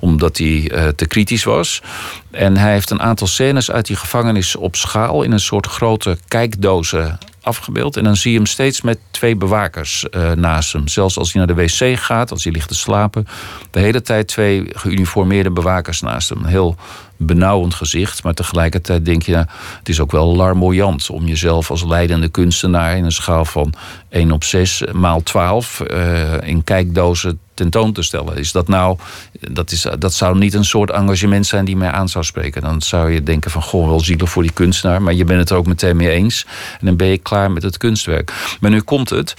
omdat 0.00 0.38
hij 0.38 0.46
uh, 0.46 0.88
te 0.88 1.06
kritisch 1.06 1.44
was. 1.44 1.82
En 2.30 2.56
hij 2.56 2.72
heeft 2.72 2.90
een 2.90 3.02
aantal 3.02 3.26
scènes 3.26 3.70
uit 3.70 3.86
die 3.86 3.96
gevangenis 3.96 4.56
op 4.56 4.76
schaal 4.76 5.22
in 5.22 5.32
een 5.32 5.40
soort 5.40 5.66
grote 5.66 6.18
kijkdozen 6.28 7.18
afgebeeld. 7.42 7.96
En 7.96 8.04
dan 8.04 8.16
zie 8.16 8.30
je 8.30 8.36
hem 8.36 8.46
steeds 8.46 8.80
met 8.80 8.98
twee 9.10 9.36
bewakers 9.36 10.06
uh, 10.10 10.32
naast 10.32 10.72
hem. 10.72 10.88
Zelfs 10.88 11.18
als 11.18 11.32
hij 11.32 11.46
naar 11.46 11.56
de 11.56 11.62
wc 11.62 11.98
gaat, 11.98 12.30
als 12.30 12.44
hij 12.44 12.52
ligt 12.52 12.68
te 12.68 12.74
slapen. 12.74 13.26
De 13.70 13.80
hele 13.80 14.02
tijd 14.02 14.26
twee 14.26 14.66
geuniformeerde 14.72 15.50
bewakers 15.50 16.00
naast 16.00 16.28
hem. 16.28 16.44
Heel 16.44 16.76
benauwend 17.16 17.74
gezicht. 17.74 18.22
Maar 18.22 18.34
tegelijkertijd 18.34 19.04
denk 19.04 19.22
je, 19.22 19.36
het 19.78 19.88
is 19.88 20.00
ook 20.00 20.12
wel 20.12 20.36
larmoyant 20.36 21.10
om 21.10 21.26
jezelf 21.26 21.70
als 21.70 21.84
leidende 21.84 22.28
kunstenaar 22.28 22.96
in 22.96 23.04
een 23.04 23.12
schaal 23.12 23.44
van 23.44 23.72
1 24.08 24.32
op 24.32 24.44
6 24.44 24.82
maal 24.92 25.22
12 25.22 25.82
uh, 25.90 26.32
in 26.42 26.64
kijkdozen 26.64 27.40
tentoon 27.60 27.92
te 27.92 28.02
stellen. 28.02 28.36
Is 28.36 28.52
dat 28.52 28.68
nou, 28.68 28.98
dat, 29.40 29.70
is, 29.70 29.86
dat 29.98 30.14
zou 30.14 30.38
niet 30.38 30.54
een 30.54 30.64
soort 30.64 30.90
engagement 30.90 31.46
zijn 31.46 31.64
die 31.64 31.76
mij 31.76 31.90
aan 31.90 32.08
zou 32.08 32.24
spreken. 32.24 32.62
Dan 32.62 32.82
zou 32.82 33.10
je 33.10 33.22
denken 33.22 33.50
van, 33.50 33.62
goh, 33.62 33.88
wel 33.88 34.00
zielig 34.00 34.30
voor 34.30 34.42
die 34.42 34.52
kunstenaar. 34.52 35.02
Maar 35.02 35.14
je 35.14 35.24
bent 35.24 35.40
het 35.40 35.50
er 35.50 35.56
ook 35.56 35.66
meteen 35.66 35.96
mee 35.96 36.10
eens. 36.10 36.46
En 36.80 36.86
dan 36.86 36.96
ben 36.96 37.06
je 37.06 37.18
klaar 37.18 37.50
met 37.50 37.62
het 37.62 37.76
kunstwerk. 37.76 38.56
Maar 38.60 38.70
nu 38.70 38.80
komt 38.80 39.10
het. 39.10 39.34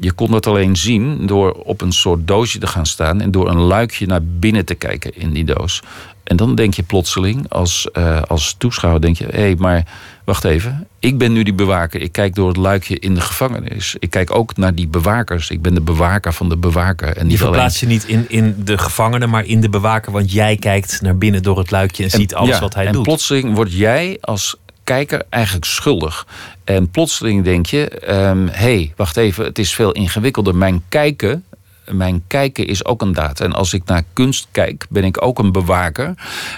Je 0.00 0.12
kon 0.12 0.30
dat 0.30 0.46
alleen 0.46 0.76
zien 0.76 1.26
door 1.26 1.52
op 1.52 1.80
een 1.80 1.92
soort 1.92 2.26
doosje 2.26 2.58
te 2.58 2.66
gaan 2.66 2.86
staan 2.86 3.20
en 3.20 3.30
door 3.30 3.48
een 3.48 3.60
luikje 3.60 4.06
naar 4.06 4.24
binnen 4.24 4.64
te 4.64 4.74
kijken 4.74 5.16
in 5.16 5.32
die 5.32 5.44
doos. 5.44 5.82
En 6.24 6.36
dan 6.36 6.54
denk 6.54 6.74
je 6.74 6.82
plotseling, 6.82 7.48
als, 7.48 7.88
uh, 7.92 8.22
als 8.22 8.54
toeschouwer, 8.58 9.00
denk 9.00 9.16
je: 9.16 9.24
hé, 9.24 9.40
hey, 9.40 9.54
maar 9.58 9.86
wacht 10.24 10.44
even. 10.44 10.86
Ik 10.98 11.18
ben 11.18 11.32
nu 11.32 11.42
die 11.42 11.54
bewaker. 11.54 12.00
Ik 12.00 12.12
kijk 12.12 12.34
door 12.34 12.48
het 12.48 12.56
luikje 12.56 12.98
in 12.98 13.14
de 13.14 13.20
gevangenis. 13.20 13.96
Ik 13.98 14.10
kijk 14.10 14.34
ook 14.34 14.56
naar 14.56 14.74
die 14.74 14.88
bewakers. 14.88 15.50
Ik 15.50 15.62
ben 15.62 15.74
de 15.74 15.80
bewaker 15.80 16.32
van 16.32 16.48
de 16.48 16.56
bewaker. 16.56 17.16
En 17.16 17.30
je 17.30 17.38
verplaatst 17.38 17.80
je 17.80 17.86
niet 17.86 18.04
in, 18.04 18.24
in 18.28 18.54
de 18.64 18.78
gevangene, 18.78 19.26
maar 19.26 19.44
in 19.44 19.60
de 19.60 19.68
bewaker. 19.68 20.12
Want 20.12 20.32
jij 20.32 20.56
kijkt 20.56 21.00
naar 21.02 21.18
binnen 21.18 21.42
door 21.42 21.58
het 21.58 21.70
luikje 21.70 22.04
en, 22.04 22.10
en 22.10 22.18
ziet 22.18 22.34
alles 22.34 22.54
ja, 22.54 22.60
wat 22.60 22.74
hij 22.74 22.86
en 22.86 22.92
doet. 22.92 23.00
En 23.00 23.06
plotseling 23.06 23.54
word 23.54 23.72
jij 23.72 24.18
als 24.20 24.56
kijker 24.84 25.22
eigenlijk 25.28 25.64
schuldig. 25.64 26.26
En 26.64 26.90
plotseling 26.90 27.44
denk 27.44 27.66
je: 27.66 28.00
hé, 28.04 28.28
um, 28.28 28.48
hey, 28.48 28.92
wacht 28.96 29.16
even, 29.16 29.44
het 29.44 29.58
is 29.58 29.74
veel 29.74 29.92
ingewikkelder. 29.92 30.56
Mijn 30.56 30.82
kijken 30.88 31.44
mijn 31.90 32.22
kijken 32.26 32.66
is 32.66 32.84
ook 32.84 33.02
een 33.02 33.12
daad. 33.12 33.40
En 33.40 33.52
als 33.52 33.72
ik 33.72 33.84
naar 33.84 34.02
kunst 34.12 34.48
kijk, 34.50 34.86
ben 34.88 35.04
ik 35.04 35.22
ook 35.22 35.38
een 35.38 35.52
bewaker. 35.52 36.14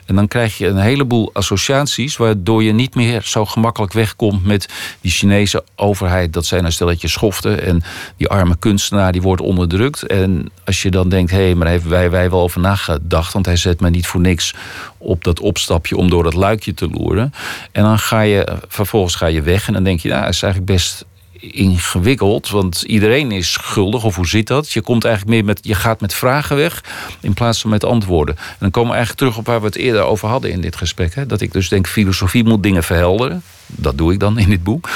En 0.07 0.15
dan 0.15 0.29
krijg 0.29 0.59
je 0.59 0.67
een 0.67 0.77
heleboel 0.77 1.31
associaties... 1.33 2.17
waardoor 2.17 2.63
je 2.63 2.73
niet 2.73 2.95
meer 2.95 3.23
zo 3.25 3.45
gemakkelijk 3.45 3.93
wegkomt 3.93 4.45
met 4.45 4.69
die 5.01 5.11
Chinese 5.11 5.65
overheid. 5.77 6.33
Dat 6.33 6.47
zijn 6.47 6.65
een 6.65 6.73
stelletje 6.73 7.09
schoften. 7.09 7.63
En 7.63 7.83
die 8.17 8.29
arme 8.29 8.57
kunstenaar 8.59 9.13
die 9.13 9.23
wordt 9.23 9.43
onderdrukt. 9.43 10.03
En 10.03 10.51
als 10.65 10.83
je 10.83 10.91
dan 10.91 11.09
denkt, 11.09 11.31
hé, 11.31 11.37
hey, 11.37 11.55
maar 11.55 11.69
hebben 11.69 11.91
wij, 11.91 12.11
wij 12.11 12.31
wel 12.31 12.41
over 12.41 12.61
nagedacht... 12.61 13.33
want 13.33 13.47
hij 13.47 13.57
zet 13.57 13.81
me 13.81 13.91
niet 13.91 14.07
voor 14.07 14.21
niks 14.21 14.55
op 14.99 15.25
dat 15.25 15.41
opstapje 15.41 15.97
om 15.97 16.11
door 16.11 16.23
dat 16.23 16.35
luikje 16.35 16.75
te 16.75 16.89
loeren. 16.89 17.33
En 17.73 17.83
dan 17.83 17.99
ga 17.99 18.21
je, 18.21 18.59
vervolgens 18.69 19.15
ga 19.15 19.27
je 19.27 19.43
weg 19.43 19.67
en 19.67 19.73
dan 19.73 19.85
denk 19.85 20.01
je... 20.01 20.09
nou, 20.09 20.29
is 20.29 20.43
eigenlijk 20.43 20.73
best 20.73 21.05
ingewikkeld, 21.41 22.49
want 22.49 22.83
iedereen 22.83 23.33
is 23.33 23.53
schuldig. 23.53 24.05
Of 24.05 24.17
hoe 24.17 24.27
zit 24.27 24.47
dat? 24.47 24.73
Je 24.73 24.81
komt 24.81 25.05
eigenlijk 25.05 25.35
meer 25.35 25.45
met, 25.45 25.59
je 25.63 25.75
gaat 25.75 26.01
met 26.01 26.15
vragen 26.15 26.57
weg 26.57 26.85
in 27.21 27.35
plaats 27.35 27.61
van 27.61 27.71
met 27.71 27.85
antwoorden. 27.85 28.37
En 28.37 28.57
dan 28.59 28.71
komen 28.71 28.91
we 28.91 28.97
eigenlijk 28.97 29.27
terug 29.27 29.39
op 29.39 29.47
waar 29.47 29.61
we 29.61 29.67
het 29.67 29.77
eerder 29.77 30.03
over 30.03 30.29
hadden 30.29 30.51
in 30.51 30.61
dit 30.61 30.77
gesprek. 30.77 31.15
Hè? 31.15 31.27
Dat 31.27 31.41
ik 31.41 31.53
dus 31.53 31.69
denk, 31.69 31.87
filosofie 31.87 32.45
moet 32.45 32.63
dingen 32.63 32.83
verhelderen. 32.83 33.43
Dat 33.67 33.99
doe 33.99 34.13
ik 34.13 34.21
dan 34.21 34.39
in 34.39 34.49
dit 34.49 34.63
boek. 34.63 34.89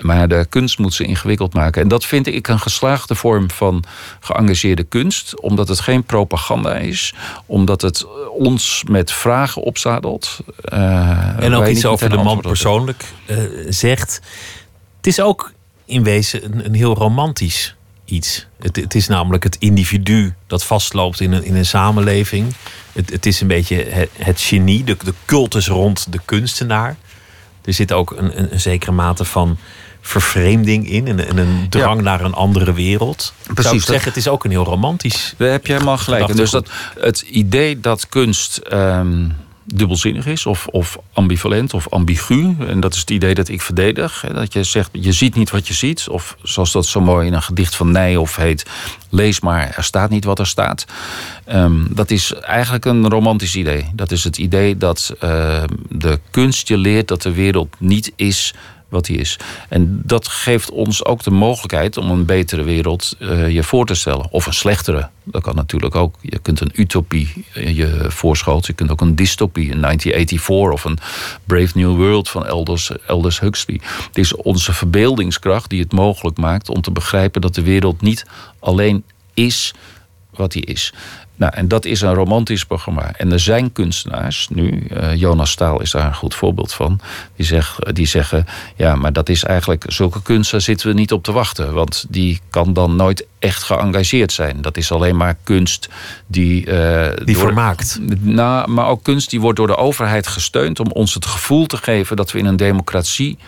Maar 0.00 0.28
de 0.28 0.46
kunst 0.48 0.78
moet 0.78 0.94
ze 0.94 1.04
ingewikkeld 1.04 1.54
maken. 1.54 1.82
En 1.82 1.88
dat 1.88 2.04
vind 2.04 2.26
ik 2.26 2.48
een 2.48 2.60
geslaagde 2.60 3.14
vorm 3.14 3.50
van 3.50 3.84
geëngageerde 4.20 4.82
kunst. 4.82 5.40
Omdat 5.40 5.68
het 5.68 5.80
geen 5.80 6.04
propaganda 6.04 6.74
is. 6.74 7.14
Omdat 7.46 7.82
het 7.82 8.06
ons 8.30 8.84
met 8.88 9.12
vragen 9.12 9.62
opzadelt. 9.62 10.38
Uh, 10.72 11.42
en 11.44 11.54
ook 11.54 11.66
iets 11.66 11.86
over 11.86 12.10
de 12.10 12.16
man 12.16 12.40
persoonlijk 12.40 13.04
uh, 13.26 13.38
zegt. 13.68 14.20
Het 14.96 15.06
is 15.06 15.20
ook 15.20 15.52
in 15.92 16.04
wezen 16.04 16.44
een, 16.44 16.64
een 16.64 16.74
heel 16.74 16.94
romantisch 16.94 17.74
iets. 18.04 18.46
Het, 18.58 18.76
het, 18.76 18.94
is 18.94 19.06
namelijk 19.06 19.44
het 19.44 19.56
individu 19.58 20.34
dat 20.46 20.64
vastloopt 20.64 21.20
in 21.20 21.32
een, 21.32 21.44
in 21.44 21.56
een 21.56 21.66
samenleving. 21.66 22.54
Het, 22.92 23.10
het 23.10 23.26
is 23.26 23.40
een 23.40 23.46
beetje 23.46 23.84
het, 23.84 24.10
het 24.16 24.40
genie, 24.40 24.84
de, 24.84 24.96
de 25.04 25.14
cultus 25.24 25.68
rond 25.68 26.12
de 26.12 26.20
kunstenaar. 26.24 26.96
er 27.64 27.72
zit 27.72 27.92
ook 27.92 28.10
een, 28.10 28.38
een, 28.38 28.52
een 28.52 28.60
zekere 28.60 28.92
mate 28.92 29.24
van 29.24 29.58
vervreemding 30.00 30.90
in 30.90 31.08
en, 31.08 31.28
en 31.28 31.36
een 31.36 31.66
drang 31.68 32.02
naar 32.02 32.20
een 32.20 32.34
andere 32.34 32.72
wereld. 32.72 33.32
Precies, 33.42 33.64
Zou 33.64 33.76
ik 33.76 33.82
zeggen, 33.82 34.08
het 34.08 34.16
is 34.16 34.28
ook 34.28 34.44
een 34.44 34.50
heel 34.50 34.64
romantisch. 34.64 35.34
Daar 35.36 35.50
heb 35.50 35.66
je 35.66 35.72
helemaal 35.72 35.98
gelijk. 35.98 36.28
En 36.28 36.36
dus 36.36 36.50
dat, 36.50 36.68
het 37.00 37.20
idee 37.20 37.80
dat 37.80 38.08
kunst 38.08 38.56
ehm, 38.56 39.28
dubbelzinnig 39.64 40.26
is, 40.26 40.46
of, 40.46 40.66
of 40.66 40.98
ambivalent 41.12 41.74
of 41.74 41.88
ambigu. 41.88 42.56
En 42.68 42.80
dat 42.80 42.94
is 42.94 43.00
het 43.00 43.10
idee 43.10 43.34
dat 43.34 43.48
ik 43.48 43.62
verdedig. 43.62 44.24
Dat 44.34 44.52
je 44.52 44.64
zegt, 44.64 44.90
je 44.92 45.12
ziet 45.12 45.34
niet 45.34 45.50
wat 45.50 45.68
je 45.68 45.74
ziet. 45.74 46.08
Of 46.08 46.36
zoals 46.42 46.72
dat 46.72 46.86
zo 46.86 47.00
mooi 47.00 47.26
in 47.26 47.32
een 47.32 47.42
gedicht 47.42 47.74
van 47.74 47.90
Nijhoff 47.90 48.36
heet... 48.36 48.66
lees 49.10 49.40
maar, 49.40 49.72
er 49.76 49.84
staat 49.84 50.10
niet 50.10 50.24
wat 50.24 50.38
er 50.38 50.46
staat. 50.46 50.84
Ehm, 51.44 51.84
dat 51.88 52.10
is 52.10 52.32
eigenlijk 52.32 52.84
een 52.84 53.08
romantisch 53.08 53.56
idee. 53.56 53.90
Dat 53.94 54.10
is 54.10 54.24
het 54.24 54.38
idee 54.38 54.76
dat 54.76 55.14
uh, 55.24 55.62
de 55.88 56.20
kunst 56.30 56.68
je 56.68 56.76
leert 56.76 57.08
dat 57.08 57.22
de 57.22 57.32
wereld 57.32 57.76
niet 57.78 58.12
is 58.16 58.54
wat 58.92 59.06
hij 59.06 59.16
is. 59.16 59.38
En 59.68 60.00
dat 60.04 60.28
geeft 60.28 60.70
ons 60.70 61.04
ook 61.04 61.22
de 61.22 61.30
mogelijkheid 61.30 61.96
om 61.96 62.10
een 62.10 62.24
betere 62.24 62.62
wereld 62.62 63.16
uh, 63.18 63.50
je 63.50 63.62
voor 63.62 63.86
te 63.86 63.94
stellen. 63.94 64.30
Of 64.30 64.46
een 64.46 64.54
slechtere. 64.54 65.08
Dat 65.24 65.42
kan 65.42 65.54
natuurlijk 65.54 65.94
ook. 65.94 66.14
Je 66.20 66.38
kunt 66.38 66.60
een 66.60 66.72
utopie 66.74 67.44
eh, 67.52 67.76
je 67.76 68.04
voorschoten. 68.08 68.64
Je 68.66 68.72
kunt 68.72 68.90
ook 68.90 69.00
een 69.00 69.16
dystopie, 69.16 69.72
een 69.72 69.80
1984 69.80 70.72
of 70.72 70.84
een 70.84 70.98
Brave 71.44 71.78
New 71.78 71.96
World 71.96 72.28
van 72.28 72.48
Aldous 73.06 73.40
Huxley. 73.40 73.80
Het 74.06 74.18
is 74.18 74.36
onze 74.36 74.72
verbeeldingskracht 74.72 75.70
die 75.70 75.80
het 75.80 75.92
mogelijk 75.92 76.36
maakt 76.36 76.68
om 76.68 76.80
te 76.80 76.90
begrijpen 76.90 77.40
dat 77.40 77.54
de 77.54 77.62
wereld 77.62 78.00
niet 78.00 78.26
alleen 78.58 79.04
is 79.34 79.74
wat 80.30 80.52
hij 80.52 80.62
is. 80.62 80.92
Nou, 81.42 81.54
en 81.54 81.68
dat 81.68 81.84
is 81.84 82.00
een 82.00 82.14
romantisch 82.14 82.64
programma. 82.64 83.12
En 83.16 83.32
er 83.32 83.40
zijn 83.40 83.72
kunstenaars 83.72 84.48
nu, 84.50 84.86
uh, 84.90 85.14
Jonas 85.14 85.50
Staal 85.50 85.80
is 85.80 85.90
daar 85.90 86.06
een 86.06 86.14
goed 86.14 86.34
voorbeeld 86.34 86.72
van, 86.72 87.00
die, 87.36 87.60
die 87.92 88.06
zeggen: 88.06 88.46
ja, 88.76 88.94
maar 88.94 89.12
dat 89.12 89.28
is 89.28 89.44
eigenlijk, 89.44 89.84
zulke 89.86 90.22
kunst, 90.22 90.50
daar 90.50 90.60
zitten 90.60 90.88
we 90.88 90.94
niet 90.94 91.12
op 91.12 91.22
te 91.22 91.32
wachten. 91.32 91.72
Want 91.72 92.06
die 92.08 92.40
kan 92.50 92.72
dan 92.72 92.96
nooit 92.96 93.26
echt 93.38 93.62
geëngageerd 93.62 94.32
zijn. 94.32 94.60
Dat 94.60 94.76
is 94.76 94.92
alleen 94.92 95.16
maar 95.16 95.36
kunst 95.44 95.88
die. 96.26 96.66
Uh, 96.66 97.08
die 97.24 97.34
door, 97.34 97.44
vermaakt. 97.44 97.98
Nou, 98.20 98.70
maar 98.70 98.86
ook 98.86 99.02
kunst 99.02 99.30
die 99.30 99.40
wordt 99.40 99.58
door 99.58 99.66
de 99.66 99.76
overheid 99.76 100.26
gesteund 100.26 100.80
om 100.80 100.90
ons 100.90 101.14
het 101.14 101.26
gevoel 101.26 101.66
te 101.66 101.76
geven 101.76 102.16
dat 102.16 102.32
we 102.32 102.38
in 102.38 102.46
een 102.46 102.56
democratie 102.56 103.38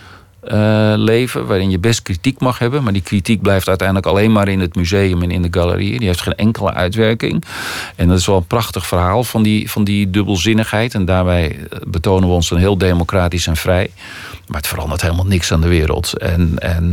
uh, 0.52 0.94
leven, 0.96 1.46
waarin 1.46 1.70
je 1.70 1.78
best 1.78 2.02
kritiek 2.02 2.40
mag 2.40 2.58
hebben, 2.58 2.82
maar 2.82 2.92
die 2.92 3.02
kritiek 3.02 3.42
blijft 3.42 3.68
uiteindelijk 3.68 4.06
alleen 4.06 4.32
maar 4.32 4.48
in 4.48 4.60
het 4.60 4.74
museum 4.74 5.22
en 5.22 5.30
in 5.30 5.42
de 5.42 5.48
galerie. 5.50 5.98
Die 5.98 6.08
heeft 6.08 6.20
geen 6.20 6.34
enkele 6.34 6.72
uitwerking. 6.72 7.44
En 7.96 8.08
dat 8.08 8.18
is 8.18 8.26
wel 8.26 8.36
een 8.36 8.46
prachtig 8.46 8.86
verhaal 8.86 9.24
van 9.24 9.42
die, 9.42 9.70
van 9.70 9.84
die 9.84 10.10
dubbelzinnigheid. 10.10 10.94
En 10.94 11.04
daarbij 11.04 11.58
betonen 11.86 12.28
we 12.28 12.34
ons 12.34 12.48
dan 12.48 12.58
heel 12.58 12.78
democratisch 12.78 13.46
en 13.46 13.56
vrij. 13.56 13.90
Maar 14.46 14.56
het 14.56 14.66
verandert 14.66 15.02
helemaal 15.02 15.26
niks 15.26 15.52
aan 15.52 15.60
de 15.60 15.68
wereld. 15.68 16.18
En, 16.18 16.58
en 16.58 16.84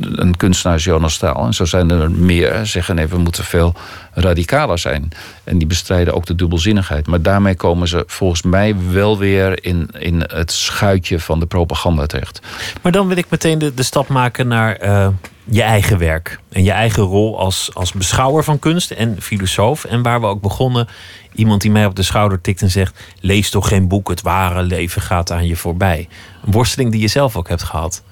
een 0.00 0.36
kunstenaar 0.36 0.76
is 0.76 0.84
Jonas 0.84 1.14
Staal. 1.14 1.46
En 1.46 1.54
zo 1.54 1.64
zijn 1.64 1.90
er 1.90 2.10
meer. 2.10 2.66
Zeggen 2.66 2.94
nee, 2.94 3.06
we 3.06 3.18
moeten 3.18 3.44
veel 3.44 3.74
radicaler 4.12 4.78
zijn. 4.78 5.08
En 5.44 5.58
die 5.58 5.66
bestrijden 5.66 6.14
ook 6.14 6.26
de 6.26 6.34
dubbelzinnigheid. 6.34 7.06
Maar 7.06 7.22
daarmee 7.22 7.54
komen 7.54 7.88
ze 7.88 8.04
volgens 8.06 8.42
mij 8.42 8.76
wel 8.90 9.18
weer 9.18 9.64
in, 9.64 9.88
in 9.98 10.24
het 10.26 10.52
schuitje 10.52 11.20
van 11.20 11.40
de 11.40 11.46
propaganda 11.46 12.06
terecht. 12.06 12.40
Maar 12.82 12.92
dan 12.92 13.08
wil 13.08 13.16
ik 13.16 13.26
meteen 13.30 13.58
de, 13.58 13.74
de 13.74 13.82
stap 13.82 14.08
maken 14.08 14.48
naar 14.48 14.82
uh, 14.82 15.08
je 15.44 15.62
eigen 15.62 15.98
werk. 15.98 16.40
En 16.48 16.64
je 16.64 16.70
eigen 16.70 17.02
rol 17.02 17.38
als, 17.38 17.70
als 17.74 17.92
beschouwer 17.92 18.44
van 18.44 18.58
kunst 18.58 18.90
en 18.90 19.22
filosoof. 19.22 19.84
En 19.84 20.02
waar 20.02 20.20
we 20.20 20.26
ook 20.26 20.40
begonnen 20.40 20.88
iemand 21.34 21.60
die 21.60 21.70
mij 21.70 21.86
op 21.86 21.96
de 21.96 22.02
schouder 22.02 22.40
tikt 22.40 22.62
en 22.62 22.70
zegt: 22.70 23.00
Lees 23.20 23.50
toch 23.50 23.68
geen 23.68 23.88
boek, 23.88 24.08
het 24.08 24.22
ware 24.22 24.62
leven 24.62 25.02
gaat 25.02 25.30
aan 25.30 25.46
je 25.46 25.56
voorbij. 25.56 26.08
Een 26.44 26.52
worsteling 26.52 26.90
die 26.90 27.00
je 27.00 27.08
zelf 27.08 27.36
ook 27.36 27.48
hebt 27.48 27.62
gehad. 27.62 28.02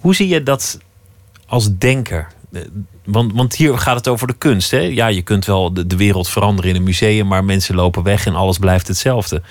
Hoe 0.00 0.14
zie 0.14 0.28
je 0.28 0.42
dat 0.42 0.78
als 1.46 1.76
denker? 1.76 2.28
Want, 3.04 3.32
want 3.32 3.56
hier 3.56 3.78
gaat 3.78 3.96
het 3.96 4.08
over 4.08 4.26
de 4.26 4.34
kunst. 4.38 4.70
Hè? 4.70 4.78
Ja, 4.80 5.06
je 5.06 5.22
kunt 5.22 5.44
wel 5.44 5.72
de, 5.72 5.86
de 5.86 5.96
wereld 5.96 6.28
veranderen 6.28 6.70
in 6.70 6.76
een 6.76 6.82
museum, 6.82 7.26
maar 7.26 7.44
mensen 7.44 7.74
lopen 7.74 8.02
weg 8.02 8.26
en 8.26 8.34
alles 8.34 8.58
blijft 8.58 8.88
hetzelfde. 8.88 9.42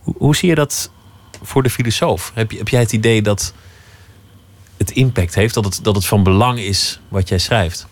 Hoe, 0.00 0.14
hoe 0.18 0.36
zie 0.36 0.48
je 0.48 0.54
dat 0.54 0.90
voor 1.42 1.62
de 1.62 1.70
filosoof? 1.70 2.32
Heb, 2.34 2.50
je, 2.50 2.58
heb 2.58 2.68
jij 2.68 2.80
het 2.80 2.92
idee 2.92 3.22
dat 3.22 3.54
het 4.78 4.90
impact 4.90 5.34
heeft, 5.34 5.54
dat 5.54 5.64
het, 5.64 5.78
dat 5.82 5.94
het 5.94 6.06
van 6.06 6.22
belang 6.22 6.58
is 6.58 7.00
wat 7.08 7.28
jij 7.28 7.38
schrijft? 7.38 7.86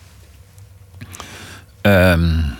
Um 1.81 2.55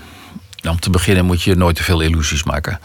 om 0.70 0.80
te 0.80 0.90
beginnen 0.90 1.26
moet 1.26 1.42
je 1.42 1.56
nooit 1.56 1.76
te 1.76 1.84
veel 1.84 2.02
illusies 2.02 2.44
maken. 2.44 2.80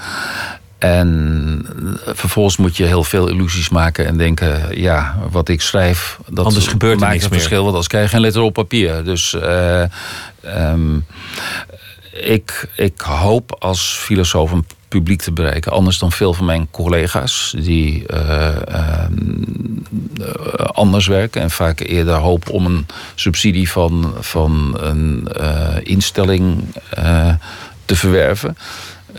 En 0.78 1.66
vervolgens 2.04 2.56
moet 2.56 2.76
je 2.76 2.84
heel 2.84 3.04
veel 3.04 3.28
illusies 3.28 3.68
maken 3.68 4.06
en 4.06 4.16
denken: 4.16 4.80
ja, 4.80 5.16
wat 5.30 5.48
ik 5.48 5.60
schrijf, 5.60 6.18
dat 6.28 6.44
Anders 6.44 6.66
gebeurt 6.66 6.94
er 6.94 7.00
maakt 7.00 7.12
niks 7.12 7.24
een 7.24 7.30
verschil. 7.30 7.64
Want 7.64 7.76
als 7.76 7.86
krijg 7.86 8.04
je 8.04 8.10
geen 8.10 8.20
letter 8.20 8.42
op 8.42 8.52
papier. 8.52 9.04
Dus 9.04 9.32
uh, 9.34 9.84
um, 10.44 11.06
ik, 12.12 12.68
ik 12.76 13.00
hoop 13.00 13.56
als 13.58 13.96
filosoof 13.98 14.50
een 14.50 14.66
publiek 14.88 15.22
te 15.22 15.32
bereiken. 15.32 15.72
Anders 15.72 15.98
dan 15.98 16.12
veel 16.12 16.34
van 16.34 16.44
mijn 16.44 16.68
collega's 16.70 17.54
die 17.58 18.04
uh, 18.10 18.56
uh, 18.68 19.04
anders 20.72 21.06
werken 21.06 21.42
en 21.42 21.50
vaak 21.50 21.80
eerder 21.80 22.14
hopen 22.14 22.52
om 22.52 22.66
een 22.66 22.86
subsidie 23.14 23.70
van, 23.70 24.14
van 24.20 24.76
een 24.80 25.28
instelling 25.82 26.64
te 27.84 27.96
verwerven. 27.96 28.56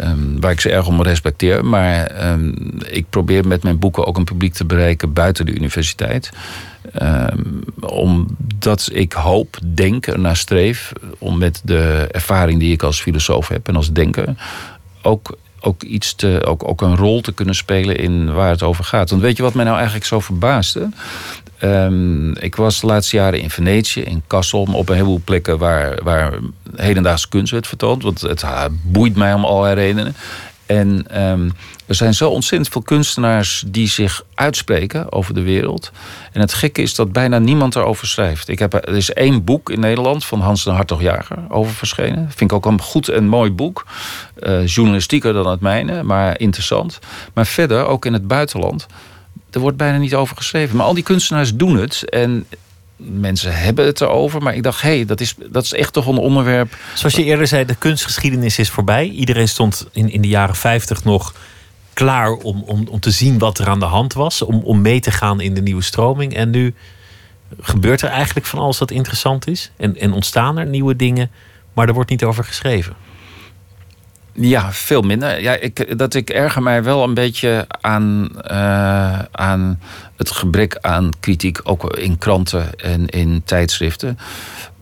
Um, 0.01 0.39
waar 0.39 0.51
ik 0.51 0.61
ze 0.61 0.69
erg 0.69 0.87
om 0.87 1.01
respecteer. 1.01 1.65
Maar 1.65 2.29
um, 2.31 2.71
ik 2.85 3.05
probeer 3.09 3.47
met 3.47 3.63
mijn 3.63 3.79
boeken 3.79 4.05
ook 4.05 4.17
een 4.17 4.23
publiek 4.23 4.53
te 4.53 4.65
bereiken 4.65 5.13
buiten 5.13 5.45
de 5.45 5.53
universiteit. 5.53 6.29
Um, 7.01 7.63
omdat 7.79 8.89
ik 8.91 9.13
hoop, 9.13 9.57
denk 9.73 10.07
er 10.07 10.19
naar 10.19 10.37
streef 10.37 10.91
om 11.17 11.37
met 11.37 11.61
de 11.63 12.07
ervaring 12.11 12.59
die 12.59 12.71
ik 12.71 12.83
als 12.83 13.01
filosoof 13.01 13.47
heb 13.47 13.67
en 13.67 13.75
als 13.75 13.91
denker 13.91 14.35
ook 15.01 15.37
ook 15.65 15.83
iets 15.83 16.15
te, 16.15 16.41
ook, 16.45 16.67
ook 16.67 16.81
een 16.81 16.95
rol 16.95 17.21
te 17.21 17.33
kunnen 17.33 17.55
spelen 17.55 17.97
in 17.97 18.33
waar 18.33 18.49
het 18.49 18.63
over 18.63 18.83
gaat. 18.83 19.09
Want 19.09 19.21
weet 19.21 19.37
je 19.37 19.43
wat 19.43 19.53
mij 19.53 19.63
nou 19.63 19.75
eigenlijk 19.75 20.05
zo 20.05 20.19
verbaasde? 20.19 20.89
Um, 21.63 22.37
ik 22.37 22.55
was 22.55 22.79
de 22.79 22.87
laatste 22.87 23.15
jaren 23.15 23.39
in 23.39 23.49
Venetië, 23.49 24.01
in 24.01 24.23
Kassel, 24.27 24.67
op 24.71 24.89
een 24.89 24.95
heleboel 24.95 25.21
plekken 25.23 25.57
waar, 25.57 26.03
waar 26.03 26.33
hedendaagse 26.75 27.29
kunst 27.29 27.51
werd 27.51 27.67
vertoond. 27.67 28.03
Want 28.03 28.21
het 28.21 28.43
boeit 28.83 29.15
mij 29.15 29.33
om 29.33 29.45
allerlei 29.45 29.75
redenen. 29.75 30.15
En 30.65 31.21
um, 31.21 31.51
er 31.85 31.95
zijn 31.95 32.13
zo 32.13 32.29
ontzettend 32.29 32.71
veel 32.71 32.81
kunstenaars 32.81 33.63
die 33.67 33.87
zich 33.87 34.23
uitspreken 34.33 35.11
over 35.11 35.33
de 35.33 35.41
wereld. 35.41 35.91
En 36.31 36.41
het 36.41 36.53
gekke 36.53 36.81
is 36.81 36.95
dat 36.95 37.11
bijna 37.11 37.39
niemand 37.39 37.75
erover 37.75 38.07
schrijft. 38.07 38.47
Ik 38.47 38.59
heb, 38.59 38.73
er 38.73 38.95
is 38.95 39.13
één 39.13 39.43
boek 39.43 39.69
in 39.69 39.79
Nederland 39.79 40.25
van 40.25 40.39
Hans 40.39 40.63
de 40.63 40.69
Hartog-Jager 40.69 41.37
over 41.49 41.73
verschenen. 41.73 42.31
Vind 42.35 42.51
ik 42.51 42.53
ook 42.53 42.65
een 42.65 42.81
goed 42.81 43.07
en 43.07 43.27
mooi 43.27 43.51
boek. 43.51 43.85
Uh, 44.39 44.65
journalistieker 44.67 45.33
dan 45.33 45.47
het 45.47 45.59
mijne, 45.59 46.03
maar 46.03 46.39
interessant. 46.39 46.99
Maar 47.33 47.45
verder, 47.45 47.85
ook 47.85 48.05
in 48.05 48.13
het 48.13 48.27
buitenland, 48.27 48.87
er 49.53 49.59
wordt 49.59 49.77
bijna 49.77 49.97
niet 49.97 50.15
over 50.15 50.37
geschreven. 50.37 50.77
Maar 50.77 50.85
al 50.85 50.93
die 50.93 51.03
kunstenaars 51.03 51.55
doen 51.55 51.77
het. 51.77 52.09
En 52.09 52.45
mensen 52.95 53.55
hebben 53.55 53.85
het 53.85 54.01
erover. 54.01 54.41
Maar 54.41 54.55
ik 54.55 54.63
dacht, 54.63 54.81
hé, 54.81 54.95
hey, 54.95 55.05
dat, 55.05 55.19
is, 55.19 55.35
dat 55.49 55.63
is 55.63 55.73
echt 55.73 55.93
toch 55.93 56.07
een 56.07 56.17
onderwerp. 56.17 56.77
Zoals 56.93 57.15
je 57.15 57.23
eerder 57.23 57.47
zei, 57.47 57.65
de 57.65 57.75
kunstgeschiedenis 57.75 58.59
is 58.59 58.69
voorbij. 58.69 59.07
Iedereen 59.07 59.47
stond 59.47 59.87
in, 59.91 60.11
in 60.11 60.21
de 60.21 60.27
jaren 60.27 60.55
50 60.55 61.03
nog 61.03 61.33
klaar 61.93 62.31
om, 62.31 62.63
om, 62.65 62.87
om 62.87 62.99
te 62.99 63.11
zien 63.11 63.37
wat 63.37 63.59
er 63.59 63.67
aan 63.67 63.79
de 63.79 63.85
hand 63.85 64.13
was. 64.13 64.41
Om, 64.41 64.61
om 64.63 64.81
mee 64.81 64.99
te 64.99 65.11
gaan 65.11 65.41
in 65.41 65.53
de 65.53 65.61
nieuwe 65.61 65.83
stroming. 65.83 66.35
En 66.35 66.49
nu 66.49 66.73
gebeurt 67.61 68.01
er 68.01 68.09
eigenlijk 68.09 68.45
van 68.45 68.59
alles 68.59 68.79
wat 68.79 68.91
interessant 68.91 69.47
is. 69.47 69.71
En, 69.77 69.97
en 69.97 70.13
ontstaan 70.13 70.57
er 70.57 70.65
nieuwe 70.65 70.95
dingen, 70.95 71.31
maar 71.73 71.87
er 71.87 71.93
wordt 71.93 72.09
niet 72.09 72.23
over 72.23 72.43
geschreven. 72.43 72.95
Ja, 74.33 74.71
veel 74.71 75.01
minder. 75.01 75.41
Ja, 75.41 75.53
ik, 75.53 75.97
dat 75.97 76.13
ik 76.13 76.29
erger 76.29 76.61
mij 76.61 76.83
wel 76.83 77.03
een 77.03 77.13
beetje 77.13 77.67
aan, 77.81 78.29
uh, 78.51 79.19
aan 79.19 79.79
het 80.17 80.31
gebrek 80.31 80.77
aan 80.81 81.09
kritiek, 81.19 81.59
ook 81.63 81.95
in 81.97 82.17
kranten 82.17 82.75
en 82.75 83.07
in 83.07 83.41
tijdschriften. 83.45 84.19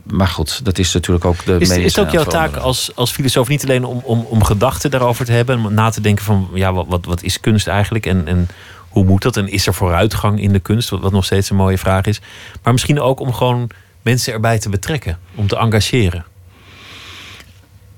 Maar 0.04 0.28
goed, 0.28 0.66
dat 0.66 0.78
is 0.78 0.94
natuurlijk 0.94 1.26
ook 1.26 1.46
de 1.46 1.58
Is, 1.60 1.70
is 1.70 1.96
het 1.96 2.06
ook 2.06 2.12
jouw 2.12 2.24
taak 2.24 2.56
als, 2.56 2.96
als 2.96 3.12
filosoof 3.12 3.48
niet 3.48 3.64
alleen 3.64 3.84
om, 3.86 4.02
om, 4.04 4.26
om 4.30 4.44
gedachten 4.44 4.92
daarover 4.92 5.26
te 5.26 5.32
hebben, 5.32 5.66
om 5.66 5.74
na 5.74 5.90
te 5.90 6.02
denken 6.02 6.26
van 6.26 6.50
ja, 6.54 6.74
wat, 6.74 6.86
wat, 6.90 7.06
wat 7.06 7.24
is 7.24 7.40
kunst 7.40 7.68
eigenlijk 7.68 8.06
en, 8.06 8.28
en 8.28 8.48
hoe 8.90 9.06
moet 9.06 9.22
dat 9.22 9.38
en 9.38 9.48
is 9.48 9.68
er 9.68 9.74
vooruitgang 9.74 10.42
in 10.42 10.54
de 10.54 10.60
kunst, 10.60 10.90
wat, 10.90 11.00
wat 11.00 11.12
nog 11.12 11.26
steeds 11.26 11.50
een 11.50 11.56
mooie 11.56 11.78
vraag 11.78 12.06
is. 12.06 12.22
Maar 12.64 12.74
misschien 12.74 13.00
ook 13.00 13.20
om 13.20 13.34
gewoon 13.34 13.70
mensen 14.02 14.34
erbij 14.34 14.60
te 14.60 14.70
betrekken, 14.70 15.20
om 15.36 15.48
te 15.48 15.58
engageren. 15.58 16.26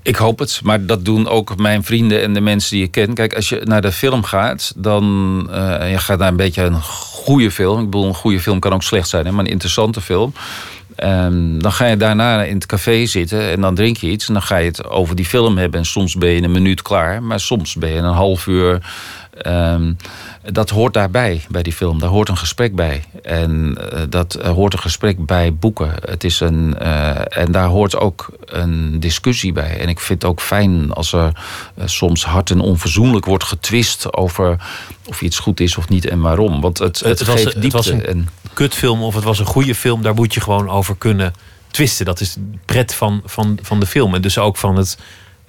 Ik 0.03 0.15
hoop 0.15 0.39
het, 0.39 0.59
maar 0.63 0.85
dat 0.85 1.05
doen 1.05 1.27
ook 1.27 1.57
mijn 1.57 1.83
vrienden 1.83 2.21
en 2.21 2.33
de 2.33 2.41
mensen 2.41 2.71
die 2.71 2.79
je 2.79 2.87
kent. 2.87 3.13
Kijk, 3.13 3.35
als 3.35 3.49
je 3.49 3.61
naar 3.63 3.81
de 3.81 3.91
film 3.91 4.23
gaat, 4.23 4.73
dan 4.75 5.03
uh, 5.51 5.91
je 5.91 5.97
gaat 5.97 6.19
naar 6.19 6.27
een 6.27 6.35
beetje 6.35 6.63
een 6.63 6.81
goede 6.81 7.51
film. 7.51 7.79
Ik 7.79 7.85
bedoel, 7.85 8.07
een 8.07 8.13
goede 8.13 8.39
film 8.39 8.59
kan 8.59 8.73
ook 8.73 8.83
slecht 8.83 9.09
zijn, 9.09 9.25
hè, 9.25 9.31
maar 9.31 9.45
een 9.45 9.51
interessante 9.51 10.01
film. 10.01 10.33
Um, 11.03 11.61
dan 11.61 11.71
ga 11.71 11.85
je 11.85 11.97
daarna 11.97 12.43
in 12.43 12.55
het 12.55 12.65
café 12.65 13.05
zitten 13.05 13.49
en 13.49 13.61
dan 13.61 13.75
drink 13.75 13.97
je 13.97 14.09
iets. 14.09 14.27
En 14.27 14.33
dan 14.33 14.43
ga 14.43 14.57
je 14.57 14.67
het 14.67 14.87
over 14.87 15.15
die 15.15 15.25
film 15.25 15.57
hebben. 15.57 15.79
En 15.79 15.85
soms 15.85 16.15
ben 16.15 16.29
je 16.29 16.41
een 16.41 16.51
minuut 16.51 16.81
klaar, 16.81 17.23
maar 17.23 17.39
soms 17.39 17.75
ben 17.75 17.89
je 17.89 17.97
een 17.97 18.13
half 18.13 18.47
uur 18.47 18.79
Ehm, 19.37 19.93
dat 20.51 20.69
hoort 20.69 20.93
daarbij, 20.93 21.41
bij 21.49 21.63
die 21.63 21.73
film. 21.73 21.99
Daar 21.99 22.09
hoort 22.09 22.29
een 22.29 22.37
gesprek 22.37 22.75
bij. 22.75 23.03
En 23.21 23.77
uh, 23.93 24.01
dat 24.09 24.37
uh, 24.41 24.49
hoort 24.49 24.73
een 24.73 24.79
gesprek 24.79 25.25
bij 25.25 25.53
boeken. 25.53 25.93
Het 26.01 26.23
is 26.23 26.39
een, 26.39 26.75
uh, 26.81 27.37
en 27.37 27.51
daar 27.51 27.67
hoort 27.67 27.95
ook 27.95 28.29
een 28.45 28.99
discussie 28.99 29.53
bij. 29.53 29.79
En 29.79 29.89
ik 29.89 29.99
vind 29.99 30.21
het 30.21 30.31
ook 30.31 30.41
fijn 30.41 30.91
als 30.91 31.13
er 31.13 31.31
soms 31.85 32.25
hard 32.25 32.49
en 32.49 32.59
onverzoenlijk 32.59 33.25
wordt 33.25 33.43
getwist 33.43 34.13
over 34.13 34.57
of 35.05 35.21
iets 35.21 35.39
goed 35.39 35.59
is 35.59 35.77
of 35.77 35.89
niet 35.89 36.05
en 36.05 36.19
waarom. 36.19 36.61
Want 36.61 36.77
het, 36.77 36.99
het, 36.99 37.19
het 37.19 37.29
geeft 37.29 37.43
was, 37.43 37.53
diepte. 37.53 37.65
Het 37.65 37.73
was 37.73 37.87
een 37.87 38.05
en, 38.05 38.29
kutfilm 38.53 39.01
of 39.01 39.15
het 39.15 39.23
was 39.23 39.39
een 39.39 39.45
goede 39.45 39.75
film, 39.75 40.01
daar 40.01 40.13
moet 40.13 40.33
je 40.33 40.41
gewoon 40.41 40.69
over 40.69 40.95
kunnen 40.97 41.33
twisten. 41.71 42.05
Dat 42.05 42.19
is 42.19 42.33
de 42.33 42.41
pret 42.65 42.93
van, 42.93 43.21
van, 43.25 43.59
van 43.61 43.79
de 43.79 43.85
film. 43.85 44.15
En 44.15 44.21
dus 44.21 44.37
ook 44.37 44.57
van 44.57 44.75
het, 44.75 44.97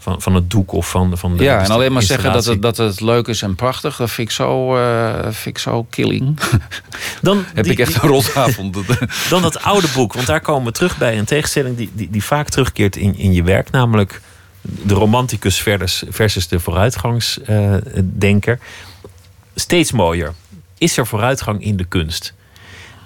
van, 0.05 0.23
van 0.23 0.35
het 0.35 0.51
doek 0.51 0.73
of 0.73 0.91
van, 0.91 1.19
van 1.19 1.37
de 1.37 1.43
ja, 1.45 1.63
en 1.63 1.71
alleen 1.71 1.93
maar 1.93 2.03
zeggen 2.03 2.33
dat 2.33 2.45
het, 2.45 2.63
dat 2.63 2.77
het 2.77 3.01
leuk 3.01 3.27
is 3.27 3.43
en 3.43 3.55
prachtig, 3.55 3.97
dat 3.97 4.11
vind 4.11 4.29
ik 4.29 4.35
zo, 4.35 4.77
uh, 4.77 5.23
vind 5.23 5.57
ik 5.57 5.59
zo 5.59 5.87
killing. 5.91 6.39
Dan 7.23 7.45
Heb 7.55 7.65
die- 7.65 7.73
ik 7.73 7.79
echt 7.79 7.95
een 8.03 8.09
rotavond. 8.09 8.77
Dan 9.31 9.43
dat 9.43 9.63
oude 9.63 9.87
boek, 9.95 10.13
want 10.13 10.27
daar 10.27 10.41
komen 10.41 10.67
we 10.67 10.73
terug 10.73 10.99
bij 10.99 11.19
een 11.19 11.25
tegenstelling 11.25 11.77
die, 11.77 11.91
die, 11.93 12.11
die 12.11 12.25
vaak 12.25 12.49
terugkeert 12.49 12.97
in, 12.97 13.17
in 13.17 13.33
je 13.33 13.43
werk, 13.43 13.71
namelijk 13.71 14.21
de 14.61 14.95
romanticus 14.95 15.61
versus, 15.61 16.03
versus 16.09 16.49
de 16.49 16.61
vooruitgangsdenker. 16.61 18.59
Steeds 19.55 19.93
mooier. 19.93 20.35
Is 20.79 20.97
er 20.97 21.07
vooruitgang 21.07 21.63
in 21.63 21.77
de 21.77 21.85
kunst? 21.85 22.35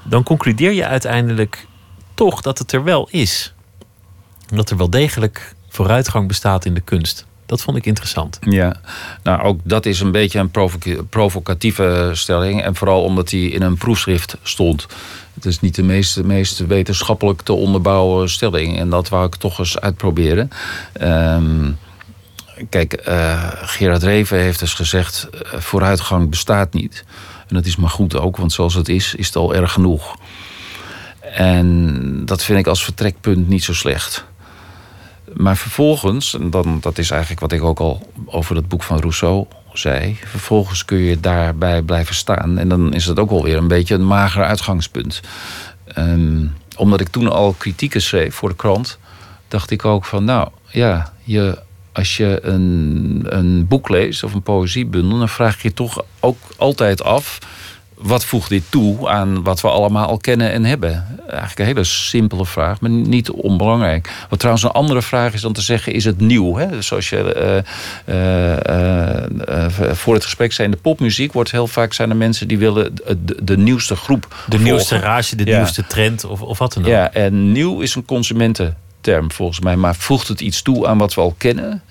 Dan 0.04 0.22
concludeer 0.22 0.72
je 0.72 0.86
uiteindelijk 0.86 1.66
toch 2.14 2.40
dat 2.40 2.58
het 2.58 2.72
er 2.72 2.84
wel 2.84 3.08
is. 3.10 3.52
Dat 4.54 4.70
er 4.70 4.76
wel 4.76 4.90
degelijk 4.90 5.54
vooruitgang 5.78 6.28
bestaat 6.28 6.64
in 6.64 6.74
de 6.74 6.80
kunst. 6.80 7.26
Dat 7.46 7.62
vond 7.62 7.76
ik 7.76 7.86
interessant. 7.86 8.38
Ja, 8.40 8.80
nou 9.22 9.42
ook 9.42 9.60
dat 9.62 9.86
is 9.86 10.00
een 10.00 10.10
beetje 10.12 10.38
een 10.38 10.50
provoca- 10.50 11.02
provocatieve 11.02 12.10
stelling. 12.12 12.62
En 12.62 12.74
vooral 12.74 13.02
omdat 13.02 13.30
hij 13.30 13.40
in 13.40 13.62
een 13.62 13.76
proefschrift 13.76 14.36
stond. 14.42 14.86
Het 15.34 15.44
is 15.44 15.60
niet 15.60 15.74
de 15.74 15.82
meest, 15.82 16.22
meest 16.22 16.66
wetenschappelijk 16.66 17.42
te 17.42 17.52
onderbouwen 17.52 18.28
stelling. 18.30 18.78
En 18.78 18.90
dat 18.90 19.08
wou 19.08 19.26
ik 19.26 19.34
toch 19.34 19.58
eens 19.58 19.78
uitproberen. 19.80 20.50
Ehm, 20.92 21.70
kijk, 22.68 22.92
eh, 22.92 23.50
Gerard 23.54 24.02
Reven 24.02 24.38
heeft 24.38 24.58
dus 24.60 24.74
gezegd... 24.74 25.28
eh, 25.30 25.60
vooruitgang 25.60 26.30
bestaat 26.30 26.72
niet. 26.72 27.04
En 27.48 27.54
dat 27.54 27.64
is 27.64 27.76
maar 27.76 27.90
goed 27.90 28.16
ook, 28.16 28.36
want 28.36 28.52
zoals 28.52 28.74
het 28.74 28.88
is, 28.88 29.14
is 29.14 29.26
het 29.26 29.36
al 29.36 29.54
erg 29.54 29.72
genoeg. 29.72 30.16
En 31.20 32.22
dat 32.24 32.44
vind 32.44 32.58
ik 32.58 32.66
als 32.66 32.84
vertrekpunt 32.84 33.48
niet 33.48 33.64
zo 33.64 33.74
slecht. 33.74 34.26
Maar 35.34 35.56
vervolgens, 35.56 36.34
en 36.34 36.50
dan, 36.50 36.78
dat 36.80 36.98
is 36.98 37.10
eigenlijk 37.10 37.40
wat 37.40 37.52
ik 37.52 37.62
ook 37.62 37.80
al 37.80 38.10
over 38.26 38.54
dat 38.54 38.68
boek 38.68 38.82
van 38.82 39.00
Rousseau 39.00 39.46
zei. 39.72 40.16
Vervolgens 40.24 40.84
kun 40.84 40.98
je 40.98 41.20
daarbij 41.20 41.82
blijven 41.82 42.14
staan. 42.14 42.58
En 42.58 42.68
dan 42.68 42.94
is 42.94 43.06
het 43.06 43.18
ook 43.18 43.30
wel 43.30 43.42
weer 43.42 43.56
een 43.56 43.68
beetje 43.68 43.94
een 43.94 44.06
mager 44.06 44.44
uitgangspunt. 44.44 45.20
Ehm, 45.84 46.46
omdat 46.76 47.00
ik 47.00 47.08
toen 47.08 47.30
al 47.32 47.52
kritieken 47.58 48.02
schreef 48.02 48.34
voor 48.34 48.48
de 48.48 48.56
krant, 48.56 48.98
dacht 49.48 49.70
ik 49.70 49.84
ook 49.84 50.04
van, 50.04 50.24
nou 50.24 50.48
ja, 50.66 51.12
je, 51.22 51.58
als 51.92 52.16
je 52.16 52.38
een, 52.42 53.24
een 53.28 53.66
boek 53.66 53.88
leest 53.88 54.24
of 54.24 54.34
een 54.34 54.42
poëziebundel, 54.42 55.18
dan 55.18 55.28
vraag 55.28 55.62
je 55.62 55.68
je 55.68 55.74
toch 55.74 56.04
ook 56.20 56.38
altijd 56.56 57.02
af. 57.02 57.38
Wat 58.00 58.24
voegt 58.24 58.48
dit 58.48 58.62
toe 58.68 59.08
aan 59.08 59.42
wat 59.42 59.60
we 59.60 59.68
allemaal 59.68 60.06
al 60.06 60.18
kennen 60.18 60.52
en 60.52 60.64
hebben? 60.64 61.06
Eigenlijk 61.28 61.58
een 61.58 61.64
hele 61.64 61.84
simpele 61.84 62.46
vraag, 62.46 62.80
maar 62.80 62.90
niet 62.90 63.30
onbelangrijk. 63.30 64.10
Wat 64.28 64.38
trouwens 64.38 64.64
een 64.64 64.72
andere 64.72 65.02
vraag 65.02 65.32
is 65.32 65.40
dan 65.40 65.52
te 65.52 65.60
zeggen: 65.60 65.92
is 65.92 66.04
het 66.04 66.20
nieuw? 66.20 66.56
Hè? 66.56 66.68
Dus 66.68 66.86
Zoals 66.86 67.08
je 67.08 67.32
eh, 67.34 67.58
eh, 68.04 69.24
eh, 69.64 69.92
voor 69.92 70.14
het 70.14 70.24
gesprek 70.24 70.52
zei, 70.52 70.68
in 70.68 70.74
de 70.74 70.80
popmuziek 70.80 71.32
wordt 71.32 71.50
heel 71.50 71.66
vaak 71.66 71.92
zijn 71.92 72.10
er 72.10 72.16
mensen 72.16 72.48
die 72.48 72.58
willen 72.58 72.94
de, 73.42 73.56
nieuwste 73.56 73.96
groep. 73.96 74.44
De 74.48 74.58
nieuwste 74.58 74.98
rage, 74.98 75.36
de 75.36 75.44
Ja. 75.46 75.56
nieuwste 75.56 75.86
trend 75.86 76.24
of, 76.24 76.42
of 76.42 76.58
wat 76.58 76.72
dan 76.72 76.82
ook. 76.82 76.88
Ja, 76.88 77.12
en 77.12 77.52
nieuw 77.52 77.80
is 77.80 77.94
een 77.94 78.04
consumententerm 78.04 79.32
volgens 79.32 79.60
mij. 79.60 79.76
Maar 79.76 79.94
voegt 79.94 80.28
het 80.28 80.40
iets 80.40 80.62
toe 80.62 80.86
aan 80.86 80.98
wat 80.98 81.14
we 81.14 81.20
al 81.20 81.34
kennen? 81.38 81.82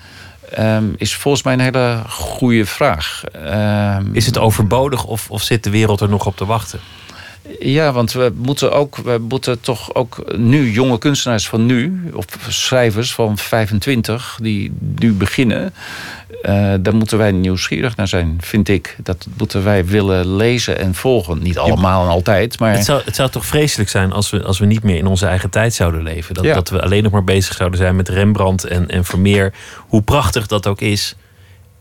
Ehm, 0.49 0.85
is 0.97 1.15
volgens 1.15 1.43
mij 1.43 1.53
een 1.53 1.59
hele 1.59 2.01
goede 2.07 2.65
vraag. 2.65 3.23
Ehm, 3.31 4.05
Is 4.11 4.25
het 4.25 4.37
overbodig 4.37 5.05
of, 5.05 5.29
of 5.29 5.41
zit 5.41 5.63
de 5.63 5.69
wereld 5.69 6.01
er 6.01 6.09
nog 6.09 6.25
op 6.25 6.37
te 6.37 6.45
wachten? 6.45 6.79
Ja, 7.59 7.91
want 7.91 8.11
we 8.11 8.33
moeten 8.35 8.71
ook, 8.71 8.95
we 8.95 9.17
moeten 9.29 9.59
toch 9.59 9.93
ook 9.95 10.37
nu 10.37 10.71
jonge 10.71 10.97
kunstenaars 10.97 11.47
van 11.47 11.65
nu, 11.65 12.09
of 12.13 12.25
schrijvers 12.47 13.13
van 13.13 13.37
25 13.37 14.37
die 14.41 14.71
nu 14.95 15.13
beginnen, 15.13 15.73
eh, 16.41 16.73
daar 16.79 16.95
moeten 16.95 17.17
wij 17.17 17.31
nieuwsgierig 17.31 17.95
naar 17.95 18.07
zijn, 18.07 18.37
vind 18.39 18.69
ik. 18.69 18.95
Dat 19.03 19.27
moeten 19.37 19.63
wij 19.63 19.85
willen 19.85 20.35
lezen 20.35 20.77
en 20.77 20.95
volgen. 20.95 21.41
Niet 21.41 21.57
allemaal 21.57 22.03
en 22.03 22.09
altijd, 22.09 22.59
maar 22.59 22.73
Het 22.73 22.85
zou, 22.85 23.01
het 23.05 23.15
zou 23.15 23.29
toch 23.29 23.45
vreselijk 23.45 23.89
zijn 23.89 24.11
als 24.11 24.29
we, 24.29 24.43
als 24.43 24.59
we 24.59 24.65
niet 24.65 24.83
meer 24.83 24.97
in 24.97 25.05
onze 25.05 25.25
eigen 25.25 25.49
tijd 25.49 25.73
zouden 25.73 26.03
leven. 26.03 26.33
Dat, 26.33 26.43
Ja. 26.43 26.53
dat 26.53 26.69
we 26.69 26.81
alleen 26.81 27.03
nog 27.03 27.11
maar 27.11 27.23
bezig 27.23 27.55
zouden 27.55 27.79
zijn 27.79 27.95
met 27.95 28.09
Rembrandt 28.09 28.63
en, 28.63 28.89
en 28.89 29.05
Vermeer. 29.05 29.53
Hoe 29.77 30.01
prachtig 30.01 30.47
dat 30.47 30.67
ook 30.67 30.81
is. 30.81 31.15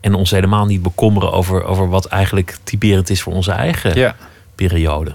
En 0.01 0.15
ons 0.15 0.31
helemaal 0.31 0.67
niet 0.67 0.83
bekommeren 0.83 1.33
over, 1.33 1.65
over 1.65 1.89
wat 1.89 2.07
eigenlijk 2.07 2.57
typerend 2.65 3.11
is 3.11 3.23
voor 3.23 3.33
onze 3.33 3.53
eigen 3.53 3.99
ja. 3.99 4.17
periode. 4.55 5.15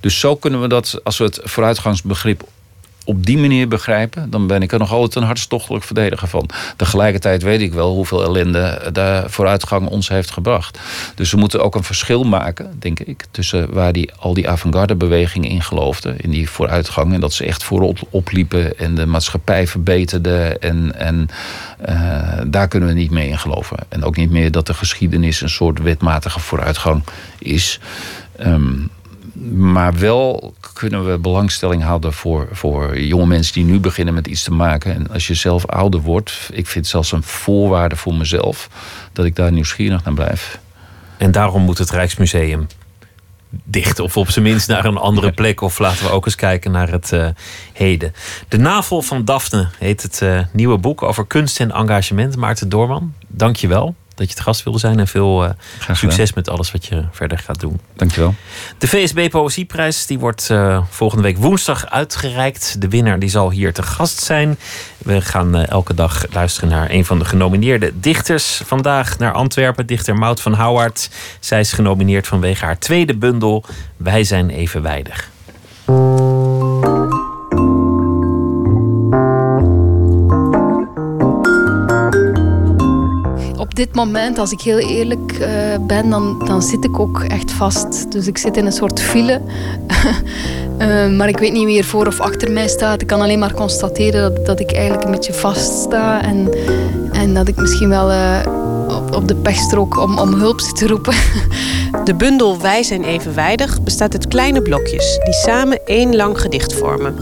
Dus 0.00 0.20
zo 0.20 0.36
kunnen 0.36 0.60
we 0.60 0.68
dat, 0.68 1.00
als 1.04 1.18
we 1.18 1.24
het 1.24 1.40
vooruitgangsbegrip 1.42 2.42
op 3.08 3.26
die 3.26 3.38
manier 3.38 3.68
begrijpen, 3.68 4.30
dan 4.30 4.46
ben 4.46 4.62
ik 4.62 4.72
er 4.72 4.78
nog 4.78 4.92
altijd 4.92 5.14
een 5.14 5.22
hartstochtelijk 5.22 5.84
verdediger 5.84 6.28
van. 6.28 6.48
Tegelijkertijd 6.76 7.42
weet 7.42 7.60
ik 7.60 7.72
wel 7.72 7.94
hoeveel 7.94 8.22
ellende 8.22 8.90
de 8.92 9.24
vooruitgang 9.26 9.86
ons 9.88 10.08
heeft 10.08 10.30
gebracht. 10.30 10.78
Dus 11.14 11.30
we 11.30 11.36
moeten 11.36 11.62
ook 11.62 11.74
een 11.74 11.84
verschil 11.84 12.24
maken, 12.24 12.76
denk 12.78 13.00
ik, 13.00 13.24
tussen 13.30 13.72
waar 13.72 13.92
die, 13.92 14.10
al 14.18 14.34
die 14.34 14.48
avant-garde 14.48 14.94
beweging 14.94 15.48
in 15.48 15.62
geloofde, 15.62 16.14
in 16.16 16.30
die 16.30 16.50
vooruitgang, 16.50 17.12
en 17.12 17.20
dat 17.20 17.32
ze 17.32 17.44
echt 17.44 17.62
voorop 17.62 17.98
opliepen 18.10 18.78
en 18.78 18.94
de 18.94 19.06
maatschappij 19.06 19.66
verbeterden. 19.66 20.60
En, 20.60 20.94
en 20.94 21.28
eh, 21.78 22.40
daar 22.46 22.68
kunnen 22.68 22.88
we 22.88 22.94
niet 22.94 23.10
mee 23.10 23.28
in 23.28 23.38
geloven. 23.38 23.76
En 23.88 24.04
ook 24.04 24.16
niet 24.16 24.30
meer 24.30 24.50
dat 24.50 24.66
de 24.66 24.74
geschiedenis 24.74 25.40
een 25.40 25.50
soort 25.50 25.82
wetmatige 25.82 26.40
vooruitgang 26.40 27.02
is. 27.38 27.80
Ehm, 28.36 28.74
maar 29.52 29.98
wel 29.98 30.54
kunnen 30.72 31.10
we 31.10 31.18
belangstelling 31.18 31.82
houden 31.82 32.12
voor, 32.12 32.48
voor 32.52 33.00
jonge 33.00 33.26
mensen 33.26 33.52
die 33.52 33.64
nu 33.64 33.80
beginnen 33.80 34.14
met 34.14 34.26
iets 34.26 34.42
te 34.42 34.52
maken. 34.52 34.94
En 34.94 35.10
als 35.10 35.26
je 35.26 35.34
zelf 35.34 35.66
ouder 35.66 36.00
wordt, 36.00 36.48
ik 36.52 36.66
vind 36.66 36.74
het 36.74 36.86
zelfs 36.86 37.12
een 37.12 37.22
voorwaarde 37.22 37.96
voor 37.96 38.14
mezelf 38.14 38.68
dat 39.12 39.24
ik 39.24 39.36
daar 39.36 39.52
nieuwsgierig 39.52 40.04
naar 40.04 40.14
blijf. 40.14 40.58
En 41.16 41.32
daarom 41.32 41.62
moet 41.62 41.78
het 41.78 41.90
Rijksmuseum 41.90 42.66
dicht. 43.50 43.98
Of 43.98 44.16
op 44.16 44.30
zijn 44.30 44.44
minst 44.44 44.68
naar 44.68 44.84
een 44.84 44.96
andere 44.96 45.32
plek. 45.32 45.60
Of 45.60 45.78
laten 45.78 46.04
we 46.04 46.10
ook 46.10 46.24
eens 46.24 46.34
kijken 46.34 46.70
naar 46.70 46.90
het 46.90 47.12
eh, 47.12 47.28
heden. 47.72 48.14
De 48.48 48.58
Navel 48.58 49.02
van 49.02 49.24
Daphne 49.24 49.68
heet 49.78 50.02
het 50.02 50.22
eh, 50.22 50.40
nieuwe 50.52 50.78
boek 50.78 51.02
over 51.02 51.26
kunst 51.26 51.60
en 51.60 51.70
engagement. 51.70 52.36
Maarten 52.36 52.68
Doorman, 52.68 53.14
dank 53.26 53.56
je 53.56 53.68
wel 53.68 53.94
dat 54.18 54.28
je 54.28 54.34
te 54.34 54.42
gast 54.42 54.62
wilde 54.62 54.78
zijn. 54.78 54.98
En 54.98 55.08
veel 55.08 55.44
eh, 55.44 55.50
succes 55.92 56.32
met 56.32 56.48
alles 56.48 56.72
wat 56.72 56.86
je 56.86 57.04
verder 57.10 57.38
gaat 57.38 57.60
doen. 57.60 57.80
Dankjewel. 57.96 58.34
De 58.78 58.88
VSB 58.88 59.30
Poëzieprijs 59.30 60.06
die 60.06 60.18
wordt 60.18 60.50
eh, 60.50 60.82
volgende 60.90 61.22
week 61.22 61.36
woensdag 61.36 61.90
uitgereikt. 61.90 62.80
De 62.80 62.88
winnaar 62.88 63.18
die 63.18 63.28
zal 63.28 63.50
hier 63.50 63.72
te 63.72 63.82
gast 63.82 64.22
zijn. 64.22 64.58
We 64.98 65.20
gaan 65.20 65.56
eh, 65.56 65.68
elke 65.68 65.94
dag 65.94 66.24
luisteren 66.32 66.68
naar 66.68 66.90
een 66.90 67.04
van 67.04 67.18
de 67.18 67.24
genomineerde 67.24 67.92
dichters. 68.00 68.60
Vandaag 68.64 69.18
naar 69.18 69.32
Antwerpen, 69.32 69.86
dichter 69.86 70.16
Maud 70.16 70.40
van 70.40 70.52
Houwaard. 70.52 71.10
Zij 71.40 71.60
is 71.60 71.72
genomineerd 71.72 72.26
vanwege 72.26 72.64
haar 72.64 72.78
tweede 72.78 73.16
bundel 73.16 73.64
Wij 73.96 74.24
zijn 74.24 74.50
evenwijdig. 74.50 75.30
Dit 83.78 83.94
moment, 83.94 84.38
als 84.38 84.52
ik 84.52 84.60
heel 84.60 84.78
eerlijk 84.78 85.32
eh, 85.32 85.50
ben, 85.86 86.10
dan, 86.10 86.42
dan 86.44 86.62
zit 86.62 86.84
ik 86.84 86.98
ook 86.98 87.20
echt 87.22 87.52
vast. 87.52 88.12
Dus 88.12 88.26
ik 88.26 88.38
zit 88.38 88.56
in 88.56 88.66
een 88.66 88.72
soort 88.72 89.00
file. 89.00 89.40
Eh, 90.78 91.10
maar 91.10 91.28
ik 91.28 91.38
weet 91.38 91.52
niet 91.52 91.64
wie 91.64 91.78
er 91.78 91.84
voor 91.84 92.06
of 92.06 92.20
achter 92.20 92.50
mij 92.50 92.68
staat. 92.68 93.00
Ik 93.00 93.06
kan 93.06 93.20
alleen 93.20 93.38
maar 93.38 93.54
constateren 93.54 94.34
dat, 94.34 94.46
dat 94.46 94.60
ik 94.60 94.72
eigenlijk 94.72 95.04
een 95.04 95.10
beetje 95.10 95.32
vast 95.32 95.80
sta. 95.80 96.22
En, 96.22 96.48
en 97.12 97.34
dat 97.34 97.48
ik 97.48 97.56
misschien 97.56 97.88
wel 97.88 98.10
eh, 98.10 98.40
op, 98.88 99.14
op 99.14 99.28
de 99.28 99.34
pechstrook 99.34 99.98
om, 99.98 100.18
om 100.18 100.34
hulp 100.34 100.58
te 100.60 100.86
roepen. 100.86 101.14
De 102.04 102.14
bundel 102.14 102.60
Wij 102.60 102.82
zijn 102.82 103.04
evenwijdig 103.04 103.82
bestaat 103.82 104.12
uit 104.12 104.28
kleine 104.28 104.62
blokjes 104.62 105.20
die 105.24 105.34
samen 105.34 105.86
één 105.86 106.16
lang 106.16 106.40
gedicht 106.40 106.74
vormen. 106.74 107.14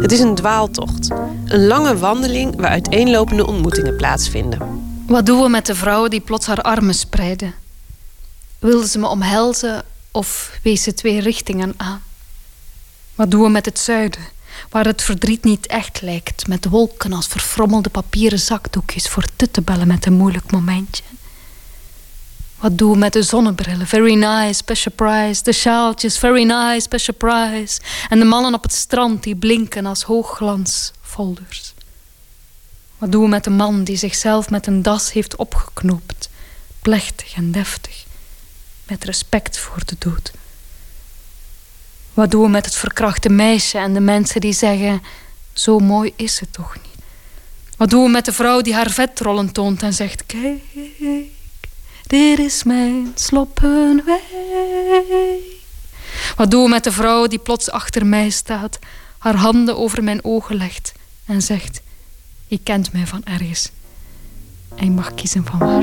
Het 0.00 0.12
is 0.12 0.20
een 0.20 0.34
dwaaltocht, 0.34 1.10
een 1.46 1.66
lange 1.66 1.98
wandeling 1.98 2.60
waar 2.60 2.70
uiteenlopende 2.70 3.46
ontmoetingen 3.46 3.96
plaatsvinden. 3.96 4.89
Wat 5.10 5.26
doen 5.26 5.42
we 5.42 5.48
met 5.48 5.66
de 5.66 5.74
vrouw 5.74 6.08
die 6.08 6.20
plots 6.20 6.46
haar 6.46 6.62
armen 6.62 6.94
spreidde? 6.94 7.52
Wilde 8.58 8.88
ze 8.88 8.98
me 8.98 9.06
omhelzen 9.06 9.84
of 10.10 10.58
wees 10.62 10.82
ze 10.82 10.94
twee 10.94 11.20
richtingen 11.20 11.74
aan? 11.76 12.02
Wat 13.14 13.30
doen 13.30 13.42
we 13.42 13.48
met 13.48 13.64
het 13.64 13.78
zuiden, 13.78 14.20
waar 14.68 14.84
het 14.84 15.02
verdriet 15.02 15.44
niet 15.44 15.66
echt 15.66 16.02
lijkt, 16.02 16.46
met 16.46 16.68
wolken 16.68 17.12
als 17.12 17.26
verfrommelde 17.26 17.88
papieren 17.88 18.38
zakdoekjes 18.38 19.08
voor 19.08 19.24
te 19.36 19.60
bellen 19.62 19.86
met 19.86 20.06
een 20.06 20.12
moeilijk 20.12 20.50
momentje? 20.50 21.02
Wat 22.58 22.78
doen 22.78 22.92
we 22.92 22.98
met 22.98 23.12
de 23.12 23.22
zonnebrillen? 23.22 23.86
Very 23.86 24.14
nice, 24.14 24.54
special 24.54 24.94
price. 24.94 25.42
De 25.42 25.52
sjaaltjes, 25.52 26.18
very 26.18 26.42
nice, 26.42 26.80
special 26.80 27.16
price. 27.16 27.80
En 28.08 28.18
de 28.18 28.24
mannen 28.24 28.54
op 28.54 28.62
het 28.62 28.72
strand 28.72 29.22
die 29.22 29.36
blinken 29.36 29.86
als 29.86 30.02
hoogglansfolders. 30.02 31.74
Wat 33.00 33.12
doen 33.12 33.22
we 33.22 33.28
met 33.28 33.44
de 33.44 33.50
man 33.50 33.84
die 33.84 33.96
zichzelf 33.96 34.50
met 34.50 34.66
een 34.66 34.82
das 34.82 35.12
heeft 35.12 35.36
opgeknoopt? 35.36 36.28
Plechtig 36.80 37.34
en 37.34 37.52
deftig. 37.52 38.04
Met 38.88 39.04
respect 39.04 39.58
voor 39.58 39.82
de 39.86 39.96
dood. 39.98 40.32
Wat 42.14 42.30
doen 42.30 42.42
we 42.42 42.48
met 42.48 42.64
het 42.64 42.74
verkrachte 42.74 43.28
meisje 43.28 43.78
en 43.78 43.94
de 43.94 44.00
mensen 44.00 44.40
die 44.40 44.52
zeggen: 44.52 45.02
Zo 45.52 45.78
mooi 45.78 46.12
is 46.16 46.40
het 46.40 46.52
toch 46.52 46.74
niet? 46.74 47.04
Wat 47.76 47.90
doen 47.90 48.04
we 48.04 48.10
met 48.10 48.24
de 48.24 48.32
vrouw 48.32 48.60
die 48.60 48.74
haar 48.74 48.90
vetrollen 48.90 49.52
toont 49.52 49.82
en 49.82 49.92
zegt: 49.92 50.26
Kijk, 50.26 50.62
dit 52.06 52.38
is 52.38 52.62
mijn 52.62 53.12
sloppenwijk. 53.14 54.22
Wat 56.36 56.50
doen 56.50 56.62
we 56.62 56.68
met 56.68 56.84
de 56.84 56.92
vrouw 56.92 57.26
die 57.26 57.38
plots 57.38 57.70
achter 57.70 58.06
mij 58.06 58.30
staat, 58.30 58.78
haar 59.18 59.36
handen 59.36 59.76
over 59.76 60.04
mijn 60.04 60.24
ogen 60.24 60.56
legt 60.56 60.92
en 61.26 61.42
zegt: 61.42 61.80
Je 62.50 62.60
kent 62.62 62.92
mij 62.92 63.06
van 63.06 63.22
ergens. 63.24 63.70
En 64.76 64.84
je 64.84 64.90
mag 64.90 65.14
kiezen 65.14 65.44
van 65.44 65.58
waar. 65.58 65.82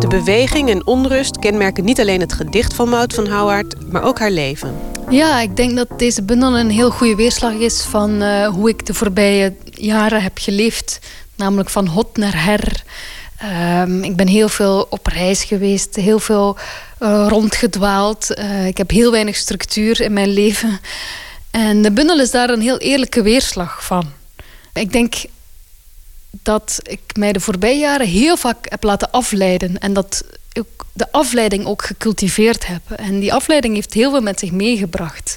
De 0.00 0.08
beweging 0.08 0.70
en 0.70 0.86
onrust 0.86 1.38
kenmerken 1.38 1.84
niet 1.84 2.00
alleen 2.00 2.20
het 2.20 2.32
gedicht 2.32 2.74
van 2.74 2.88
Maud 2.88 3.14
van 3.14 3.26
Houwaard, 3.26 3.90
maar 3.92 4.02
ook 4.02 4.18
haar 4.18 4.30
leven. 4.30 4.76
Ja, 5.10 5.40
ik 5.40 5.56
denk 5.56 5.76
dat 5.76 5.88
deze 5.96 6.22
bundel 6.22 6.58
een 6.58 6.70
heel 6.70 6.90
goede 6.90 7.14
weerslag 7.14 7.52
is 7.52 7.82
van 7.82 8.22
uh, 8.22 8.48
hoe 8.48 8.68
ik 8.68 8.86
de 8.86 8.94
voorbije 8.94 9.54
jaren 9.64 10.22
heb 10.22 10.38
geleefd. 10.38 10.98
Namelijk 11.36 11.70
van 11.70 11.86
hot 11.86 12.16
naar 12.16 12.44
her. 12.44 12.82
Um, 13.80 14.04
ik 14.04 14.16
ben 14.16 14.26
heel 14.26 14.48
veel 14.48 14.86
op 14.90 15.06
reis 15.06 15.44
geweest, 15.44 15.96
heel 15.96 16.18
veel 16.18 16.56
uh, 17.02 17.26
rondgedwaald. 17.28 18.38
Uh, 18.38 18.66
ik 18.66 18.76
heb 18.76 18.90
heel 18.90 19.10
weinig 19.10 19.36
structuur 19.36 20.00
in 20.00 20.12
mijn 20.12 20.28
leven. 20.28 20.80
En 21.50 21.82
de 21.82 21.92
bundel 21.92 22.20
is 22.20 22.30
daar 22.30 22.50
een 22.50 22.60
heel 22.60 22.78
eerlijke 22.78 23.22
weerslag 23.22 23.84
van. 23.84 24.12
Ik 24.74 24.92
denk 24.92 25.14
dat 26.30 26.80
ik 26.82 27.00
mij 27.14 27.32
de 27.32 27.40
voorbije 27.40 27.78
jaren 27.78 28.06
heel 28.06 28.36
vaak 28.36 28.70
heb 28.70 28.82
laten 28.82 29.10
afleiden. 29.10 29.78
En 29.78 29.92
dat 29.92 30.24
ik 30.52 30.64
de 30.92 31.12
afleiding 31.12 31.66
ook 31.66 31.84
gecultiveerd 31.84 32.66
heb. 32.66 32.90
En 32.90 33.20
die 33.20 33.32
afleiding 33.32 33.74
heeft 33.74 33.94
heel 33.94 34.10
veel 34.10 34.20
met 34.20 34.38
zich 34.38 34.50
meegebracht. 34.50 35.36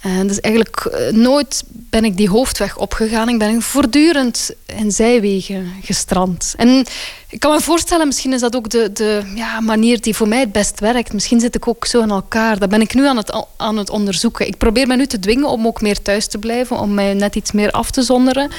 En 0.00 0.26
dus 0.26 0.40
eigenlijk 0.40 0.84
eh, 0.84 1.12
nooit 1.12 1.62
ben 1.68 2.04
ik 2.04 2.16
die 2.16 2.28
hoofdweg 2.28 2.76
opgegaan. 2.76 3.28
Ik 3.28 3.38
ben 3.38 3.62
voortdurend 3.62 4.50
in 4.66 4.90
zijwegen 4.90 5.72
gestrand. 5.82 6.54
En 6.56 6.84
ik 7.28 7.40
kan 7.40 7.52
me 7.52 7.60
voorstellen, 7.60 8.06
misschien 8.06 8.32
is 8.32 8.40
dat 8.40 8.56
ook 8.56 8.70
de, 8.70 8.92
de 8.92 9.32
ja, 9.34 9.60
manier 9.60 10.00
die 10.00 10.14
voor 10.14 10.28
mij 10.28 10.40
het 10.40 10.52
best 10.52 10.80
werkt. 10.80 11.12
Misschien 11.12 11.40
zit 11.40 11.54
ik 11.54 11.68
ook 11.68 11.86
zo 11.86 12.02
in 12.02 12.10
elkaar. 12.10 12.58
Dat 12.58 12.68
ben 12.68 12.80
ik 12.80 12.94
nu 12.94 13.06
aan 13.06 13.16
het, 13.16 13.46
aan 13.56 13.76
het 13.76 13.90
onderzoeken. 13.90 14.46
Ik 14.46 14.56
probeer 14.56 14.86
me 14.86 14.96
nu 14.96 15.06
te 15.06 15.18
dwingen 15.18 15.48
om 15.48 15.66
ook 15.66 15.80
meer 15.80 16.02
thuis 16.02 16.26
te 16.26 16.38
blijven. 16.38 16.78
Om 16.78 16.94
mij 16.94 17.14
net 17.14 17.36
iets 17.36 17.52
meer 17.52 17.70
af 17.70 17.90
te 17.90 18.02
zonderen. 18.02 18.50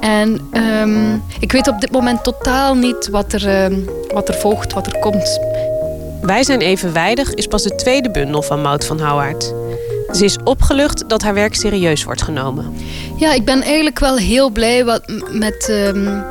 En 0.00 0.48
um, 0.52 1.22
ik 1.40 1.52
weet 1.52 1.68
op 1.68 1.80
dit 1.80 1.92
moment 1.92 2.24
totaal 2.24 2.74
niet 2.74 3.08
wat 3.08 3.32
er, 3.32 3.64
um, 3.64 3.88
wat 4.12 4.28
er 4.28 4.34
volgt, 4.34 4.72
wat 4.72 4.86
er 4.86 4.98
komt. 4.98 5.40
Wij 6.22 6.44
zijn 6.44 6.60
evenwijdig 6.60 7.34
is 7.34 7.46
pas 7.46 7.62
de 7.62 7.74
tweede 7.74 8.10
bundel 8.10 8.42
van 8.42 8.62
Mout 8.62 8.84
van 8.84 9.00
Houwaard. 9.00 9.61
Ze 10.12 10.24
is 10.24 10.36
opgelucht 10.44 11.08
dat 11.08 11.22
haar 11.22 11.34
werk 11.34 11.54
serieus 11.54 12.04
wordt 12.04 12.22
genomen. 12.22 12.74
Ja, 13.16 13.32
ik 13.32 13.44
ben 13.44 13.62
eigenlijk 13.62 13.98
wel 13.98 14.16
heel 14.16 14.50
blij 14.50 14.84
wat, 14.84 15.12
met 15.30 15.68
um, 15.70 16.24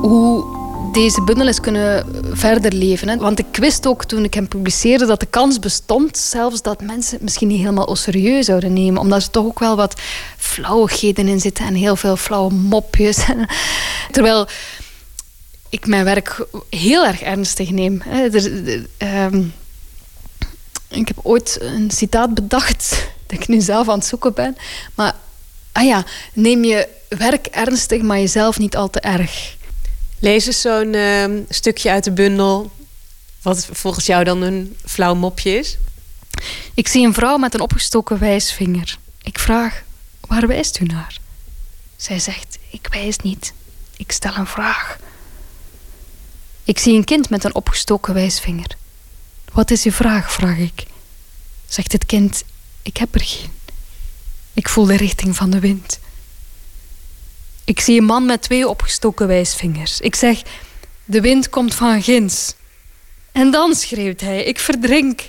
hoe 0.00 0.44
deze 0.92 1.22
bundel 1.22 1.48
is 1.48 1.60
kunnen 1.60 2.06
verder 2.32 2.72
leven. 2.72 3.08
Hè. 3.08 3.16
Want 3.16 3.38
ik 3.38 3.56
wist 3.56 3.86
ook 3.86 4.04
toen 4.04 4.24
ik 4.24 4.34
hem 4.34 4.48
publiceerde 4.48 5.06
dat 5.06 5.20
de 5.20 5.26
kans 5.26 5.58
bestond, 5.58 6.18
zelfs 6.18 6.62
dat 6.62 6.82
mensen 6.82 7.12
het 7.12 7.22
misschien 7.22 7.48
niet 7.48 7.58
helemaal 7.58 7.96
serieus 7.96 8.46
zouden 8.46 8.72
nemen. 8.72 9.00
Omdat 9.00 9.22
er 9.22 9.30
toch 9.30 9.44
ook 9.44 9.58
wel 9.58 9.76
wat 9.76 10.00
flauwigheden 10.36 11.28
in 11.28 11.40
zitten 11.40 11.66
en 11.66 11.74
heel 11.74 11.96
veel 11.96 12.16
flauwe 12.16 12.52
mopjes. 12.52 13.18
Terwijl 14.10 14.46
ik 15.68 15.86
mijn 15.86 16.04
werk 16.04 16.46
heel 16.70 17.06
erg 17.06 17.22
ernstig 17.22 17.70
neem. 17.70 18.02
Hè. 18.04 18.28
Er, 18.28 18.44
um, 19.32 19.52
ik 20.92 21.08
heb 21.08 21.18
ooit 21.22 21.58
een 21.60 21.90
citaat 21.90 22.34
bedacht 22.34 22.90
dat 23.26 23.40
ik 23.40 23.48
nu 23.48 23.60
zelf 23.60 23.88
aan 23.88 23.98
het 23.98 24.06
zoeken 24.06 24.34
ben. 24.34 24.56
Maar 24.94 25.14
ah 25.72 25.84
ja, 25.84 26.04
neem 26.32 26.64
je 26.64 26.88
werk 27.08 27.46
ernstig, 27.46 28.02
maar 28.02 28.18
jezelf 28.18 28.58
niet 28.58 28.76
al 28.76 28.90
te 28.90 29.00
erg. 29.00 29.56
Lees 30.18 30.46
eens 30.46 30.60
zo'n 30.60 30.94
uh, 30.94 31.24
stukje 31.48 31.90
uit 31.90 32.04
de 32.04 32.12
bundel. 32.12 32.70
Wat 33.42 33.68
volgens 33.72 34.06
jou 34.06 34.24
dan 34.24 34.42
een 34.42 34.76
flauw 34.84 35.14
mopje 35.14 35.58
is. 35.58 35.78
Ik 36.74 36.88
zie 36.88 37.06
een 37.06 37.14
vrouw 37.14 37.36
met 37.36 37.54
een 37.54 37.60
opgestoken 37.60 38.18
wijsvinger. 38.18 38.98
Ik 39.22 39.38
vraag, 39.38 39.82
waar 40.20 40.46
wijst 40.46 40.80
u 40.80 40.84
naar? 40.84 41.18
Zij 41.96 42.18
zegt, 42.18 42.58
ik 42.70 42.88
wijs 42.90 43.16
niet. 43.16 43.52
Ik 43.96 44.12
stel 44.12 44.36
een 44.36 44.46
vraag. 44.46 44.98
Ik 46.64 46.78
zie 46.78 46.94
een 46.94 47.04
kind 47.04 47.30
met 47.30 47.44
een 47.44 47.54
opgestoken 47.54 48.14
wijsvinger. 48.14 48.76
Wat 49.52 49.70
is 49.70 49.84
uw 49.84 49.92
vraag? 49.92 50.32
vraag 50.32 50.58
ik. 50.58 50.84
Zegt 51.66 51.92
het 51.92 52.06
kind: 52.06 52.44
Ik 52.82 52.96
heb 52.96 53.14
er 53.14 53.24
geen. 53.24 53.50
Ik 54.54 54.68
voel 54.68 54.84
de 54.84 54.96
richting 54.96 55.36
van 55.36 55.50
de 55.50 55.60
wind. 55.60 55.98
Ik 57.64 57.80
zie 57.80 57.98
een 57.98 58.04
man 58.04 58.26
met 58.26 58.42
twee 58.42 58.68
opgestoken 58.68 59.26
wijsvingers. 59.26 60.00
Ik 60.00 60.14
zeg: 60.14 60.42
De 61.04 61.20
wind 61.20 61.48
komt 61.48 61.74
van 61.74 62.02
ginds. 62.02 62.54
En 63.32 63.50
dan 63.50 63.74
schreeuwt 63.74 64.20
hij: 64.20 64.44
Ik 64.44 64.58
verdrink. 64.58 65.28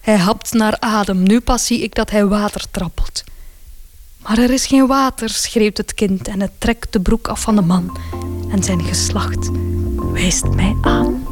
Hij 0.00 0.16
hapt 0.16 0.52
naar 0.52 0.76
adem. 0.80 1.22
Nu 1.22 1.40
pas 1.40 1.66
zie 1.66 1.80
ik 1.82 1.94
dat 1.94 2.10
hij 2.10 2.26
water 2.26 2.70
trappelt. 2.70 3.24
Maar 4.16 4.38
er 4.38 4.50
is 4.50 4.66
geen 4.66 4.86
water, 4.86 5.28
schreeuwt 5.28 5.76
het 5.76 5.94
kind 5.94 6.28
en 6.28 6.40
het 6.40 6.52
trekt 6.58 6.92
de 6.92 7.00
broek 7.00 7.28
af 7.28 7.40
van 7.40 7.56
de 7.56 7.62
man. 7.62 7.98
En 8.50 8.62
zijn 8.62 8.84
geslacht 8.84 9.50
wijst 10.12 10.44
mij 10.44 10.76
aan. 10.80 11.29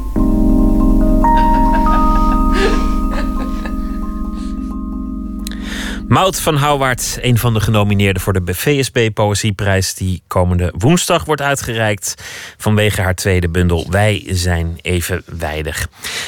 Mout 6.09 6.41
van 6.41 6.55
Houwaard, 6.55 7.17
een 7.21 7.37
van 7.37 7.53
de 7.53 7.59
genomineerden 7.59 8.21
voor 8.21 8.33
de 8.33 8.53
VSB 8.53 9.09
Poëzieprijs, 9.13 9.93
die 9.93 10.21
komende 10.27 10.73
woensdag 10.77 11.25
wordt 11.25 11.41
uitgereikt 11.41 12.15
vanwege 12.57 13.01
haar 13.01 13.15
tweede 13.15 13.49
bundel 13.49 13.87
Wij 13.89 14.23
zijn 14.27 14.79
evenwijdig. 14.81 15.87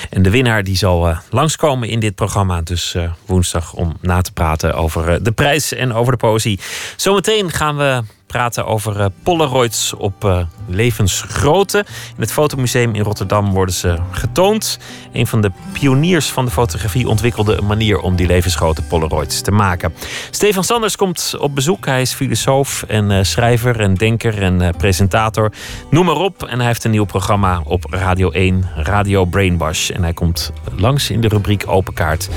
En 0.09 0.21
de 0.21 0.29
winnaar 0.29 0.63
die 0.63 0.75
zal 0.75 1.09
uh, 1.09 1.19
langskomen 1.29 1.89
in 1.89 1.99
dit 1.99 2.15
programma, 2.15 2.61
dus 2.61 2.93
uh, 2.95 3.11
woensdag 3.25 3.73
om 3.73 3.97
na 4.01 4.21
te 4.21 4.32
praten 4.32 4.73
over 4.73 5.09
uh, 5.09 5.15
de 5.21 5.32
prijs 5.32 5.73
en 5.73 5.93
over 5.93 6.11
de 6.11 6.17
poëzie. 6.17 6.59
Zometeen 6.95 7.51
gaan 7.51 7.77
we 7.77 8.03
praten 8.32 8.65
over 8.65 8.99
uh, 8.99 9.05
Polaroids 9.23 9.93
op 9.93 10.25
uh, 10.25 10.39
levensgrootte. 10.67 11.77
In 12.15 12.21
het 12.21 12.32
Fotomuseum 12.32 12.95
in 12.95 13.03
Rotterdam 13.03 13.51
worden 13.51 13.75
ze 13.75 13.97
getoond. 14.11 14.79
Een 15.11 15.27
van 15.27 15.41
de 15.41 15.51
pioniers 15.71 16.29
van 16.29 16.45
de 16.45 16.51
fotografie 16.51 17.07
ontwikkelde 17.07 17.57
een 17.57 17.65
manier 17.65 17.99
om 17.99 18.15
die 18.15 18.27
levensgrote 18.27 18.82
Polaroids 18.82 19.41
te 19.41 19.51
maken. 19.51 19.93
Stefan 20.29 20.63
Sanders 20.63 20.95
komt 20.95 21.36
op 21.39 21.55
bezoek. 21.55 21.86
Hij 21.86 22.01
is 22.01 22.13
filosoof 22.13 22.84
en 22.88 23.11
uh, 23.11 23.19
schrijver 23.21 23.79
en 23.79 23.93
denker 23.95 24.41
en 24.41 24.75
presentator. 24.77 25.51
Noem 25.89 26.05
maar 26.05 26.15
op. 26.15 26.43
En 26.43 26.57
hij 26.57 26.67
heeft 26.67 26.84
een 26.84 26.91
nieuw 26.91 27.05
programma 27.05 27.61
op 27.63 27.86
Radio 27.89 28.29
1, 28.29 28.69
Radio 28.75 29.25
Brainwash. 29.25 29.89
En 29.89 30.03
hij 30.03 30.13
komt 30.13 30.51
langs 30.75 31.09
in 31.09 31.21
de 31.21 31.27
rubriek 31.27 31.63
Open 31.67 31.93
Kaart, 31.93 32.29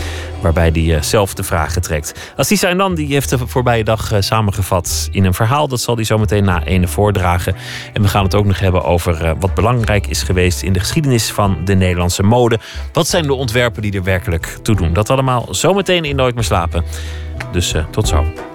waarbij 0.44 0.70
hij 0.72 1.02
zelf 1.02 1.34
de 1.34 1.42
vragen 1.42 1.82
trekt. 1.82 2.32
Assisa 2.36 2.74
dan 2.74 2.94
die 2.94 3.06
heeft 3.06 3.30
de 3.30 3.38
voorbije 3.38 3.84
dag 3.84 4.12
samengevat 4.18 5.08
in 5.10 5.24
een 5.24 5.34
verhaal 5.34 5.68
dat 5.68 5.80
zal 5.80 5.94
hij 5.94 6.04
zo 6.04 6.18
meteen 6.18 6.44
na 6.44 6.64
ene 6.64 6.88
voordragen. 6.88 7.54
En 7.92 8.02
we 8.02 8.08
gaan 8.08 8.24
het 8.24 8.34
ook 8.34 8.44
nog 8.44 8.58
hebben 8.58 8.84
over 8.84 9.24
uh, 9.24 9.32
wat 9.40 9.54
belangrijk 9.54 10.06
is 10.06 10.22
geweest 10.22 10.62
in 10.62 10.72
de 10.72 10.80
geschiedenis 10.80 11.32
van 11.32 11.64
de 11.64 11.74
Nederlandse 11.74 12.22
mode. 12.22 12.58
Wat 12.92 13.08
zijn 13.08 13.26
de 13.26 13.34
ontwerpen 13.34 13.82
die 13.82 13.92
er 13.92 14.02
werkelijk 14.02 14.58
toe 14.62 14.76
doen? 14.76 14.92
Dat 14.92 15.10
allemaal 15.10 15.46
zometeen 15.50 16.04
in 16.04 16.16
Nooit 16.16 16.34
meer 16.34 16.44
slapen. 16.44 16.84
Dus 17.52 17.74
tot 17.90 18.08
zo. 18.08 18.53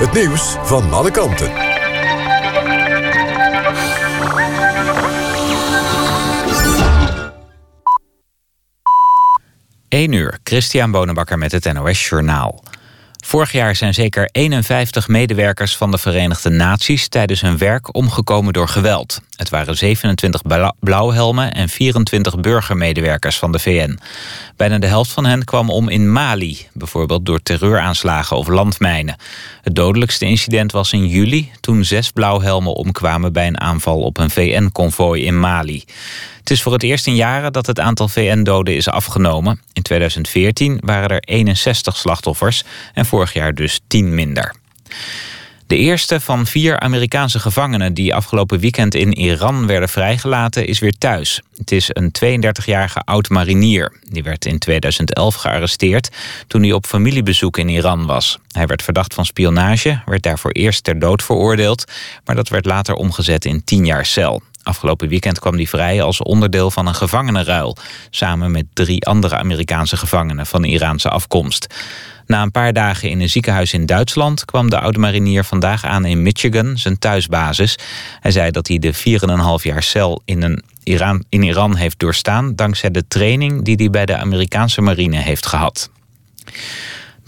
Het 0.00 0.12
nieuws 0.12 0.56
van 0.62 0.92
alle 0.92 1.10
kanten. 1.10 1.52
1 9.88 10.12
uur, 10.12 10.38
Christian 10.44 10.90
Bonenbakker 10.90 11.38
met 11.38 11.52
het 11.52 11.72
NOS 11.72 12.08
Journaal. 12.08 12.64
Vorig 13.24 13.52
jaar 13.52 13.76
zijn 13.76 13.94
zeker 13.94 14.28
51 14.32 15.08
medewerkers 15.08 15.76
van 15.76 15.90
de 15.90 15.98
Verenigde 15.98 16.50
Naties 16.50 17.08
tijdens 17.08 17.40
hun 17.40 17.58
werk 17.58 17.94
omgekomen 17.94 18.52
door 18.52 18.68
geweld. 18.68 19.20
Het 19.40 19.50
waren 19.50 19.76
27 19.76 20.42
blauwhelmen 20.80 21.52
en 21.52 21.68
24 21.68 22.40
burgermedewerkers 22.40 23.38
van 23.38 23.52
de 23.52 23.58
VN. 23.58 23.98
Bijna 24.56 24.78
de 24.78 24.86
helft 24.86 25.10
van 25.10 25.24
hen 25.24 25.44
kwam 25.44 25.70
om 25.70 25.88
in 25.88 26.12
Mali, 26.12 26.68
bijvoorbeeld 26.72 27.26
door 27.26 27.42
terreuraanslagen 27.42 28.36
of 28.36 28.48
landmijnen. 28.48 29.16
Het 29.62 29.74
dodelijkste 29.74 30.24
incident 30.24 30.72
was 30.72 30.92
in 30.92 31.06
juli, 31.06 31.50
toen 31.60 31.84
zes 31.84 32.10
blauwhelmen 32.10 32.74
omkwamen 32.74 33.32
bij 33.32 33.46
een 33.46 33.60
aanval 33.60 34.00
op 34.00 34.18
een 34.18 34.30
VN-konvooi 34.30 35.24
in 35.24 35.40
Mali. 35.40 35.84
Het 36.38 36.50
is 36.50 36.62
voor 36.62 36.72
het 36.72 36.82
eerst 36.82 37.06
in 37.06 37.16
jaren 37.16 37.52
dat 37.52 37.66
het 37.66 37.80
aantal 37.80 38.08
VN-doden 38.08 38.76
is 38.76 38.88
afgenomen. 38.88 39.60
In 39.72 39.82
2014 39.82 40.78
waren 40.84 41.08
er 41.08 41.20
61 41.20 41.96
slachtoffers 41.96 42.64
en 42.94 43.06
vorig 43.06 43.32
jaar 43.32 43.54
dus 43.54 43.80
10 43.86 44.14
minder. 44.14 44.54
De 45.70 45.76
eerste 45.76 46.20
van 46.20 46.46
vier 46.46 46.80
Amerikaanse 46.80 47.38
gevangenen 47.38 47.94
die 47.94 48.14
afgelopen 48.14 48.58
weekend 48.58 48.94
in 48.94 49.12
Iran 49.12 49.66
werden 49.66 49.88
vrijgelaten 49.88 50.66
is 50.66 50.78
weer 50.78 50.98
thuis. 50.98 51.42
Het 51.56 51.72
is 51.72 51.90
een 51.92 52.12
32-jarige 52.24 53.00
oud-marinier. 53.04 53.92
Die 54.08 54.22
werd 54.22 54.44
in 54.44 54.58
2011 54.58 55.34
gearresteerd 55.34 56.08
toen 56.46 56.62
hij 56.62 56.72
op 56.72 56.86
familiebezoek 56.86 57.58
in 57.58 57.68
Iran 57.68 58.06
was. 58.06 58.38
Hij 58.52 58.66
werd 58.66 58.82
verdacht 58.82 59.14
van 59.14 59.24
spionage, 59.24 60.02
werd 60.06 60.22
daarvoor 60.22 60.50
eerst 60.50 60.84
ter 60.84 60.98
dood 60.98 61.22
veroordeeld... 61.22 61.84
maar 62.24 62.36
dat 62.36 62.48
werd 62.48 62.64
later 62.64 62.94
omgezet 62.94 63.44
in 63.44 63.64
10 63.64 63.86
jaar 63.86 64.06
cel. 64.06 64.42
Afgelopen 64.70 65.08
weekend 65.08 65.38
kwam 65.38 65.54
hij 65.54 65.66
vrij 65.66 66.02
als 66.02 66.22
onderdeel 66.22 66.70
van 66.70 66.86
een 66.86 66.94
gevangenenruil... 66.94 67.76
samen 68.10 68.50
met 68.50 68.64
drie 68.72 69.06
andere 69.06 69.36
Amerikaanse 69.36 69.96
gevangenen 69.96 70.46
van 70.46 70.64
Iraanse 70.64 71.08
afkomst. 71.08 71.74
Na 72.26 72.42
een 72.42 72.50
paar 72.50 72.72
dagen 72.72 73.10
in 73.10 73.20
een 73.20 73.28
ziekenhuis 73.28 73.72
in 73.72 73.86
Duitsland... 73.86 74.44
kwam 74.44 74.70
de 74.70 74.80
oude 74.80 74.98
marinier 74.98 75.44
vandaag 75.44 75.84
aan 75.84 76.04
in 76.04 76.22
Michigan, 76.22 76.78
zijn 76.78 76.98
thuisbasis. 76.98 77.78
Hij 78.20 78.30
zei 78.30 78.50
dat 78.50 78.68
hij 78.68 78.78
de 78.78 78.94
4,5 78.94 79.62
jaar 79.62 79.82
cel 79.82 80.22
in, 80.24 80.64
Iran, 80.82 81.24
in 81.28 81.42
Iran 81.42 81.76
heeft 81.76 81.98
doorstaan... 81.98 82.54
dankzij 82.54 82.90
de 82.90 83.04
training 83.08 83.64
die 83.64 83.76
hij 83.76 83.90
bij 83.90 84.06
de 84.06 84.16
Amerikaanse 84.16 84.80
marine 84.80 85.16
heeft 85.16 85.46
gehad. 85.46 85.90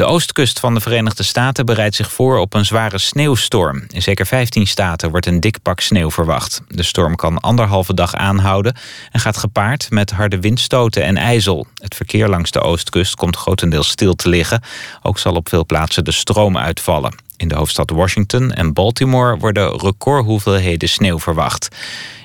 De 0.03 0.09
oostkust 0.09 0.61
van 0.61 0.75
de 0.75 0.81
Verenigde 0.81 1.23
Staten 1.23 1.67
bereidt 1.67 1.95
zich 1.95 2.13
voor 2.13 2.39
op 2.39 2.55
een 2.55 2.65
zware 2.65 2.99
sneeuwstorm. 2.99 3.85
In 3.89 4.03
zeker 4.03 4.27
15 4.27 4.67
staten 4.67 5.11
wordt 5.11 5.27
een 5.27 5.41
dik 5.41 5.63
pak 5.63 5.81
sneeuw 5.81 6.11
verwacht. 6.11 6.63
De 6.69 6.83
storm 6.83 7.17
kan 7.17 7.41
anderhalve 7.41 7.95
dag 7.95 8.15
aanhouden 8.15 8.77
en 9.11 9.21
gaat 9.21 9.37
gepaard 9.37 9.91
met 9.91 10.11
harde 10.11 10.41
windstoten 10.41 11.03
en 11.03 11.17
ijzel. 11.17 11.67
Het 11.77 11.95
verkeer 11.95 12.29
langs 12.29 12.51
de 12.51 12.61
oostkust 12.61 13.15
komt 13.15 13.37
grotendeels 13.37 13.89
stil 13.89 14.15
te 14.15 14.29
liggen. 14.29 14.63
Ook 15.03 15.19
zal 15.19 15.35
op 15.35 15.49
veel 15.49 15.67
plaatsen 15.67 16.05
de 16.05 16.13
stroom 16.13 16.59
uitvallen. 16.59 17.15
In 17.37 17.49
de 17.49 17.55
hoofdstad 17.55 17.91
Washington 17.91 18.53
en 18.53 18.73
Baltimore 18.73 19.37
worden 19.37 19.79
recordhoeveelheden 19.79 20.89
sneeuw 20.89 21.19
verwacht. 21.19 21.69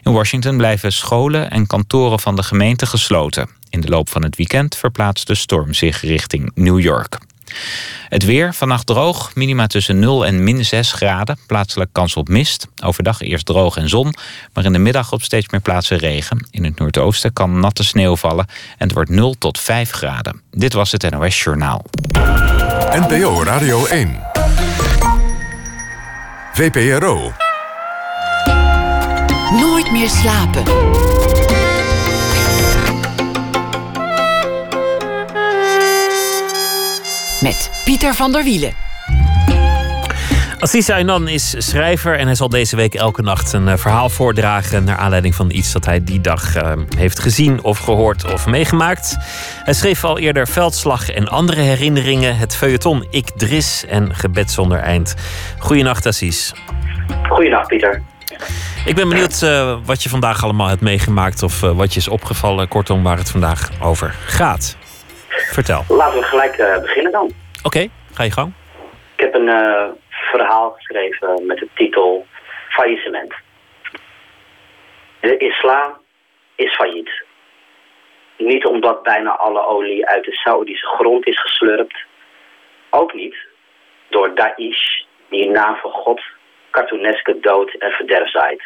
In 0.01 0.11
Washington 0.11 0.57
blijven 0.57 0.93
scholen 0.93 1.49
en 1.49 1.67
kantoren 1.67 2.19
van 2.19 2.35
de 2.35 2.43
gemeente 2.43 2.85
gesloten. 2.85 3.49
In 3.69 3.81
de 3.81 3.89
loop 3.89 4.09
van 4.09 4.23
het 4.23 4.35
weekend 4.35 4.75
verplaatst 4.75 5.27
de 5.27 5.35
storm 5.35 5.73
zich 5.73 6.01
richting 6.01 6.51
New 6.55 6.79
York. 6.79 7.17
Het 8.09 8.23
weer, 8.23 8.53
vannacht 8.53 8.85
droog, 8.85 9.35
minima 9.35 9.67
tussen 9.67 9.99
0 9.99 10.25
en 10.25 10.43
min 10.43 10.65
6 10.65 10.91
graden. 10.91 11.37
Plaatselijk 11.47 11.89
kans 11.93 12.15
op 12.15 12.27
mist. 12.27 12.67
Overdag 12.83 13.21
eerst 13.21 13.45
droog 13.45 13.77
en 13.77 13.89
zon, 13.89 14.13
maar 14.53 14.65
in 14.65 14.73
de 14.73 14.79
middag 14.79 15.11
op 15.11 15.21
steeds 15.21 15.47
meer 15.49 15.61
plaatsen 15.61 15.97
regen. 15.97 16.47
In 16.51 16.63
het 16.63 16.79
noordoosten 16.79 17.33
kan 17.33 17.59
natte 17.59 17.83
sneeuw 17.83 18.15
vallen 18.15 18.45
en 18.77 18.87
het 18.87 18.93
wordt 18.93 19.09
0 19.09 19.35
tot 19.37 19.59
5 19.59 19.91
graden. 19.91 20.41
Dit 20.51 20.73
was 20.73 20.91
het 20.91 21.09
NOS 21.09 21.43
Journaal. 21.43 21.85
NPO 22.91 23.43
Radio 23.43 23.85
1. 23.85 24.19
VPRO. 26.53 27.33
Nooit 29.51 29.91
meer 29.91 30.09
slapen. 30.09 30.63
Met 37.41 37.81
Pieter 37.85 38.13
van 38.13 38.31
der 38.31 38.43
Wielen. 38.43 38.73
Assis 40.59 40.89
Aynan 40.89 41.27
is 41.27 41.55
schrijver 41.57 42.17
en 42.17 42.25
hij 42.25 42.35
zal 42.35 42.49
deze 42.49 42.75
week 42.75 42.95
elke 42.95 43.21
nacht 43.21 43.53
een 43.53 43.67
eh, 43.67 43.77
verhaal 43.77 44.09
voordragen 44.09 44.83
naar 44.83 44.97
aanleiding 44.97 45.35
van 45.35 45.51
iets 45.51 45.71
dat 45.71 45.85
hij 45.85 46.03
die 46.03 46.21
dag 46.21 46.55
uh, 46.55 46.71
heeft 46.97 47.19
gezien 47.19 47.63
of 47.63 47.77
gehoord 47.77 48.33
of 48.33 48.45
meegemaakt. 48.45 49.17
Hij 49.63 49.73
schreef 49.73 50.03
al 50.03 50.17
eerder 50.19 50.47
Veldslag 50.47 51.09
en 51.09 51.27
andere 51.27 51.61
herinneringen, 51.61 52.37
het 52.37 52.55
feuilleton 52.55 53.07
Ik 53.09 53.29
Dris 53.29 53.85
en 53.85 54.15
Gebed 54.15 54.51
zonder 54.51 54.79
eind. 54.79 55.15
Goedenacht 55.59 56.05
Assis. 56.05 56.53
Goedenacht 57.29 57.67
Pieter. 57.67 58.01
Ik 58.85 58.95
ben 58.95 59.09
benieuwd 59.09 59.41
uh, 59.43 59.77
wat 59.85 60.03
je 60.03 60.09
vandaag 60.09 60.43
allemaal 60.43 60.67
hebt 60.67 60.81
meegemaakt 60.81 61.43
of 61.43 61.59
wat 61.59 61.93
je 61.93 61.99
is 61.99 62.07
opgevallen, 62.07 62.67
kortom 62.67 63.03
waar 63.03 63.17
het 63.17 63.29
vandaag 63.29 63.69
over 63.81 64.15
gaat. 64.25 64.77
Vertel. 65.37 65.83
Laten 65.89 66.19
we 66.19 66.25
gelijk 66.25 66.57
uh, 66.57 66.79
beginnen 66.79 67.11
dan. 67.11 67.31
Oké, 67.63 67.87
ga 68.13 68.23
je 68.23 68.31
gang. 68.31 68.53
Ik 69.15 69.23
heb 69.23 69.33
een 69.33 69.47
uh, 69.47 69.85
verhaal 70.09 70.71
geschreven 70.71 71.45
met 71.45 71.57
de 71.57 71.67
titel 71.73 72.25
Faillissement. 72.69 73.33
De 75.19 75.37
islam 75.37 75.97
is 76.55 76.75
failliet. 76.75 77.25
Niet 78.37 78.65
omdat 78.65 79.03
bijna 79.03 79.37
alle 79.37 79.65
olie 79.65 80.07
uit 80.07 80.23
de 80.23 80.31
Saoedische 80.31 80.87
grond 80.87 81.27
is 81.27 81.41
geslurpt. 81.41 81.97
Ook 82.89 83.13
niet 83.13 83.35
door 84.09 84.35
Daesh, 84.35 85.03
die 85.29 85.41
in 85.41 85.51
naam 85.51 85.75
van 85.75 85.91
God 85.91 86.21
cartooneske 86.71 87.39
dood 87.39 87.69
en 87.79 87.91
verderf 87.91 88.29
zaait. 88.29 88.63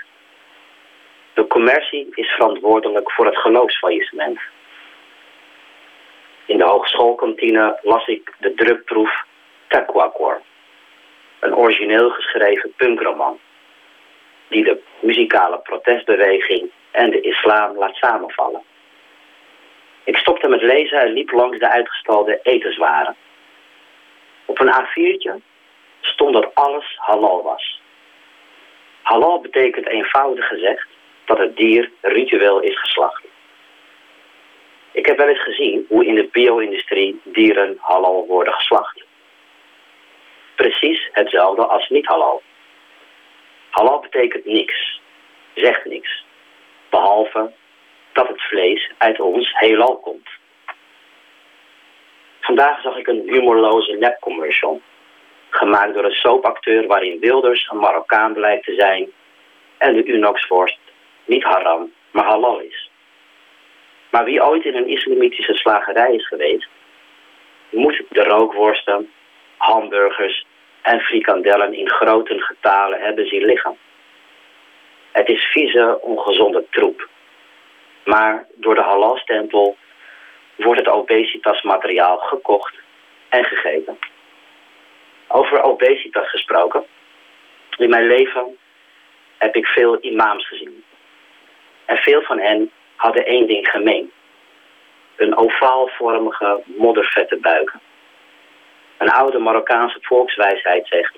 De 1.34 1.47
commercie 1.47 2.07
is 2.13 2.28
verantwoordelijk 2.28 3.11
voor 3.11 3.26
het 3.26 3.38
geloofsfaillissement. 3.38 4.39
In 6.52 6.58
de 6.58 6.64
hogeschoolkantine 6.64 7.80
las 7.82 8.08
ik 8.08 8.34
de 8.39 8.54
drukproef 8.54 9.26
Takwakor. 9.68 10.41
Een 11.39 11.56
origineel 11.56 12.10
geschreven 12.10 12.74
punkroman. 12.78 13.39
Die 14.47 14.64
de 14.64 14.82
muzikale 14.99 15.60
protestbeweging 15.60 16.72
en 16.91 17.10
de 17.10 17.22
islam 17.22 17.78
laat 17.78 17.95
samenvallen. 17.95 18.62
Ik 20.04 20.18
stopte 20.18 20.47
met 20.47 20.62
lezen 20.62 20.99
en 20.99 21.14
liep 21.14 21.32
langs 21.32 21.60
de 21.60 21.70
uitgestalde 21.70 22.39
etenswaren. 22.43 23.16
Op 24.45 24.60
een 24.60 24.74
A4'tje 24.74 25.34
stond 26.02 26.34
dat 26.34 26.56
alles 26.56 26.95
halal 26.97 27.43
was. 27.43 27.82
Halal 29.02 29.41
betekent 29.41 29.88
eenvoudig 29.88 30.47
gezegd 30.47 30.88
dat 31.26 31.38
het 31.38 31.56
dier 31.56 31.91
ritueel 32.02 32.60
is 32.60 32.80
geslacht. 32.80 33.31
Ik 34.92 35.06
heb 35.06 35.18
wel 35.18 35.28
eens 35.28 35.44
gezien 35.44 35.86
hoe 35.88 36.06
in 36.06 36.16
de 36.16 36.28
bio-industrie 36.32 37.22
dieren 37.24 37.78
halal 37.80 38.26
worden 38.28 38.54
geslacht. 38.54 39.04
Precies 40.56 41.10
hetzelfde 41.12 41.66
als 41.66 41.89
niet 41.89 42.06
halal. 42.06 42.42
Halal 43.70 44.00
betekent 44.00 44.46
niks, 44.46 45.02
zegt 45.54 45.86
niks, 45.86 46.26
behalve 46.89 47.52
dat 48.14 48.28
het 48.28 48.42
vlees 48.42 48.92
uit 48.98 49.20
ons 49.20 49.60
heelal 49.60 49.98
komt. 49.98 50.30
Vandaag 52.39 52.82
zag 52.82 52.98
ik 52.98 53.08
een 53.08 53.24
humorloze 53.26 53.92
nepcommercial, 53.92 54.82
gemaakt 55.50 55.94
door 55.94 56.04
een 56.04 56.12
soapacteur 56.12 56.88
waarin 56.88 57.20
Wilders 57.20 57.70
een 57.70 57.78
Marokkaan 57.78 58.34
blijkt 58.34 58.66
te 58.66 58.74
zijn 58.74 59.12
en 59.78 59.94
de 59.94 60.06
Unox-vorst 60.06 60.80
niet 61.26 61.44
haram, 61.44 61.94
maar 62.12 62.26
halal 62.26 62.60
is. 62.60 62.91
Maar 64.12 64.24
wie 64.24 64.43
ooit 64.43 64.66
in 64.66 64.76
een 64.76 64.88
islamitische 64.88 65.53
slagerij 65.53 66.14
is 66.14 66.28
geweest, 66.28 66.68
moet 67.70 68.01
de 68.09 68.24
rookworsten, 68.24 69.12
hamburgers 69.57 70.45
en 70.82 70.99
frikandellen 70.99 71.74
in 71.74 71.89
grote 71.89 72.39
getalen 72.39 73.01
hebben 73.01 73.28
zien 73.28 73.45
liggen. 73.45 73.78
Het 75.12 75.28
is 75.30 75.43
vieze, 75.43 75.99
ongezonde 76.01 76.66
troep. 76.70 77.09
Maar 78.03 78.45
door 78.53 78.76
de 78.76 78.82
halalstempel 78.82 79.78
wordt 80.55 80.80
het 80.80 80.89
obesitasmateriaal 80.89 82.18
gekocht 82.18 82.76
en 83.30 83.43
gegeten. 83.43 83.99
Over 85.28 85.62
obesitas 85.62 86.30
gesproken. 86.30 86.86
In 87.78 87.89
mijn 87.89 88.07
leven 88.07 88.57
heb 89.38 89.55
ik 89.55 89.66
veel 89.66 89.97
imams 90.01 90.47
gezien. 90.47 90.84
En 91.86 91.97
veel 91.97 92.22
van 92.22 92.39
hen 92.39 92.72
hadden 93.02 93.26
één 93.26 93.47
ding 93.47 93.68
gemeen. 93.68 94.12
Een 95.16 95.38
ovaalvormige, 95.38 96.62
moddervette 96.66 97.38
buik. 97.38 97.74
Een 98.97 99.10
oude 99.10 99.39
Marokkaanse 99.39 99.97
volkswijsheid 100.02 100.88
zegt: 100.88 101.16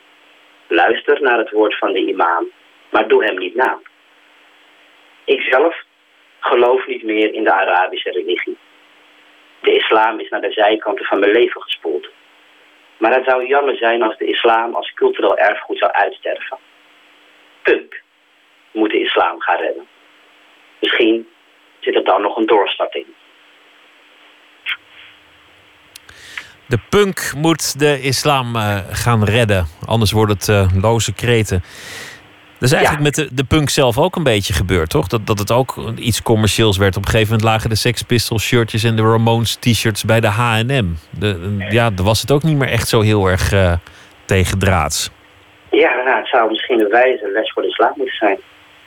luister 0.67 1.21
naar 1.21 1.38
het 1.38 1.51
woord 1.51 1.77
van 1.77 1.93
de 1.93 1.99
imam, 1.99 2.49
maar 2.89 3.07
doe 3.07 3.25
hem 3.25 3.38
niet 3.38 3.55
na. 3.55 3.79
Ik 5.25 5.41
zelf 5.41 5.84
geloof 6.39 6.88
niet 6.88 7.03
meer 7.03 7.34
in 7.34 7.43
de 7.43 7.53
Arabische 7.53 8.11
religie. 8.11 8.57
De 9.61 9.75
islam 9.75 10.19
is 10.19 10.29
naar 10.29 10.41
de 10.41 10.51
zijkanten 10.51 11.05
van 11.05 11.19
mijn 11.19 11.31
leven 11.31 11.61
gespoeld. 11.61 12.09
Maar 12.97 13.13
het 13.13 13.25
zou 13.25 13.47
jammer 13.47 13.77
zijn 13.77 14.01
als 14.01 14.17
de 14.17 14.25
islam 14.25 14.75
als 14.75 14.93
cultureel 14.93 15.38
erfgoed 15.38 15.77
zou 15.77 15.91
uitsterven. 15.91 16.57
Punk 17.61 18.01
moet 18.71 18.91
de 18.91 18.99
islam 18.99 19.41
gaan 19.41 19.57
redden. 19.57 19.88
Misschien 20.79 21.27
zit 21.84 21.95
er 21.95 22.03
dan 22.03 22.21
nog 22.21 22.38
een 22.38 22.45
doorstart 22.45 22.95
in. 22.95 23.05
De 26.67 26.79
punk 26.89 27.34
moet 27.36 27.79
de 27.79 28.01
islam 28.01 28.55
eh, 28.55 28.77
gaan 28.89 29.23
redden. 29.23 29.65
Anders 29.86 30.11
wordt 30.11 30.31
het 30.31 30.49
eh, 30.49 30.81
loze 30.81 31.13
kreten. 31.13 31.63
Dat 32.59 32.71
is 32.71 32.77
eigenlijk 32.77 33.03
met 33.03 33.15
de, 33.15 33.36
de 33.36 33.43
punk 33.43 33.69
zelf 33.69 33.97
ook 33.97 34.15
een 34.15 34.23
beetje 34.23 34.53
gebeurd, 34.53 34.89
toch? 34.89 35.07
Dat, 35.07 35.27
dat 35.27 35.39
het 35.39 35.51
ook 35.51 35.75
iets 35.95 36.21
commercieels 36.21 36.77
werd. 36.77 36.97
Op 36.97 37.03
een 37.03 37.09
gegeven 37.09 37.31
moment 37.34 37.49
lagen 37.51 37.69
de 37.69 37.75
Sex 37.75 38.01
Pistols 38.01 38.43
shirtjes 38.43 38.84
en 38.84 38.95
de 38.95 39.01
Ramones 39.01 39.55
t-shirts 39.55 40.03
bij 40.03 40.19
de 40.19 40.27
H&M. 40.27 40.86
De, 41.19 41.55
ja, 41.69 41.89
dan 41.89 42.05
was 42.05 42.21
het 42.21 42.31
ook 42.31 42.43
niet 42.43 42.57
meer 42.57 42.69
echt 42.69 42.88
zo 42.88 43.01
heel 43.01 43.27
erg 43.27 43.53
uh, 43.53 43.73
tegendraads. 44.25 45.11
Ja, 45.71 46.03
nou, 46.05 46.17
het 46.17 46.27
zou 46.27 46.49
misschien 46.49 46.79
een 46.79 46.89
wijze 46.89 47.31
les 47.34 47.51
voor 47.51 47.61
de 47.61 47.67
islam 47.67 47.93
moeten 47.95 48.15
zijn. 48.15 48.38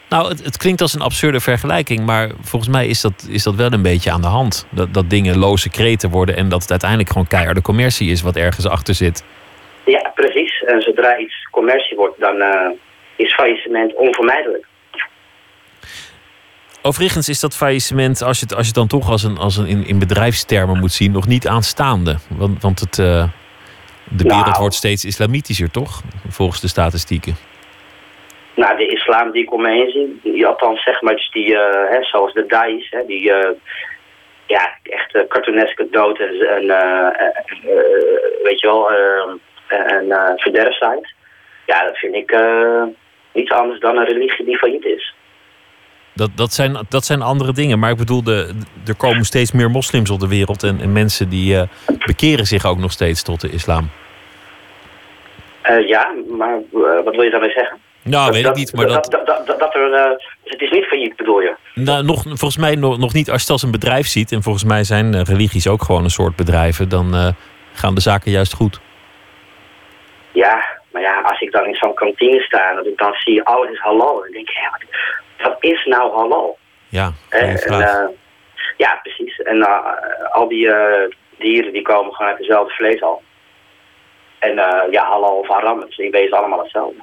Nou, 0.09 0.29
het, 0.29 0.45
het, 0.45 0.57
klinkt 0.57 0.81
als 0.81 0.95
een 0.95 1.01
absurde 1.01 1.41
vergelijking, 1.41 2.05
maar 2.05 2.31
volgens 2.41 2.71
mij 2.71 2.87
is 2.87 3.01
dat, 3.01 3.27
is 3.31 3.43
dat 3.43 3.55
wel 3.55 3.73
een 3.73 3.83
beetje 3.83 4.11
aan 4.11 4.21
de 4.21 4.27
hand. 4.27 4.67
Dat, 4.71 4.95
dat 4.95 5.11
dingen 5.11 5.39
loze 5.39 5.71
kreten 5.71 6.11
worden 6.11 6.37
en 6.37 6.49
dat 6.49 6.61
het 6.61 6.71
uiteindelijk 6.71 7.11
gewoon 7.11 7.27
keiharde 7.27 7.63
commercie 7.63 8.11
is 8.11 8.23
wat 8.23 8.37
ergens 8.37 8.67
achter 8.69 8.95
zit. 8.95 9.25
Ja, 9.85 10.13
precies. 10.15 10.63
En 10.67 10.81
zodra 10.83 11.19
iets 11.19 11.49
commercie 11.51 11.97
wordt, 11.97 12.21
dan 12.21 12.37
uh, 12.37 12.71
is 13.17 13.35
faillissement 13.35 13.95
onvermijdelijk. 13.95 14.67
Overigens 16.83 17.29
is 17.29 17.41
dat 17.41 17.57
faillissement, 17.57 18.23
als 18.23 18.39
je 18.39 18.45
het, 18.45 18.55
als 18.55 18.67
je 18.67 18.67
het 18.67 18.75
dan 18.75 19.01
toch 19.01 19.11
als 19.11 19.23
een, 19.23 19.39
als 19.39 19.57
een 19.57 19.67
in, 19.67 19.87
in 19.87 19.99
bedrijfstermen 19.99 20.79
moet 20.79 20.93
zien, 20.93 21.13
nog 21.13 21.27
niet 21.27 21.49
aanstaande. 21.49 22.17
Want, 22.29 22.63
want 22.63 22.81
het, 22.81 22.99
uh, 22.99 23.25
de 24.05 24.23
wereld 24.23 24.47
nou, 24.47 24.59
wordt 24.59 24.75
steeds 24.75 25.05
islamitischer, 25.05 25.71
toch? 25.71 26.03
Volgens 26.29 26.61
de 26.61 26.69
statistieken. 26.69 27.37
Nou, 28.57 28.77
de 28.77 28.87
islam 28.87 29.31
die 29.31 29.43
ik 29.43 29.53
om 29.53 29.63
me 29.63 29.71
heen 29.71 29.91
zie, 29.91 30.21
die, 30.23 30.47
althans 30.47 30.83
zeg 30.83 31.01
maar, 31.01 31.15
dus 31.15 31.31
die, 31.31 31.53
uh, 31.53 31.91
hè, 31.91 32.03
zoals 32.03 32.33
de 32.33 32.47
Dais, 32.47 32.91
hè, 32.91 33.07
die 33.07 33.31
uh, 33.31 33.49
ja, 34.47 34.79
echt 34.83 35.15
uh, 35.15 35.23
cartooneske 35.29 35.89
dood 35.91 36.19
en, 36.19 36.41
en 36.41 36.67
weet 38.43 38.61
je 38.61 38.67
wel, 38.67 38.91
en 39.69 40.35
verderfsheid. 40.37 41.15
Ja, 41.67 41.85
dat 41.85 41.97
vind 41.97 42.15
ik 42.15 42.37
niets 43.33 43.51
anders 43.51 43.81
dan 43.81 43.97
een 43.97 44.05
religie 44.05 44.45
die 44.45 44.59
failliet 44.59 44.85
is. 44.85 45.15
Dat, 46.15 46.31
dat, 46.35 46.53
zijn, 46.53 46.79
dat 46.89 47.05
zijn 47.05 47.23
andere 47.23 47.53
dingen. 47.53 47.79
Maar 47.79 47.91
ik 47.91 47.97
bedoel, 47.97 48.23
de, 48.23 48.55
er 48.87 48.97
komen 48.97 49.25
steeds 49.25 49.53
meer 49.53 49.71
moslims 49.71 50.11
op 50.11 50.21
de 50.21 50.29
wereld. 50.29 50.63
En, 50.63 50.81
en 50.81 50.93
mensen 50.93 51.29
die 51.29 51.69
bekeren 52.07 52.47
zich 52.47 52.67
ook 52.67 52.79
nog 52.79 52.93
steeds 52.93 53.23
tot 53.23 53.41
de 53.41 53.51
islam. 53.51 53.91
ja, 55.87 56.15
maar 56.29 56.61
wat 57.05 57.15
wil 57.15 57.23
je 57.23 57.31
daarmee 57.31 57.51
zeggen? 57.51 57.85
Nou, 58.07 58.33
weet 58.33 58.47
ik 58.47 58.55
niet, 58.55 58.75
maar 58.75 58.87
dat... 58.87 59.11
Dat, 59.11 59.59
dat, 59.59 59.75
er, 59.75 59.91
uh, 59.91 60.19
het 60.45 60.61
is 60.61 60.71
niet 60.71 60.85
failliet, 60.85 61.17
bedoel 61.17 61.41
je? 61.41 61.55
Nou, 61.75 62.05
nog, 62.05 62.23
volgens 62.23 62.57
mij 62.57 62.75
nog, 62.75 62.99
nog 62.99 63.13
niet 63.13 63.31
als 63.31 63.37
je 63.37 63.43
het 63.43 63.51
als 63.51 63.63
een 63.63 63.71
bedrijf 63.71 64.07
ziet... 64.07 64.33
en 64.33 64.43
volgens 64.43 64.65
mij 64.65 64.85
zijn 64.85 65.15
uh, 65.15 65.21
religies 65.23 65.69
ook 65.69 65.83
gewoon 65.83 66.05
een 66.05 66.11
soort 66.11 66.37
bedrijven... 66.37 66.89
dan 66.89 67.15
uh, 67.15 67.29
gaan 67.73 67.95
de 67.95 68.01
zaken 68.01 68.31
juist 68.31 68.55
goed. 68.55 68.81
Ja, 70.33 70.65
maar 70.93 71.03
ja, 71.03 71.21
als 71.21 71.41
ik 71.41 71.53
dan 71.53 71.67
in 71.67 71.75
zo'n 71.75 71.95
kantine 71.95 72.41
sta... 72.41 72.71
en 72.71 72.93
dan 72.97 73.15
zie 73.15 73.43
alles 73.43 73.71
is 73.71 73.79
halal... 73.79 74.21
dan 74.21 74.31
denk 74.31 74.49
ik, 74.49 74.55
ja, 74.55 74.81
wat 75.49 75.57
is 75.61 75.85
nou 75.85 76.13
halal? 76.13 76.59
Ja, 76.89 77.13
en, 77.29 78.17
Ja, 78.77 79.01
precies. 79.03 79.39
En 79.39 79.69
al 80.33 80.49
die 80.49 80.71
dieren 81.39 81.73
die 81.73 81.83
komen 81.83 82.15
gewoon 82.15 82.31
uit 82.31 82.41
dezelfde 82.41 82.75
vleeshal. 82.75 83.23
En 84.39 84.55
ja, 84.91 85.05
halal 85.05 85.37
of 85.37 85.49
haram, 85.49 85.81
dus 85.81 85.97
die 85.97 86.11
wezen 86.11 86.39
allemaal 86.39 86.63
hetzelfde. 86.63 87.03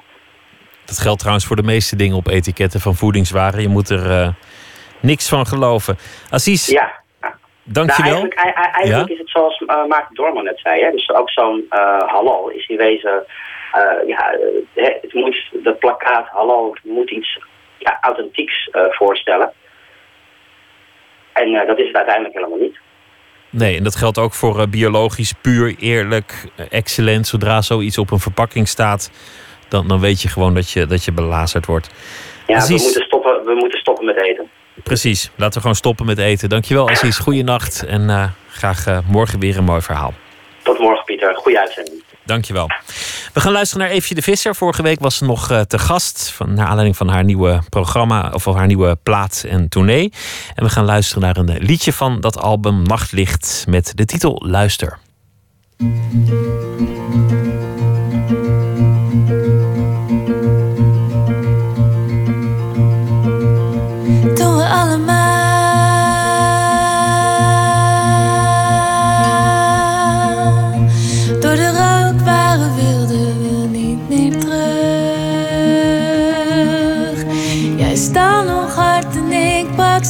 Dat 0.84 0.98
geldt 0.98 1.18
trouwens 1.18 1.46
voor 1.46 1.56
de 1.56 1.62
meeste 1.62 1.96
dingen 1.96 2.16
op 2.16 2.26
etiketten 2.26 2.80
van 2.80 2.94
voedingswaren. 2.94 3.60
Je 3.60 3.68
moet 3.68 3.90
er 3.90 4.10
uh, 4.10 4.28
niks 5.00 5.28
van 5.28 5.46
geloven. 5.46 5.98
Aziz, 6.30 6.66
ja. 6.66 6.92
dankjewel. 7.62 8.12
Nou, 8.12 8.28
eigenlijk 8.28 8.74
eigenlijk 8.74 9.08
ja? 9.08 9.14
is 9.14 9.20
het 9.20 9.30
zoals 9.30 9.60
uh, 9.60 9.86
Maarten 9.86 10.14
Dorman 10.14 10.44
net 10.44 10.60
zei. 10.60 10.82
Hè? 10.82 10.90
Dus 10.90 11.10
ook 11.10 11.30
zo'n 11.30 11.66
uh, 11.70 11.98
halal 11.98 12.48
is 12.48 12.66
in 12.66 12.76
wezen... 12.76 13.24
ja, 14.06 14.36
het 14.74 15.12
moet, 15.12 15.50
dat 15.62 15.78
plakkaat 15.78 16.28
halal 16.28 16.76
moet 16.82 17.10
iets 17.10 17.38
ja, 17.78 17.98
authentieks 18.00 18.68
voorstellen. 18.90 19.52
En 21.32 21.66
dat 21.66 21.78
is 21.78 21.86
het 21.86 21.96
uiteindelijk 21.96 22.34
helemaal 22.34 22.58
niet. 22.58 22.78
Nee, 23.50 23.76
en 23.76 23.84
dat 23.84 23.96
geldt 23.96 24.18
ook 24.18 24.34
voor 24.34 24.68
biologisch, 24.68 25.32
puur, 25.32 25.74
eerlijk, 25.78 26.44
excellent. 26.70 27.26
Zodra 27.26 27.62
zoiets 27.62 27.98
op 27.98 28.10
een 28.10 28.18
verpakking 28.18 28.68
staat 28.68 29.10
dan, 29.68 29.88
dan 29.88 30.00
weet 30.00 30.22
je 30.22 30.28
gewoon 30.28 30.54
dat 30.54 30.70
je, 30.70 30.86
dat 30.86 31.04
je 31.04 31.12
belazerd 31.12 31.66
wordt. 31.66 31.90
Ja, 32.46 32.66
we 32.66 32.72
moeten, 32.72 33.02
stoppen, 33.02 33.44
we 33.44 33.54
moeten 33.54 33.78
stoppen 33.78 34.04
met 34.04 34.20
eten. 34.20 34.50
Precies, 34.82 35.30
laten 35.36 35.54
we 35.54 35.60
gewoon 35.60 35.76
stoppen 35.76 36.06
met 36.06 36.18
eten. 36.18 36.48
Dankjewel 36.48 36.90
Aziz, 36.90 37.20
nacht 37.26 37.84
en 37.86 38.02
uh, 38.02 38.24
graag 38.48 38.86
uh, 38.86 38.98
morgen 39.08 39.38
weer 39.38 39.56
een 39.56 39.64
mooi 39.64 39.80
verhaal. 39.80 40.14
Tot 40.62 40.78
morgen 40.78 41.04
Pieter, 41.04 41.34
goede 41.36 41.60
uitzending. 41.60 42.02
Dankjewel. 42.24 42.66
We 43.32 43.40
gaan 43.40 43.52
luisteren 43.52 43.86
naar 43.86 43.94
Eefje 43.94 44.14
de 44.14 44.22
Visser. 44.22 44.54
Vorige 44.54 44.82
week 44.82 45.00
was 45.00 45.16
ze 45.16 45.24
nog 45.24 45.50
uh, 45.50 45.60
te 45.60 45.78
gast. 45.78 46.30
Van, 46.30 46.54
naar 46.54 46.66
aanleiding 46.66 46.96
van 46.96 47.08
haar 47.08 47.24
nieuwe 47.24 47.60
programma. 47.68 48.30
Of 48.34 48.44
haar 48.44 48.66
nieuwe 48.66 48.96
plaat 49.02 49.44
en 49.48 49.68
tournee. 49.68 50.12
En 50.54 50.64
we 50.64 50.70
gaan 50.70 50.84
luisteren 50.84 51.22
naar 51.22 51.36
een 51.36 51.58
liedje 51.58 51.92
van 51.92 52.20
dat 52.20 52.38
album 52.38 52.82
Nachtlicht. 52.82 53.64
Met 53.68 53.92
de 53.94 54.04
titel 54.04 54.42
Luister. 54.46 54.98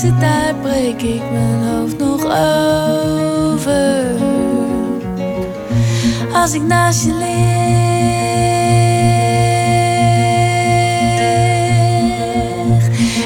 Daar 0.02 0.54
breek 0.62 1.02
ik 1.02 1.22
mijn 1.32 1.62
hoofd 1.62 1.98
nog 1.98 2.24
over. 2.24 4.04
Als 6.32 6.54
ik 6.54 6.62
naast 6.62 7.04
je 7.04 7.12
lig 7.12 7.64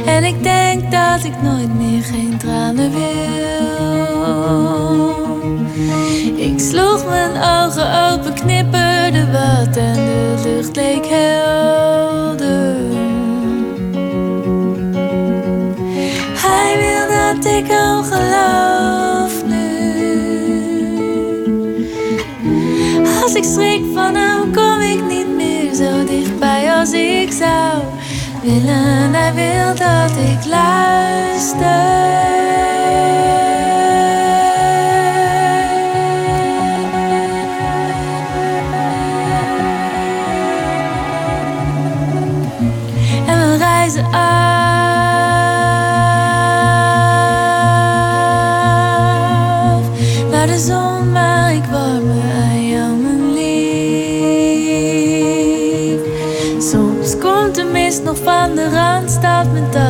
en 0.06 0.24
ik 0.24 0.42
denk 0.42 0.90
dat 0.90 1.24
ik 1.24 1.42
nooit 1.42 1.74
meer 1.74 2.02
geen 2.02 2.36
tranen 2.38 2.90
wil. 2.90 3.08
Ik 6.36 6.60
sloeg 6.60 7.06
mijn 7.08 7.36
ogen 7.36 8.12
open, 8.12 8.34
knipperde 8.34 9.26
wat 9.32 9.76
en 9.76 9.94
de 9.94 10.42
lucht 10.44 10.76
leek 10.76 11.06
helder. 11.06 12.97
Dat 17.34 17.44
ik 17.44 17.70
al 17.70 18.02
geloof 18.02 19.44
nu. 19.44 19.66
Als 23.22 23.34
ik 23.34 23.44
schrik 23.44 23.84
van 23.94 24.14
hem, 24.14 24.52
kom 24.52 24.80
ik 24.80 25.04
niet 25.08 25.36
meer 25.36 25.74
zo 25.74 26.04
dichtbij 26.04 26.72
als 26.72 26.92
ik 26.92 27.32
zou 27.32 27.82
willen. 28.42 29.14
Hij 29.14 29.34
wil 29.34 29.74
dat 29.74 30.16
ik 30.16 30.50
luister. 30.50 31.88
van 43.90 44.47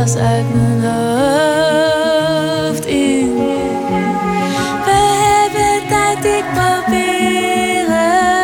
was 0.09 0.23
uit 0.23 0.55
mijn 0.55 0.83
hoofd 0.85 2.07
in. 2.87 3.37
We 4.85 5.01
hebben 5.25 5.89
tijd, 5.89 6.25
ik 6.25 6.45
probeer 6.53 7.85
het. 7.89 8.37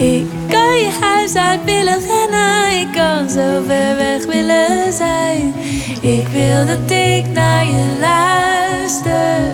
Ik 0.00 0.26
kan 0.48 0.76
je 0.76 0.90
huis 1.00 1.36
uit 1.36 1.64
willen 1.64 1.98
rennen, 1.98 2.80
ik 2.80 2.92
kan 2.92 3.30
zo 3.30 3.62
ver 3.66 3.96
weg 3.96 4.26
willen 4.26 4.92
zijn. 4.92 5.54
Ik 6.00 6.28
wil 6.28 6.66
dat 6.66 6.90
ik 6.90 7.26
naar 7.32 7.64
je 7.64 7.96
luister. 8.00 9.52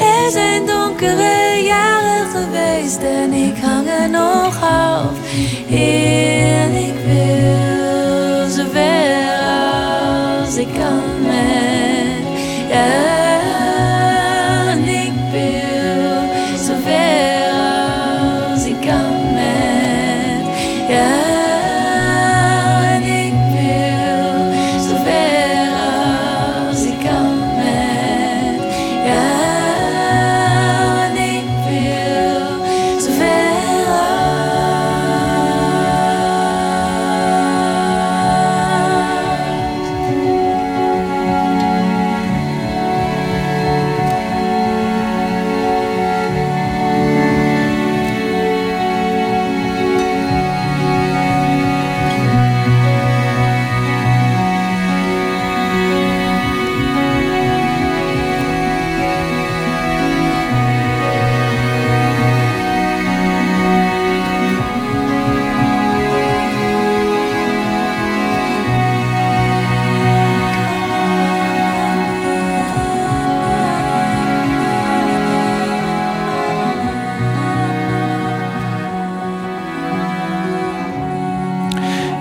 Er 0.00 0.30
zijn 0.30 0.66
donkere 0.66 1.62
jaren 1.64 2.26
geweest 2.30 3.02
en 3.02 3.32
ik 3.32 3.56
hang 3.62 3.88
er 3.88 4.10
nog 4.10 4.56
half 4.60 5.12
in. 5.66 6.89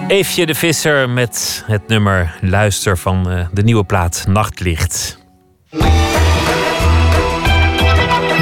Eefje 0.10 0.45
de 0.45 0.56
Visser 0.56 1.10
met 1.10 1.64
het 1.65 1.88
nummer 1.88 2.38
Luister 2.41 2.98
van 2.98 3.30
eh, 3.30 3.48
de 3.52 3.64
nieuwe 3.64 3.84
plaat 3.84 4.23
Nachtlicht. 4.27 5.18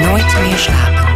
Nooit 0.02 0.39
meer 0.41 0.57
slapen. 0.57 1.07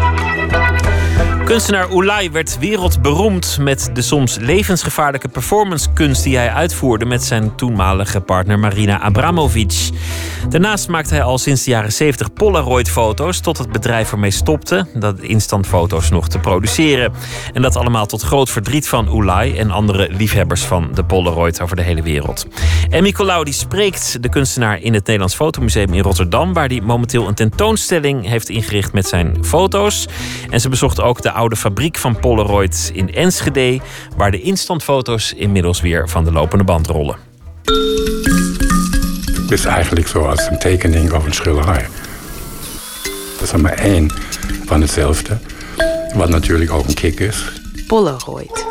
Kunstenaar 1.51 1.87
Oulai 1.87 2.31
werd 2.31 2.59
wereldberoemd 2.59 3.57
met 3.59 3.89
de 3.93 4.01
soms 4.01 4.37
levensgevaarlijke 4.37 5.27
performancekunst 5.27 6.23
die 6.23 6.35
hij 6.37 6.51
uitvoerde 6.51 7.05
met 7.05 7.23
zijn 7.23 7.55
toenmalige 7.55 8.21
partner 8.21 8.59
Marina 8.59 8.99
Abramovic. 8.99 9.89
Daarnaast 10.49 10.87
maakte 10.87 11.13
hij 11.13 11.23
al 11.23 11.37
sinds 11.37 11.63
de 11.63 11.71
jaren 11.71 11.91
70 11.91 12.33
Polaroid-foto's 12.33 13.39
tot 13.39 13.57
het 13.57 13.71
bedrijf 13.71 14.11
ermee 14.11 14.31
stopte 14.31 14.85
dat 14.93 15.19
instantfoto's 15.19 16.09
nog 16.09 16.27
te 16.27 16.39
produceren. 16.39 17.13
En 17.53 17.61
dat 17.61 17.75
allemaal 17.75 18.05
tot 18.05 18.21
groot 18.21 18.49
verdriet 18.49 18.87
van 18.87 19.07
Oulai 19.07 19.57
en 19.57 19.71
andere 19.71 20.07
liefhebbers 20.11 20.61
van 20.61 20.89
de 20.93 21.03
Polaroid 21.03 21.61
over 21.61 21.75
de 21.75 21.81
hele 21.81 22.01
wereld. 22.01 22.47
En 22.89 23.03
Nicolaou 23.03 23.43
die 23.43 23.53
spreekt 23.53 24.23
de 24.23 24.29
kunstenaar 24.29 24.79
in 24.79 24.93
het 24.93 25.05
Nederlands 25.05 25.35
Fotomuseum 25.35 25.93
in 25.93 26.01
Rotterdam, 26.01 26.53
waar 26.53 26.67
hij 26.67 26.81
momenteel 26.81 27.27
een 27.27 27.33
tentoonstelling 27.33 28.27
heeft 28.27 28.49
ingericht 28.49 28.93
met 28.93 29.07
zijn 29.07 29.37
foto's. 29.45 30.07
En 30.49 30.61
ze 30.61 30.69
bezocht 30.69 31.01
ook 31.01 31.21
de 31.21 31.31
oude 31.41 31.55
fabriek 31.55 31.97
van 31.97 32.19
Polaroid 32.19 32.91
in 32.93 33.13
Enschede, 33.13 33.79
waar 34.17 34.31
de 34.31 34.41
instantfoto's 34.41 35.33
inmiddels 35.33 35.81
weer 35.81 36.09
van 36.09 36.23
de 36.23 36.31
lopende 36.31 36.63
band 36.63 36.87
rollen. 36.87 37.17
Het 39.41 39.51
is 39.51 39.65
eigenlijk 39.65 40.07
zoals 40.07 40.47
een 40.47 40.59
tekening 40.59 41.11
of 41.13 41.25
een 41.25 41.33
schilderij. 41.33 41.87
Dat 43.33 43.41
is 43.41 43.51
er 43.51 43.59
maar 43.59 43.73
één 43.73 44.11
van 44.65 44.81
hetzelfde. 44.81 45.37
Wat 46.13 46.29
natuurlijk 46.29 46.71
ook 46.71 46.87
een 46.87 46.93
kick 46.93 47.19
is. 47.19 47.51
Polaroid. 47.87 48.65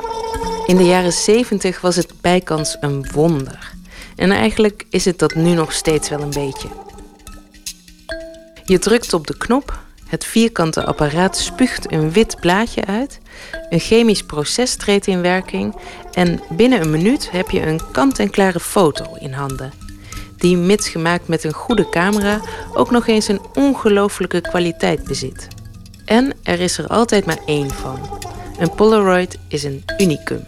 In 0.66 0.76
de 0.76 0.84
jaren 0.84 1.12
70 1.12 1.80
was 1.80 1.96
het 1.96 2.12
bijkans 2.20 2.76
een 2.80 3.06
wonder. 3.12 3.72
En 4.16 4.30
eigenlijk 4.30 4.86
is 4.90 5.04
het 5.04 5.18
dat 5.18 5.34
nu 5.34 5.54
nog 5.54 5.72
steeds 5.72 6.08
wel 6.08 6.20
een 6.20 6.30
beetje. 6.30 6.68
Je 8.64 8.78
drukt 8.78 9.12
op 9.12 9.26
de 9.26 9.36
knop, 9.36 9.78
het 10.10 10.24
vierkante 10.24 10.84
apparaat 10.84 11.36
spuugt 11.36 11.92
een 11.92 12.12
wit 12.12 12.36
plaatje 12.40 12.84
uit, 12.84 13.20
een 13.68 13.78
chemisch 13.78 14.22
proces 14.22 14.76
treedt 14.76 15.06
in 15.06 15.22
werking 15.22 15.76
en 16.12 16.40
binnen 16.48 16.80
een 16.80 16.90
minuut 16.90 17.30
heb 17.30 17.50
je 17.50 17.66
een 17.66 17.80
kant-en-klare 17.92 18.60
foto 18.60 19.04
in 19.18 19.32
handen. 19.32 19.72
Die, 20.36 20.56
mits 20.56 20.88
gemaakt 20.88 21.28
met 21.28 21.44
een 21.44 21.52
goede 21.52 21.88
camera, 21.88 22.40
ook 22.74 22.90
nog 22.90 23.06
eens 23.06 23.28
een 23.28 23.40
ongelooflijke 23.54 24.40
kwaliteit 24.40 25.04
bezit. 25.04 25.48
En 26.04 26.32
er 26.42 26.60
is 26.60 26.78
er 26.78 26.86
altijd 26.86 27.26
maar 27.26 27.38
één 27.46 27.70
van. 27.70 28.18
Een 28.58 28.74
Polaroid 28.74 29.38
is 29.48 29.62
een 29.62 29.84
unicum. 29.98 30.44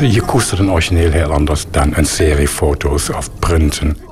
Je 0.00 0.20
koestert 0.20 0.60
een 0.60 0.70
origineel 0.70 1.10
heel 1.10 1.32
anders 1.32 1.64
dan 1.70 1.92
een 1.96 2.06
serie 2.06 2.48
foto's 2.48 3.08
of 3.08 3.38
printen. 3.38 4.05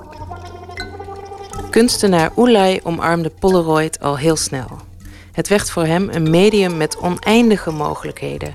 Kunstenaar 1.74 2.30
Oelai 2.36 2.80
omarmde 2.82 3.30
Polaroid 3.38 4.00
al 4.00 4.18
heel 4.18 4.36
snel. 4.36 4.66
Het 5.32 5.48
werd 5.48 5.70
voor 5.70 5.84
hem 5.84 6.08
een 6.10 6.30
medium 6.30 6.76
met 6.76 6.98
oneindige 6.98 7.70
mogelijkheden. 7.70 8.54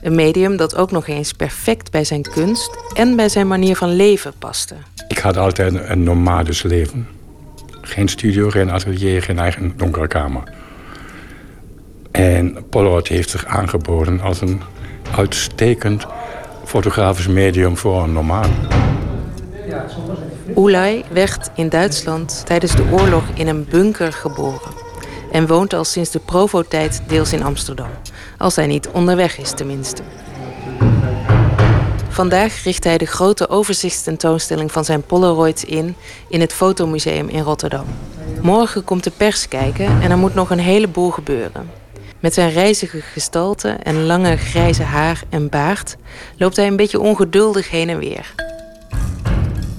Een 0.00 0.14
medium 0.14 0.56
dat 0.56 0.76
ook 0.76 0.90
nog 0.90 1.06
eens 1.06 1.32
perfect 1.32 1.90
bij 1.90 2.04
zijn 2.04 2.22
kunst 2.22 2.70
en 2.94 3.16
bij 3.16 3.28
zijn 3.28 3.46
manier 3.46 3.76
van 3.76 3.96
leven 3.96 4.32
paste. 4.38 4.74
Ik 5.08 5.18
had 5.18 5.36
altijd 5.36 5.74
een, 5.88 6.02
nomadisch 6.02 6.62
leven. 6.62 7.08
Geen 7.80 8.08
studio, 8.08 8.50
geen 8.50 8.70
atelier, 8.70 9.22
geen 9.22 9.38
eigen 9.38 9.72
donkere 9.76 10.08
kamer. 10.08 10.42
En 12.10 12.56
Polaroid 12.70 13.08
heeft 13.08 13.30
zich 13.30 13.46
aangeboden 13.46 14.20
als 14.20 14.40
een 14.40 14.60
uitstekend 15.16 16.06
fotografisch 16.64 17.28
medium 17.28 17.76
voor 17.76 18.02
een 18.02 18.12
nomade. 18.12 18.52
Oelai 20.56 21.04
werd 21.10 21.50
in 21.54 21.68
Duitsland 21.68 22.42
tijdens 22.46 22.76
de 22.76 22.84
oorlog 22.92 23.24
in 23.34 23.48
een 23.48 23.66
bunker 23.70 24.12
geboren. 24.12 24.72
En 25.32 25.46
woont 25.46 25.72
al 25.72 25.84
sinds 25.84 26.10
de 26.10 26.18
Provo-tijd 26.18 27.02
deels 27.06 27.32
in 27.32 27.42
Amsterdam. 27.42 27.88
Als 28.38 28.56
hij 28.56 28.66
niet 28.66 28.88
onderweg 28.88 29.38
is 29.38 29.50
tenminste. 29.50 30.02
Vandaag 32.08 32.62
richt 32.62 32.84
hij 32.84 32.98
de 32.98 33.06
grote 33.06 33.48
overzichtstentoonstelling 33.48 34.72
van 34.72 34.84
zijn 34.84 35.02
Polaroids 35.02 35.64
in 35.64 35.96
in 36.28 36.40
het 36.40 36.52
Fotomuseum 36.52 37.28
in 37.28 37.42
Rotterdam. 37.42 37.86
Morgen 38.42 38.84
komt 38.84 39.04
de 39.04 39.12
pers 39.16 39.48
kijken 39.48 40.02
en 40.02 40.10
er 40.10 40.18
moet 40.18 40.34
nog 40.34 40.50
een 40.50 40.58
heleboel 40.58 41.10
gebeuren. 41.10 41.70
Met 42.20 42.34
zijn 42.34 42.50
reizige 42.50 43.00
gestalte 43.00 43.68
en 43.68 44.06
lange 44.06 44.36
grijze 44.36 44.82
haar 44.82 45.22
en 45.28 45.48
baard 45.48 45.96
loopt 46.36 46.56
hij 46.56 46.66
een 46.66 46.76
beetje 46.76 47.00
ongeduldig 47.00 47.70
heen 47.70 47.88
en 47.88 47.98
weer. 47.98 48.34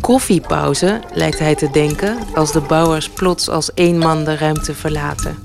Koffiepauze, 0.08 1.00
lijkt 1.14 1.40
hij 1.40 1.56
te 1.56 1.70
denken, 1.72 2.18
als 2.34 2.52
de 2.52 2.62
bouwers 2.62 3.10
plots 3.10 3.50
als 3.50 3.74
één 3.74 3.98
man 3.98 4.24
de 4.24 4.38
ruimte 4.38 4.74
verlaten. 4.74 5.36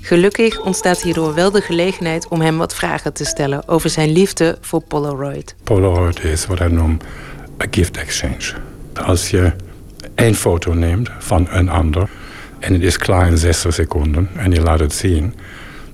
Gelukkig 0.00 0.60
ontstaat 0.60 1.02
hierdoor 1.02 1.34
wel 1.34 1.50
de 1.50 1.60
gelegenheid 1.60 2.28
om 2.28 2.40
hem 2.40 2.58
wat 2.58 2.74
vragen 2.74 3.12
te 3.12 3.24
stellen 3.24 3.68
over 3.68 3.90
zijn 3.90 4.12
liefde 4.12 4.58
voor 4.60 4.82
Polaroid. 4.82 5.54
Polaroid 5.64 6.24
is 6.24 6.46
wat 6.46 6.60
ik 6.60 6.70
noem 6.70 6.98
een 7.56 7.68
gift 7.70 7.96
exchange. 7.96 8.54
Als 9.04 9.30
je 9.30 9.52
één 10.14 10.34
foto 10.34 10.72
neemt 10.72 11.10
van 11.18 11.46
een 11.50 11.68
ander 11.68 12.08
en 12.58 12.72
het 12.72 12.82
is 12.82 12.96
klaar 12.96 13.26
in 13.26 13.38
60 13.38 13.74
seconden 13.74 14.28
en 14.36 14.52
je 14.52 14.60
laat 14.60 14.80
het 14.80 14.94
zien, 14.94 15.34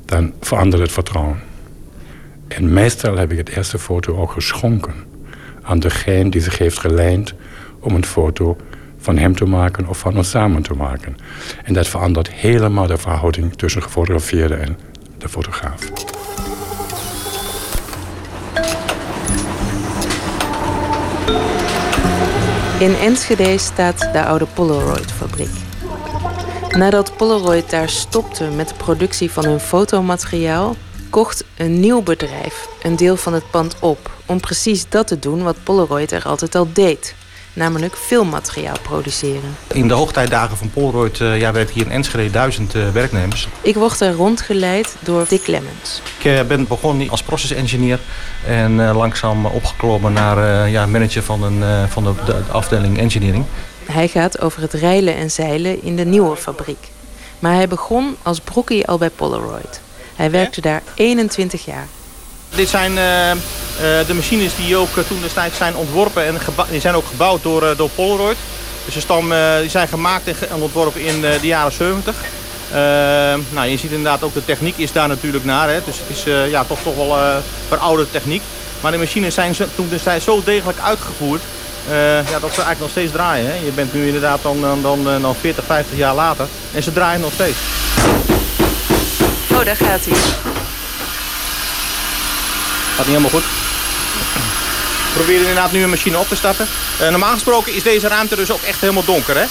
dan 0.05 0.33
verandert 0.41 0.83
het 0.83 0.93
vertrouwen. 0.93 1.41
En 2.49 2.73
meestal 2.73 3.17
heb 3.17 3.33
ik 3.33 3.39
het 3.39 3.49
eerste 3.49 3.79
foto 3.79 4.17
ook 4.17 4.33
geschonken 4.33 4.95
aan 5.63 5.79
degene 5.79 6.31
die 6.31 6.41
zich 6.41 6.59
heeft 6.59 6.79
geleend 6.79 7.35
om 7.81 7.95
een 7.95 8.05
foto 8.05 8.57
van 8.99 9.19
hem 9.19 9.37
te 9.37 9.45
maken 9.45 9.87
of 9.87 9.99
van 9.99 10.17
ons 10.17 10.31
samen 10.31 10.63
te 10.63 10.75
maken. 10.75 11.17
En 11.65 11.75
dat 11.75 11.89
verandert 11.89 12.31
helemaal 12.31 12.87
de 12.87 12.97
verhouding 12.97 13.55
tussen 13.55 13.83
gefotografeerde 13.83 14.55
en 14.55 14.79
de 15.19 15.29
fotograaf. 15.29 15.91
In 22.79 22.95
Enschede 22.95 23.59
staat 23.59 24.09
de 24.13 24.25
oude 24.25 24.47
Polaroid-fabriek. 24.55 25.51
Nadat 26.77 27.17
Polaroid 27.17 27.71
daar 27.71 27.89
stopte 27.89 28.45
met 28.57 28.69
de 28.69 28.75
productie 28.75 29.31
van 29.31 29.45
hun 29.45 29.61
fotomateriaal, 29.61 30.77
kocht 31.11 31.45
een 31.57 31.81
nieuw 31.81 32.03
bedrijf 32.03 32.69
een 32.83 32.97
deel 32.97 33.17
van 33.17 33.33
het 33.33 33.51
pand 33.51 33.77
op 33.81 34.11
om 34.27 34.41
precies 34.41 34.89
dat 34.89 35.07
te 35.07 35.19
doen 35.19 35.43
wat 35.43 35.63
Polaroid 35.63 36.13
er 36.13 36.25
altijd 36.25 36.55
al 36.55 36.69
deed. 36.73 37.15
Namelijk 37.59 37.97
filmmateriaal 37.97 38.77
produceren. 38.83 39.57
In 39.73 39.89
de 39.89 39.95
hoogtijdagen 39.95 40.57
van 40.57 40.71
Polaroid 40.71 41.19
uh, 41.19 41.41
ja, 41.41 41.53
werken 41.53 41.75
hier 41.75 41.85
in 41.85 41.91
Enschede 41.91 42.31
duizend 42.31 42.75
uh, 42.75 42.91
werknemers. 42.91 43.49
Ik 43.63 43.75
word 43.75 44.01
er 44.01 44.13
rondgeleid 44.13 44.97
door 45.01 45.25
Dick 45.29 45.47
Lemmens. 45.47 46.03
Ik 46.19 46.25
uh, 46.25 46.43
ben 46.43 46.67
begonnen 46.67 47.11
als 47.11 47.23
process 47.23 47.53
engineer 47.53 47.99
en 48.47 48.93
langzaam 48.93 49.47
opgeklommen 49.47 50.13
naar 50.13 50.69
ja, 50.69 50.87
manager 50.87 51.23
van, 51.23 51.43
een, 51.43 51.89
van 51.89 52.05
de, 52.05 52.13
de, 52.27 52.43
afdeling 52.53 52.99
engineering. 52.99 53.45
Hij 53.85 54.09
gaat 54.09 54.41
over 54.41 54.63
het 54.63 54.73
reilen 54.73 55.15
en 55.15 55.31
zeilen 55.31 55.83
in 55.83 55.97
de 55.97 56.05
nieuwe 56.05 56.37
fabriek. 56.37 56.89
Maar 57.39 57.55
hij 57.55 57.69
begon 57.69 58.17
als 58.23 58.41
broekie 58.41 58.87
al 58.87 58.99
bij 58.99 59.11
Polaroid. 59.11 59.81
Hij 60.17 60.31
werkte 60.31 60.61
daar 60.61 60.83
21 60.95 61.65
jaar. 61.65 61.89
Dit 62.55 62.69
zijn 62.69 62.91
uh, 62.91 62.97
de 64.07 64.15
machines 64.15 64.57
die 64.57 64.77
ook 64.77 64.89
toen 65.09 65.21
destijds 65.23 65.57
zijn 65.57 65.77
ontworpen 65.77 66.27
en 66.27 66.39
die 66.71 66.81
zijn 66.81 66.95
ook 66.95 67.07
gebouwd 67.07 67.43
door, 67.43 67.77
door 67.77 67.89
Polaroid. 67.89 68.37
Dus 68.85 68.95
de 68.95 69.01
stam, 69.01 69.33
die 69.61 69.71
zijn 69.71 69.89
gemaakt 69.89 70.27
en 70.27 70.63
ontworpen 70.63 71.01
in 71.01 71.21
de 71.21 71.39
jaren 71.43 71.73
70. 71.73 72.15
nou, 73.51 73.69
je 73.69 73.77
ziet 73.77 73.91
inderdaad 73.91 74.23
ook 74.23 74.35
de 74.35 74.45
techniek 74.45 74.77
is 74.77 74.93
daar 74.93 75.09
natuurlijk 75.09 75.45
naar. 75.45 75.69
Hè. 75.69 75.81
Dus 75.85 75.97
het 75.99 76.17
is 76.17 76.51
ja, 76.51 76.65
toch, 76.65 76.79
toch 76.83 76.97
wel 76.97 77.19
verouderde 77.69 78.11
techniek. 78.11 78.43
Maar 78.81 78.93
de 78.93 78.99
machines 78.99 79.35
zijn 79.35 79.55
toen 79.75 79.89
destijds 79.89 80.25
zo 80.25 80.43
degelijk 80.45 80.79
uitgevoerd 80.79 81.43
ja, 82.31 82.39
dat 82.41 82.55
ze 82.55 82.63
eigenlijk 82.63 82.81
nog 82.81 82.91
steeds 82.91 83.13
draaien. 83.13 83.47
Hè. 83.47 83.55
Je 83.55 83.73
bent 83.75 83.93
nu 83.93 84.07
inderdaad 84.07 84.43
dan, 84.43 84.61
dan, 84.61 84.83
dan, 84.83 85.21
dan 85.21 85.35
40, 85.35 85.65
50 85.65 85.97
jaar 85.97 86.15
later 86.15 86.47
en 86.75 86.83
ze 86.83 86.93
draaien 86.93 87.21
nog 87.21 87.33
steeds. 87.33 87.59
Oh, 89.53 89.65
daar 89.65 89.77
gaat 89.77 90.05
hij. 90.05 90.58
Gaat 92.99 93.07
niet 93.07 93.17
helemaal 93.17 93.41
goed. 93.41 93.51
We 95.09 95.15
proberen 95.15 95.41
inderdaad 95.41 95.73
nu 95.73 95.83
een 95.83 95.91
machine 95.91 96.19
op 96.19 96.29
te 96.29 96.37
starten. 96.37 96.69
Uh, 97.01 97.09
normaal 97.09 97.33
gesproken 97.33 97.75
is 97.75 97.83
deze 97.83 98.09
ruimte 98.09 98.37
dus 98.37 98.51
ook 98.51 98.63
echt 98.63 98.81
helemaal 98.81 99.05
donker. 99.05 99.37
Hè? 99.37 99.45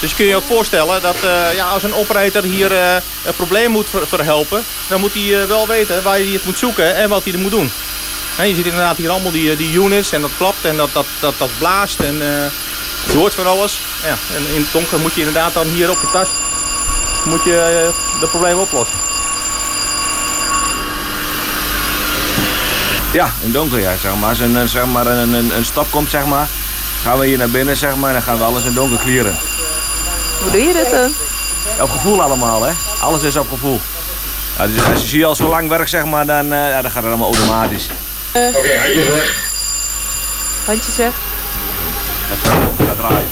Dus 0.00 0.10
je 0.10 0.16
kunt 0.16 0.28
je 0.28 0.36
ook 0.36 0.46
voorstellen 0.46 1.02
dat 1.02 1.16
uh, 1.24 1.54
ja, 1.54 1.68
als 1.68 1.82
een 1.82 1.94
operator 1.94 2.42
hier 2.42 2.72
uh, 2.72 2.94
een 3.24 3.34
probleem 3.36 3.70
moet 3.70 3.88
verhelpen... 4.08 4.64
dan 4.88 5.00
moet 5.00 5.14
hij 5.14 5.46
wel 5.46 5.66
weten 5.66 6.02
waar 6.02 6.14
hij 6.14 6.26
het 6.26 6.44
moet 6.44 6.58
zoeken 6.58 6.94
en 6.94 7.08
wat 7.08 7.24
hij 7.24 7.32
er 7.32 7.38
moet 7.38 7.50
doen. 7.50 7.72
je 8.36 8.54
ziet 8.54 8.66
inderdaad 8.66 8.96
hier 8.96 9.10
allemaal 9.10 9.32
die, 9.32 9.56
die 9.56 9.80
units 9.80 10.12
en 10.12 10.20
dat 10.20 10.36
klapt 10.36 10.64
en 10.64 10.76
dat, 10.76 10.90
dat, 10.92 11.06
dat, 11.20 11.34
dat 11.38 11.50
blaast 11.58 12.00
en 12.00 12.16
je 13.10 13.16
hoort 13.16 13.34
van 13.34 13.46
alles. 13.46 13.80
Ja, 14.02 14.16
en 14.36 14.54
in 14.54 14.60
het 14.60 14.72
donker 14.72 14.98
moet 14.98 15.14
je 15.14 15.20
inderdaad 15.20 15.54
dan 15.54 15.66
hier 15.66 15.90
op 15.90 16.00
je 16.00 16.10
tas 16.12 16.28
moet 17.24 17.44
je, 17.44 17.90
de 18.20 18.28
probleem 18.28 18.58
oplossen. 18.58 19.11
Ja, 23.12 23.30
in 23.40 23.52
donker 23.52 23.80
ja, 23.80 23.96
zeg 23.96 24.14
maar. 24.20 24.28
Als 24.28 24.38
een, 24.38 24.68
zeg 24.68 24.86
maar, 24.86 25.06
een, 25.06 25.32
een, 25.32 25.56
een 25.56 25.64
stap 25.64 25.90
komt, 25.90 26.10
zeg 26.10 26.26
maar, 26.26 26.48
gaan 27.02 27.18
we 27.18 27.26
hier 27.26 27.38
naar 27.38 27.50
binnen, 27.50 27.76
zeg 27.76 27.96
maar, 27.96 28.08
en 28.08 28.14
dan 28.14 28.22
gaan 28.22 28.38
we 28.38 28.44
alles 28.44 28.64
in 28.64 28.74
donker 28.74 28.98
clearen. 28.98 29.38
Hoe 30.42 30.50
doe 30.50 30.60
je 30.60 30.72
dat 30.72 30.90
dan? 30.90 31.12
Op 31.80 31.90
gevoel 31.90 32.22
allemaal, 32.22 32.62
hè. 32.62 32.72
Alles 33.00 33.22
is 33.22 33.36
op 33.36 33.48
gevoel. 33.48 33.80
Ja, 34.58 34.66
dus 34.66 34.84
als 34.84 35.00
je 35.00 35.08
zie 35.08 35.26
al 35.26 35.34
zo 35.34 35.48
lang 35.48 35.68
werkt, 35.68 35.90
zeg 35.90 36.04
maar, 36.04 36.26
dan, 36.26 36.44
uh, 36.52 36.68
ja, 36.68 36.82
dan 36.82 36.90
gaat 36.90 37.02
het 37.02 37.12
allemaal 37.12 37.34
automatisch. 37.34 37.86
Uh, 38.36 38.48
Oké, 38.48 38.58
okay, 38.58 38.76
handjes 38.76 39.08
weg. 39.08 39.34
Handjes 40.66 40.96
weg. 40.96 41.12
Ga 42.86 42.94
draaien. 42.94 43.28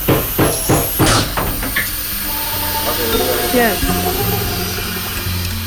Ja. 3.52 3.70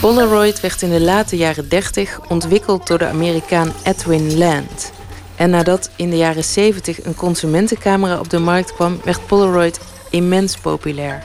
Polaroid 0.04 0.60
werd 0.60 0.82
in 0.82 0.90
de 0.90 1.02
late 1.02 1.38
jaren 1.38 1.70
30 1.70 2.20
ontwikkeld 2.28 2.88
door 2.88 2.98
de 2.98 3.08
Amerikaan 3.08 3.74
Edwin 3.84 4.38
Land. 4.38 4.92
En 5.36 5.50
nadat 5.50 5.90
in 5.96 6.10
de 6.10 6.18
jaren 6.18 6.44
70 6.44 7.06
een 7.06 7.16
consumentencamera 7.16 8.20
op 8.20 8.30
de 8.30 8.40
markt 8.40 8.74
kwam, 8.74 9.00
werd 9.04 9.26
Polaroid 9.26 9.80
immens 10.10 10.58
populair. 10.58 11.24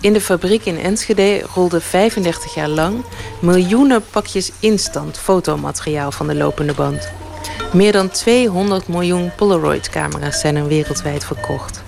In 0.00 0.12
de 0.12 0.20
fabriek 0.20 0.64
in 0.64 0.78
Enschede 0.78 1.42
rolden 1.54 1.82
35 1.82 2.54
jaar 2.54 2.68
lang 2.68 3.04
miljoenen 3.40 4.04
pakjes 4.10 4.50
instant 4.60 5.18
fotomateriaal 5.18 6.12
van 6.12 6.26
de 6.26 6.34
lopende 6.34 6.74
band. 6.74 7.08
Meer 7.72 7.92
dan 7.92 8.10
200 8.10 8.88
miljoen 8.88 9.30
Polaroid-camera's 9.36 10.40
zijn 10.40 10.56
er 10.56 10.66
wereldwijd 10.66 11.24
verkocht. 11.24 11.82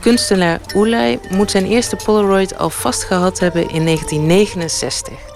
Kunstenaar 0.00 0.60
Oelai 0.74 1.18
moet 1.30 1.50
zijn 1.50 1.66
eerste 1.66 1.96
Polaroid 2.04 2.58
al 2.58 2.70
vastgehad 2.70 3.38
hebben 3.38 3.62
in 3.62 3.84
1969. 3.84 5.34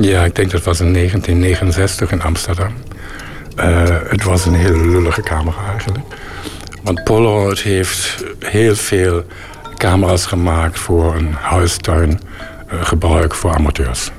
Ja, 0.00 0.24
ik 0.24 0.34
denk 0.34 0.50
dat 0.50 0.62
was 0.62 0.80
in 0.80 0.92
1969 0.92 2.10
in 2.10 2.22
Amsterdam. 2.22 2.74
Uh, 3.58 3.84
het 4.08 4.24
was 4.24 4.46
een 4.46 4.54
hele 4.54 4.86
lullige 4.86 5.22
camera 5.22 5.70
eigenlijk. 5.70 6.04
Want 6.82 7.04
Polaroid 7.04 7.60
heeft 7.60 8.24
heel 8.38 8.74
veel 8.74 9.24
camera's 9.76 10.26
gemaakt 10.26 10.78
voor 10.78 11.14
een 11.14 11.32
huistuin 11.32 12.20
uh, 12.72 12.84
gebruik 12.84 13.34
voor 13.34 13.54
amateurs. 13.54 14.10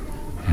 Hm. 0.45 0.51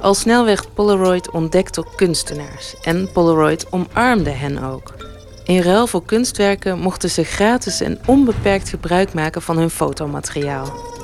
Al 0.00 0.14
snel 0.14 0.44
werd 0.44 0.74
Polaroid 0.74 1.30
ontdekt 1.30 1.74
door 1.74 1.88
kunstenaars 1.96 2.74
en 2.82 3.08
Polaroid 3.12 3.66
omarmde 3.70 4.30
hen 4.30 4.62
ook. 4.62 4.94
In 5.44 5.62
ruil 5.62 5.86
voor 5.86 6.04
kunstwerken 6.04 6.78
mochten 6.78 7.10
ze 7.10 7.24
gratis 7.24 7.80
en 7.80 7.98
onbeperkt 8.06 8.68
gebruik 8.68 9.12
maken 9.12 9.42
van 9.42 9.58
hun 9.58 9.70
fotomateriaal. 9.70 10.97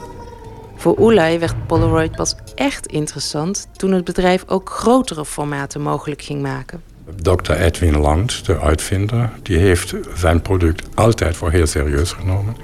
Voor 0.85 0.99
Oelai 0.99 1.39
werd 1.39 1.67
Polaroid 1.67 2.17
pas 2.17 2.35
echt 2.55 2.87
interessant 2.87 3.69
toen 3.77 3.93
het 3.93 4.05
bedrijf 4.05 4.45
ook 4.47 4.71
grotere 4.71 5.25
formaten 5.25 5.81
mogelijk 5.81 6.23
ging 6.23 6.43
maken. 6.43 6.83
Dr. 7.23 7.53
Edwin 7.53 7.99
Land, 7.99 8.47
de 8.47 8.61
uitvinder, 8.61 9.31
die 9.43 9.59
heeft 9.59 9.95
zijn 10.15 10.43
product 10.43 10.89
altijd 10.95 11.37
voor 11.37 11.51
heel 11.51 11.67
serieus 11.67 12.13
genomen. 12.13 12.57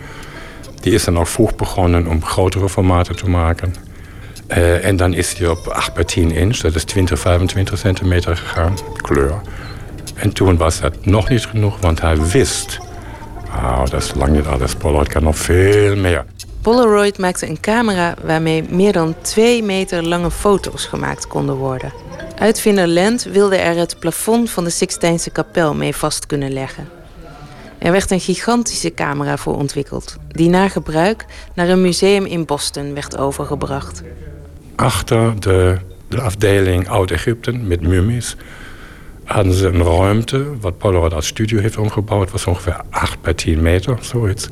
Die 0.81 0.93
is 0.93 1.05
dan 1.05 1.19
ook 1.19 1.27
vroeg 1.27 1.57
begonnen 1.57 2.07
om 2.07 2.25
grotere 2.25 2.69
formaten 2.69 3.17
te 3.17 3.29
maken. 3.29 3.75
Uh, 4.49 4.85
en 4.85 4.97
dan 4.97 5.15
is 5.15 5.39
hij 5.39 5.49
op 5.49 5.67
8 5.67 5.95
bij 5.95 6.05
10 6.05 6.31
inch, 6.31 6.57
dat 6.57 6.75
is 6.75 6.85
20, 6.85 7.19
25 7.19 7.79
centimeter 7.79 8.37
gegaan, 8.37 8.77
kleur. 8.97 9.41
En 10.15 10.33
toen 10.33 10.57
was 10.57 10.81
dat 10.81 11.05
nog 11.05 11.29
niet 11.29 11.47
genoeg, 11.47 11.79
want 11.81 12.01
hij 12.01 12.21
wist... 12.21 12.79
Oh, 13.47 13.87
dat 13.91 14.03
is 14.03 14.15
lang 14.15 14.33
niet 14.33 14.47
alles, 14.47 14.75
Polaroid 14.75 15.09
kan 15.09 15.23
nog 15.23 15.37
veel 15.37 15.97
meer. 15.97 16.25
Polaroid 16.63 17.19
maakte 17.19 17.49
een 17.49 17.61
camera 17.61 18.15
waarmee 18.23 18.65
meer 18.71 18.93
dan 18.93 19.15
2 19.21 19.63
meter 19.63 20.07
lange 20.07 20.31
foto's 20.31 20.87
gemaakt 20.87 21.27
konden 21.27 21.55
worden. 21.55 21.93
Uitvinder 22.39 22.87
Lent 22.87 23.23
wilde 23.23 23.57
er 23.57 23.77
het 23.77 23.99
plafond 23.99 24.51
van 24.51 24.65
de 24.65 24.71
Sixtijnse 24.71 25.31
kapel 25.31 25.75
mee 25.75 25.97
vast 25.97 26.27
kunnen 26.27 26.53
leggen. 26.53 26.89
Er 27.79 27.93
werd 27.93 28.11
een 28.11 28.21
gigantische 28.21 28.95
camera 28.95 29.37
voor 29.37 29.57
ontwikkeld, 29.57 30.17
die 30.29 30.49
na 30.49 30.69
gebruik 30.69 31.25
naar 31.55 31.69
een 31.69 31.83
museum 31.83 32.25
in 32.25 32.45
Boston 32.45 32.95
werd 32.95 33.17
overgebracht. 33.17 34.03
Achter 34.77 35.41
de, 35.41 35.79
de 36.09 36.21
afdeling 36.21 36.89
Oud-Egypte 36.89 37.53
met 37.53 37.81
mummies 37.81 38.37
hadden 39.25 39.53
ze 39.53 39.67
een 39.67 39.83
ruimte, 39.83 40.59
wat 40.61 40.79
Polaroid 40.79 41.15
als 41.15 41.27
studio 41.27 41.61
heeft 41.61 41.77
omgebouwd, 41.77 42.31
was 42.31 42.47
ongeveer 42.47 42.81
8 42.91 43.21
bij 43.21 43.35
10 43.35 43.63
meter, 43.63 43.99
zoiets. 44.01 44.49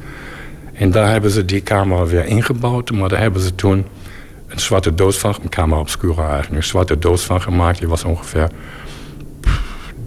En 0.79 0.91
daar 0.91 1.11
hebben 1.11 1.31
ze 1.31 1.45
die 1.45 1.63
camera 1.63 2.07
weer 2.07 2.25
ingebouwd. 2.25 2.91
Maar 2.91 3.09
daar 3.09 3.21
hebben 3.21 3.43
ze 3.43 3.55
toen 3.55 3.87
een 4.49 4.61
zwarte 4.61 4.95
doos 4.95 5.19
van, 5.19 5.35
een 5.43 5.49
camera 5.49 5.81
obscura 5.81 6.29
eigenlijk, 6.29 6.63
een 6.63 6.69
zwarte 6.69 6.99
doos 6.99 7.25
van 7.25 7.41
gemaakt. 7.43 7.79
Die 7.79 7.89
was 7.89 8.05
ongeveer 8.05 8.51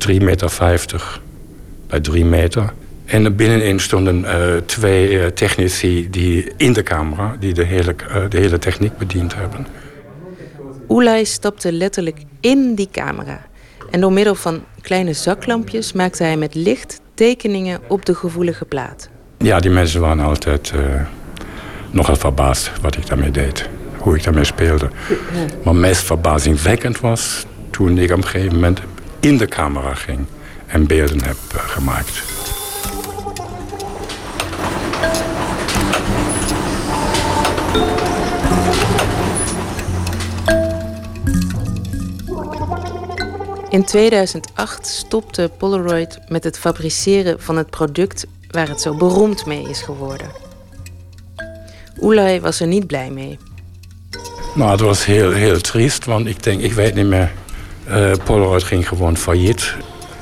3,50 0.07 0.17
meter 0.17 1.19
bij 1.87 1.99
3 1.99 2.25
meter. 2.25 2.73
En 3.05 3.35
binnenin 3.35 3.79
stonden 3.79 4.19
uh, 4.19 4.55
twee 4.65 5.11
uh, 5.11 5.25
technici 5.25 6.09
die 6.09 6.51
in 6.57 6.73
de 6.73 6.83
camera, 6.83 7.35
die 7.39 7.53
de 7.53 7.63
hele, 7.63 7.95
uh, 8.09 8.29
de 8.29 8.37
hele 8.37 8.59
techniek 8.59 8.97
bediend 8.97 9.35
hebben. 9.35 9.67
Oelai 10.89 11.25
stapte 11.25 11.71
letterlijk 11.71 12.17
in 12.39 12.75
die 12.75 12.89
camera. 12.91 13.45
En 13.89 14.01
door 14.01 14.13
middel 14.13 14.35
van 14.35 14.63
kleine 14.81 15.13
zaklampjes 15.13 15.93
maakte 15.93 16.23
hij 16.23 16.37
met 16.37 16.55
licht 16.55 17.01
tekeningen 17.13 17.79
op 17.87 18.05
de 18.05 18.15
gevoelige 18.15 18.65
plaat. 18.65 19.10
Ja, 19.41 19.59
die 19.59 19.71
mensen 19.71 20.01
waren 20.01 20.23
altijd 20.23 20.71
uh, 20.75 20.81
nogal 21.91 22.15
verbaasd 22.15 22.71
wat 22.81 22.97
ik 22.97 23.07
daarmee 23.07 23.31
deed. 23.31 23.69
Hoe 23.97 24.15
ik 24.15 24.23
daarmee 24.23 24.43
speelde. 24.43 24.89
Maar 25.63 25.75
meest 25.75 26.03
verbazingwekkend 26.03 26.99
was 26.99 27.45
toen 27.69 27.97
ik 27.97 28.11
op 28.11 28.17
een 28.17 28.27
gegeven 28.27 28.53
moment 28.53 28.79
in 29.19 29.37
de 29.37 29.47
camera 29.47 29.93
ging 29.93 30.25
en 30.67 30.87
beelden 30.87 31.23
heb 31.23 31.37
uh, 31.55 31.61
gemaakt. 31.61 32.23
In 43.69 43.83
2008 43.83 44.87
stopte 44.87 45.51
Polaroid 45.57 46.19
met 46.27 46.43
het 46.43 46.59
fabriceren 46.59 47.41
van 47.41 47.57
het 47.57 47.69
product 47.69 48.25
waar 48.51 48.67
het 48.67 48.81
zo 48.81 48.93
beroemd 48.93 49.45
mee 49.45 49.69
is 49.69 49.81
geworden. 49.81 50.27
Oelai 52.01 52.39
was 52.39 52.59
er 52.59 52.67
niet 52.67 52.87
blij 52.87 53.09
mee. 53.09 53.37
Nou, 54.55 54.71
het 54.71 54.79
was 54.79 55.05
heel, 55.05 55.31
heel 55.31 55.61
triest, 55.61 56.05
want 56.05 56.27
ik 56.27 56.43
denk, 56.43 56.61
ik 56.61 56.73
weet 56.73 56.93
niet 56.95 57.05
meer. 57.05 57.31
eh, 57.87 58.11
Polaroid 58.23 58.63
ging 58.63 58.87
gewoon 58.87 59.17
failliet. 59.17 59.75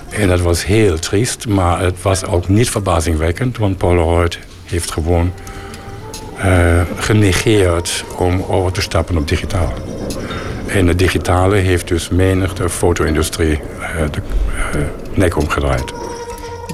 En 0.09 0.27
dat 0.27 0.39
was 0.41 0.65
heel 0.65 0.99
triest, 0.99 1.47
maar 1.47 1.79
het 1.81 2.01
was 2.01 2.25
ook 2.25 2.47
niet 2.47 2.69
verbazingwekkend, 2.69 3.57
want 3.57 3.77
Polaroid 3.77 4.39
heeft 4.65 4.91
gewoon 4.91 5.31
eh, 6.37 6.81
genegeerd 6.97 8.03
om 8.17 8.43
over 8.47 8.71
te 8.71 8.81
stappen 8.81 9.17
op 9.17 9.27
digitaal. 9.27 9.73
En 10.67 10.85
de 10.85 10.95
digitale 10.95 11.55
heeft 11.55 11.87
dus 11.87 12.09
menig 12.09 12.53
de 12.53 12.69
foto-industrie 12.69 13.59
eh, 13.81 14.09
de 14.11 14.21
eh, 14.73 14.81
nek 15.13 15.37
omgedraaid. 15.37 15.93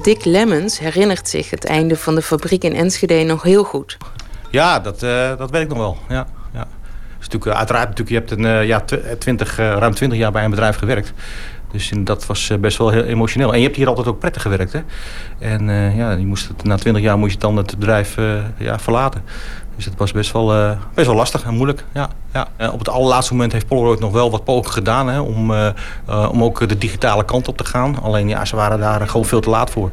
Dick 0.05 0.25
Lemmens 0.25 0.79
herinnert 0.79 1.29
zich 1.29 1.49
het 1.49 1.65
einde 1.65 1.95
van 1.95 2.15
de 2.15 2.21
fabriek 2.21 2.63
in 2.63 2.75
Enschede 2.75 3.23
nog 3.23 3.43
heel 3.43 3.63
goed. 3.63 3.97
Ja, 4.49 4.79
dat, 4.79 5.03
eh, 5.03 5.37
dat 5.37 5.51
weet 5.51 5.61
ik 5.61 5.67
nog 5.67 5.77
wel. 5.77 5.97
Ja, 6.09 6.27
ja. 6.53 6.67
Dus 7.17 7.27
natuurlijk, 7.27 7.45
eh, 7.45 7.57
uiteraard, 7.57 7.87
natuurlijk, 7.87 8.09
je 8.09 8.15
hebt 8.15 8.31
een, 8.31 8.59
eh, 8.59 8.67
ja, 8.67 8.81
tw- 8.81 9.19
20, 9.19 9.59
eh, 9.59 9.65
ruim 9.77 9.93
20 9.93 10.19
jaar 10.19 10.31
bij 10.31 10.43
een 10.43 10.49
bedrijf 10.49 10.77
gewerkt. 10.77 11.13
Dus 11.71 11.91
dat 11.97 12.25
was 12.25 12.51
best 12.59 12.77
wel 12.77 12.89
heel 12.89 13.03
emotioneel. 13.03 13.51
En 13.53 13.57
je 13.57 13.65
hebt 13.65 13.75
hier 13.75 13.87
altijd 13.87 14.07
ook 14.07 14.19
prettig 14.19 14.41
gewerkt. 14.41 14.73
Hè? 14.73 14.81
En 15.39 15.69
ja, 15.95 16.11
je 16.11 16.25
moest 16.25 16.49
na 16.63 16.75
20 16.75 17.03
jaar 17.03 17.17
moest 17.17 17.33
je 17.33 17.39
dan 17.39 17.57
het 17.57 17.77
bedrijf 17.77 18.15
ja, 18.57 18.79
verlaten. 18.79 19.23
Dus 19.75 19.85
het 19.85 19.93
was 19.97 20.11
best 20.11 20.31
wel, 20.31 20.77
best 20.93 21.07
wel 21.07 21.15
lastig 21.15 21.43
en 21.43 21.53
moeilijk. 21.53 21.83
Ja, 21.93 22.09
ja. 22.35 22.47
Eh, 22.57 22.73
op 22.73 22.79
het 22.79 22.89
allerlaatste 22.89 23.33
moment 23.33 23.51
heeft 23.51 23.67
Polaroid 23.67 23.99
nog 23.99 24.11
wel 24.11 24.31
wat 24.31 24.43
pogingen 24.43 24.71
gedaan... 24.71 25.07
Hè, 25.07 25.19
om, 25.19 25.53
eh, 25.53 25.67
eh, 26.07 26.29
om 26.31 26.43
ook 26.43 26.67
de 26.69 26.77
digitale 26.77 27.25
kant 27.25 27.47
op 27.47 27.57
te 27.57 27.65
gaan. 27.65 28.01
Alleen 28.01 28.27
ja, 28.27 28.45
ze 28.45 28.55
waren 28.55 28.79
daar 28.79 29.07
gewoon 29.07 29.25
veel 29.25 29.41
te 29.41 29.49
laat 29.49 29.69
voor. 29.69 29.91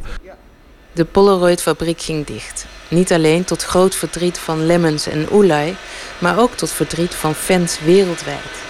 De 0.93 1.05
Polaroid-fabriek 1.05 2.01
ging 2.01 2.27
dicht. 2.27 2.66
Niet 2.89 3.12
alleen 3.12 3.44
tot 3.44 3.62
groot 3.62 3.94
verdriet 3.94 4.39
van 4.39 4.66
Lemmens 4.66 5.06
en 5.06 5.27
Oelai, 5.32 5.77
maar 6.19 6.39
ook 6.39 6.55
tot 6.55 6.70
verdriet 6.70 7.14
van 7.14 7.35
fans 7.35 7.81
wereldwijd. 7.81 8.62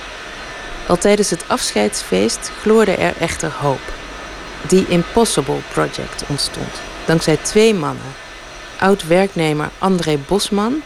Al 0.88 0.96
tijdens 0.96 1.30
het 1.30 1.44
afscheidsfeest 1.48 2.52
gloorde 2.60 2.92
er 2.92 3.14
echter 3.18 3.52
hoop. 3.60 3.92
The 4.66 4.84
Impossible 4.88 5.60
Project 5.72 6.24
ontstond, 6.28 6.80
dankzij 7.06 7.36
twee 7.36 7.74
mannen. 7.74 8.14
Oud-werknemer 8.78 9.70
André 9.78 10.18
Bosman 10.28 10.82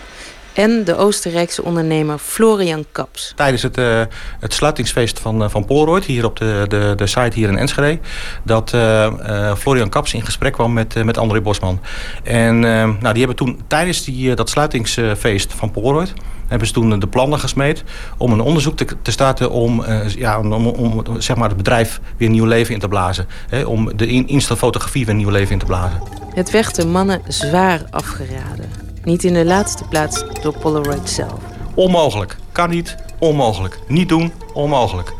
en 0.56 0.84
de 0.84 0.96
Oostenrijkse 0.96 1.62
ondernemer 1.62 2.18
Florian 2.18 2.84
Kaps. 2.92 3.32
tijdens 3.36 3.62
het, 3.62 3.78
eh, 3.78 4.02
het 4.40 4.54
sluitingsfeest 4.54 5.18
van, 5.18 5.42
eh, 5.42 5.48
van 5.48 5.64
hier 6.06 6.24
op 6.24 6.36
de, 6.36 6.64
de, 6.68 6.92
de 6.96 7.06
site 7.06 7.30
hier 7.34 7.48
in 7.48 7.58
Enschede, 7.58 7.98
dat 8.42 8.72
eh, 8.72 9.54
Florian 9.54 9.88
Kaps 9.88 10.14
in 10.14 10.24
gesprek 10.24 10.52
kwam 10.52 10.72
met, 10.72 11.04
met 11.04 11.18
André 11.18 11.40
Bosman. 11.40 11.80
En 12.22 12.60
nou, 12.60 12.98
die 13.00 13.18
hebben 13.18 13.36
toen 13.36 13.60
tijdens 13.66 14.04
die, 14.04 14.34
dat 14.34 14.50
sluitingsfeest 14.50 15.52
van 15.52 15.70
Polaroid, 15.70 16.12
hebben 16.46 16.66
ze 16.66 16.74
toen 16.74 16.98
de 16.98 17.06
plannen 17.06 17.38
gesmeed 17.38 17.84
om 18.16 18.32
een 18.32 18.40
onderzoek 18.40 18.76
te, 18.76 18.86
te 19.02 19.10
starten 19.10 19.50
om, 19.50 19.84
ja, 20.08 20.38
om, 20.38 20.52
om, 20.52 20.66
om, 20.66 21.20
zeg 21.20 21.36
maar 21.36 21.48
het 21.48 21.56
bedrijf 21.56 22.00
weer 22.16 22.28
nieuw 22.28 22.44
leven 22.44 22.74
in 22.74 22.80
te 22.80 22.88
blazen. 22.88 23.26
Hè, 23.48 23.64
om 23.64 23.96
de 23.96 24.06
in, 24.06 24.28
instantfotografie 24.28 25.06
weer 25.06 25.14
nieuw 25.14 25.30
leven 25.30 25.52
in 25.52 25.58
te 25.58 25.66
blazen. 25.66 26.02
Het 26.34 26.50
werd 26.50 26.74
de 26.74 26.86
mannen 26.86 27.20
zwaar 27.28 27.82
afgeraden. 27.90 28.85
Niet 29.06 29.24
in 29.24 29.34
de 29.34 29.44
laatste 29.44 29.84
plaats 29.84 30.24
door 30.42 30.58
Polaroid 30.58 31.08
zelf. 31.08 31.38
Onmogelijk. 31.74 32.36
Kan 32.52 32.70
niet. 32.70 32.96
Onmogelijk. 33.18 33.78
Niet 33.88 34.08
doen. 34.08 34.32
Onmogelijk. 34.52 35.12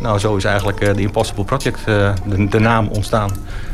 Nou, 0.00 0.18
zo 0.18 0.36
is 0.36 0.44
eigenlijk 0.44 0.80
eh, 0.80 0.94
de 0.94 1.00
Impossible 1.00 1.44
Project, 1.44 1.78
eh, 1.78 2.14
de, 2.26 2.48
de 2.48 2.58
naam 2.58 2.88
ontstaan. 2.88 3.30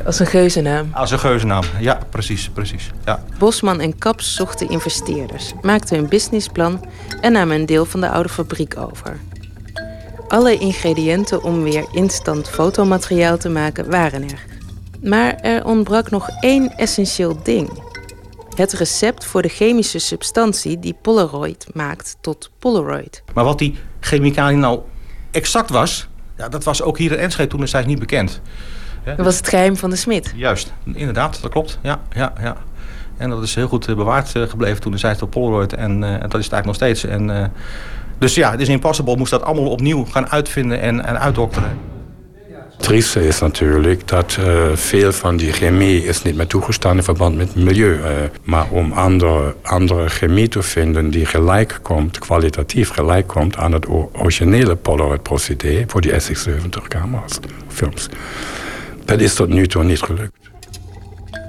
Als 0.06 0.18
een 0.18 0.26
geuzennaam. 0.26 0.90
Als 0.92 1.10
een 1.10 1.18
geuzennaam. 1.18 1.62
Ja, 1.80 1.98
precies, 2.10 2.48
precies. 2.48 2.90
Ja. 3.04 3.22
Bosman 3.38 3.80
en 3.80 3.98
Kaps 3.98 4.34
zochten 4.34 4.68
investeerders, 4.68 5.52
maakten 5.62 5.98
een 5.98 6.08
businessplan 6.08 6.84
en 7.20 7.32
namen 7.32 7.56
een 7.56 7.66
deel 7.66 7.84
van 7.84 8.00
de 8.00 8.10
oude 8.10 8.28
fabriek 8.28 8.76
over. 8.76 9.20
Alle 10.28 10.58
ingrediënten 10.58 11.42
om 11.42 11.62
weer 11.62 11.86
instant 11.92 12.48
fotomateriaal 12.48 13.38
te 13.38 13.48
maken 13.48 13.90
waren 13.90 14.22
er. 14.22 14.44
Maar 15.02 15.34
er 15.34 15.64
ontbrak 15.64 16.10
nog 16.10 16.28
één 16.40 16.76
essentieel 16.76 17.38
ding. 17.42 17.86
Het 18.58 18.72
recept 18.72 19.24
voor 19.24 19.42
de 19.42 19.48
chemische 19.48 19.98
substantie 19.98 20.78
die 20.78 20.96
Polaroid 21.02 21.66
maakt 21.72 22.16
tot 22.20 22.50
Polaroid. 22.58 23.22
Maar 23.34 23.44
wat 23.44 23.58
die 23.58 23.78
chemicalië 24.00 24.56
nou 24.56 24.80
exact 25.30 25.70
was, 25.70 26.08
ja, 26.36 26.48
dat 26.48 26.64
was 26.64 26.82
ook 26.82 26.98
hier 26.98 27.12
in 27.12 27.18
Enschede 27.18 27.48
toen 27.48 27.60
destijds 27.60 27.86
niet 27.86 27.98
bekend. 27.98 28.40
Dat 29.04 29.24
was 29.26 29.36
het 29.36 29.48
geheim 29.48 29.76
van 29.76 29.90
de 29.90 29.96
smid. 29.96 30.32
Juist, 30.36 30.72
inderdaad, 30.84 31.42
dat 31.42 31.50
klopt. 31.50 31.78
Ja, 31.82 32.00
ja, 32.10 32.32
ja. 32.40 32.56
En 33.16 33.30
dat 33.30 33.42
is 33.42 33.54
heel 33.54 33.68
goed 33.68 33.88
eh, 33.88 33.94
bewaard 33.94 34.34
eh, 34.34 34.42
gebleven 34.42 34.80
toen 34.80 34.92
destijds 34.92 35.18
door 35.18 35.28
Polaroid. 35.28 35.72
En 35.72 36.04
eh, 36.04 36.10
dat 36.10 36.34
is 36.34 36.44
het 36.44 36.52
eigenlijk 36.52 36.64
nog 36.64 36.74
steeds. 36.74 37.04
En, 37.04 37.52
dus 38.18 38.34
ja, 38.34 38.50
het 38.50 38.60
is 38.60 38.68
Impossible 38.68 39.16
moest 39.16 39.30
dat 39.30 39.42
allemaal 39.42 39.70
opnieuw 39.70 40.04
gaan 40.04 40.28
uitvinden 40.28 40.80
en, 40.80 41.04
en 41.04 41.20
uitdokteren. 41.20 41.78
Trieste 42.78 43.26
is 43.26 43.40
natuurlijk 43.40 44.08
dat 44.08 44.36
eh, 44.40 44.66
veel 44.74 45.12
van 45.12 45.36
die 45.36 45.52
chemie 45.52 46.04
is 46.04 46.22
niet 46.22 46.36
meer 46.36 46.46
toegestaan 46.46 46.96
in 46.96 47.02
verband 47.02 47.36
met 47.36 47.48
het 47.48 47.64
milieu. 47.64 48.00
eh, 48.02 48.10
maar 48.42 48.66
om 48.70 48.92
andere, 48.92 49.54
andere 49.62 50.08
chemie 50.08 50.48
te 50.48 50.62
vinden 50.62 51.10
die 51.10 51.26
gelijk 51.26 51.78
komt, 51.82 52.18
kwalitatief 52.18 52.88
gelijk 52.88 53.26
komt 53.26 53.56
aan 53.56 53.72
het 53.72 53.86
originele 54.12 54.76
Polaroid-procedé 54.76 55.84
voor 55.86 56.00
die 56.00 56.12
SX70-camera's, 56.12 57.38
films. 57.68 58.08
Dat 59.04 59.20
is 59.20 59.34
tot 59.34 59.48
nu 59.48 59.66
toe 59.66 59.84
niet 59.84 60.02
gelukt. 60.02 60.47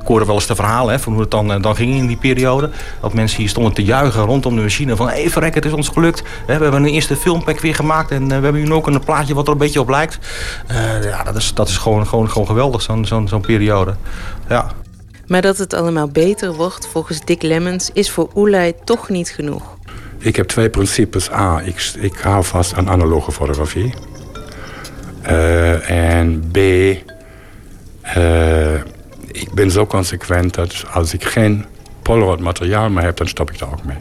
Ik 0.10 0.16
hoorde 0.16 0.30
wel 0.32 0.40
eens 0.40 0.48
de 0.48 0.56
verhalen 0.56 0.94
hè, 0.94 1.00
van 1.00 1.14
hoe 1.14 1.22
het 1.22 1.32
dan, 1.32 1.54
eh, 1.54 1.62
dan 1.62 1.76
ging 1.76 1.96
in 1.96 2.08
die 2.08 2.18
periode. 2.18 2.70
Dat 3.02 3.14
mensen 3.14 3.38
hier 3.40 3.50
stonden 3.50 3.74
te 3.74 3.84
juichen 3.84 4.24
rondom 4.24 4.56
de 4.56 4.62
machine. 4.62 4.96
Van, 4.96 5.08
hé 5.10 5.22
hey, 5.22 5.30
verrek, 5.30 5.56
het 5.56 5.66
is 5.66 5.72
ons 5.72 5.88
gelukt. 5.88 6.22
Hè, 6.22 6.58
we 6.58 6.64
hebben 6.64 6.84
een 6.84 6.90
eerste 6.90 7.16
filmpack 7.16 7.60
weer 7.60 7.76
gemaakt. 7.76 8.12
En 8.12 8.22
eh, 8.22 8.28
we 8.28 8.44
hebben 8.44 8.64
nu 8.64 8.74
ook 8.74 8.88
een 8.88 9.04
plaatje 9.04 9.34
wat 9.34 9.48
er 9.48 9.52
een 9.52 9.58
beetje 9.58 9.80
op 9.80 9.90
lijkt. 9.90 10.20
Eh, 10.68 11.04
ja, 11.04 11.24
dat 11.24 11.36
is, 11.36 11.54
dat 11.54 11.68
is 11.68 11.78
gewoon, 11.78 12.08
gewoon, 12.08 12.30
gewoon 12.30 12.48
geweldig, 12.48 12.82
zo'n 12.82 13.06
zo'n 13.06 13.28
zo'n 13.28 13.42
periode. 13.42 13.96
Ja. 14.48 14.72
Maar 15.28 15.42
dat 15.42 15.58
het 15.58 15.74
allemaal 15.74 16.08
beter 16.08 16.54
wordt, 16.54 16.88
volgens 16.88 17.20
Dick 17.26 17.42
Lemmens, 17.42 17.90
is 17.94 18.12
voor 18.12 18.30
Oelai 18.36 18.74
toch 18.84 19.10
niet 19.10 19.30
genoeg. 19.30 19.78
Ik 20.18 20.36
heb 20.36 20.48
twee 20.48 20.70
principes. 20.70 21.32
A, 21.32 21.62
ik, 21.62 21.92
ik 22.00 22.18
hou 22.18 22.44
vast 22.44 22.74
aan 22.76 22.90
analoge 22.90 23.32
fotografie. 23.32 23.94
Eh, 25.22 26.20
en 26.20 26.52
B, 26.52 26.58
eh, 28.02 28.82
ik 29.32 29.54
ben 29.54 29.72
zo 29.72 29.86
consequent 29.86 30.54
dat 30.54 30.86
als 30.92 31.14
ik 31.14 31.24
geen 31.24 31.66
Polaroid 32.02 32.40
materiaal 32.40 32.90
meer 32.90 33.04
heb, 33.04 33.18
dan 33.18 33.28
stop 33.28 33.52
ik 33.52 33.60
daar 33.60 33.72
ook 33.72 33.84
mee. 33.84 33.98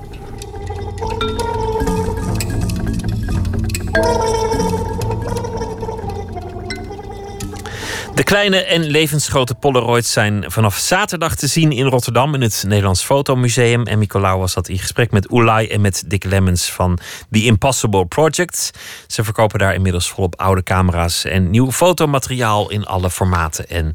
De 8.19 8.25
kleine 8.25 8.65
en 8.65 8.85
levensgrote 8.85 9.55
Polaroids 9.55 10.13
zijn 10.13 10.45
vanaf 10.47 10.77
zaterdag 10.77 11.35
te 11.35 11.47
zien 11.47 11.73
in 11.73 11.87
Rotterdam 11.87 12.35
in 12.35 12.41
het 12.41 12.65
Nederlands 12.67 13.03
Fotomuseum. 13.03 13.87
En 13.87 13.99
Nicolaou 13.99 14.39
was 14.39 14.55
dat 14.55 14.69
in 14.69 14.79
gesprek 14.79 15.11
met 15.11 15.33
Oelai 15.33 15.67
en 15.67 15.81
met 15.81 16.05
Dick 16.07 16.25
Lemmens 16.25 16.73
van 16.73 16.99
The 17.31 17.45
Impossible 17.45 18.07
Project. 18.07 18.71
Ze 19.07 19.25
verkopen 19.25 19.59
daar 19.59 19.75
inmiddels 19.75 20.09
volop 20.09 20.41
oude 20.41 20.63
camera's 20.63 21.25
en 21.25 21.51
nieuw 21.51 21.73
fotomateriaal 21.73 22.71
in 22.71 22.87
alle 22.87 23.11
formaten 23.11 23.69
en 23.69 23.93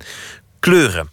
kleuren. 0.60 1.12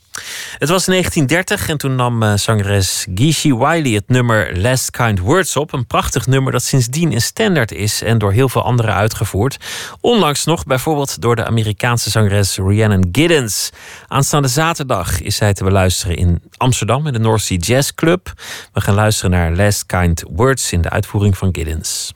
Het 0.59 0.69
was 0.69 0.85
1930 0.85 1.69
en 1.69 1.79
toen 1.79 1.95
nam 1.95 2.23
eh, 2.23 2.35
zangeres 2.35 3.07
Gishi 3.15 3.55
Wiley 3.55 3.91
het 3.91 4.09
nummer 4.09 4.59
Last 4.61 4.91
Kind 4.91 5.19
Words 5.19 5.57
op. 5.57 5.73
Een 5.73 5.87
prachtig 5.87 6.27
nummer 6.27 6.53
dat 6.53 6.63
sindsdien 6.63 7.13
een 7.13 7.21
standaard 7.21 7.73
is 7.73 8.03
en 8.03 8.19
door 8.19 8.33
heel 8.33 8.49
veel 8.49 8.63
anderen 8.63 8.95
uitgevoerd. 8.95 9.57
Onlangs 10.01 10.45
nog 10.45 10.65
bijvoorbeeld 10.65 11.21
door 11.21 11.37
de 11.37 11.45
Amerikaanse 11.45 12.11
zangeres 12.11 12.57
Rhiannon 12.57 13.09
Giddens. 13.13 13.71
Aanstaande 14.09 14.49
zaterdag 14.49 15.21
is 15.21 15.37
zij 15.37 15.55
te 15.55 15.65
beluisteren 15.65 16.17
in 16.17 16.43
Amsterdam 16.57 17.07
in 17.07 17.13
de 17.13 17.19
North 17.19 17.43
Sea 17.43 17.59
Jazz 17.59 17.91
Club. 17.95 18.33
We 18.73 18.81
gaan 18.81 18.95
luisteren 18.95 19.31
naar 19.31 19.53
Last 19.53 19.87
Kind 19.87 20.25
Words 20.31 20.73
in 20.73 20.81
de 20.81 20.91
uitvoering 20.91 21.39
van 21.39 21.49
Giddens. 21.53 22.13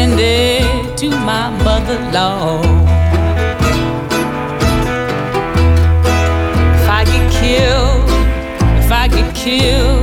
It 0.00 0.96
to 0.98 1.10
my 1.10 1.50
mother-law. 1.64 2.60
If 6.74 6.88
I 6.88 7.04
get 7.04 7.32
killed, 7.32 8.08
if 8.82 8.92
I 8.92 9.08
get 9.08 9.34
killed, 9.34 9.97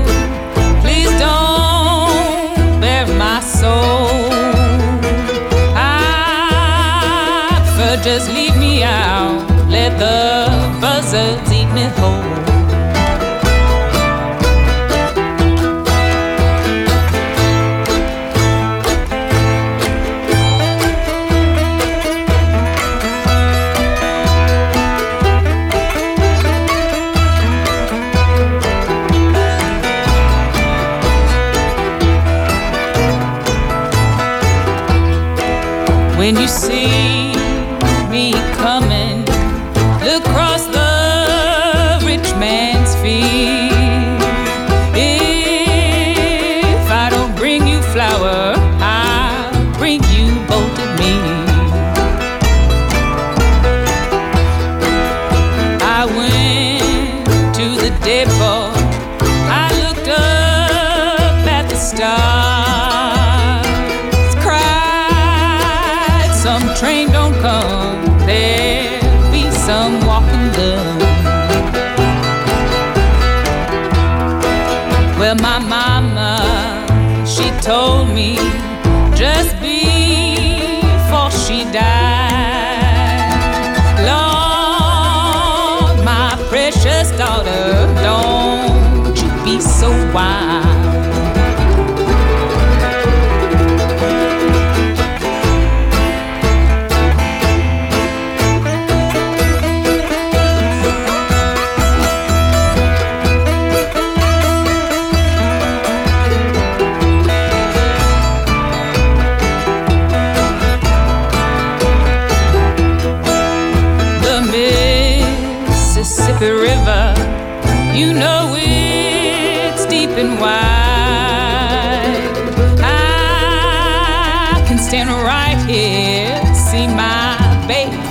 stars, 61.96 62.45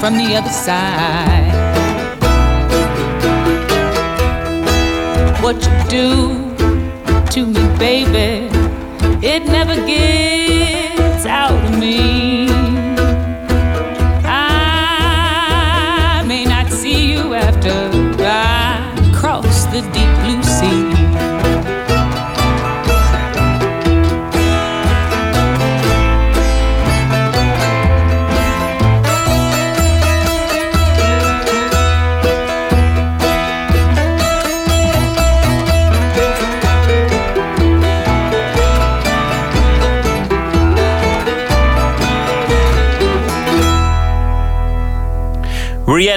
from 0.05 0.19
the 0.19 0.37
other 0.37 0.51
side. 0.51 1.51
What 5.43 5.57
you 5.65 5.79
do 5.89 6.55
to 7.31 7.47
me, 7.47 7.79
baby, 7.79 8.51
it 9.27 9.47
never 9.47 9.77
gets 9.87 10.64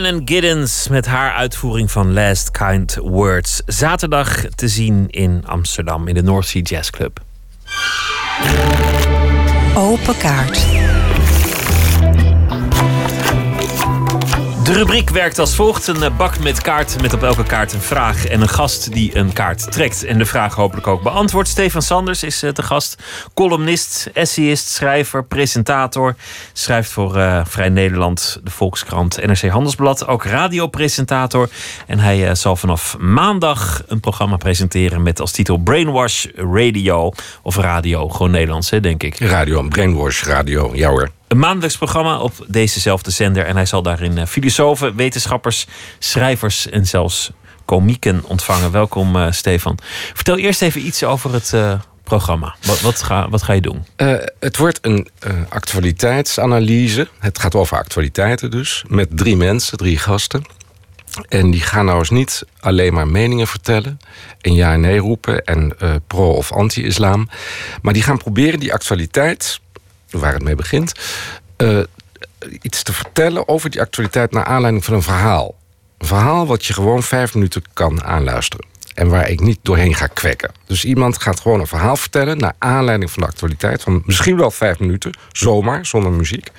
Rhiannon 0.08 0.28
Giddens 0.28 0.88
met 0.88 1.06
haar 1.06 1.34
uitvoering 1.34 1.92
van 1.92 2.14
Last 2.14 2.52
Kind 2.52 2.96
Words. 2.96 3.62
Zaterdag 3.66 4.46
te 4.56 4.68
zien 4.68 5.10
in 5.10 5.44
Amsterdam 5.46 6.08
in 6.08 6.14
de 6.14 6.24
North 6.24 6.46
Sea 6.46 6.62
Jazz 6.62 6.90
Club. 6.90 7.20
Open 9.76 10.18
kaart. 10.18 10.77
De 14.68 14.74
rubriek 14.74 15.10
werkt 15.10 15.40
als 15.40 15.56
volgt. 15.56 15.88
Een 15.88 16.04
eh, 16.04 16.18
bak 16.18 16.40
met 16.40 16.62
kaarten 16.62 17.02
met 17.02 17.14
op 17.14 17.24
elke 17.24 17.44
kaart 17.44 17.74
een 17.74 17.82
vraag 17.82 18.26
en 18.26 18.42
een 18.42 18.50
gast 18.50 18.94
die 18.94 19.18
een 19.18 19.34
kaart 19.34 19.72
trekt. 19.72 20.06
En 20.06 20.18
de 20.18 20.26
vraag 20.26 20.56
hopelijk 20.56 20.88
ook 20.88 21.02
beantwoordt. 21.02 21.50
Stefan 21.50 21.82
Sanders 21.82 22.24
is 22.24 22.44
eh, 22.44 22.54
de 22.54 22.64
gast. 22.64 23.04
Columnist, 23.34 24.10
essayist, 24.14 24.68
schrijver, 24.68 25.24
presentator. 25.24 26.16
Schrijft 26.54 26.92
voor 26.92 27.18
eh, 27.18 27.42
Vrij 27.46 27.70
Nederland, 27.70 28.40
de 28.44 28.52
Volkskrant, 28.52 29.26
NRC 29.26 29.50
Handelsblad. 29.50 30.08
Ook 30.08 30.26
radiopresentator. 30.26 31.50
En 31.86 32.00
hij 32.00 32.28
eh, 32.28 32.36
zal 32.36 32.56
vanaf 32.56 32.98
maandag 32.98 33.84
een 33.88 34.00
programma 34.00 34.38
presenteren 34.38 35.04
met 35.04 35.20
als 35.20 35.32
titel 35.32 35.58
Brainwash 35.58 36.26
Radio. 36.36 37.12
Of 37.42 37.58
radio, 37.58 38.10
gewoon 38.10 38.32
Nederlands 38.32 38.70
hè, 38.70 38.80
denk 38.80 39.04
ik. 39.04 39.20
Radio, 39.20 39.62
Brainwash 39.62 40.24
Radio, 40.24 40.72
ja 40.74 40.90
hoor. 40.90 41.10
Een 41.28 41.40
maandelijks 41.40 41.78
programma 41.78 42.20
op 42.20 42.46
dezezelfde 42.48 43.12
zender. 43.12 43.46
En 43.46 43.56
hij 43.56 43.66
zal 43.66 43.82
daarin 43.82 44.18
eh, 44.18 44.26
filosofen, 44.26 44.96
wetenschappers, 44.96 45.68
schrijvers 46.00 46.70
en 46.70 46.88
zelfs 46.88 47.32
komieken 47.66 48.24
ontvangen. 48.24 48.72
Welkom, 48.72 49.16
eh, 49.16 49.32
Stefan. 49.32 49.78
Vertel 50.14 50.38
eerst 50.38 50.62
even 50.62 50.86
iets 50.86 51.04
over 51.04 51.34
het 51.34 51.54
eh, 51.54 51.80
programma. 52.04 52.56
Wat, 52.66 52.82
wat, 52.82 53.04
ga, 53.04 53.30
wat 53.30 53.44
ga 53.44 53.54
je 53.54 53.62
doen? 53.62 53.86
Het 54.40 54.58
wordt 54.58 54.80
een 54.82 55.08
actualiteitsanalyse. 55.50 57.08
Het 57.20 57.40
gaat 57.40 57.56
over 57.56 57.78
actualiteiten 57.78 58.52
dus. 58.52 58.84
Met 58.88 59.18
drie 59.18 59.38
mensen, 59.38 59.78
drie 59.78 59.98
gasten. 59.98 60.42
En 61.30 61.52
die 61.52 61.62
gaan 61.62 61.86
nou 61.86 61.98
eens 61.98 62.10
niet 62.10 62.44
alleen 62.60 62.94
maar 62.94 63.08
meningen 63.08 63.48
vertellen. 63.48 64.00
En 64.42 64.54
ja 64.54 64.74
en 64.74 64.80
nee 64.80 64.98
roepen. 64.98 65.46
En 65.46 65.76
pro- 66.08 66.32
of 66.32 66.52
anti-islam. 66.52 67.30
Maar 67.82 67.94
die 67.94 68.04
gaan 68.04 68.18
proberen 68.18 68.60
die 68.60 68.74
actualiteit, 68.74 69.60
waar 70.20 70.34
het 70.34 70.44
mee 70.44 70.56
begint. 70.56 70.92
eh, 71.56 71.80
iets 72.62 72.84
te 72.84 72.94
vertellen 72.94 73.48
over 73.48 73.70
die 73.70 73.82
actualiteit 73.82 74.32
naar 74.32 74.44
aanleiding 74.44 74.86
van 74.86 74.94
een 74.94 75.02
verhaal. 75.02 75.56
Een 75.98 76.08
verhaal 76.08 76.48
wat 76.48 76.66
je 76.66 76.74
gewoon 76.74 77.04
vijf 77.04 77.34
minuten 77.34 77.62
kan 77.74 78.04
aanluisteren. 78.04 78.66
En 78.94 79.10
waar 79.10 79.30
ik 79.30 79.40
niet 79.40 79.60
doorheen 79.62 79.96
ga 79.96 80.08
kwekken. 80.08 80.52
Dus 80.66 80.86
iemand 80.86 81.22
gaat 81.22 81.40
gewoon 81.40 81.60
een 81.60 81.68
verhaal 81.68 81.98
vertellen 81.98 82.38
naar 82.38 82.54
aanleiding 82.58 83.12
van 83.12 83.24
de 83.24 83.30
actualiteit. 83.30 83.82
Van 83.82 84.04
misschien 84.06 84.38
wel 84.38 84.52
vijf 84.52 84.80
minuten, 84.80 85.18
zomaar, 85.32 85.86
zonder 85.86 86.12
muziek. 86.12 86.52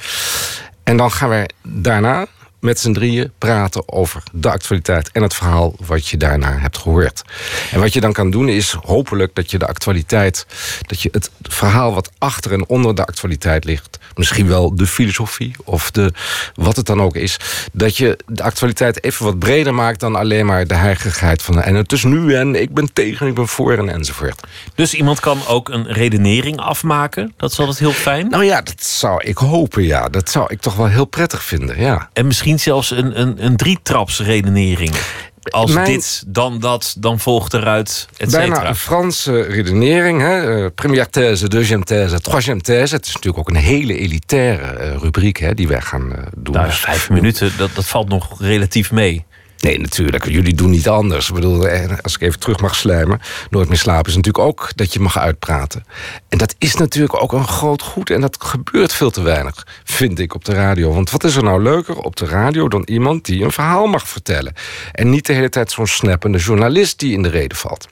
En 0.82 0.96
dan 0.96 1.12
gaan 1.12 1.28
wij 1.28 1.48
daarna 1.62 2.26
met 2.60 2.80
z'n 2.80 2.92
drieën 2.92 3.32
praten 3.38 3.92
over 3.92 4.22
de 4.32 4.50
actualiteit 4.50 5.10
en 5.12 5.22
het 5.22 5.34
verhaal 5.34 5.74
wat 5.86 6.08
je 6.08 6.16
daarna 6.16 6.58
hebt 6.58 6.78
gehoord. 6.78 7.22
En 7.70 7.80
wat 7.80 7.92
je 7.92 8.00
dan 8.00 8.12
kan 8.12 8.30
doen 8.30 8.48
is 8.48 8.72
hopelijk 8.72 9.34
dat 9.34 9.50
je 9.50 9.58
de 9.58 9.66
actualiteit, 9.66 10.46
dat 10.86 11.02
je 11.02 11.08
het 11.12 11.30
verhaal 11.42 11.94
wat 11.94 12.10
achter 12.18 12.52
en 12.52 12.66
onder 12.66 12.94
de 12.94 13.04
actualiteit 13.04 13.64
ligt, 13.64 13.98
misschien 14.14 14.48
wel 14.48 14.76
de 14.76 14.86
filosofie 14.86 15.54
of 15.64 15.90
de, 15.90 16.12
wat 16.54 16.76
het 16.76 16.86
dan 16.86 17.02
ook 17.02 17.16
is, 17.16 17.36
dat 17.72 17.96
je 17.96 18.18
de 18.26 18.42
actualiteit 18.42 19.04
even 19.04 19.24
wat 19.24 19.38
breder 19.38 19.74
maakt 19.74 20.00
dan 20.00 20.16
alleen 20.16 20.46
maar 20.46 20.66
de 20.66 20.74
heiligheid 20.74 21.42
van 21.42 21.62
en 21.62 21.74
het 21.74 21.92
is 21.92 22.04
nu 22.04 22.34
en 22.34 22.54
ik 22.54 22.74
ben 22.74 22.92
tegen, 22.92 23.26
ik 23.26 23.34
ben 23.34 23.48
voor 23.48 23.72
en 23.72 23.88
enzovoort. 23.88 24.40
Dus 24.74 24.94
iemand 24.94 25.20
kan 25.20 25.46
ook 25.46 25.68
een 25.68 25.86
redenering 25.92 26.56
afmaken. 26.56 27.32
Dat 27.36 27.50
is 27.52 27.58
altijd 27.58 27.78
heel 27.78 27.92
fijn. 27.92 28.28
Nou 28.28 28.44
ja, 28.44 28.60
dat 28.62 28.84
zou 28.84 29.22
ik 29.24 29.36
hopen, 29.38 29.82
ja. 29.82 30.08
Dat 30.08 30.30
zou 30.30 30.46
ik 30.52 30.60
toch 30.60 30.74
wel 30.76 30.86
heel 30.86 31.04
prettig 31.04 31.42
vinden, 31.42 31.80
ja. 31.80 32.08
En 32.12 32.26
misschien 32.26 32.47
zelfs 32.56 32.90
een, 32.90 33.20
een, 33.20 33.44
een 33.44 33.56
drietrapsredenering. 33.56 34.94
Als 35.42 35.72
Mijn- 35.72 35.86
dit, 35.86 36.24
dan 36.26 36.60
dat, 36.60 36.96
dan 36.98 37.18
volgt 37.20 37.54
eruit, 37.54 38.08
et 38.16 38.30
Bijna 38.30 38.68
een 38.68 38.76
Franse 38.76 39.40
redenering. 39.40 40.20
Hè? 40.20 40.64
Eh, 40.64 40.70
première 40.74 41.10
thèse, 41.10 41.48
deuxième 41.48 41.84
thèse, 41.84 42.20
troisième 42.20 42.60
thèse. 42.60 42.94
Het 42.94 43.06
is 43.06 43.12
natuurlijk 43.12 43.38
ook 43.38 43.54
een 43.54 43.62
hele 43.62 43.98
elitaire 43.98 44.62
eh, 44.62 44.96
rubriek 44.96 45.36
hè, 45.36 45.54
die 45.54 45.68
wij 45.68 45.80
gaan 45.80 46.14
eh, 46.14 46.22
doen. 46.36 46.54
Nou, 46.54 46.70
vijf 46.70 47.10
minuten, 47.10 47.52
dat, 47.56 47.70
dat 47.74 47.86
valt 47.86 48.08
nog 48.08 48.40
relatief 48.40 48.90
mee. 48.90 49.26
Nee, 49.58 49.78
natuurlijk. 49.78 50.28
Jullie 50.28 50.54
doen 50.54 50.70
niet 50.70 50.88
anders. 50.88 51.28
Ik 51.28 51.34
bedoel, 51.34 51.68
eh, 51.68 51.98
als 52.02 52.14
ik 52.14 52.20
even 52.20 52.40
terug 52.40 52.60
mag 52.60 52.74
slijmen. 52.74 53.20
Nooit 53.50 53.68
meer 53.68 53.78
slapen 53.78 54.10
is 54.10 54.16
natuurlijk 54.16 54.44
ook 54.44 54.70
dat 54.74 54.92
je 54.92 55.00
mag 55.00 55.18
uitpraten. 55.18 55.84
En 56.28 56.38
dat 56.38 56.54
is 56.58 56.74
natuurlijk 56.74 57.22
ook 57.22 57.32
een 57.32 57.48
groot 57.48 57.82
goed. 57.82 58.10
En 58.10 58.20
dat 58.20 58.36
gebeurt 58.40 58.92
veel 58.92 59.10
te 59.10 59.22
weinig, 59.22 59.66
vind 59.84 60.18
ik, 60.18 60.34
op 60.34 60.44
de 60.44 60.52
radio. 60.52 60.92
Want 60.92 61.10
wat 61.10 61.24
is 61.24 61.36
er 61.36 61.42
nou 61.42 61.62
leuker 61.62 61.96
op 61.96 62.16
de 62.16 62.26
radio 62.26 62.68
dan 62.68 62.82
iemand 62.84 63.24
die 63.24 63.44
een 63.44 63.52
verhaal 63.52 63.86
mag 63.86 64.08
vertellen? 64.08 64.52
En 64.92 65.10
niet 65.10 65.26
de 65.26 65.32
hele 65.32 65.48
tijd 65.48 65.70
zo'n 65.70 65.86
snappende 65.86 66.38
journalist 66.38 66.98
die 66.98 67.12
in 67.12 67.22
de 67.22 67.28
reden 67.28 67.56
valt. 67.56 67.88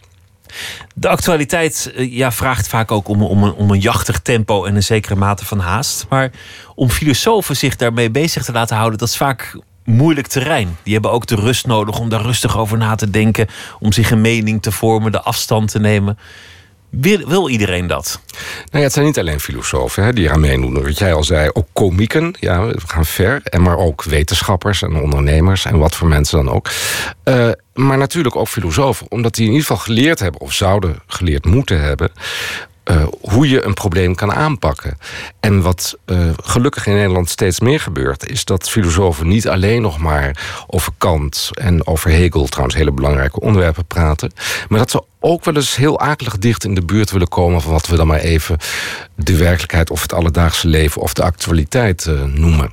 De 0.94 1.08
actualiteit 1.08 1.92
eh, 1.94 2.12
ja, 2.12 2.32
vraagt 2.32 2.68
vaak 2.68 2.90
ook 2.90 3.08
om, 3.08 3.22
om, 3.22 3.42
een, 3.42 3.52
om 3.52 3.70
een 3.70 3.80
jachtig 3.80 4.20
tempo 4.20 4.64
en 4.64 4.76
een 4.76 4.82
zekere 4.82 5.14
mate 5.14 5.44
van 5.44 5.58
haast. 5.58 6.06
Maar 6.08 6.30
om 6.74 6.90
filosofen 6.90 7.56
zich 7.56 7.76
daarmee 7.76 8.10
bezig 8.10 8.44
te 8.44 8.52
laten 8.52 8.76
houden, 8.76 8.98
dat 8.98 9.08
is 9.08 9.16
vaak 9.16 9.58
moeilijk 9.86 10.26
terrein. 10.26 10.76
Die 10.82 10.92
hebben 10.92 11.10
ook 11.10 11.26
de 11.26 11.34
rust 11.34 11.66
nodig 11.66 11.98
om 11.98 12.08
daar 12.08 12.22
rustig 12.22 12.58
over 12.58 12.78
na 12.78 12.94
te 12.94 13.10
denken, 13.10 13.46
om 13.78 13.92
zich 13.92 14.10
een 14.10 14.20
mening 14.20 14.62
te 14.62 14.72
vormen, 14.72 15.12
de 15.12 15.22
afstand 15.22 15.70
te 15.70 15.78
nemen. 15.78 16.18
Wil, 16.90 17.28
wil 17.28 17.48
iedereen 17.48 17.86
dat? 17.86 18.20
Nou 18.30 18.68
ja, 18.70 18.80
het 18.80 18.92
zijn 18.92 19.06
niet 19.06 19.18
alleen 19.18 19.40
filosofen 19.40 20.04
hè, 20.04 20.12
die 20.12 20.24
eraan 20.24 20.40
meedoen. 20.40 20.82
Wat 20.82 20.98
jij 20.98 21.14
al 21.14 21.24
zei, 21.24 21.50
ook 21.52 21.66
komieken. 21.72 22.34
Ja, 22.40 22.66
we 22.66 22.80
gaan 22.86 23.04
ver. 23.04 23.40
En 23.44 23.62
maar 23.62 23.76
ook 23.76 24.02
wetenschappers 24.02 24.82
en 24.82 25.00
ondernemers 25.00 25.64
en 25.64 25.78
wat 25.78 25.96
voor 25.96 26.08
mensen 26.08 26.44
dan 26.44 26.54
ook. 26.54 26.70
Eh, 27.22 27.50
maar 27.74 27.98
natuurlijk 27.98 28.36
ook 28.36 28.48
filosofen. 28.48 29.06
Omdat 29.10 29.34
die 29.34 29.44
in 29.44 29.52
ieder 29.52 29.66
geval 29.66 29.82
geleerd 29.82 30.18
hebben, 30.18 30.40
of 30.40 30.52
zouden 30.52 30.96
geleerd 31.06 31.44
moeten 31.44 31.80
hebben... 31.80 32.10
eh, 32.86 33.06
hoe 33.20 33.48
je 33.48 33.64
een 33.64 33.74
probleem 33.74 34.14
kan 34.14 34.32
aanpakken. 34.32 34.98
En 35.40 35.62
wat 35.62 35.98
eh, 36.04 36.30
gelukkig 36.42 36.86
in 36.86 36.94
Nederland 36.94 37.28
steeds 37.28 37.60
meer 37.60 37.80
gebeurt... 37.80 38.28
is 38.28 38.44
dat 38.44 38.70
filosofen 38.70 39.28
niet 39.28 39.48
alleen 39.48 39.82
nog 39.82 39.98
maar 39.98 40.64
over 40.66 40.92
Kant 40.98 41.50
en 41.52 41.86
over 41.86 42.10
Hegel... 42.10 42.46
trouwens 42.46 42.76
hele 42.76 42.92
belangrijke 42.92 43.40
onderwerpen 43.40 43.84
praten... 43.86 44.32
maar 44.68 44.78
dat 44.78 44.90
ze 44.90 45.02
ook 45.26 45.44
wel 45.44 45.54
eens 45.54 45.76
heel 45.76 46.00
akelig 46.00 46.38
dicht 46.38 46.64
in 46.64 46.74
de 46.74 46.84
buurt 46.84 47.10
willen 47.10 47.28
komen... 47.28 47.60
van 47.60 47.72
wat 47.72 47.86
we 47.86 47.96
dan 47.96 48.06
maar 48.06 48.18
even 48.18 48.56
de 49.14 49.36
werkelijkheid 49.36 49.90
of 49.90 50.02
het 50.02 50.12
alledaagse 50.12 50.68
leven... 50.68 51.02
of 51.02 51.14
de 51.14 51.22
actualiteit 51.22 52.06
eh, 52.06 52.22
noemen. 52.22 52.72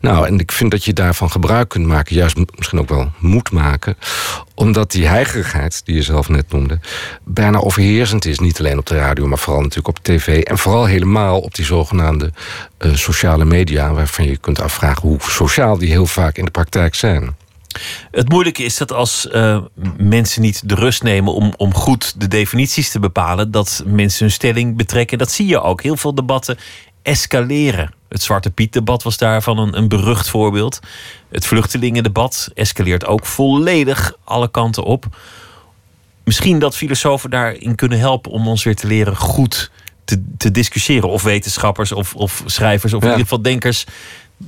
Nou, 0.00 0.26
en 0.26 0.38
ik 0.38 0.52
vind 0.52 0.70
dat 0.70 0.84
je 0.84 0.92
daarvan 0.92 1.30
gebruik 1.30 1.68
kunt 1.68 1.86
maken... 1.86 2.16
juist 2.16 2.36
misschien 2.56 2.78
ook 2.78 2.88
wel 2.88 3.10
moet 3.18 3.50
maken 3.50 3.96
omdat 4.54 4.90
die 4.90 5.06
heigerigheid, 5.06 5.82
die 5.84 5.94
je 5.94 6.02
zelf 6.02 6.28
net 6.28 6.52
noemde... 6.52 6.78
bijna 7.24 7.58
overheersend 7.58 8.24
is. 8.24 8.38
Niet 8.38 8.58
alleen 8.58 8.78
op 8.78 8.86
de 8.86 8.96
radio, 8.96 9.26
maar 9.26 9.38
vooral 9.38 9.62
natuurlijk 9.62 9.98
op 9.98 10.04
tv. 10.04 10.42
En 10.42 10.58
vooral 10.58 10.84
helemaal 10.84 11.40
op 11.40 11.54
die 11.54 11.64
zogenaamde 11.64 12.32
eh, 12.78 12.94
sociale 12.94 13.44
media... 13.44 13.92
waarvan 13.92 14.24
je 14.24 14.36
kunt 14.36 14.60
afvragen 14.60 15.08
hoe 15.08 15.18
sociaal 15.20 15.78
die 15.78 15.90
heel 15.90 16.06
vaak 16.06 16.36
in 16.36 16.44
de 16.44 16.50
praktijk 16.50 16.94
zijn. 16.94 17.34
Het 18.10 18.28
moeilijke 18.28 18.62
is 18.62 18.76
dat 18.76 18.92
als 18.92 19.28
eh, 19.28 19.58
mensen 19.96 20.42
niet 20.42 20.68
de 20.68 20.74
rust 20.74 21.02
nemen 21.02 21.34
om, 21.34 21.52
om 21.56 21.74
goed 21.74 22.20
de 22.20 22.28
definities 22.28 22.90
te 22.90 23.00
bepalen, 23.00 23.50
dat 23.50 23.82
mensen 23.86 24.24
hun 24.24 24.34
stelling 24.34 24.76
betrekken. 24.76 25.18
Dat 25.18 25.30
zie 25.30 25.46
je 25.46 25.60
ook. 25.60 25.82
Heel 25.82 25.96
veel 25.96 26.14
debatten 26.14 26.58
escaleren. 27.02 27.94
Het 28.08 28.22
Zwarte 28.22 28.50
Piet-debat 28.50 29.02
was 29.02 29.16
daarvan 29.16 29.58
een, 29.58 29.76
een 29.76 29.88
berucht 29.88 30.28
voorbeeld. 30.28 30.80
Het 31.30 31.46
vluchtelingendebat 31.46 32.50
escaleert 32.54 33.06
ook 33.06 33.26
volledig 33.26 34.16
alle 34.24 34.50
kanten 34.50 34.84
op. 34.84 35.06
Misschien 36.24 36.58
dat 36.58 36.76
filosofen 36.76 37.30
daarin 37.30 37.74
kunnen 37.74 37.98
helpen 37.98 38.30
om 38.30 38.48
ons 38.48 38.64
weer 38.64 38.76
te 38.76 38.86
leren 38.86 39.16
goed 39.16 39.70
te, 40.04 40.22
te 40.36 40.50
discussiëren. 40.50 41.08
Of 41.08 41.22
wetenschappers 41.22 41.92
of, 41.92 42.14
of 42.14 42.42
schrijvers 42.46 42.92
of 42.92 43.02
in 43.02 43.08
ieder 43.08 43.22
geval 43.22 43.42
denkers 43.42 43.84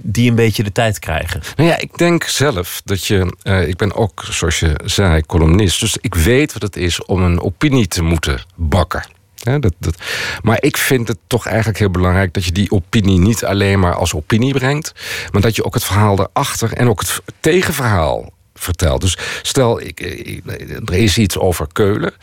die 0.03 0.31
een 0.31 0.37
beetje 0.37 0.63
de 0.63 0.73
tijd 0.73 0.99
krijgen. 0.99 1.41
Nou 1.57 1.69
ja, 1.69 1.79
ik 1.79 1.99
denk 1.99 2.25
zelf 2.25 2.81
dat 2.85 3.07
je. 3.07 3.37
eh, 3.43 3.69
ik 3.69 3.77
ben 3.77 3.95
ook, 3.95 4.25
zoals 4.31 4.61
je 4.61 4.81
zei, 4.85 5.23
columnist. 5.27 5.81
Dus 5.81 5.97
ik 6.01 6.15
weet 6.15 6.53
wat 6.53 6.63
het 6.63 6.77
is 6.77 7.05
om 7.05 7.23
een 7.23 7.41
opinie 7.41 7.89
te 7.89 8.03
moeten 8.03 8.45
bakken. 8.55 9.05
Dat, 9.35 9.75
dat, 9.79 9.97
maar 10.43 10.63
ik 10.63 10.77
vind 10.77 11.09
het 11.09 11.19
toch 11.27 11.47
eigenlijk 11.47 11.79
heel 11.79 11.91
belangrijk 11.91 12.33
dat 12.35 12.45
je 12.45 12.53
die 12.53 12.71
opinie 12.71 13.19
niet 13.19 13.45
alleen 13.45 13.79
maar 13.79 13.95
als 13.95 14.15
opinie 14.15 14.53
brengt, 14.53 14.93
maar 15.33 15.41
dat 15.43 15.57
je 15.57 15.65
ook 15.65 15.75
het 15.75 15.85
verhaal 15.85 16.21
erachter 16.21 16.73
en 16.73 16.89
ook 16.89 17.01
het 17.01 17.21
tegenverhaal 17.41 18.33
vertelt. 18.55 19.01
Dus 19.01 19.19
stel, 19.43 19.81
ik, 19.81 20.01
er 20.85 20.95
is 20.95 21.19
iets 21.19 21.39
over 21.39 21.67
Keulen. 21.73 22.15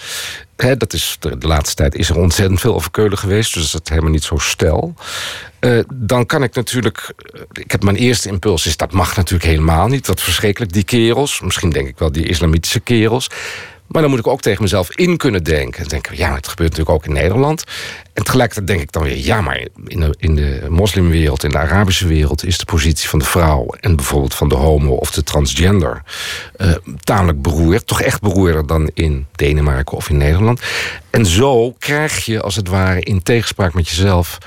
Dat 0.56 0.93
is, 0.93 1.18
de, 1.19 1.38
de 1.38 1.48
laatste 1.48 1.76
tijd 1.76 1.95
is 1.95 2.10
er 2.10 2.18
ontzettend 2.18 2.60
veel 2.60 2.73
over 2.73 2.91
Keulen 2.91 3.18
geweest, 3.18 3.53
dus 3.53 3.72
dat 3.72 3.81
is 3.84 3.89
helemaal 3.89 4.11
niet 4.11 4.23
zo 4.23 4.38
stel. 4.38 4.93
Eh, 5.61 5.79
dan 5.93 6.25
kan 6.25 6.43
ik 6.43 6.55
natuurlijk. 6.55 7.13
eh, 7.33 7.41
Ik 7.51 7.71
heb 7.71 7.83
mijn 7.83 7.95
eerste 7.95 8.29
impuls 8.29 8.65
is 8.65 8.77
dat 8.77 8.91
mag 8.91 9.15
natuurlijk 9.15 9.49
helemaal 9.49 9.88
niet. 9.88 10.07
Wat 10.07 10.21
verschrikkelijk, 10.21 10.73
die 10.73 10.83
kerels. 10.83 11.41
Misschien 11.41 11.69
denk 11.69 11.88
ik 11.88 11.99
wel 11.99 12.11
die 12.11 12.27
islamitische 12.27 12.79
kerels. 12.79 13.29
Maar 13.91 14.01
dan 14.01 14.11
moet 14.11 14.19
ik 14.19 14.27
ook 14.27 14.41
tegen 14.41 14.61
mezelf 14.61 14.95
in 14.95 15.18
kunnen 15.18 15.43
denken. 15.43 15.81
En 15.84 15.88
denken, 15.88 16.18
ja, 16.18 16.27
maar 16.27 16.38
het 16.38 16.47
gebeurt 16.47 16.69
natuurlijk 16.69 16.97
ook 16.97 17.05
in 17.05 17.13
Nederland. 17.13 17.63
En 18.13 18.23
tegelijkertijd 18.23 18.68
denk 18.68 18.81
ik 18.81 18.91
dan 18.91 19.03
weer, 19.03 19.18
ja, 19.18 19.41
maar 19.41 19.68
in 19.88 19.99
de, 19.99 20.15
in 20.18 20.35
de 20.35 20.65
moslimwereld, 20.69 21.43
in 21.43 21.49
de 21.49 21.57
Arabische 21.57 22.07
wereld, 22.07 22.45
is 22.45 22.57
de 22.57 22.65
positie 22.65 23.09
van 23.09 23.19
de 23.19 23.26
vrouw 23.26 23.68
en 23.80 23.95
bijvoorbeeld 23.95 24.35
van 24.35 24.49
de 24.49 24.55
homo 24.55 24.93
of 24.93 25.11
de 25.11 25.23
transgender 25.23 26.01
eh, 26.55 26.72
tamelijk 26.99 27.41
beroerd. 27.41 27.88
Toch 27.88 28.01
echt 28.01 28.22
beroerder 28.22 28.68
dan 28.68 28.91
in 28.93 29.26
Denemarken 29.31 29.97
of 29.97 30.09
in 30.09 30.18
Nederland. 30.18 30.61
En 31.09 31.26
zo 31.26 31.72
krijg 31.72 32.26
je 32.26 32.41
als 32.41 32.55
het 32.55 32.68
ware 32.68 33.01
in 33.01 33.23
tegenspraak 33.23 33.73
met 33.73 33.89
jezelf 33.89 34.38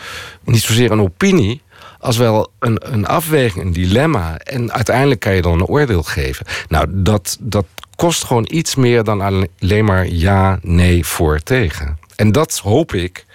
niet 0.45 0.63
zozeer 0.63 0.91
een 0.91 1.01
opinie, 1.01 1.63
als 1.99 2.17
wel 2.17 2.51
een, 2.59 2.93
een 2.93 3.07
afweging, 3.07 3.65
een 3.65 3.73
dilemma. 3.73 4.39
En 4.39 4.73
uiteindelijk 4.73 5.21
kan 5.21 5.35
je 5.35 5.43
dan 5.43 5.53
een 5.53 5.67
oordeel 5.67 6.03
geven. 6.03 6.47
Nou, 6.69 6.87
dat, 6.91 7.37
dat 7.41 7.67
kost 7.97 8.25
gewoon 8.25 8.49
iets 8.51 8.75
meer 8.75 9.05
dan 9.05 9.21
alleen 9.21 9.85
maar 9.85 10.07
ja, 10.09 10.59
nee, 10.63 11.07
voor, 11.07 11.41
tegen. 11.41 11.99
En 12.17 12.33
dat 12.33 12.59
hoop 12.59 12.95
ik, 12.95 13.27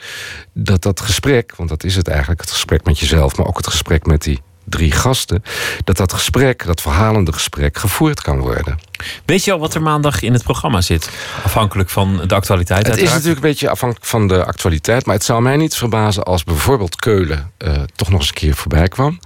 dat 0.53 0.81
dat 0.81 1.01
gesprek, 1.01 1.55
want 1.55 1.69
dat 1.69 1.83
is 1.83 1.95
het 1.95 2.07
eigenlijk, 2.07 2.41
het 2.41 2.51
gesprek 2.51 2.83
met 2.83 2.99
jezelf, 2.99 3.37
maar 3.37 3.47
ook 3.47 3.57
het 3.57 3.67
gesprek 3.67 4.05
met 4.05 4.21
die 4.21 4.41
drie 4.69 4.91
gasten, 4.91 5.43
dat 5.83 5.97
dat 5.97 6.13
gesprek, 6.13 6.65
dat 6.65 6.81
verhalende 6.81 7.33
gesprek, 7.33 7.77
gevoerd 7.77 8.21
kan 8.21 8.39
worden. 8.39 8.79
Weet 9.25 9.43
je 9.43 9.51
al 9.51 9.59
wat 9.59 9.73
er 9.73 9.81
maandag 9.81 10.21
in 10.21 10.33
het 10.33 10.43
programma 10.43 10.81
zit? 10.81 11.09
Afhankelijk 11.43 11.89
van 11.89 12.21
de 12.27 12.35
actualiteit. 12.35 12.87
Het 12.87 12.97
is 12.97 13.09
natuurlijk 13.09 13.35
een 13.35 13.49
beetje 13.49 13.69
afhankelijk 13.69 14.07
van 14.07 14.27
de 14.27 14.45
actualiteit. 14.45 15.05
Maar 15.05 15.15
het 15.15 15.23
zou 15.23 15.41
mij 15.41 15.57
niet 15.57 15.75
verbazen 15.75 16.23
als 16.23 16.43
bijvoorbeeld 16.43 16.95
Keulen 16.95 17.51
eh, 17.57 17.73
toch 17.95 18.09
nog 18.09 18.19
eens 18.19 18.27
een 18.27 18.33
keer 18.33 18.55
voorbij 18.55 18.87
kwam. 18.87 19.19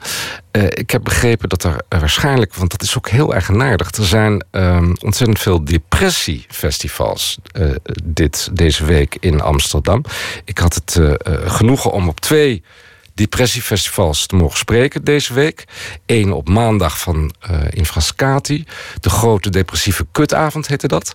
Eh, 0.52 0.64
ik 0.64 0.90
heb 0.90 1.04
begrepen 1.04 1.50
dat 1.50 1.64
er 1.64 1.86
waarschijnlijk, 1.90 2.56
want 2.56 2.72
dat 2.72 2.82
is 2.82 2.98
ook 2.98 3.10
heel 3.10 3.34
eigenaardig. 3.34 3.92
Er 3.92 4.06
zijn 4.06 4.46
ehm, 4.52 4.94
ontzettend 5.00 5.40
veel 5.40 5.64
depressiefestivals 5.64 7.38
eh, 7.52 7.70
dit, 8.04 8.50
deze 8.54 8.86
week 8.86 9.18
in 9.20 9.42
Amsterdam. 9.42 10.04
Ik 10.46 10.58
had 10.58 10.74
het 10.74 11.00
genoegen 11.46 11.92
om 11.92 12.08
op 12.08 12.20
twee 12.20 12.64
depressiefestivals 13.14 14.26
te 14.26 14.36
mogen 14.36 14.58
spreken 14.58 15.04
deze 15.04 15.34
week. 15.34 15.66
Eén 16.06 16.32
op 16.32 16.50
maandag 16.50 17.00
van 17.00 17.34
eh 17.40 17.60
in 17.70 17.86
Frascati. 17.86 18.66
De 19.00 19.10
grote 19.10 19.50
depressieve 19.50 20.06
kutavond 20.12 20.68
heette 20.68 20.88
dat. 20.88 21.14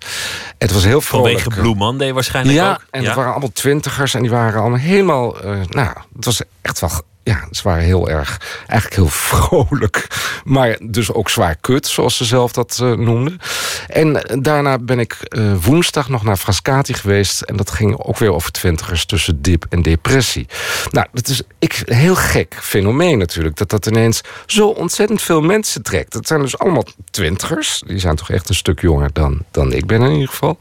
Het 0.59 0.73
was 0.73 0.85
heel 0.85 1.01
vrolijk. 1.01 1.39
Vanwege 1.41 1.61
Blue 1.61 1.75
Monday 1.75 2.13
waarschijnlijk 2.13 2.57
ja, 2.57 2.71
ook. 2.71 2.87
en 2.91 3.05
het 3.05 3.15
waren 3.15 3.31
allemaal 3.31 3.53
twintigers 3.53 4.15
en 4.15 4.23
die 4.23 4.31
waren 4.31 4.61
allemaal 4.61 4.79
helemaal... 4.79 5.41
eh, 5.41 5.61
nou, 5.69 5.97
het 6.17 6.25
was 6.25 6.41
echt 6.63 6.81
wel 6.81 6.91
ja, 7.29 7.49
ze 7.51 7.63
waren 7.63 7.85
heel 7.85 8.09
erg, 8.09 8.41
eigenlijk 8.67 8.95
heel 8.95 9.09
vrolijk. 9.29 10.07
Maar 10.45 10.79
dus 10.83 11.13
ook 11.13 11.31
zwaar 11.31 11.57
kut, 11.61 11.87
zoals 11.87 12.17
ze 12.17 12.25
zelf 12.25 12.53
dat 12.53 12.79
uh, 12.83 12.93
noemden. 12.93 13.39
En 13.87 14.41
daarna 14.41 14.79
ben 14.79 14.99
ik 14.99 15.17
uh, 15.29 15.53
woensdag 15.65 16.09
nog 16.09 16.23
naar 16.23 16.37
Frascati 16.37 16.95
geweest. 16.95 17.41
En 17.41 17.57
dat 17.57 17.71
ging 17.71 17.99
ook 17.99 18.19
weer 18.19 18.33
over 18.33 18.53
twintigers 18.53 19.05
tussen 19.05 19.43
dip 19.43 19.67
en 19.69 19.83
depressie. 19.83 20.47
Nou, 20.91 21.07
dat 21.13 21.29
is 21.29 21.43
ik, 21.59 21.83
een 21.85 21.97
heel 21.97 22.17
gek 22.17 22.57
fenomeen 22.61 23.19
natuurlijk. 23.19 23.57
Dat 23.57 23.71
dat 23.71 23.87
ineens 23.87 24.21
zo 24.47 24.69
ontzettend 24.69 25.23
veel 25.23 25.41
mensen 25.41 25.83
trekt. 25.83 26.13
Dat 26.13 26.27
zijn 26.27 26.41
dus 26.41 26.59
allemaal 26.59 26.85
twintigers. 27.11 27.83
Die 27.87 27.99
zijn 27.99 28.17
toch 28.17 28.31
echt 28.31 28.49
een 28.49 28.55
stuk 28.55 28.81
jonger 28.81 29.11
dan, 29.13 29.45
dan 29.51 29.73
ik 29.73 29.87
ben 29.87 30.03
in 30.03 30.13
ieder 30.13 30.29
geval. 30.29 30.59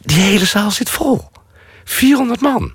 Die 0.00 0.20
hele 0.20 0.44
zaal 0.44 0.70
zit 0.70 0.90
vol. 0.90 1.28
400 1.84 2.40
man. 2.40 2.74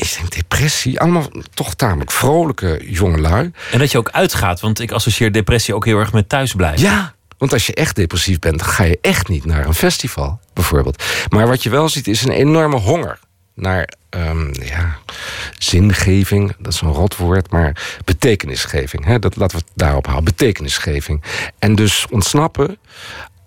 Ik 0.00 0.16
denk 0.18 0.32
depressie, 0.34 1.00
allemaal 1.00 1.28
toch 1.54 1.74
tamelijk 1.74 2.10
vrolijke 2.10 2.80
jongelui. 2.84 3.52
En 3.72 3.78
dat 3.78 3.90
je 3.90 3.98
ook 3.98 4.10
uitgaat, 4.10 4.60
want 4.60 4.80
ik 4.80 4.90
associeer 4.90 5.32
depressie 5.32 5.74
ook 5.74 5.84
heel 5.84 5.98
erg 5.98 6.12
met 6.12 6.28
thuisblijven. 6.28 6.80
Ja, 6.80 7.14
want 7.38 7.52
als 7.52 7.66
je 7.66 7.74
echt 7.74 7.96
depressief 7.96 8.38
bent, 8.38 8.58
dan 8.58 8.68
ga 8.68 8.84
je 8.84 8.98
echt 9.00 9.28
niet 9.28 9.44
naar 9.44 9.66
een 9.66 9.74
festival, 9.74 10.40
bijvoorbeeld. 10.52 11.04
Maar 11.28 11.46
wat 11.46 11.62
je 11.62 11.70
wel 11.70 11.88
ziet, 11.88 12.08
is 12.08 12.24
een 12.24 12.30
enorme 12.30 12.76
honger 12.76 13.18
naar 13.54 13.88
um, 14.10 14.50
ja, 14.52 14.96
zingeving. 15.58 16.54
Dat 16.58 16.72
is 16.72 16.80
een 16.80 16.92
rotwoord, 16.92 17.50
maar 17.50 17.98
betekenisgeving. 18.04 19.04
Hè? 19.04 19.18
Dat 19.18 19.36
laten 19.36 19.58
we 19.58 19.64
het 19.66 19.72
daarop 19.76 20.06
houden. 20.06 20.24
Betekenisgeving. 20.24 21.22
En 21.58 21.74
dus 21.74 22.06
ontsnappen 22.10 22.78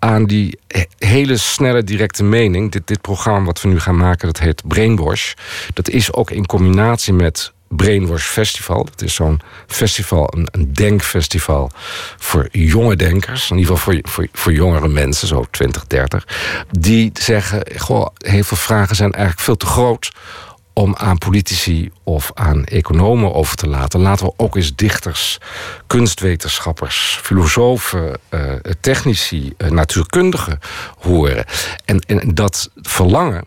aan 0.04 0.24
die 0.24 0.58
hele 0.98 1.36
snelle 1.36 1.84
directe 1.84 2.24
mening. 2.24 2.72
Dit, 2.72 2.86
dit 2.86 3.00
programma 3.00 3.44
wat 3.44 3.60
we 3.60 3.68
nu 3.68 3.80
gaan 3.80 3.96
maken, 3.96 4.26
dat 4.26 4.38
heet 4.38 4.62
Brainwash. 4.68 5.32
Dat 5.74 5.88
is 5.88 6.12
ook 6.12 6.30
in 6.30 6.46
combinatie 6.46 7.12
met 7.12 7.52
Brainwash 7.68 8.26
Festival. 8.26 8.84
Dat 8.84 9.02
is 9.02 9.14
zo'n 9.14 9.40
festival, 9.66 10.32
een, 10.36 10.48
een, 10.50 10.72
denkfestival 10.72 11.70
voor 12.18 12.48
jonge 12.52 12.96
denkers. 12.96 13.50
In 13.50 13.58
ieder 13.58 13.76
geval 13.76 13.94
voor, 13.94 14.10
voor, 14.10 14.28
voor 14.32 14.52
jongere 14.52 14.88
mensen, 14.88 15.28
zo 15.28 15.46
20, 15.50 15.86
30. 15.86 16.26
Die 16.70 17.10
zeggen, 17.12 17.62
goh, 17.76 18.06
heel 18.18 18.44
veel 18.44 18.56
vragen 18.56 18.96
zijn 18.96 19.12
eigenlijk 19.12 19.44
veel 19.44 19.56
te 19.56 19.66
groot 19.66 20.12
om 20.74 20.94
aan 20.96 21.18
politici 21.18 21.90
of 22.02 22.30
aan 22.34 22.64
economen 22.64 23.34
over 23.34 23.56
te 23.56 23.68
laten. 23.68 24.00
Laten 24.00 24.26
we 24.26 24.32
ook 24.36 24.56
eens 24.56 24.74
dichters, 24.74 25.38
kunstwetenschappers, 25.86 27.18
filosofen, 27.22 28.18
uh, 28.30 28.52
technici, 28.80 29.52
uh, 29.58 29.70
natuurkundigen 29.70 30.60
horen. 30.98 31.44
En, 31.84 32.00
en 32.00 32.34
dat 32.34 32.70
verlangen, 32.76 33.44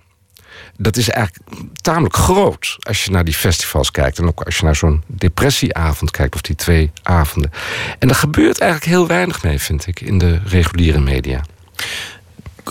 dat 0.78 0.98
is 0.98 1.10
eigenlijk 1.10 1.46
tamelijk 1.82 2.16
groot 2.16 2.78
als 2.80 3.06
je 3.06 3.12
naar 3.12 3.26
die 3.26 3.34
festivals 3.34 3.92
kijkt. 3.92 4.20
En 4.20 4.28
ook 4.28 4.42
als 4.42 4.58
je 4.58 4.64
naar 4.64 4.76
zo'n 4.76 5.04
depressieavond 5.08 6.12
kijkt, 6.12 6.36
of 6.36 6.42
die 6.42 6.56
twee 6.56 6.92
avonden. 7.04 7.52
En 8.00 8.08
daar 8.08 8.18
gebeurt 8.18 8.60
eigenlijk 8.60 8.92
heel 8.92 9.08
weinig 9.08 9.44
mee, 9.44 9.60
vind 9.60 9.88
ik, 9.88 10.02
in 10.02 10.18
de 10.18 10.40
reguliere 10.46 11.00
media 11.00 11.44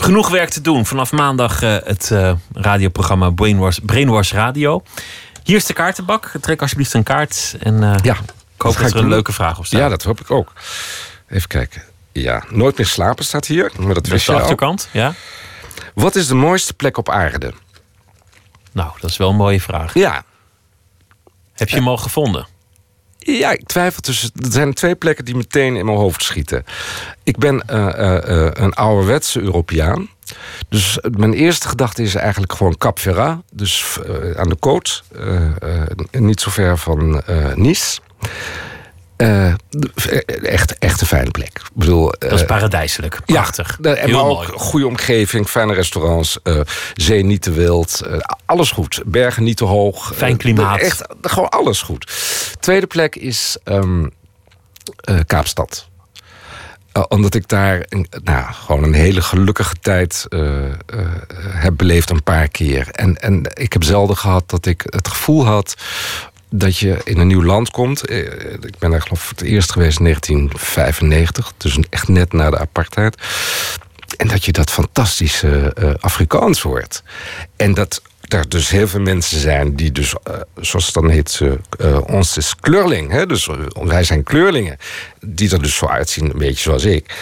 genoeg 0.01 0.29
werk 0.29 0.49
te 0.49 0.61
doen. 0.61 0.85
Vanaf 0.85 1.11
maandag 1.11 1.63
uh, 1.63 1.77
het 1.83 2.09
uh, 2.13 2.31
radioprogramma 2.53 3.29
Brainwash, 3.29 3.77
Brainwash 3.83 4.31
Radio. 4.31 4.83
Hier 5.43 5.55
is 5.55 5.65
de 5.65 5.73
kaartenbak. 5.73 6.31
Trek 6.41 6.61
alsjeblieft 6.61 6.93
een 6.93 7.03
kaart. 7.03 7.55
En 7.59 7.73
uh, 7.73 7.95
ja, 8.01 8.13
ik 8.55 8.61
hoop 8.61 8.77
dat 8.77 8.91
er 8.91 8.97
een 8.97 9.07
leuke 9.07 9.33
vraag 9.33 9.57
op 9.57 9.65
staat. 9.65 9.79
Ja, 9.79 9.89
dat 9.89 10.03
hoop 10.03 10.19
ik 10.19 10.31
ook. 10.31 10.53
Even 11.29 11.47
kijken. 11.47 11.83
Ja, 12.11 12.43
Nooit 12.49 12.77
meer 12.77 12.87
slapen 12.87 13.25
staat 13.25 13.45
hier. 13.45 13.71
Maar 13.79 13.93
dat 13.93 14.07
is 14.07 14.25
de 14.25 14.33
achterkant, 14.33 14.89
ja. 14.91 15.13
Wat 15.93 16.15
is 16.15 16.27
de 16.27 16.35
mooiste 16.35 16.73
plek 16.73 16.97
op 16.97 17.09
aarde? 17.09 17.53
Nou, 18.71 18.91
dat 18.99 19.09
is 19.09 19.17
wel 19.17 19.29
een 19.29 19.35
mooie 19.35 19.61
vraag. 19.61 19.93
Ja. 19.93 20.23
Heb 21.53 21.69
je 21.69 21.75
hem 21.75 21.87
al 21.87 21.97
gevonden? 21.97 22.47
Ja, 23.33 23.51
ik 23.51 23.65
twijfel 23.65 24.01
tussen. 24.01 24.31
Er 24.35 24.51
zijn 24.51 24.73
twee 24.73 24.95
plekken 24.95 25.25
die 25.25 25.35
meteen 25.35 25.75
in 25.75 25.85
mijn 25.85 25.97
hoofd 25.97 26.23
schieten. 26.23 26.65
Ik 27.23 27.37
ben 27.37 27.63
uh, 27.71 27.77
uh, 27.77 28.49
een 28.53 28.73
ouderwetse 28.73 29.41
Europeaan. 29.41 30.09
Dus 30.69 30.99
mijn 31.17 31.33
eerste 31.33 31.67
gedachte 31.67 32.03
is 32.03 32.15
eigenlijk 32.15 32.53
gewoon 32.53 32.77
Cap 32.77 32.99
Ferrat. 32.99 33.41
Dus 33.51 33.99
aan 34.35 34.49
de 34.49 34.57
Côte. 34.59 35.15
niet 36.11 36.41
zo 36.41 36.49
ver 36.49 36.77
van 36.77 37.21
Nice. 37.55 37.99
Uh, 39.17 39.53
echt, 40.43 40.77
echt 40.77 41.01
een 41.01 41.07
fijne 41.07 41.31
plek. 41.31 41.47
Ik 41.47 41.69
bedoel, 41.73 42.13
dat 42.19 42.31
is 42.31 42.45
paradijselijk. 42.45 43.19
Prachtig. 43.25 43.77
Ja, 43.81 43.93
en 43.93 44.11
maar 44.11 44.23
ook 44.23 44.43
goede 44.55 44.87
omgeving, 44.87 45.47
fijne 45.47 45.73
restaurants, 45.73 46.39
uh, 46.43 46.59
zee 46.93 47.23
niet 47.23 47.41
te 47.41 47.51
wild. 47.51 48.01
Alles 48.45 48.71
goed. 48.71 49.01
Bergen 49.05 49.43
niet 49.43 49.57
te 49.57 49.65
hoog. 49.65 50.11
Fijn 50.15 50.37
klimaat. 50.37 50.79
echt, 50.79 51.07
gewoon 51.21 51.49
alles 51.49 51.81
goed. 51.81 52.11
Tweede 52.59 52.87
plek 52.87 53.15
is 53.15 53.57
um, 53.63 54.11
Kaapstad. 55.25 55.87
omdat 57.07 57.35
ik 57.35 57.47
daar 57.47 57.85
een, 57.89 58.07
nou, 58.23 58.53
gewoon 58.53 58.83
een 58.83 58.93
hele 58.93 59.21
gelukkige 59.21 59.75
tijd 59.81 60.25
heb 61.51 61.77
beleefd 61.77 62.09
een 62.09 62.23
paar 62.23 62.47
keer. 62.47 62.87
En, 62.91 63.21
en 63.21 63.41
ik 63.53 63.73
heb 63.73 63.83
zelden 63.83 64.17
gehad 64.17 64.49
dat 64.49 64.65
ik 64.65 64.83
het 64.85 65.07
gevoel 65.07 65.45
had 65.45 65.75
dat 66.49 66.77
je 66.77 67.01
in 67.03 67.17
een 67.17 67.27
nieuw 67.27 67.43
land 67.43 67.71
komt. 67.71 68.05
Eh, 68.05 68.17
ik 68.53 68.77
ben 68.79 68.91
daar 68.91 69.01
geloof 69.01 69.19
ik 69.19 69.25
voor 69.25 69.37
het 69.37 69.47
eerst 69.47 69.71
geweest 69.71 69.97
in 69.97 70.03
1995. 70.03 71.53
Dus 71.57 71.77
echt 71.89 72.07
net 72.07 72.33
na 72.33 72.49
de 72.49 72.59
apartheid. 72.59 73.17
En 74.17 74.27
dat 74.27 74.45
je 74.45 74.51
dat 74.51 74.71
fantastische 74.71 75.75
uh, 75.79 75.93
Afrikaans 75.99 76.61
hoort. 76.61 77.03
En 77.55 77.73
dat 77.73 78.01
er 78.27 78.49
dus 78.49 78.69
heel 78.69 78.87
veel 78.87 78.99
mensen 78.99 79.39
zijn 79.39 79.75
die 79.75 79.91
dus, 79.91 80.13
zoals 80.55 80.93
dan 80.93 81.09
heet, 81.09 81.41
uh, 81.77 81.99
ons 82.07 82.37
is 82.37 82.55
kleurling. 82.55 83.11
Hè? 83.11 83.25
Dus 83.25 83.49
wij 83.73 84.03
zijn 84.03 84.23
kleurlingen. 84.23 84.77
Die 85.19 85.51
er 85.51 85.61
dus 85.61 85.75
zo 85.75 85.85
uitzien, 85.85 86.25
een 86.25 86.37
beetje 86.37 86.61
zoals 86.61 86.83
ik. 86.83 87.15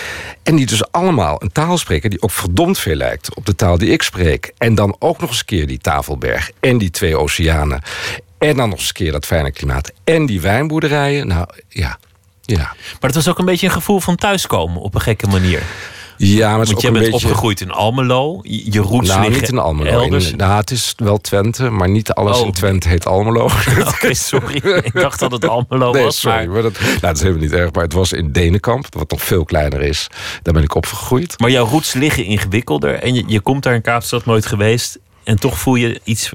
En 0.43 0.56
die 0.56 0.65
dus 0.65 0.91
allemaal 0.91 1.41
een 1.41 1.52
taal 1.52 1.77
spreken 1.77 2.10
die 2.10 2.22
ook 2.22 2.31
verdomd 2.31 2.80
veel 2.80 2.95
lijkt 2.95 3.35
op 3.35 3.45
de 3.45 3.56
taal 3.56 3.77
die 3.77 3.89
ik 3.89 4.02
spreek. 4.02 4.53
En 4.57 4.76
dan 4.76 4.95
ook 4.99 5.19
nog 5.19 5.30
eens 5.30 5.39
een 5.39 5.45
keer 5.45 5.68
die 5.68 5.80
tafelberg 5.80 6.52
en 6.60 6.77
die 6.77 6.91
twee 6.91 7.18
oceanen. 7.18 7.81
En 8.38 8.57
dan 8.57 8.70
nog 8.70 8.78
eens 8.78 8.88
een 8.88 8.94
keer 8.94 9.12
dat 9.12 9.26
fijne 9.26 9.52
klimaat. 9.52 9.91
En 10.03 10.26
die 10.26 10.41
wijnboerderijen. 10.41 11.28
Nou 11.28 11.48
ja, 11.70 11.98
ja. 12.41 12.57
Maar 12.66 12.99
het 12.99 13.16
was 13.16 13.28
ook 13.28 13.40
een 13.40 13.45
beetje 13.45 13.66
een 13.66 13.72
gevoel 13.72 13.99
van 13.99 14.16
thuiskomen 14.16 14.82
op 14.82 14.95
een 14.95 15.02
gekke 15.02 15.28
manier. 15.28 15.62
Ja, 16.18 16.57
maar 16.57 16.66
Want 16.66 16.82
je 16.82 16.91
bent 16.91 17.03
beetje... 17.12 17.28
opgegroeid 17.28 17.62
in 17.62 17.72
Almelo. 17.72 18.40
Je 18.44 18.80
roots 18.80 19.07
nou, 19.07 19.22
liggen 19.22 19.41
niet 19.41 19.52
in 19.52 19.57
Almelo. 19.57 19.90
Elders. 19.90 20.32
In, 20.32 20.38
nou, 20.38 20.57
het 20.57 20.72
is 20.72 20.94
wel 20.98 21.18
Twente, 21.18 21.70
maar 21.70 21.90
niet 21.90 22.12
alles 22.12 22.40
Oh. 22.40 22.45
in 22.45 22.52
Twente 22.52 22.88
heet 22.88 23.06
Almelo. 23.06 23.44
Oké, 23.44 23.88
okay, 23.88 24.14
sorry. 24.14 24.56
Ik 24.84 24.94
dacht 24.94 25.20
dat 25.20 25.32
het 25.32 25.48
Almelo 25.48 25.91
nee, 25.91 26.03
was. 26.03 26.20
sorry. 26.20 26.38
Maar... 26.38 26.48
Maar 26.48 26.62
dat, 26.62 26.80
nou, 26.80 26.99
dat 26.99 27.16
is 27.16 27.22
helemaal 27.22 27.44
niet 27.44 27.53
erg. 27.53 27.72
Maar 27.72 27.84
het 27.84 27.94
was 27.94 28.12
in 28.12 28.32
Denenkamp, 28.32 28.86
wat 28.90 29.12
nog 29.12 29.22
veel 29.22 29.45
kleiner 29.45 29.82
is. 29.82 30.07
Daar 30.41 30.53
ben 30.53 30.64
ik 30.64 30.76
opgegroeid. 30.76 31.40
maar 31.40 31.52
jouw 31.52 31.66
roots 31.66 31.94
liggen 31.94 32.26
ingewikkelder. 32.26 32.94
En 32.94 33.14
je, 33.14 33.24
je 33.28 33.40
komt 33.40 33.64
daar 33.64 33.74
in 33.74 33.82
Kaapstad 33.82 34.26
nooit 34.26 34.45
geweest. 34.45 34.99
En 35.24 35.40
toch 35.40 35.60
voel 35.60 35.76
je 35.76 35.99
iets 36.03 36.32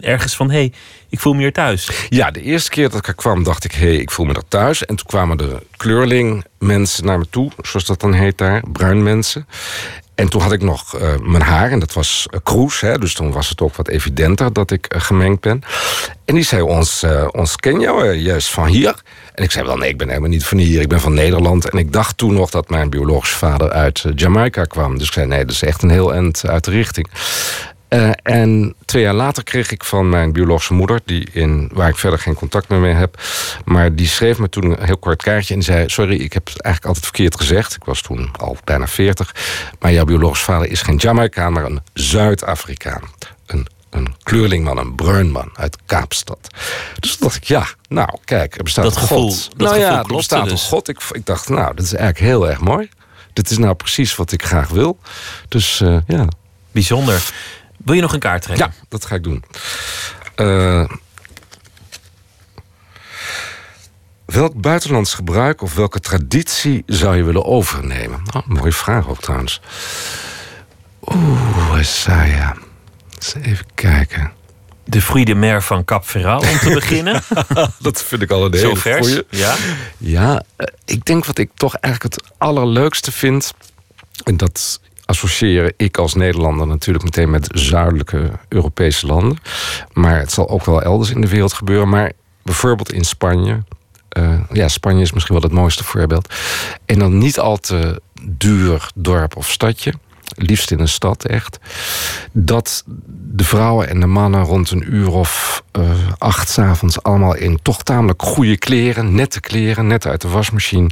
ergens 0.00 0.36
van... 0.36 0.50
hé, 0.50 0.56
hey, 0.56 0.72
ik 1.14 1.20
voel 1.20 1.32
me 1.32 1.40
hier 1.40 1.52
thuis. 1.52 2.06
Ja, 2.08 2.30
de 2.30 2.42
eerste 2.42 2.70
keer 2.70 2.88
dat 2.90 2.98
ik 2.98 3.06
er 3.06 3.14
kwam, 3.14 3.42
dacht 3.42 3.64
ik... 3.64 3.72
hé, 3.72 3.86
hey, 3.86 3.96
ik 3.96 4.10
voel 4.10 4.26
me 4.26 4.34
er 4.34 4.48
thuis. 4.48 4.84
En 4.84 4.96
toen 4.96 5.06
kwamen 5.06 5.36
de 5.36 5.62
kleurling 5.76 6.44
mensen 6.58 7.04
naar 7.04 7.18
me 7.18 7.26
toe, 7.30 7.50
zoals 7.62 7.86
dat 7.86 8.00
dan 8.00 8.12
heet 8.12 8.38
daar. 8.38 8.62
Bruin 8.72 9.02
mensen. 9.02 9.46
En 10.14 10.28
toen 10.28 10.40
had 10.40 10.52
ik 10.52 10.62
nog 10.62 11.00
uh, 11.00 11.16
mijn 11.22 11.42
haar, 11.42 11.70
en 11.70 11.78
dat 11.78 11.92
was 11.92 12.26
uh, 12.30 12.40
kroes. 12.42 12.80
Hè, 12.80 12.98
dus 12.98 13.14
toen 13.14 13.32
was 13.32 13.48
het 13.48 13.60
ook 13.60 13.74
wat 13.74 13.88
evidenter 13.88 14.52
dat 14.52 14.70
ik 14.70 14.94
uh, 14.94 15.00
gemengd 15.00 15.40
ben. 15.40 15.62
En 16.24 16.34
die 16.34 16.44
zei, 16.44 16.62
ons, 16.62 17.04
ons 17.30 17.56
ken 17.56 17.80
jou 17.80 18.12
juist 18.12 18.48
van 18.48 18.66
hier. 18.66 18.94
En 19.34 19.44
ik 19.44 19.50
zei, 19.50 19.66
wel 19.66 19.76
nee, 19.76 19.88
ik 19.88 19.98
ben 19.98 20.08
helemaal 20.08 20.28
niet 20.28 20.44
van 20.44 20.58
hier. 20.58 20.80
Ik 20.80 20.88
ben 20.88 21.00
van 21.00 21.14
Nederland. 21.14 21.70
En 21.70 21.78
ik 21.78 21.92
dacht 21.92 22.16
toen 22.16 22.34
nog 22.34 22.50
dat 22.50 22.68
mijn 22.68 22.90
biologische 22.90 23.36
vader 23.36 23.70
uit 23.70 24.04
Jamaica 24.14 24.64
kwam. 24.64 24.98
Dus 24.98 25.06
ik 25.06 25.12
zei, 25.12 25.26
nee, 25.26 25.44
dat 25.44 25.54
is 25.54 25.62
echt 25.62 25.82
een 25.82 25.90
heel 25.90 26.14
eind 26.14 26.46
uit 26.46 26.64
de 26.64 26.70
richting. 26.70 27.08
Uh, 27.94 28.10
en 28.22 28.74
twee 28.84 29.02
jaar 29.02 29.14
later 29.14 29.44
kreeg 29.44 29.70
ik 29.70 29.84
van 29.84 30.08
mijn 30.08 30.32
biologische 30.32 30.74
moeder, 30.74 31.00
die 31.04 31.28
in, 31.32 31.70
waar 31.72 31.88
ik 31.88 31.96
verder 31.96 32.18
geen 32.18 32.34
contact 32.34 32.68
meer 32.68 32.78
mee 32.78 32.92
heb, 32.94 33.22
maar 33.64 33.94
die 33.94 34.06
schreef 34.06 34.38
me 34.38 34.48
toen 34.48 34.64
een 34.64 34.84
heel 34.84 34.98
kort 34.98 35.22
kaartje 35.22 35.54
en 35.54 35.62
zei: 35.62 35.88
Sorry, 35.88 36.14
ik 36.14 36.32
heb 36.32 36.46
het 36.46 36.60
eigenlijk 36.60 36.94
altijd 36.94 37.04
verkeerd 37.04 37.36
gezegd. 37.36 37.74
Ik 37.74 37.84
was 37.84 38.00
toen 38.00 38.30
al 38.38 38.56
bijna 38.64 38.86
40. 38.86 39.34
Maar 39.78 39.92
jouw 39.92 40.04
biologische 40.04 40.44
vader 40.44 40.70
is 40.70 40.82
geen 40.82 40.96
Jamaicaan, 40.96 41.52
maar 41.52 41.64
een 41.64 41.80
Zuid-Afrikaan. 41.92 43.02
Een, 43.46 43.66
een 43.90 44.14
kleurlingman, 44.22 44.78
een 44.78 44.94
bruinman 44.94 45.50
uit 45.54 45.76
Kaapstad. 45.86 46.48
Dus 46.98 47.10
toen 47.10 47.28
dacht 47.28 47.36
ik: 47.36 47.44
Ja, 47.44 47.66
nou 47.88 48.18
kijk, 48.24 48.56
er 48.56 48.62
bestaat 48.62 48.84
dat 48.84 48.94
een 48.94 49.00
gevoel, 49.00 49.30
God. 49.30 49.50
Dat 49.56 49.68
nou 49.68 49.80
ja, 49.80 49.98
er 49.98 50.16
bestaat 50.16 50.44
dus. 50.44 50.52
een 50.52 50.68
God. 50.68 50.88
Ik, 50.88 51.00
ik 51.12 51.26
dacht: 51.26 51.48
Nou, 51.48 51.74
dat 51.74 51.84
is 51.84 51.94
eigenlijk 51.94 52.24
heel 52.24 52.48
erg 52.48 52.60
mooi. 52.60 52.88
Dit 53.32 53.50
is 53.50 53.58
nou 53.58 53.74
precies 53.74 54.16
wat 54.16 54.32
ik 54.32 54.42
graag 54.44 54.68
wil. 54.68 54.98
Dus 55.48 55.80
uh, 55.80 55.98
ja. 56.06 56.26
Bijzonder. 56.72 57.32
Wil 57.84 57.94
je 57.94 58.00
nog 58.00 58.12
een 58.12 58.18
kaart 58.18 58.42
trekken? 58.42 58.66
Ja, 58.66 58.84
dat 58.88 59.04
ga 59.04 59.14
ik 59.14 59.22
doen. 59.22 59.44
Uh, 60.36 60.88
welk 64.24 64.60
buitenlands 64.60 65.14
gebruik 65.14 65.62
of 65.62 65.74
welke 65.74 66.00
traditie 66.00 66.82
zou 66.86 67.16
je 67.16 67.22
willen 67.22 67.44
overnemen? 67.44 68.22
Oh, 68.36 68.46
mooie 68.46 68.72
vraag 68.72 69.08
ook 69.08 69.20
trouwens. 69.20 69.60
Oeh, 71.00 71.78
Isaiah. 71.80 72.56
Eens 73.14 73.34
even 73.42 73.66
kijken. 73.74 74.32
De 74.84 75.02
Fruit 75.02 75.36
Mer 75.36 75.62
van 75.62 75.84
Cap 75.84 76.04
Ferrat 76.04 76.42
om 76.50 76.58
te 76.58 76.70
beginnen. 76.74 77.22
dat 77.78 78.02
vind 78.02 78.22
ik 78.22 78.30
al 78.30 78.44
een 78.44 78.58
Zo 78.58 78.66
hele 78.66 78.76
vers, 78.76 79.06
goeie. 79.06 79.26
ja. 79.30 79.54
Ja, 79.98 80.42
eh, 80.56 80.66
ik 80.84 81.04
denk 81.04 81.24
wat 81.24 81.38
ik 81.38 81.50
toch 81.54 81.74
eigenlijk 81.74 82.14
het 82.14 82.32
allerleukste 82.38 83.12
vind... 83.12 83.52
en 84.24 84.36
dat 84.36 84.80
associeer 85.04 85.72
ik 85.76 85.98
als 85.98 86.14
Nederlander 86.14 86.66
natuurlijk 86.66 87.04
meteen 87.04 87.30
met 87.30 87.48
zuidelijke 87.52 88.30
Europese 88.48 89.06
landen. 89.06 89.38
Maar 89.92 90.18
het 90.18 90.32
zal 90.32 90.48
ook 90.48 90.64
wel 90.64 90.82
elders 90.82 91.10
in 91.10 91.20
de 91.20 91.28
wereld 91.28 91.52
gebeuren. 91.52 91.88
Maar 91.88 92.12
bijvoorbeeld 92.42 92.92
in 92.92 93.04
Spanje. 93.04 93.62
eh, 94.08 94.40
ja, 94.52 94.68
Spanje 94.68 95.02
is 95.02 95.12
misschien 95.12 95.34
wel 95.34 95.44
het 95.44 95.52
mooiste 95.52 95.84
voorbeeld. 95.84 96.34
En 96.86 96.98
dan 96.98 97.18
niet 97.18 97.38
al 97.38 97.56
te 97.56 98.00
duur 98.22 98.90
dorp 98.94 99.36
of 99.36 99.50
stadje. 99.50 99.92
Liefst 100.34 100.70
in 100.70 100.80
een 100.80 100.88
stad 100.88 101.24
echt. 101.24 101.58
Dat 102.32 102.84
de 103.06 103.44
vrouwen 103.44 103.88
en 103.88 104.00
de 104.00 104.06
mannen 104.06 104.42
rond 104.42 104.70
een 104.70 104.94
uur 104.94 105.10
of 105.10 105.62
eh, 105.72 105.82
acht 106.18 106.48
's 106.48 106.58
avonds 106.58 107.02
allemaal 107.02 107.34
in 107.34 107.58
toch 107.62 107.82
tamelijk 107.82 108.22
goede 108.22 108.56
kleren, 108.56 109.14
nette 109.14 109.40
kleren, 109.40 109.86
net 109.86 110.06
uit 110.06 110.20
de 110.20 110.28
wasmachine, 110.28 110.90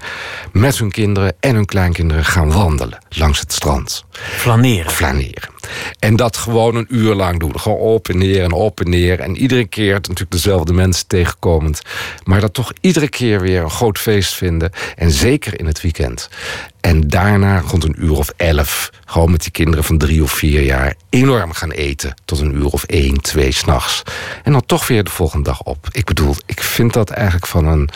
met 0.52 0.78
hun 0.78 0.90
kinderen 0.90 1.34
en 1.40 1.54
hun 1.54 1.66
kleinkinderen 1.66 2.24
gaan 2.24 2.52
wandelen 2.52 2.98
langs 3.08 3.40
het 3.40 3.52
strand. 3.52 4.04
Flaneren. 4.12 4.90
Flaneren. 4.90 5.51
En 5.98 6.16
dat 6.16 6.36
gewoon 6.36 6.76
een 6.76 6.86
uur 6.88 7.14
lang 7.14 7.40
doen. 7.40 7.60
Gewoon 7.60 7.78
op 7.78 8.08
en 8.08 8.18
neer 8.18 8.42
en 8.42 8.52
op 8.52 8.80
en 8.80 8.90
neer. 8.90 9.20
En 9.20 9.36
iedere 9.36 9.66
keer 9.66 9.94
natuurlijk 9.94 10.30
dezelfde 10.30 10.72
mensen 10.72 11.06
tegenkomend. 11.06 11.80
Maar 12.24 12.40
dat 12.40 12.54
toch 12.54 12.72
iedere 12.80 13.08
keer 13.08 13.40
weer 13.40 13.62
een 13.62 13.70
groot 13.70 13.98
feest 13.98 14.34
vinden. 14.34 14.70
En 14.96 15.10
zeker 15.10 15.58
in 15.58 15.66
het 15.66 15.80
weekend. 15.80 16.28
En 16.80 17.08
daarna 17.08 17.60
rond 17.60 17.84
een 17.84 17.94
uur 17.98 18.16
of 18.16 18.32
elf. 18.36 18.90
Gewoon 19.04 19.30
met 19.30 19.42
die 19.42 19.50
kinderen 19.50 19.84
van 19.84 19.98
drie 19.98 20.22
of 20.22 20.32
vier 20.32 20.62
jaar. 20.62 20.94
Enorm 21.10 21.52
gaan 21.52 21.70
eten. 21.70 22.14
Tot 22.24 22.40
een 22.40 22.54
uur 22.54 22.66
of 22.66 22.84
één, 22.84 23.20
twee 23.20 23.52
s'nachts. 23.52 24.02
En 24.42 24.52
dan 24.52 24.66
toch 24.66 24.86
weer 24.86 25.04
de 25.04 25.10
volgende 25.10 25.44
dag 25.44 25.62
op. 25.62 25.88
Ik 25.92 26.04
bedoel, 26.04 26.34
ik 26.46 26.62
vind 26.62 26.92
dat 26.92 27.10
eigenlijk 27.10 27.46
van 27.46 27.66
een, 27.66 27.88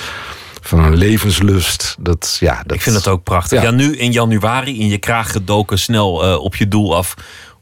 van 0.62 0.78
een 0.78 0.96
levenslust. 0.96 1.96
Dat, 1.98 2.36
ja, 2.40 2.62
dat, 2.66 2.76
Ik 2.76 2.82
vind 2.82 2.94
dat 2.94 3.08
ook 3.08 3.22
prachtig. 3.22 3.62
Ja. 3.62 3.70
nu 3.70 3.96
in 3.96 4.12
januari 4.12 4.80
in 4.80 4.88
je 4.88 4.98
kraag 4.98 5.32
gedoken, 5.32 5.78
snel 5.78 6.24
eh, 6.24 6.42
op 6.42 6.56
je 6.56 6.68
doel 6.68 6.96
af. 6.96 7.14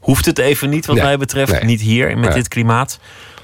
Hoeft 0.05 0.25
het 0.25 0.37
even 0.39 0.69
niet, 0.69 0.85
wat 0.85 0.95
Nee, 0.95 1.05
mij 1.05 1.17
betreft. 1.17 1.51
nee. 1.51 1.63
Niet 1.63 1.81
hier 1.81 2.07
met 2.17 2.29
Nee. 2.29 2.37
dit 2.37 2.47
klimaat. 2.47 2.99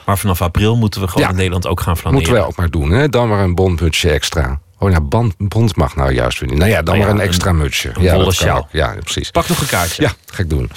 Maar 0.06 0.18
vanaf 0.18 0.42
april 0.42 0.76
moeten 0.78 1.02
we 1.02 1.08
gewoon 1.08 1.24
Ja. 1.24 1.30
in 1.30 1.36
Nederland 1.36 1.68
ook 1.68 1.80
gaan 1.82 1.98
flaneren. 1.98 2.14
Moeten 2.26 2.34
wij 2.34 2.44
ook 2.52 2.56
maar 2.58 2.70
doen, 2.70 2.92
hè? 2.92 3.10
Dan 3.10 3.28
maar 3.30 3.44
een 3.44 3.56
bondmutsje 3.56 4.10
extra. 4.10 4.60
Oh, 4.78 4.90
nou, 4.90 5.02
band, 5.02 5.34
bond 5.38 5.76
mag 5.76 5.96
nou 5.96 6.14
juist 6.14 6.40
weer 6.40 6.50
niet. 6.50 6.58
Nou 6.58 6.70
ja, 6.70 6.76
dan 6.76 6.86
Nou 6.86 6.98
ja, 6.98 7.04
maar 7.04 7.14
een 7.14 7.22
een- 7.22 7.28
extra 7.28 7.52
mutsje. 7.52 7.92
een 7.94 8.02
ja, 8.04 8.18
dat 8.18 8.38
kan. 8.38 8.68
Ja, 8.72 8.96
precies. 9.00 9.32
Pak 9.32 9.48
nog 9.48 9.62
een 9.62 9.68
kaartje. 9.68 10.02
Ja, 10.02 10.12
ga 10.26 10.44
ik 10.44 10.50
doen. 10.50 10.72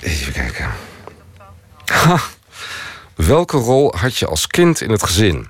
Even 0.00 0.32
kijken. 0.32 0.68
Ha. 1.84 2.18
Welke 3.14 3.56
rol 3.56 3.94
had 3.96 4.16
je 4.16 4.26
als 4.26 4.46
kind 4.46 4.80
in 4.80 4.90
het 4.90 5.02
gezin? 5.02 5.48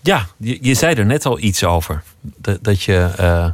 Ja, 0.00 0.26
je, 0.36 0.58
je 0.60 0.74
zei 0.74 0.94
er 0.94 1.06
net 1.06 1.26
al 1.26 1.38
iets 1.38 1.64
over. 1.64 2.02
Dat, 2.20 2.58
dat 2.64 2.82
je 2.82 3.10
eh, 3.16 3.46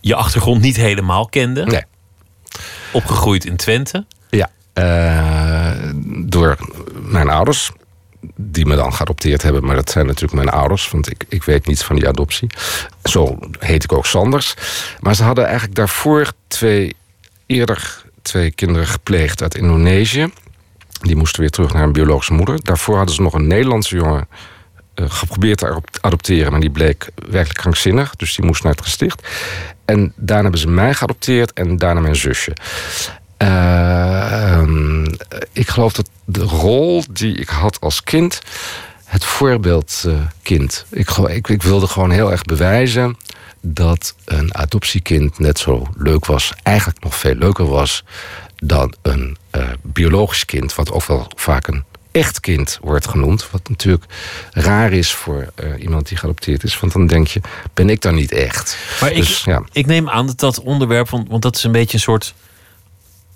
je 0.00 0.14
achtergrond 0.14 0.60
niet 0.60 0.76
helemaal 0.76 1.28
kende. 1.28 1.64
Nee. 1.64 1.84
Opgegroeid 2.92 3.44
in 3.44 3.56
Twente. 3.56 4.04
Ja, 4.30 4.50
eh, 4.72 5.90
door 6.24 6.56
mijn 7.02 7.28
ouders, 7.28 7.70
die 8.36 8.66
me 8.66 8.76
dan 8.76 8.94
geadopteerd 8.94 9.42
hebben. 9.42 9.64
Maar 9.64 9.74
dat 9.74 9.90
zijn 9.90 10.06
natuurlijk 10.06 10.32
mijn 10.32 10.48
ouders, 10.48 10.90
want 10.90 11.10
ik, 11.10 11.24
ik 11.28 11.44
weet 11.44 11.66
niets 11.66 11.84
van 11.84 11.96
die 11.96 12.08
adoptie. 12.08 12.50
Zo 13.04 13.38
heet 13.58 13.84
ik 13.84 13.92
ook 13.92 14.06
Sanders. 14.06 14.54
Maar 15.00 15.14
ze 15.14 15.22
hadden 15.22 15.44
eigenlijk 15.44 15.74
daarvoor 15.74 16.32
twee, 16.46 16.96
eerder 17.46 18.04
twee 18.22 18.50
kinderen 18.50 18.86
gepleegd 18.86 19.42
uit 19.42 19.54
Indonesië. 19.54 20.32
Die 21.00 21.16
moesten 21.16 21.40
weer 21.40 21.50
terug 21.50 21.72
naar 21.72 21.82
een 21.82 21.92
biologische 21.92 22.32
moeder. 22.32 22.64
Daarvoor 22.64 22.96
hadden 22.96 23.14
ze 23.14 23.22
nog 23.22 23.34
een 23.34 23.46
Nederlandse 23.46 23.96
jongen 23.96 24.28
geprobeerd 25.08 25.58
te 25.58 25.66
adop- 25.68 25.98
adopteren. 26.00 26.50
Maar 26.50 26.60
die 26.60 26.70
bleek 26.70 27.08
werkelijk 27.14 27.58
krankzinnig. 27.58 28.16
Dus 28.16 28.34
die 28.36 28.44
moest 28.44 28.62
naar 28.62 28.72
het 28.72 28.82
gesticht. 28.82 29.28
En 29.84 30.12
daarna 30.16 30.42
hebben 30.42 30.60
ze 30.60 30.68
mij 30.68 30.94
geadopteerd 30.94 31.52
en 31.52 31.76
daarna 31.76 32.00
mijn 32.00 32.16
zusje. 32.16 32.52
Eh, 33.36 34.62
ik 35.52 35.68
geloof 35.68 35.92
dat 35.92 36.08
de 36.24 36.40
rol 36.42 37.04
die 37.10 37.34
ik 37.36 37.48
had 37.48 37.80
als 37.80 38.02
kind, 38.02 38.38
het 39.04 39.24
voorbeeldkind. 39.24 40.84
ik, 40.90 41.10
gel- 41.10 41.30
ik, 41.30 41.48
ik 41.48 41.62
wilde 41.62 41.86
gewoon 41.86 42.10
heel 42.10 42.30
erg 42.30 42.42
bewijzen 42.42 43.16
dat 43.60 44.14
een 44.24 44.54
adoptiekind 44.56 45.38
net 45.38 45.58
zo 45.58 45.86
leuk 45.96 46.26
was, 46.26 46.52
eigenlijk 46.62 47.02
nog 47.04 47.14
veel 47.14 47.34
leuker 47.34 47.66
was 47.66 48.04
dan 48.56 48.94
een 49.02 49.36
eh, 49.50 49.62
biologisch 49.82 50.44
kind, 50.44 50.74
wat 50.74 50.92
ook 50.92 51.04
wel 51.06 51.30
vaak 51.36 51.66
een 51.66 51.84
echt 52.12 52.40
kind 52.40 52.78
wordt 52.82 53.08
genoemd. 53.08 53.50
Wat 53.50 53.68
natuurlijk 53.68 54.04
raar 54.50 54.92
is 54.92 55.12
voor 55.12 55.52
eh, 55.54 55.82
iemand 55.82 56.08
die 56.08 56.16
geadopteerd 56.16 56.62
is, 56.62 56.80
want 56.80 56.92
dan 56.92 57.06
denk 57.06 57.26
je, 57.26 57.40
ben 57.74 57.90
ik 57.90 58.00
dan 58.00 58.14
niet 58.14 58.32
echt? 58.32 58.76
Maar 59.00 59.10
ik, 59.10 59.16
Dus, 59.16 59.44
ja. 59.44 59.62
ik 59.72 59.86
neem 59.86 60.08
aan 60.08 60.26
dat 60.26 60.38
dat 60.40 60.60
onderwerp, 60.60 61.08
want, 61.08 61.28
want 61.28 61.42
dat 61.42 61.56
is 61.56 61.64
een 61.64 61.72
beetje 61.72 61.94
een 61.94 62.00
soort 62.00 62.34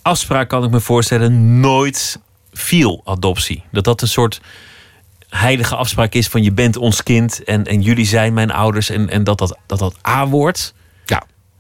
afspraak, 0.03 0.49
kan 0.49 0.65
ik 0.65 0.71
me 0.71 0.81
voorstellen, 0.81 1.61
nooit 1.61 2.19
viel 2.53 3.03
adoptie. 3.05 3.65
Dat 3.71 3.85
dat 3.85 4.03
een 4.03 4.09
soort 4.09 4.41
heilige 5.29 5.77
afspraak 5.77 6.13
is 6.13 6.29
van 6.29 6.43
je 6.43 6.53
bent 6.53 6.77
ons 6.77 7.03
kind 7.03 7.45
en, 7.45 7.65
en 7.65 7.83
jullie 7.83 8.07
zijn 8.07 8.35
mijn 8.35 8.51
ouders 8.51 8.91
en, 8.91 9.09
en 9.09 9.25
dat 9.25 9.39
dat, 9.39 9.59
dat, 9.67 9.79
dat 9.79 9.95
A-woord 10.09 10.74
Ja. 10.74 10.74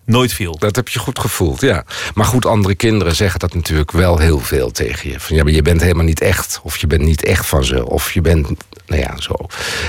Nooit 0.04 0.32
viel. 0.32 0.58
Dat 0.58 0.76
heb 0.76 0.88
je 0.88 0.98
goed 0.98 1.18
gevoeld, 1.18 1.60
ja. 1.60 1.84
Maar 2.14 2.26
goed, 2.26 2.46
andere 2.46 2.74
kinderen 2.74 3.14
zeggen 3.14 3.40
dat 3.40 3.54
natuurlijk 3.54 3.90
wel 3.90 4.18
heel 4.18 4.38
veel 4.38 4.70
tegen 4.70 5.10
je. 5.10 5.20
Van 5.20 5.36
ja, 5.36 5.42
maar 5.42 5.52
je 5.52 5.62
bent 5.62 5.80
helemaal 5.80 6.04
niet 6.04 6.20
echt. 6.20 6.60
Of 6.62 6.76
je 6.76 6.86
bent 6.86 7.02
niet 7.02 7.24
echt 7.24 7.46
van 7.46 7.64
ze. 7.64 7.88
Of 7.88 8.12
je 8.12 8.20
bent, 8.20 8.48
nou 8.86 9.00
ja, 9.00 9.20
zo. 9.20 9.34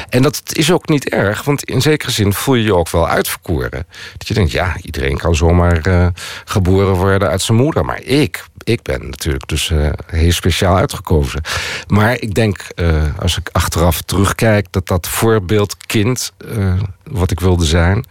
En 0.10 0.22
dat 0.22 0.42
is 0.52 0.72
ook 0.72 0.90
niet 0.90 1.10
erg, 1.10 1.44
want 1.44 1.64
in 1.64 1.82
zekere 1.82 2.12
zin 2.12 2.34
voel 2.34 2.56
je 2.56 2.64
je 2.64 2.76
ook 2.76 2.90
wel 2.90 3.08
uitverkoren. 3.08 3.88
Dat 4.18 4.28
je 4.28 4.34
denkt, 4.34 4.52
ja, 4.52 4.76
iedereen 4.82 5.18
kan 5.18 5.36
zomaar 5.36 5.82
eh, 5.82 6.08
geboren 6.46 6.94
worden 6.94 7.30
uit 7.30 7.42
zijn 7.42 7.58
moeder. 7.58 7.86
Maar 7.86 8.02
ik, 8.02 8.44
ik 8.66 8.82
ben 8.82 9.10
natuurlijk 9.10 9.48
dus 9.48 9.70
eh, 9.72 9.90
heel 10.06 10.32
speciaal 10.32 10.78
uitgekozen. 10.78 11.42
Maar 11.88 12.22
ik 12.22 12.34
denk, 12.34 12.58
eh, 12.76 13.04
als 13.20 13.38
ik 13.38 13.50
achteraf 13.52 14.02
terugkijk, 14.02 14.68
dat 14.70 14.88
dat 14.88 15.08
voorbeeldkind, 15.08 16.32
eh, 16.38 16.74
wat 17.04 17.32
ik 17.32 17.40
wilde 17.40 17.66
zijn, 17.66 18.06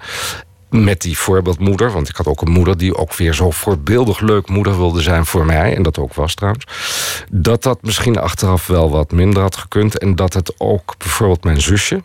met 0.82 1.00
die 1.00 1.18
voorbeeldmoeder, 1.18 1.92
want 1.92 2.08
ik 2.08 2.16
had 2.16 2.26
ook 2.26 2.42
een 2.42 2.52
moeder 2.52 2.78
die 2.78 2.96
ook 2.96 3.14
weer 3.14 3.34
zo 3.34 3.50
voorbeeldig 3.50 4.20
leuk 4.20 4.48
moeder 4.48 4.76
wilde 4.76 5.02
zijn 5.02 5.26
voor 5.26 5.46
mij, 5.46 5.76
en 5.76 5.82
dat 5.82 5.98
ook 5.98 6.14
was 6.14 6.34
trouwens, 6.34 6.64
dat 7.30 7.62
dat 7.62 7.82
misschien 7.82 8.18
achteraf 8.18 8.66
wel 8.66 8.90
wat 8.90 9.12
minder 9.12 9.42
had 9.42 9.56
gekund 9.56 9.98
en 9.98 10.16
dat 10.16 10.34
het 10.34 10.54
ook 10.58 10.94
bijvoorbeeld 10.98 11.44
mijn 11.44 11.60
zusje 11.60 12.02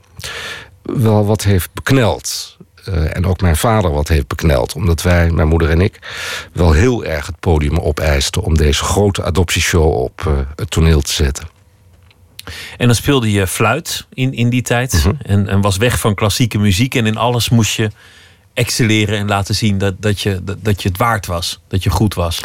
wel 0.82 1.26
wat 1.26 1.44
heeft 1.44 1.70
bekneld. 1.74 2.58
Eh, 2.86 3.16
en 3.16 3.26
ook 3.26 3.42
mijn 3.42 3.58
vader 3.58 3.92
wat 3.92 4.08
heeft 4.08 4.28
bekneld. 4.28 4.74
Omdat 4.74 5.02
wij, 5.02 5.32
mijn 5.32 5.48
moeder 5.48 5.70
en 5.70 5.82
ik, 5.82 6.00
wel 6.54 6.72
heel 6.72 7.06
erg 7.06 7.26
het 7.26 7.40
podium 7.40 7.78
opeisten 7.78 8.42
om 8.42 8.58
deze 8.58 8.84
grote 8.84 9.24
adoptieshow 9.24 9.94
op 9.94 10.24
eh, 10.28 10.34
het 10.56 10.70
toneel 10.70 11.02
te 11.02 11.12
zetten. 11.12 11.48
En 12.78 12.86
dan 12.86 12.96
speelde 12.96 13.32
je 13.32 13.48
fluit 13.48 14.06
in, 14.14 14.34
in 14.34 14.50
die 14.50 14.62
tijd. 14.62 14.94
Mhm. 14.94 15.16
en, 15.22 15.48
en 15.48 15.62
was 15.62 15.78
weg 15.78 16.00
van 16.00 16.16
klassieke 16.16 16.58
muziek. 16.58 16.96
En 16.96 17.06
in 17.06 17.18
alles 17.18 17.50
moest 17.50 17.76
je 17.76 17.90
excelleren 18.54 19.18
en 19.18 19.28
laten 19.28 19.56
zien 19.56 19.78
dat, 19.78 20.02
dat, 20.02 20.22
je, 20.22 20.42
dat, 20.60 20.82
je 20.82 20.90
het 20.90 20.98
waard 20.98 21.26
was. 21.26 21.62
Dat 21.68 21.84
je 21.84 21.90
goed 21.90 22.14
was. 22.14 22.42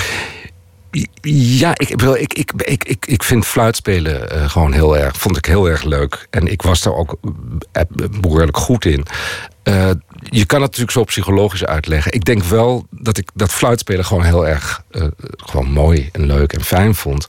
Ja, 1.22 1.70
ik, 1.70 1.88
ik, 1.88 1.96
bedoel, 1.96 2.16
ik, 2.16 2.34
ik, 2.34 2.52
ik, 2.56 2.84
ik, 2.84 3.06
ik 3.06 3.22
vind 3.22 3.46
fluitspelen 3.46 4.30
eh, 4.30 4.48
gewoon 4.50 4.72
heel 4.72 4.96
erg, 4.98 5.16
vond 5.16 5.36
ik 5.36 5.44
heel 5.44 5.66
erg 5.66 5.82
leuk. 5.82 6.26
En 6.30 6.46
ik 6.46 6.62
was 6.62 6.82
daar 6.82 6.94
ook 6.94 7.18
eh, 7.72 7.82
behoorlijk 8.20 8.56
goed 8.56 8.84
in. 8.84 9.06
Eh, 9.62 9.90
je 10.30 10.46
kan 10.46 10.60
het 10.60 10.70
natuurlijk 10.70 10.90
zo 10.90 11.04
psychologisch 11.04 11.64
uitleggen. 11.64 12.12
Ik 12.12 12.24
denk 12.24 12.42
wel 12.42 12.86
dat 12.90 13.18
ik 13.18 13.30
dat 13.34 13.52
fluitspelen 13.52 14.04
gewoon 14.04 14.24
heel 14.24 14.46
erg 14.46 14.82
eh, 14.90 15.06
gewoon 15.36 15.70
mooi 15.70 16.08
en 16.12 16.26
leuk 16.26 16.52
en 16.52 16.64
fijn 16.64 16.94
vond. 16.94 17.26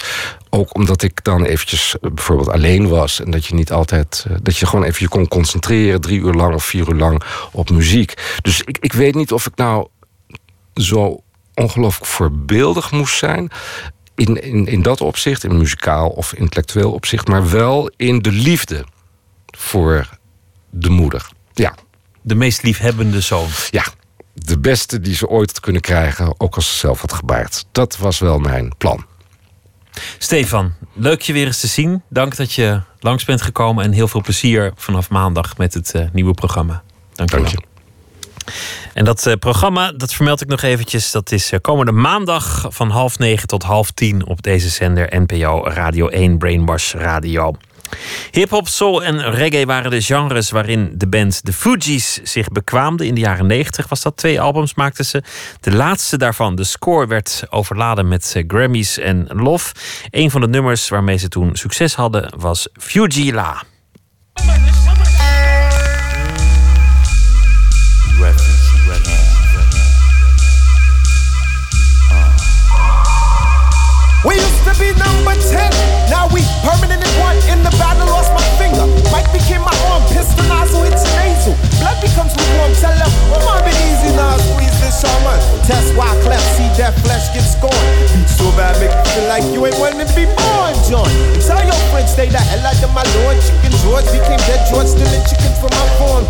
Ook 0.50 0.76
omdat 0.76 1.02
ik 1.04 1.24
dan 1.24 1.44
eventjes 1.46 1.96
eh, 2.02 2.12
bijvoorbeeld 2.12 2.50
alleen 2.50 2.88
was. 2.88 3.22
En 3.22 3.32
dat 3.32 3.46
je 3.46 3.56
niet 3.56 3.72
altijd. 3.72 4.26
eh, 4.30 4.36
dat 4.42 4.58
je 4.58 4.66
gewoon 4.66 4.86
even 4.86 5.02
je 5.02 5.08
kon 5.08 5.28
concentreren, 5.28 6.02
drie 6.02 6.20
uur 6.20 6.34
lang 6.34 6.54
of 6.54 6.66
vier 6.66 6.90
uur 6.90 6.96
lang 7.00 7.24
op 7.52 7.70
muziek. 7.70 8.38
Dus 8.42 8.62
ik, 8.62 8.78
ik 8.78 8.94
weet 8.94 9.16
niet 9.16 9.32
of 9.32 9.46
ik 9.46 9.56
nou 9.56 9.88
zo 10.74 11.20
ongelooflijk 11.54 12.06
voorbeeldig 12.12 12.92
moest 12.92 13.18
zijn. 13.18 13.52
In, 14.16 14.44
in, 14.44 14.66
in 14.66 14.82
dat 14.82 15.02
opzicht, 15.02 15.44
in 15.44 15.58
muzikaal 15.58 16.10
of 16.10 16.34
intellectueel 16.34 16.92
opzicht, 16.92 17.28
maar 17.28 17.50
wel 17.50 17.92
in 17.98 18.20
de 18.22 18.32
liefde 18.32 18.86
voor 19.58 20.10
de 20.70 20.90
moeder. 20.90 21.30
Ja. 21.54 21.76
De 22.28 22.36
meest 22.36 22.64
liefhebbende 22.64 23.22
zoon. 23.22 23.48
Ja, 23.70 23.84
de 24.34 24.60
beste 24.60 25.00
die 25.00 25.16
ze 25.16 25.28
ooit 25.28 25.52
had 25.52 25.60
kunnen 25.60 25.82
krijgen, 25.82 26.40
ook 26.40 26.56
als 26.56 26.68
ze 26.68 26.78
zelf 26.78 27.02
had 27.02 27.14
gebaard. 27.14 27.66
Dat 27.72 27.98
was 27.98 28.20
wel 28.20 28.40
mijn 28.40 28.74
plan. 28.78 29.06
Stefan, 30.18 30.74
leuk 30.94 31.22
je 31.22 31.34
weer 31.34 31.46
eens 31.46 31.60
te 31.60 31.68
zien. 31.68 32.04
Dank 32.10 32.36
dat 32.36 32.54
je 32.54 32.82
langs 33.00 33.26
bent 33.26 33.42
gekomen 33.42 33.84
en 33.84 33.92
heel 33.92 34.08
veel 34.08 34.22
plezier 34.22 34.72
vanaf 34.76 35.10
maandag 35.10 35.58
met 35.58 35.74
het 35.74 35.92
eh, 35.92 36.06
nieuwe 36.14 36.34
programma. 36.34 36.84
Dank 37.14 37.30
je 37.30 37.38
wel. 37.42 37.74
En 38.94 39.06
dat 39.06 39.26
eh, 39.26 39.34
programma, 39.34 39.92
dat 39.92 40.14
vermeld 40.14 40.42
ik 40.42 40.48
nog 40.48 40.62
eventjes. 40.62 41.12
Dat 41.12 41.32
is 41.32 41.52
eh, 41.52 41.60
komende 41.62 41.92
maandag 41.92 42.66
van 42.70 42.90
half 42.90 43.18
negen 43.18 43.48
tot 43.48 43.64
half 43.64 43.92
tien 43.92 44.26
op 44.26 44.42
deze 44.42 44.70
zender 44.70 45.22
NPO 45.22 45.64
Radio 45.64 46.08
1 46.08 46.38
Brainwash 46.38 46.94
Radio. 46.94 47.56
Hip-hop, 48.32 48.68
soul 48.68 49.04
en 49.04 49.32
reggae 49.32 49.66
waren 49.66 49.92
de 49.92 50.02
genres 50.02 50.52
waarin 50.52 50.92
de 50.96 51.08
band 51.08 51.44
The 51.44 51.54
Fugees 51.54 52.20
zich 52.24 52.48
bekwaamde. 52.48 53.06
In 53.06 53.16
de 53.16 53.22
jaren 53.22 53.48
90 53.48 53.88
was 53.88 54.02
dat. 54.02 54.18
Twee 54.18 54.42
albums 54.42 54.74
maakten 54.74 55.06
ze. 55.06 55.24
De 55.60 55.72
laatste 55.72 56.18
daarvan, 56.18 56.56
de 56.56 56.64
score, 56.64 57.08
werd 57.08 57.44
overladen 57.50 58.08
met 58.08 58.34
eh, 58.36 58.44
Grammys 58.48 58.98
en 58.98 59.28
lof. 59.34 59.72
Een 60.10 60.32
van 60.32 60.42
de 60.42 60.48
nummers 60.48 60.90
waarmee 60.90 61.18
ze 61.18 61.28
toen 61.28 61.56
succes 61.56 61.94
hadden 61.94 62.34
was 62.38 62.68
Fugila. 62.74 63.64
We 64.34 64.75
tell 82.82 82.96
them, 82.96 83.12
come 83.32 83.46
on, 83.48 83.64
bit 83.64 83.76
easy 83.88 84.12
now, 84.16 84.38
squeeze 84.38 84.78
this 84.82 85.02
shaman. 85.02 85.40
Test 85.66 85.96
why 85.96 86.10
cleft, 86.22 86.46
see 86.56 86.70
that 86.78 86.94
flesh 87.02 87.32
get 87.34 87.46
scorned. 87.46 87.90
Beat 88.14 88.30
so 88.30 88.48
bad, 88.56 88.78
make 88.80 88.94
you 88.94 89.06
feel 89.14 89.28
like 89.28 89.46
you 89.52 89.60
ain't 89.66 89.80
wanting 89.80 90.06
to 90.06 90.10
be 90.14 90.26
born, 90.26 90.74
John. 90.86 91.10
Tell 91.42 91.62
your 91.64 91.80
friends, 91.92 92.12
stay 92.12 92.30
the 92.30 92.40
hell 92.40 92.66
out 92.66 92.80
of 92.84 92.92
my 92.94 93.06
lord. 93.22 93.38
Chicken 93.42 93.74
George 93.82 94.08
became 94.14 94.42
dead 94.46 94.62
George, 94.70 94.88
stealing 94.88 95.24
chickens 95.26 95.58
from 95.58 95.72
my 95.74 95.88
farm. 95.98 96.24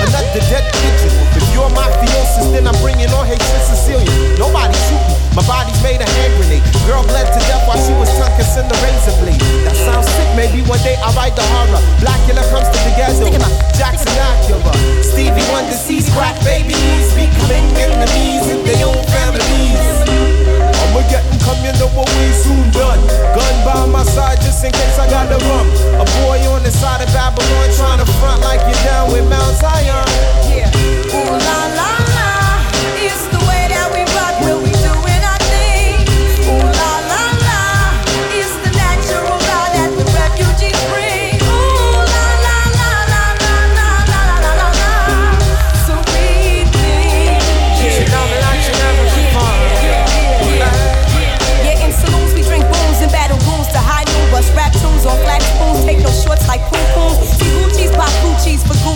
Another 0.00 0.42
dead 0.48 0.64
pigeon. 0.72 1.19
You're 1.60 1.76
mafiosis, 1.76 2.56
then 2.56 2.64
I'm 2.64 2.72
bringing 2.80 3.12
on 3.12 3.28
hatred 3.28 3.44
Sicilian. 3.68 4.08
Nobody 4.40 4.72
shoot 4.88 4.96
me, 5.12 5.14
my 5.36 5.44
body's 5.44 5.76
made 5.84 6.00
a 6.00 6.08
hand 6.08 6.32
grenade. 6.40 6.64
Girl 6.88 7.04
bled 7.04 7.28
to 7.28 7.40
death 7.52 7.68
while 7.68 7.76
she 7.76 7.92
was 8.00 8.08
tongue 8.16 8.32
kissing 8.40 8.64
the 8.64 8.72
razor 8.80 9.12
blade. 9.20 9.36
That 9.68 9.76
sounds 9.76 10.08
sick, 10.08 10.24
maybe 10.32 10.64
one 10.64 10.80
day 10.80 10.96
I'll 11.04 11.12
write 11.12 11.36
the 11.36 11.44
horror. 11.52 11.84
Blackula 12.00 12.40
comes 12.48 12.64
to 12.64 12.78
the 12.80 12.96
ghetto. 12.96 13.28
Jackson 13.76 14.08
Acura. 14.16 14.72
Stevie 15.04 15.44
Wonder 15.52 15.76
sees 15.76 16.08
crack 16.16 16.32
babies 16.48 17.12
becoming 17.12 17.68
enemies 17.76 18.48
in 18.48 18.64
their 18.64 18.80
own 18.88 19.04
families. 19.12 19.84
I'ma 20.64 21.04
get 21.12 21.20
come, 21.44 21.60
you 21.60 21.76
know 21.76 21.92
what 21.92 22.08
we 22.08 22.32
soon 22.40 22.72
done. 22.72 23.04
Gun 23.36 23.56
by 23.68 23.84
my 23.84 24.00
side 24.08 24.40
just 24.40 24.64
in 24.64 24.72
case 24.72 24.96
I 24.96 25.04
gotta 25.12 25.36
run. 25.44 25.68
A 26.00 26.08
boy 26.24 26.40
on 26.56 26.64
the 26.64 26.72
side 26.72 27.04
of 27.04 27.12
Babylon 27.12 27.68
trying 27.76 28.00
to 28.00 28.08
front 28.16 28.40
like 28.48 28.64
you're 28.64 28.84
down 28.88 29.12
with 29.12 29.28
Mount 29.28 29.60
Zion. 29.60 30.08
Yeah. 30.48 30.69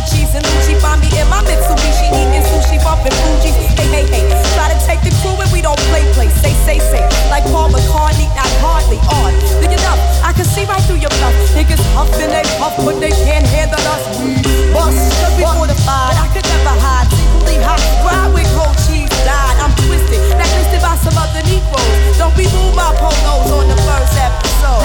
Gucci's 0.04 0.34
and 0.34 0.44
Gucci 0.44 0.80
find 0.80 1.00
me 1.00 1.08
in 1.20 1.28
my 1.28 1.42
mix. 1.42 1.73
Take 4.84 5.00
the 5.00 5.12
crew 5.24 5.34
and 5.40 5.50
we 5.50 5.60
don't 5.64 5.80
play 5.90 6.04
play. 6.12 6.28
Say 6.44 6.52
say 6.68 6.78
say 6.78 7.02
like 7.32 7.44
Paul 7.48 7.72
McCartney, 7.72 8.28
not 8.36 8.48
hardly 8.60 9.00
on. 9.08 9.32
Oh, 9.32 9.60
Do 9.60 9.66
you 9.68 9.80
know? 9.80 9.96
I 10.20 10.32
can 10.36 10.44
see 10.44 10.64
right 10.68 10.80
through 10.84 11.00
your 11.00 11.12
bluff. 11.20 11.34
Niggas 11.56 11.80
huffing 11.96 12.30
they 12.30 12.44
puff, 12.60 12.76
but 12.84 13.00
they 13.00 13.12
can't 13.24 13.46
handle 13.48 13.80
us. 13.80 14.02
We 14.20 14.36
bust, 14.72 15.00
cause 15.20 15.34
we 15.36 15.44
fortified. 15.44 16.16
I 16.20 16.28
could 16.32 16.44
never 16.44 16.76
hide. 16.80 17.08
Secretly 17.12 17.58
hot, 17.64 17.80
ride 18.04 18.30
with 18.36 18.48
cold 18.56 18.76
cheese 18.84 19.10
died. 19.24 19.56
I'm 19.64 19.72
twisted, 19.88 20.20
blacklisted 20.36 20.80
by 20.84 20.96
some 21.00 21.16
other 21.16 21.42
Negroes. 21.48 22.16
Don't 22.20 22.36
be 22.36 22.46
moved 22.52 22.76
by 22.76 22.92
polos 23.00 23.50
on 23.52 23.66
the 23.72 23.78
first 23.88 24.14
episode. 24.20 24.84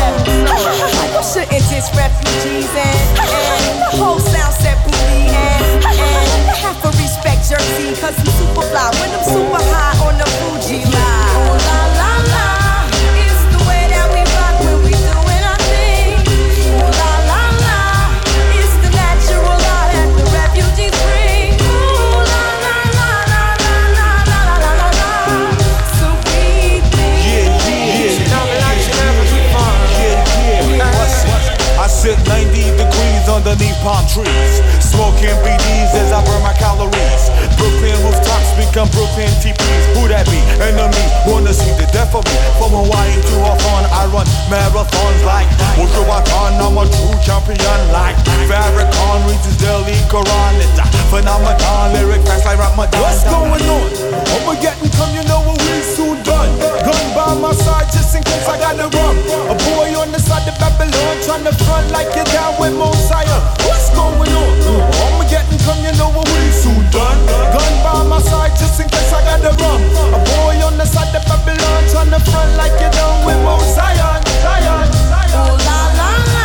you 1.11 1.23
shouldn't 1.27 1.65
diss 1.67 1.87
refugees 1.95 2.71
and, 2.71 2.99
and 3.19 3.75
the 3.83 3.91
whole 3.99 4.19
sound 4.19 4.55
set 4.55 4.79
booty 4.87 5.27
and, 5.27 5.83
and 5.85 6.28
respect 7.19 7.49
Jersey 7.49 7.99
cause 8.01 8.17
I'm 8.17 8.25
super 8.25 8.61
fly. 8.61 8.89
When 8.99 9.09
I'm 9.11 9.23
super 9.23 9.63
high 9.71 10.07
on 10.07 10.17
the 10.17 10.25
Fuji 10.25 10.88
underneath 33.49 33.81
palm 33.81 34.05
trees, 34.05 34.61
smoking 34.77 35.33
BDs 35.41 35.89
as 35.97 36.13
I 36.13 36.21
burn 36.21 36.41
my 36.45 36.53
calories. 36.53 37.23
Brooklyn 37.57 37.97
rooftops 38.05 38.53
become 38.53 38.85
Brooklyn 38.93 39.33
teepees. 39.41 39.85
Who 39.97 40.05
that 40.05 40.29
be? 40.29 40.37
Enemy 40.61 41.01
wanna 41.25 41.53
see 41.53 41.73
the 41.81 41.89
death 41.89 42.13
of 42.13 42.21
me. 42.29 42.37
From 42.61 42.77
Hawaii 42.77 43.17
to 43.17 43.35
Hawthorne, 43.41 43.89
I 43.89 44.05
run 44.13 44.27
marathons 44.53 45.21
like 45.25 45.49
Watan. 46.05 46.61
I'm 46.61 46.77
a 46.77 46.85
true 46.85 47.17
champion 47.25 47.81
like 47.89 48.17
Farrakhan 48.45 49.17
reads 49.25 49.45
his 49.45 49.57
daily 49.57 49.97
Quran. 50.13 50.53
It's 50.61 50.77
a 50.77 50.85
phenomenon, 51.09 51.93
lyric 51.93 52.21
fast 52.29 52.45
like 52.45 52.59
Ramadan. 52.59 53.01
What's 53.01 53.25
going 53.25 53.65
on? 53.65 53.89
Come, 54.99 55.15
you 55.15 55.23
know 55.23 55.58
we 55.69 55.81
soon 55.85 56.17
done. 56.23 56.51
Gun 56.81 57.05
by 57.13 57.33
my 57.37 57.53
side 57.53 57.89
just 57.93 58.15
in 58.15 58.23
case 58.23 58.47
I 58.49 58.57
gotta 58.57 58.89
run. 58.89 59.15
A 59.53 59.55
boy 59.69 59.93
on 60.01 60.11
the 60.11 60.19
side 60.19 60.47
of 60.49 60.57
Babylon 60.57 61.15
trying 61.23 61.45
to 61.45 61.53
front 61.63 61.91
like 61.91 62.09
you're 62.15 62.25
down 62.33 62.57
with 62.59 62.73
Mosiah. 62.73 63.39
What's 63.65 63.89
going 63.93 64.33
on? 64.33 64.99
And 65.49 65.61
come, 65.65 65.81
you 65.81 65.91
know 65.97 66.09
what 66.13 66.27
we 66.29 66.51
soon 66.51 66.77
done. 66.91 67.17
Gun 67.25 67.73
by 67.81 68.03
my 68.05 68.19
side 68.21 68.53
just 68.57 68.79
in 68.79 68.87
case 68.87 69.13
I 69.13 69.23
gotta 69.25 69.49
run. 69.57 69.81
A 70.13 70.19
boy 70.21 70.61
on 70.61 70.77
the 70.77 70.85
side 70.85 71.15
of 71.15 71.25
Babylon 71.25 71.81
trying 71.89 72.11
to 72.11 72.19
front 72.29 72.55
like 72.57 72.77
you're 72.81 72.91
down 72.91 73.25
with 73.25 73.39
Mosiah. 73.41 74.21
Zion, 74.45 74.89
Ooh 74.93 75.57
la 75.65 75.81
la 75.97 76.11
la, 76.29 76.38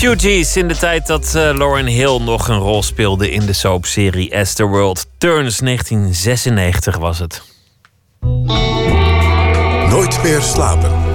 The 0.00 0.06
Fugees 0.06 0.56
in 0.56 0.68
de 0.68 0.76
tijd 0.76 1.06
dat 1.06 1.32
uh, 1.36 1.50
Lauren 1.54 1.86
Hill 1.86 2.18
nog 2.20 2.48
een 2.48 2.58
rol 2.58 2.82
speelde 2.82 3.30
in 3.30 3.46
de 3.46 3.52
soapserie 3.52 4.36
As 4.36 4.54
the 4.54 4.64
World 4.64 5.06
Turns 5.18 5.58
1996 5.58 6.96
was 6.96 7.18
het. 7.18 7.42
Nooit 9.88 10.22
meer 10.22 10.40
slapen. 10.40 11.09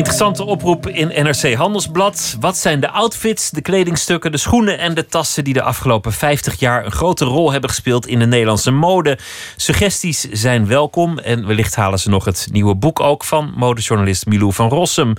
Interessante 0.00 0.44
oproep 0.44 0.88
in 0.88 1.24
NRC 1.24 1.54
Handelsblad. 1.54 2.36
Wat 2.40 2.56
zijn 2.56 2.80
de 2.80 2.90
outfits, 2.90 3.50
de 3.50 3.60
kledingstukken, 3.60 4.32
de 4.32 4.38
schoenen 4.38 4.78
en 4.78 4.94
de 4.94 5.06
tassen 5.06 5.44
die 5.44 5.54
de 5.54 5.62
afgelopen 5.62 6.12
50 6.12 6.58
jaar 6.58 6.84
een 6.84 6.92
grote 6.92 7.24
rol 7.24 7.52
hebben 7.52 7.70
gespeeld 7.70 8.06
in 8.06 8.18
de 8.18 8.26
Nederlandse 8.26 8.70
mode? 8.70 9.18
Suggesties 9.56 10.20
zijn 10.20 10.66
welkom 10.66 11.18
en 11.18 11.46
wellicht 11.46 11.74
halen 11.74 11.98
ze 11.98 12.08
nog 12.08 12.24
het 12.24 12.48
nieuwe 12.52 12.74
boek 12.74 13.00
ook 13.00 13.24
van 13.24 13.52
modejournalist 13.56 14.26
Milou 14.26 14.52
van 14.52 14.68
Rossum. 14.68 15.14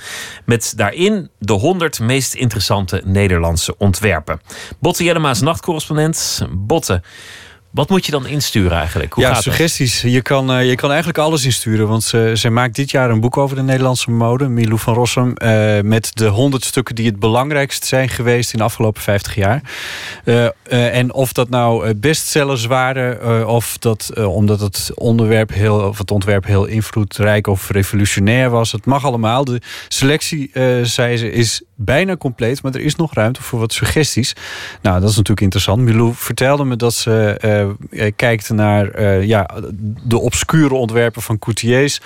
Met 0.45 0.73
daarin 0.75 1.29
de 1.39 1.53
100 1.53 1.99
meest 1.99 2.33
interessante 2.33 3.01
Nederlandse 3.05 3.77
ontwerpen. 3.77 4.41
Botte 4.79 5.03
Jellema 5.03 5.29
is 5.29 5.41
nachtcorrespondent. 5.41 6.47
Botte. 6.51 7.01
Wat 7.71 7.89
moet 7.89 8.05
je 8.05 8.11
dan 8.11 8.27
insturen 8.27 8.77
eigenlijk? 8.77 9.13
Hoe 9.13 9.23
ja, 9.23 9.33
gaat 9.33 9.43
dat? 9.43 9.53
suggesties. 9.53 10.01
Je 10.01 10.21
kan, 10.21 10.51
eh, 10.51 10.69
je 10.69 10.75
kan 10.75 10.89
eigenlijk 10.89 11.19
alles 11.19 11.45
insturen. 11.45 11.87
Want 11.87 12.03
ze, 12.03 12.31
ze 12.35 12.49
maakt 12.49 12.75
dit 12.75 12.91
jaar 12.91 13.09
een 13.09 13.19
boek 13.19 13.37
over 13.37 13.55
de 13.55 13.61
Nederlandse 13.61 14.11
mode. 14.11 14.47
Milou 14.47 14.79
van 14.79 14.93
Rossum. 14.93 15.33
eh, 15.33 15.81
met 15.81 16.11
de 16.13 16.27
honderd 16.27 16.63
stukken 16.63 16.95
die 16.95 17.05
het 17.05 17.19
belangrijkst 17.19 17.85
zijn 17.85 18.09
geweest 18.09 18.53
in 18.53 18.57
de 18.57 18.63
afgelopen 18.65 19.01
50 19.01 19.35
jaar. 19.35 19.61
Eh, 20.23 20.97
en 20.97 21.13
of 21.13 21.33
dat 21.33 21.49
nou 21.49 21.93
bestsellers 21.93 22.65
waren. 22.65 23.47
of 23.47 23.77
dat 23.77 24.11
omdat 24.25 24.59
het 24.59 24.91
onderwerp 24.95 25.53
heel, 25.53 25.79
of 25.79 25.97
het 25.97 26.11
ontwerp 26.11 26.45
heel 26.45 26.65
invloedrijk 26.65 27.47
of 27.47 27.69
revolutionair 27.69 28.49
was. 28.49 28.71
Het 28.71 28.85
mag 28.85 29.05
allemaal. 29.05 29.43
De 29.45 29.61
selectie, 29.87 30.51
zei 30.83 31.17
ze, 31.17 31.31
is 31.31 31.61
bijna 31.83 32.17
compleet. 32.17 32.61
Maar 32.63 32.75
er 32.75 32.81
is 32.81 32.95
nog 32.95 33.13
ruimte 33.13 33.43
voor 33.43 33.59
wat 33.59 33.73
suggesties. 33.73 34.35
Nou, 34.81 34.99
dat 34.99 35.09
is 35.09 35.15
natuurlijk 35.15 35.41
interessant. 35.41 35.81
Milou 35.81 36.11
vertelde 36.15 36.63
me 36.63 36.75
dat 36.75 36.93
ze 36.93 37.37
eh, 37.39 37.61
eh, 37.61 38.13
kijkt 38.15 38.49
naar 38.49 38.89
eh, 38.89 39.23
ja, 39.23 39.49
de 40.03 40.19
obscure 40.19 40.73
ontwerpen 40.73 41.21
van 41.21 41.39
courtiers 41.39 42.01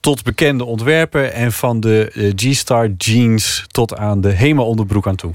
tot 0.00 0.22
bekende 0.22 0.64
ontwerpen 0.64 1.32
en 1.32 1.52
van 1.52 1.80
de 1.80 2.32
G-Star 2.36 2.90
jeans 2.98 3.64
tot 3.66 3.96
aan 3.96 4.20
de 4.20 4.30
Hema 4.30 4.62
onderbroek 4.62 5.06
aan 5.06 5.16
toe. 5.16 5.32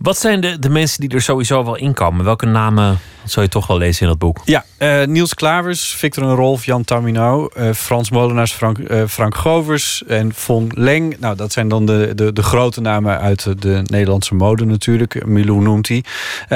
Wat 0.00 0.18
zijn 0.18 0.40
de, 0.40 0.58
de 0.58 0.68
mensen 0.68 1.00
die 1.00 1.10
er 1.10 1.22
sowieso 1.22 1.64
wel 1.64 1.76
in 1.76 1.94
komen? 1.94 2.24
Welke 2.24 2.46
namen 2.46 2.98
zou 3.24 3.46
je 3.46 3.52
toch 3.52 3.66
wel 3.66 3.78
lezen 3.78 4.02
in 4.02 4.08
dat 4.08 4.18
boek? 4.18 4.38
Ja, 4.44 4.64
eh, 4.78 5.04
Niels 5.04 5.34
Klavers, 5.34 5.94
Victor 5.94 6.22
en 6.22 6.34
Rolf, 6.34 6.64
Jan 6.64 6.84
Tamino, 6.84 7.46
eh, 7.46 7.72
Frans 7.72 8.10
Molenaars, 8.10 8.52
Frank, 8.52 8.78
eh, 8.78 9.02
Frank 9.06 9.34
Govers 9.34 10.02
en 10.06 10.34
Von 10.34 10.70
Leng. 10.74 11.16
Nou, 11.18 11.36
dat 11.36 11.52
zijn 11.52 11.68
dan 11.68 11.86
de, 11.86 12.12
de, 12.14 12.32
de 12.32 12.42
grote 12.42 12.80
namen 12.80 13.20
uit 13.20 13.62
de 13.62 13.82
Nederlandse 13.84 14.34
mode 14.34 14.64
natuurlijk. 14.64 15.26
Milou 15.26 15.60
noemt 15.60 15.88
hij. 15.88 16.04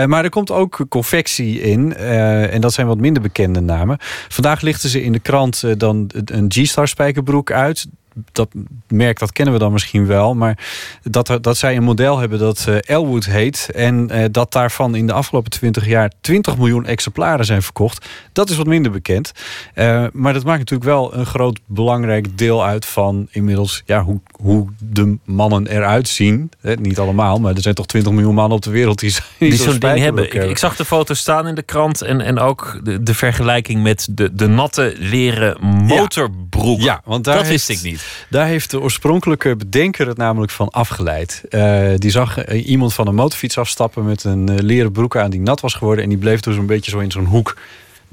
Maar 0.06 0.24
er 0.24 0.30
komt 0.30 0.50
ook 0.50 0.86
confectie 0.88 1.60
in. 1.60 1.96
en 1.96 2.60
dat 2.60 2.72
zijn 2.72 2.86
wat 2.86 2.98
minder 2.98 3.22
bekende 3.22 3.60
namen. 3.60 3.98
Vandaag 4.28 4.60
lichten 4.60 4.88
ze 4.88 5.02
in 5.02 5.12
de 5.12 5.18
krant 5.18 5.64
dan 5.78 6.10
een 6.24 6.46
G-Star 6.48 6.88
spijkerbroek 6.88 7.52
uit 7.52 7.86
dat 8.32 8.48
merk 8.88 9.18
dat 9.18 9.32
kennen 9.32 9.54
we 9.54 9.60
dan 9.60 9.72
misschien 9.72 10.06
wel. 10.06 10.34
Maar 10.34 10.58
dat, 11.02 11.28
er- 11.28 11.42
dat 11.42 11.56
zij 11.56 11.76
een 11.76 11.82
model 11.82 12.18
hebben 12.18 12.38
dat 12.38 12.64
eh, 12.68 12.76
Elwood 12.80 13.24
heet. 13.24 13.68
En 13.74 14.10
eh, 14.10 14.24
dat 14.30 14.52
daarvan 14.52 14.94
in 14.94 15.06
de 15.06 15.12
afgelopen 15.12 15.50
20 15.50 15.86
jaar 15.86 16.12
20 16.20 16.56
miljoen 16.56 16.86
exemplaren 16.86 17.44
zijn 17.44 17.62
verkocht. 17.62 18.06
Dat 18.32 18.50
is 18.50 18.56
wat 18.56 18.66
minder 18.66 18.92
bekend. 18.92 19.32
Eh, 19.74 20.04
maar 20.12 20.32
dat 20.32 20.44
maakt 20.44 20.58
natuurlijk 20.58 20.90
wel 20.90 21.14
een 21.14 21.26
groot 21.26 21.60
belangrijk 21.66 22.38
deel 22.38 22.64
uit 22.64 22.86
van 22.86 23.28
inmiddels 23.30 23.82
ja, 23.86 24.02
hoe, 24.02 24.20
hoe 24.40 24.66
de 24.78 25.16
mannen 25.24 25.66
eruit 25.66 26.08
zien. 26.08 26.50
Niet 26.80 26.98
allemaal, 26.98 27.40
maar 27.40 27.54
er 27.54 27.62
zijn 27.62 27.74
toch 27.74 27.86
20 27.86 28.12
miljoen 28.12 28.34
mannen 28.34 28.56
op 28.56 28.62
de 28.62 28.70
wereld 28.70 28.98
die, 28.98 29.14
Die 29.38 29.54
zo'n 29.54 29.70
zo'n 29.70 29.78
ding 29.78 29.98
hebben. 29.98 30.24
Ik, 30.24 30.34
ik 30.34 30.58
zag 30.58 30.76
de 30.76 30.84
foto's 30.84 31.18
staan 31.18 31.46
in 31.46 31.54
de 31.54 31.62
krant 31.62 32.02
en, 32.02 32.20
en 32.20 32.38
ook 32.38 32.80
de, 32.82 33.02
de 33.02 33.14
vergelijking 33.14 33.82
met 33.82 34.08
de, 34.10 34.34
de 34.34 34.46
natte 34.46 34.94
leren 34.98 35.56
motorbroek. 35.62 36.80
Ja, 36.80 37.00
want 37.04 37.24
daar 37.24 37.36
dat 37.36 37.46
heeft- 37.46 37.66
wist 37.66 37.84
ik 37.84 37.90
niet. 37.90 38.03
Daar 38.28 38.47
heeft 38.47 38.70
de 38.70 38.81
oorspronkelijke 38.81 39.56
bedenker 39.56 40.06
het 40.06 40.16
namelijk 40.16 40.52
van 40.52 40.70
afgeleid. 40.70 41.43
Eh, 41.48 41.90
die 41.97 42.10
zag 42.10 42.39
eh, 42.39 42.66
iemand 42.66 42.94
van 42.94 43.06
een 43.06 43.14
motorfiets 43.14 43.59
afstappen 43.59 44.05
met 44.05 44.24
een 44.24 44.48
eh, 44.48 44.59
leren 44.59 44.93
broek 44.93 45.16
aan 45.16 45.31
die 45.31 45.40
nat 45.40 45.60
was 45.60 45.74
geworden. 45.74 46.05
En 46.05 46.10
die 46.10 46.18
bleef 46.18 46.40
dus 46.40 46.56
een 46.56 46.66
beetje 46.66 46.90
zo 46.90 46.98
in 46.98 47.10
zo'n 47.10 47.24
hoek. 47.24 47.56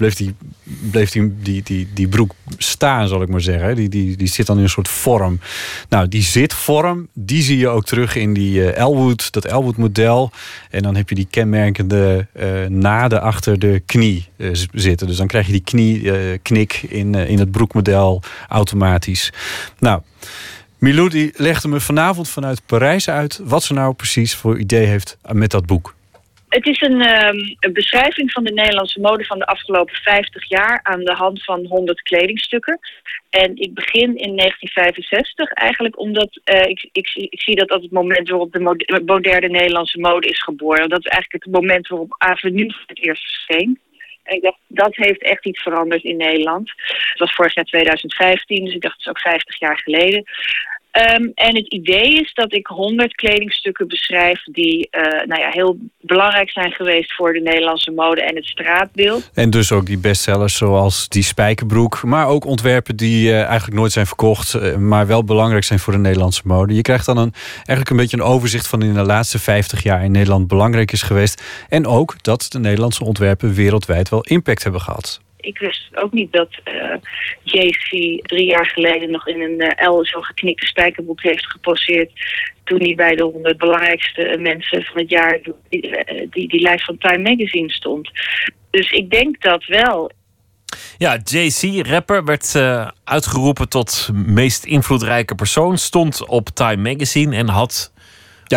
Bleef, 0.02 0.14
die, 0.14 0.34
bleef 0.90 1.10
die, 1.10 1.62
die, 1.62 1.88
die, 1.94 2.08
broek 2.08 2.34
staan, 2.58 3.08
zal 3.08 3.22
ik 3.22 3.28
maar 3.28 3.40
zeggen. 3.40 3.76
Die, 3.76 3.88
die, 3.88 4.16
die 4.16 4.28
zit 4.28 4.46
dan 4.46 4.56
in 4.56 4.62
een 4.62 4.68
soort 4.68 4.88
vorm. 4.88 5.40
Nou, 5.88 6.08
die 6.08 6.22
zitvorm, 6.22 7.08
die 7.12 7.42
zie 7.42 7.58
je 7.58 7.68
ook 7.68 7.84
terug 7.84 8.16
in 8.16 8.34
die 8.34 8.72
eh, 8.72 8.82
Elwood, 8.82 9.32
dat 9.32 9.44
Elwood-model. 9.44 10.30
En 10.70 10.82
dan 10.82 10.96
heb 10.96 11.08
je 11.08 11.14
die 11.14 11.26
kenmerkende 11.30 12.26
eh, 12.32 12.66
naden 12.68 13.22
achter 13.22 13.58
de 13.58 13.82
knie 13.86 14.28
eh, 14.36 14.48
zitten. 14.72 15.06
Dus 15.06 15.16
dan 15.16 15.26
krijg 15.26 15.46
je 15.46 15.52
die 15.52 15.62
knieknik 15.62 16.82
in, 16.88 17.14
eh, 17.14 17.28
in 17.28 17.38
het 17.38 17.50
broekmodel 17.50 18.22
automatisch. 18.48 19.32
Nou, 19.78 20.00
Milou 20.78 21.08
die 21.08 21.32
legde 21.36 21.68
me 21.68 21.80
vanavond 21.80 22.28
vanuit 22.28 22.66
Parijs 22.66 23.08
uit... 23.08 23.40
wat 23.44 23.62
ze 23.62 23.72
nou 23.72 23.94
precies 23.94 24.34
voor 24.34 24.58
idee 24.58 24.86
heeft 24.86 25.16
met 25.32 25.50
dat 25.50 25.66
boek. 25.66 25.94
Het 26.52 26.66
is 26.66 26.80
een, 26.80 27.00
ehm, 27.00 27.38
een 27.60 27.72
beschrijving 27.72 28.32
van 28.32 28.44
de 28.44 28.52
Nederlandse 28.52 29.00
mode 29.00 29.24
van 29.24 29.38
de 29.38 29.46
afgelopen 29.46 29.94
50 29.94 30.48
jaar 30.48 30.80
aan 30.82 31.04
de 31.04 31.12
hand 31.12 31.44
van 31.44 31.66
100 31.66 32.02
kledingstukken. 32.02 32.78
En 33.30 33.56
ik 33.56 33.74
begin 33.74 34.16
in 34.16 34.36
1965 34.36 35.52
eigenlijk 35.52 35.98
omdat 35.98 36.40
eh, 36.44 36.68
ik, 36.68 36.88
ik, 36.92 37.08
zie- 37.08 37.28
ik 37.30 37.58
dat 37.58 37.68
dat 37.68 37.82
het 37.82 37.90
moment 37.90 38.28
waarop 38.28 38.52
de 38.52 38.60
mode- 38.60 39.02
moderne 39.06 39.48
Nederlandse 39.48 39.98
mode 39.98 40.28
is 40.28 40.42
geboren. 40.42 40.88
Dat 40.88 41.04
is 41.04 41.10
eigenlijk 41.10 41.44
het 41.44 41.54
moment 41.54 41.88
waarop 41.88 42.14
Avenue 42.18 42.72
voor 42.72 42.84
het 42.86 43.02
eerst 43.02 43.24
verscheen. 43.24 43.80
En 44.22 44.36
ik 44.36 44.42
dacht, 44.42 44.58
dat 44.66 44.96
heeft 44.96 45.22
echt 45.22 45.46
iets 45.46 45.62
veranderd 45.62 46.02
in 46.02 46.16
Nederland. 46.16 46.72
Het 47.10 47.18
was 47.18 47.32
vorig 47.32 47.54
jaar 47.54 47.64
2015, 47.64 48.64
dus 48.64 48.74
ik 48.74 48.80
dacht, 48.80 48.96
het 48.96 49.04
is 49.06 49.10
ook 49.10 49.18
50 49.20 49.58
jaar 49.58 49.78
geleden. 49.78 50.24
Ehm, 50.92 51.28
en 51.34 51.56
het 51.56 51.72
idee 51.72 52.20
is 52.20 52.34
dat 52.34 52.54
ik 52.54 52.66
100 52.66 53.14
kledingstukken 53.14 53.88
beschrijf 53.88 54.42
die 54.44 54.88
eh, 54.90 55.26
nou 55.26 55.40
ja, 55.40 55.50
heel 55.50 55.76
belangrijk 56.00 56.50
zijn 56.50 56.72
geweest 56.72 57.14
voor 57.14 57.32
de 57.32 57.40
Nederlandse 57.40 57.90
mode 57.90 58.22
en 58.22 58.36
het 58.36 58.46
straatbeeld. 58.46 59.30
En 59.34 59.50
dus 59.50 59.72
ook 59.72 59.86
die 59.86 59.98
bestsellers 59.98 60.56
zoals 60.56 61.08
die 61.08 61.22
spijkerbroek. 61.22 62.02
Maar 62.02 62.26
ook 62.26 62.44
ontwerpen 62.44 62.96
die 62.96 63.30
eh, 63.30 63.44
eigenlijk 63.44 63.78
nooit 63.78 63.92
zijn 63.92 64.06
verkocht... 64.06 64.54
eh, 64.54 64.76
maar 64.76 65.06
wel 65.06 65.24
belangrijk 65.24 65.64
zijn 65.64 65.78
voor 65.78 65.92
de 65.92 65.98
Nederlandse 65.98 66.42
mode. 66.44 66.74
Je 66.74 66.82
krijgt 66.82 67.06
dan 67.06 67.16
een, 67.16 67.32
eigenlijk 67.56 67.90
een 67.90 67.96
beetje 67.96 68.16
een 68.16 68.22
overzicht 68.22 68.68
van... 68.68 68.82
in 68.82 68.94
de 68.94 69.02
laatste 69.02 69.38
50 69.38 69.82
jaar 69.82 70.04
in 70.04 70.12
Nederland 70.12 70.48
belangrijk 70.48 70.92
is 70.92 71.02
geweest. 71.02 71.42
En 71.68 71.86
ook 71.86 72.22
dat 72.22 72.46
de 72.48 72.58
Nederlandse 72.58 73.04
ontwerpen 73.04 73.54
wereldwijd 73.54 74.08
wel 74.08 74.22
impact 74.22 74.62
hebben 74.62 74.80
gehad. 74.80 75.20
Ik 75.42 75.58
wist 75.58 75.96
ook 75.96 76.12
niet 76.12 76.32
dat 76.32 76.48
eh 76.64 76.94
JC 77.42 77.90
drie 78.26 78.46
jaar 78.46 78.66
geleden 78.66 79.10
nog 79.10 79.26
in 79.26 79.40
een 79.40 79.60
eh, 79.60 79.88
L 79.88 80.04
zo'n 80.04 80.24
geknikte 80.24 80.66
spijkerbroek 80.66 81.22
heeft 81.22 81.46
geposeerd. 81.46 82.10
Toen 82.64 82.80
hij 82.80 82.94
bij 82.94 83.16
de 83.16 83.22
100 83.22 83.58
belangrijkste 83.58 84.22
eh, 84.22 84.40
mensen 84.40 84.82
van 84.82 85.00
het 85.00 85.10
jaar 85.10 85.40
die, 85.68 85.90
die, 86.30 86.48
die 86.48 86.60
lijst 86.60 86.84
van 86.84 86.98
Time 86.98 87.30
Magazine 87.30 87.70
stond. 87.70 88.10
Dus 88.70 88.90
ik 88.90 89.10
denk 89.10 89.42
dat 89.42 89.64
wel. 89.64 90.10
Ja, 90.98 91.20
JC, 91.24 91.86
rapper, 91.86 92.24
werd 92.24 92.54
uitgeroepen 93.04 93.68
tot 93.68 94.08
meest 94.12 94.64
invloedrijke 94.64 95.34
persoon. 95.34 95.78
Stond 95.78 96.26
op 96.26 96.48
Time 96.48 96.90
Magazine 96.92 97.36
en 97.36 97.48
had... 97.48 97.91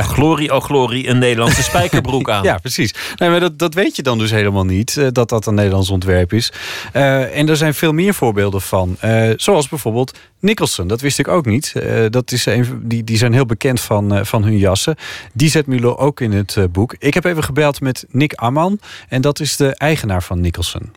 Glorie, 0.01 0.53
oh 0.53 0.61
glorie, 0.61 1.07
een 1.07 1.17
Nederlandse 1.17 1.63
spijkerbroek 1.71 2.29
aan. 2.29 2.43
Ja, 2.43 2.57
precies. 2.57 2.93
Nee, 3.15 3.29
maar 3.29 3.39
dat, 3.39 3.59
dat 3.59 3.73
weet 3.73 3.95
je 3.95 4.03
dan 4.03 4.17
dus 4.17 4.31
helemaal 4.31 4.65
niet, 4.65 4.97
eh, 4.97 5.07
dat 5.11 5.29
dat 5.29 5.45
een 5.45 5.55
Nederlands 5.55 5.89
ontwerp 5.89 6.33
is. 6.33 6.51
Eh, 6.93 7.37
en 7.37 7.49
er 7.49 7.57
zijn 7.57 7.73
veel 7.73 7.91
meer 7.91 8.13
voorbeelden 8.13 8.61
van. 8.61 8.97
Eh, 8.99 9.29
zoals 9.35 9.69
bijvoorbeeld 9.69 10.17
Nicholson, 10.39 10.87
dat 10.87 11.01
wist 11.01 11.19
ik 11.19 11.27
ook 11.27 11.45
niet. 11.45 11.73
Eh, 11.75 12.05
dat 12.09 12.31
is 12.31 12.45
een, 12.45 12.81
die, 12.83 13.03
die 13.03 13.17
zijn 13.17 13.33
heel 13.33 13.45
bekend 13.45 13.81
van, 13.81 14.13
eh, 14.13 14.23
van 14.23 14.43
hun 14.43 14.57
jassen. 14.57 14.95
Die 15.33 15.49
zet 15.49 15.67
Mulo 15.67 15.95
ook 15.95 16.19
in 16.21 16.31
het 16.31 16.57
eh, 16.57 16.63
boek. 16.71 16.95
Ik 16.99 17.13
heb 17.13 17.23
even 17.23 17.43
gebeld 17.43 17.81
met 17.81 18.05
Nick 18.09 18.33
Amman 18.33 18.79
en 19.09 19.21
dat 19.21 19.39
is 19.39 19.57
de 19.57 19.75
eigenaar 19.75 20.23
van 20.23 20.41
Nicholson. 20.41 20.93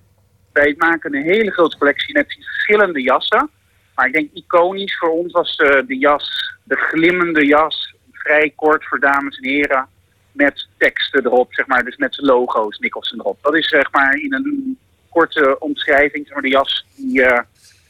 Wij 0.52 0.74
maken 0.78 1.14
een 1.14 1.22
hele 1.22 1.50
grote 1.50 1.78
collectie 1.78 2.14
met 2.14 2.26
verschillende 2.40 3.02
jassen. 3.02 3.50
Maar 3.94 4.06
ik 4.06 4.12
denk 4.12 4.30
iconisch 4.32 4.98
voor 4.98 5.10
ons 5.10 5.32
was 5.32 5.56
eh, 5.56 5.86
de 5.86 5.98
jas, 5.98 6.56
de 6.64 6.76
glimmende 6.76 7.46
jas, 7.46 7.94
vrij 8.28 8.52
kort 8.56 8.84
voor 8.84 9.00
dames 9.00 9.36
en 9.36 9.48
heren. 9.48 9.86
Met 10.32 10.66
teksten 10.76 11.24
erop, 11.24 11.54
zeg 11.54 11.66
maar, 11.66 11.84
dus 11.84 11.96
met 11.96 12.16
logo's 12.20 12.78
Nicholson 12.78 13.18
erop. 13.18 13.38
Dat 13.42 13.56
is 13.56 13.68
zeg 13.68 13.92
maar 13.92 14.14
in 14.14 14.34
een 14.34 14.78
korte 15.08 15.56
omschrijving, 15.58 16.24
zeg 16.24 16.32
maar, 16.32 16.42
de 16.42 16.48
jas 16.48 16.86
die 16.96 17.22
eh, 17.22 17.40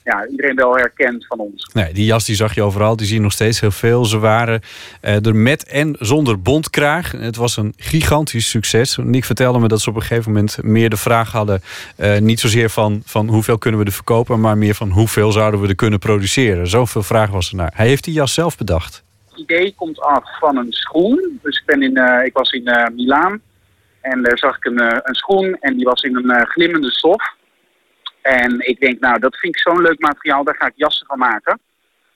ja, 0.04 0.26
iedereen 0.26 0.56
wel 0.56 0.76
herkent 0.76 1.26
van 1.26 1.38
ons. 1.38 1.70
Nee, 1.72 1.92
die 1.92 2.04
jas 2.04 2.24
die 2.24 2.36
zag 2.36 2.54
je 2.54 2.62
overal, 2.62 2.96
die 2.96 3.06
zie 3.06 3.16
je 3.16 3.22
nog 3.22 3.32
steeds 3.32 3.60
heel 3.60 3.70
veel. 3.70 4.04
Ze 4.04 4.18
waren 4.18 4.60
eh, 5.00 5.26
er 5.26 5.36
met 5.36 5.64
en 5.64 5.96
zonder 5.98 6.42
bondkraag. 6.42 7.12
Het 7.12 7.36
was 7.36 7.56
een 7.56 7.74
gigantisch 7.76 8.48
succes. 8.48 8.96
Nick 8.96 9.24
vertelde 9.24 9.58
me 9.58 9.68
dat 9.68 9.80
ze 9.80 9.90
op 9.90 9.96
een 9.96 10.02
gegeven 10.02 10.32
moment 10.32 10.62
meer 10.62 10.90
de 10.90 10.96
vraag 10.96 11.32
hadden... 11.32 11.62
eh, 11.96 12.18
niet 12.18 12.40
zozeer 12.40 12.70
van, 12.70 13.02
van 13.04 13.28
hoeveel 13.28 13.58
kunnen 13.58 13.80
we 13.80 13.86
er 13.86 13.92
verkopen... 13.92 14.40
maar 14.40 14.58
meer 14.58 14.74
van 14.74 14.90
hoeveel 14.90 15.32
zouden 15.32 15.60
we 15.60 15.68
er 15.68 15.74
kunnen 15.74 15.98
produceren. 15.98 16.68
Zoveel 16.68 17.02
vraag 17.02 17.30
was 17.30 17.50
er 17.50 17.56
naar. 17.56 17.72
Hij 17.74 17.86
heeft 17.86 18.04
die 18.04 18.14
jas 18.14 18.34
zelf 18.34 18.56
bedacht. 18.56 19.06
Idee 19.38 19.74
komt 19.74 20.00
af 20.00 20.38
van 20.38 20.56
een 20.56 20.72
schoen. 20.72 21.38
Dus 21.42 21.58
ik, 21.58 21.66
ben 21.66 21.82
in, 21.82 21.96
eh, 21.96 22.24
ik 22.24 22.32
was 22.32 22.50
in 22.50 22.66
eh 22.66 22.88
Milaan 22.94 23.42
en 24.00 24.22
daar 24.22 24.38
zag 24.38 24.56
ik 24.56 24.64
een, 24.64 24.78
eh, 24.78 24.98
een 25.02 25.14
schoen 25.14 25.56
en 25.60 25.76
die 25.76 25.84
was 25.84 26.02
in 26.02 26.16
een 26.16 26.46
glimmende 26.46 26.90
stof. 26.90 27.36
En 28.22 28.68
ik 28.68 28.80
denk, 28.80 29.00
nou, 29.00 29.18
dat 29.18 29.36
vind 29.36 29.54
ik 29.54 29.60
zo'n 29.60 29.82
leuk 29.82 29.98
materiaal, 29.98 30.44
daar 30.44 30.56
ga 30.56 30.66
ik 30.66 30.76
jassen 30.76 31.06
van 31.06 31.18
maken. 31.18 31.60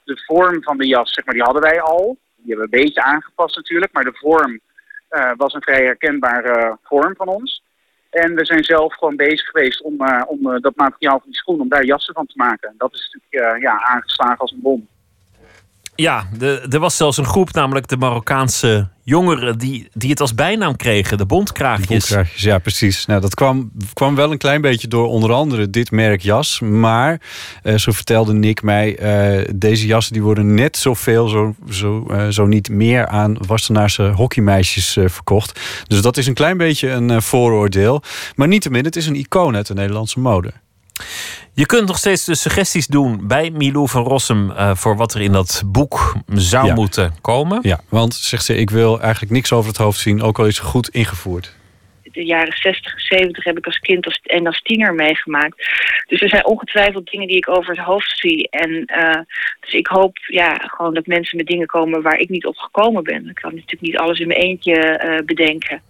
de 0.05 0.23
vorm 0.27 0.63
van 0.63 0.79
de 0.79 0.87
jas, 0.87 1.13
zeg 1.13 1.25
maar, 1.25 1.35
die 1.35 1.43
hadden 1.43 1.63
wij 1.63 1.81
al. 1.81 2.17
Die 2.37 2.55
hebben 2.55 2.71
we 2.71 2.77
een 2.77 2.83
beetje 2.83 3.03
aangepast 3.03 3.57
natuurlijk, 3.57 3.93
maar 3.93 4.05
de 4.05 4.15
vorm 4.15 4.61
was 5.37 5.55
een 5.55 5.63
vrij 5.63 5.85
herkenbare 5.85 6.79
vorm 6.83 7.17
van 7.17 7.29
ons. 7.29 7.63
En 8.11 8.35
we 8.35 8.45
zijn 8.45 8.65
zelf 8.65 8.95
gewoon 8.95 9.17
bezig 9.17 9.47
geweest 9.47 9.83
om, 9.83 9.97
om 10.27 10.61
dat 10.61 10.77
materiaal 10.77 11.19
van 11.19 11.31
die 11.31 11.37
schoen, 11.37 11.61
om 11.61 11.69
daar 11.69 11.85
jassen 11.85 12.15
van 12.15 12.27
te 12.27 12.37
maken. 12.37 12.69
En 12.69 12.75
dat 12.79 12.95
is 12.95 13.11
natuurlijk 13.13 13.63
ja, 13.63 13.83
aangeslagen 13.83 14.39
als 14.39 14.53
een 14.53 14.63
bom. 14.63 14.89
Ja, 15.95 16.29
er 16.71 16.79
was 16.79 16.97
zelfs 16.97 17.17
een 17.17 17.25
groep, 17.25 17.53
namelijk 17.53 17.89
de 17.89 17.97
Marokkaanse 17.97 18.89
jongeren, 19.05 19.59
die, 19.59 19.89
die 19.93 20.11
het 20.11 20.21
als 20.21 20.35
bijnaam 20.35 20.77
kregen, 20.77 21.19
de 21.19 21.27
bondkraagjes. 21.27 21.89
Bondkraagjes, 21.89 22.43
ja, 22.43 22.59
precies. 22.59 23.07
Nou, 23.07 23.21
dat 23.21 23.35
kwam, 23.35 23.71
kwam 23.93 24.15
wel 24.15 24.33
een 24.33 24.39
klein 24.39 24.61
beetje 24.61 24.89
door 24.89 25.07
onder 25.09 25.33
andere 25.33 25.71
dit 25.71 25.91
merk 25.91 26.21
jas. 26.21 26.61
Maar, 26.61 27.21
eh, 27.63 27.75
zo 27.75 27.93
vertelde 27.93 28.33
Nick 28.33 28.63
mij, 28.63 28.97
eh, 28.97 29.49
deze 29.55 29.87
jassen 29.87 30.13
die 30.13 30.23
worden 30.23 30.55
net 30.55 30.77
zoveel, 30.77 31.29
zo, 31.29 31.55
zo, 31.71 32.07
eh, 32.07 32.29
zo 32.29 32.47
niet 32.47 32.69
meer 32.69 33.07
aan 33.07 33.37
Wassenaarse 33.47 34.03
hockeymeisjes 34.03 34.93
verkocht. 34.93 35.61
Dus 35.87 36.03
dat 36.03 36.17
is 36.17 36.27
een 36.27 36.35
klein 36.35 36.57
beetje 36.57 36.89
een 36.89 37.23
vooroordeel. 37.23 38.03
Maar 38.37 38.49
niettemin, 38.49 38.85
het 38.85 38.97
is 38.97 39.07
een 39.07 39.17
icoon 39.17 39.57
uit 39.57 39.67
de 39.67 39.75
Nederlandse 39.75 40.21
mode. 40.21 40.53
Je 41.55 41.67
kunt 41.67 41.87
nog 41.87 41.99
steeds 41.99 42.25
de 42.25 42.35
suggesties 42.35 42.87
doen 42.87 43.27
bij 43.27 43.51
Milou 43.51 43.89
van 43.89 44.03
Rossum 44.05 44.51
eh, 44.51 44.75
voor 44.75 44.97
wat 44.97 45.15
er 45.15 45.21
in 45.21 45.33
dat 45.33 45.63
boek 45.67 46.15
zou 46.35 46.67
Ja. 46.67 46.75
moeten 46.75 47.15
komen. 47.21 47.59
Ja, 47.63 47.81
want 47.89 48.15
zegt 48.15 48.45
ze, 48.45 48.57
ik 48.57 48.71
wil 48.71 49.01
eigenlijk 49.01 49.33
niks 49.33 49.53
over 49.53 49.69
het 49.69 49.79
hoofd 49.79 49.99
zien, 50.01 50.23
ook 50.23 50.39
al 50.39 50.47
is 50.47 50.59
het 50.59 50.67
goed 50.67 50.89
ingevoerd. 50.89 51.55
de 52.13 52.25
jaren 52.25 52.57
60, 52.57 53.01
70 53.01 53.45
heb 53.45 53.59
ik 53.59 53.67
als 53.67 53.79
kind 53.79 54.05
als, 54.07 54.21
en 54.23 54.47
als 54.47 54.63
tiener 54.63 54.95
meegemaakt. 54.95 55.57
Dus 56.07 56.21
er 56.23 56.29
zijn 56.29 56.47
ongetwijfeld 56.47 57.11
dingen 57.11 57.27
die 57.29 57.37
ik 57.37 57.49
over 57.49 57.77
het 57.77 57.85
hoofd 57.85 58.19
zie. 58.19 58.49
En 58.51 58.85
eh, 58.85 59.21
dus 59.61 59.73
ik 59.73 59.87
hoop 59.87 60.17
ja, 60.27 60.55
gewoon 60.57 60.95
dat 60.95 61.07
mensen 61.07 61.37
met 61.37 61.47
dingen 61.47 61.67
komen 61.67 62.03
waar 62.03 62.19
ik 62.19 62.29
niet 62.29 62.47
op 62.47 62.57
gekomen 62.57 63.03
ben. 63.05 63.29
Ik 63.29 63.35
kan 63.35 63.51
natuurlijk 63.55 63.81
niet 63.83 63.97
alles 63.97 64.19
in 64.19 64.27
mijn 64.27 64.41
eentje 64.41 64.75
eh, 64.75 65.25
bedenken. 65.25 65.83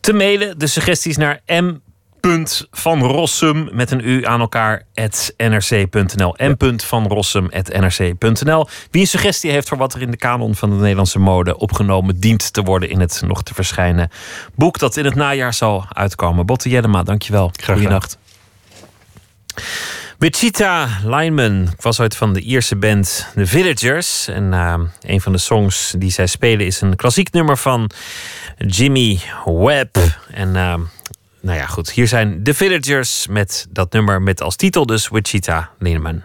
Te 0.00 0.12
mailen 0.12 0.58
de 0.58 0.66
suggesties 0.66 1.16
naar 1.16 1.40
m. 1.46 1.76
van 2.70 3.02
Rossum 3.02 3.68
met 3.72 3.90
een 3.90 4.00
u 4.08 4.26
aan 4.26 4.40
elkaar 4.40 4.82
at 4.94 5.34
nrc.nl. 5.36 6.34
m. 6.36 6.78
van 6.78 7.06
Rossum 7.06 7.48
at 7.52 7.68
nrc.nl. 7.68 8.68
Wie 8.90 9.00
een 9.00 9.06
suggestie 9.06 9.50
heeft 9.50 9.68
voor 9.68 9.78
wat 9.78 9.94
er 9.94 10.02
in 10.02 10.10
de 10.10 10.16
kanon 10.16 10.54
van 10.54 10.70
de 10.70 10.76
Nederlandse 10.76 11.18
mode 11.18 11.58
opgenomen 11.58 12.20
dient 12.20 12.52
te 12.52 12.62
worden 12.62 12.90
in 12.90 13.00
het 13.00 13.22
nog 13.26 13.42
te 13.42 13.54
verschijnen 13.54 14.10
boek 14.54 14.78
dat 14.78 14.96
in 14.96 15.04
het 15.04 15.14
najaar 15.14 15.54
zal 15.54 15.84
uitkomen. 15.92 16.46
Botte 16.46 16.68
Jellema, 16.68 17.02
dankjewel. 17.02 17.52
Goedenacht. 17.64 18.18
Wichita 20.18 20.88
Lineman 21.04 21.62
ik 21.72 21.82
was 21.82 22.00
ooit 22.00 22.16
van 22.16 22.32
de 22.32 22.40
Ierse 22.40 22.76
band 22.76 23.26
The 23.34 23.46
Villagers. 23.46 24.28
En 24.28 24.52
eh, 24.52 24.78
een 25.00 25.20
van 25.20 25.32
de 25.32 25.38
songs 25.38 25.94
die 25.98 26.10
zij 26.10 26.26
spelen 26.26 26.66
is 26.66 26.80
een 26.80 26.96
klassiek 26.96 27.32
nummer 27.32 27.56
van 27.56 27.90
Jimmy 28.56 29.20
Webb. 29.44 29.96
En 30.30 30.56
eh, 30.56 30.74
nou 31.40 31.58
ja, 31.58 31.66
goed. 31.66 31.90
Hier 31.90 32.08
zijn 32.08 32.42
The 32.42 32.54
Villagers 32.54 33.26
met 33.26 33.66
dat 33.70 33.92
nummer 33.92 34.22
met 34.22 34.42
als 34.42 34.56
titel 34.56 34.86
dus 34.86 35.08
Wichita 35.08 35.70
Lineman. 35.78 36.22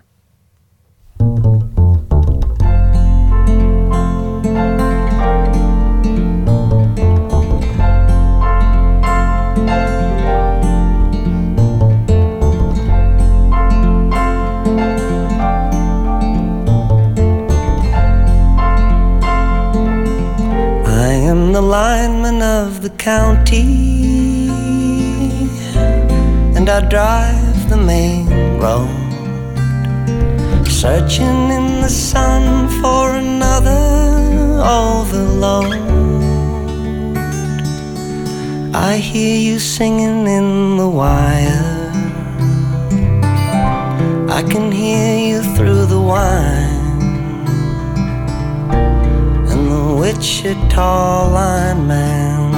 I 21.13 21.15
am 21.27 21.51
the 21.51 21.61
lineman 21.61 22.41
of 22.41 22.81
the 22.81 22.91
county, 22.97 23.82
and 26.63 26.69
I 26.69 26.79
drive 26.87 27.69
the 27.69 27.75
main 27.75 28.25
road, 28.57 28.87
searching 30.65 31.41
in 31.57 31.81
the 31.81 31.89
sun 31.89 32.69
for 32.79 33.15
another 33.15 33.83
overload. 34.63 35.73
I 38.73 38.95
hear 38.95 39.37
you 39.37 39.59
singing 39.59 40.25
in 40.25 40.77
the 40.77 40.87
wire. 40.87 41.91
I 44.29 44.41
can 44.51 44.71
hear 44.71 45.17
you 45.29 45.41
through 45.55 45.85
the 45.87 46.01
wine. 46.01 47.41
And 49.51 49.61
the 49.73 49.83
Wichita 49.99 51.27
lineman 51.27 52.55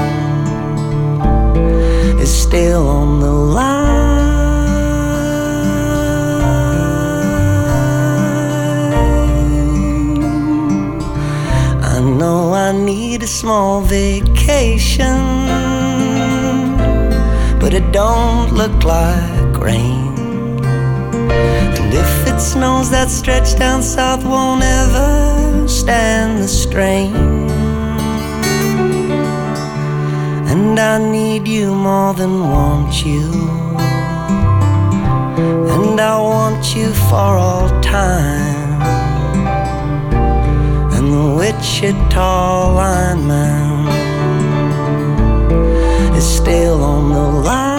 is 2.20 2.32
still 2.32 2.88
on 2.88 3.20
the 3.20 3.32
line. 3.32 3.75
A 13.26 13.28
small 13.28 13.82
vacation, 13.82 15.20
but 17.60 17.74
it 17.74 17.92
don't 17.92 18.54
look 18.54 18.84
like 18.84 19.58
rain. 19.58 20.14
And 21.78 21.92
if 22.04 22.28
it 22.28 22.40
snows, 22.40 22.92
that 22.92 23.10
stretch 23.10 23.58
down 23.58 23.82
south 23.82 24.24
won't 24.24 24.64
ever 24.64 25.68
stand 25.68 26.38
the 26.44 26.48
strain. 26.48 27.16
And 30.52 30.80
I 30.80 30.96
need 31.00 31.48
you 31.48 31.74
more 31.74 32.14
than 32.14 32.34
want 32.52 33.04
you. 33.04 33.28
And 35.76 36.00
I 36.00 36.16
want 36.22 36.76
you 36.76 36.94
for 37.10 37.32
all 37.48 37.70
time. 37.82 38.45
Wichita 41.34 42.74
lineman 42.74 43.88
is 46.16 46.38
still 46.38 46.84
on 46.84 47.12
the 47.12 47.50
line. 47.50 47.76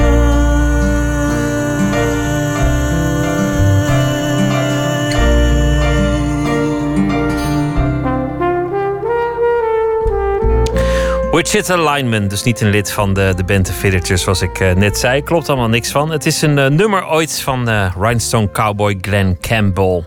Wichita 11.37 11.93
Lineman, 11.93 12.29
dus 12.29 12.43
niet 12.43 12.61
een 12.61 12.71
lid 12.71 12.93
van 12.93 13.15
de, 13.15 13.33
de 13.37 13.45
band 13.45 13.65
The 13.65 13.73
Villagers, 13.73 14.23
zoals 14.23 14.43
ik 14.43 14.61
eh, 14.61 14.73
net 14.75 14.99
zei. 14.99 15.23
Klopt 15.23 15.49
allemaal 15.49 15.69
niks 15.69 15.91
van. 15.91 16.11
Het 16.11 16.27
is 16.27 16.43
een 16.43 16.59
eh, 16.59 16.67
nummer 16.67 17.09
ooit 17.09 17.41
van 17.41 17.69
eh, 17.69 17.93
Rhinestone 18.01 18.51
Cowboy 18.51 18.99
Glenn 19.01 19.39
Campbell. 19.41 20.05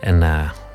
En 0.00 0.22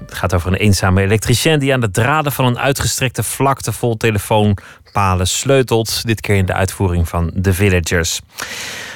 het 0.07 0.17
gaat 0.17 0.33
over 0.33 0.51
een 0.51 0.57
eenzame 0.57 1.01
elektricien 1.01 1.59
die 1.59 1.73
aan 1.73 1.79
de 1.79 1.91
draden 1.91 2.31
van 2.31 2.45
een 2.45 2.59
uitgestrekte 2.59 3.23
vlakte 3.23 3.71
vol 3.71 3.97
telefoonpalen 3.97 5.27
sleutelt. 5.27 6.05
Dit 6.05 6.21
keer 6.21 6.35
in 6.35 6.45
de 6.45 6.53
uitvoering 6.53 7.09
van 7.09 7.33
The 7.41 7.53
Villagers. 7.53 8.19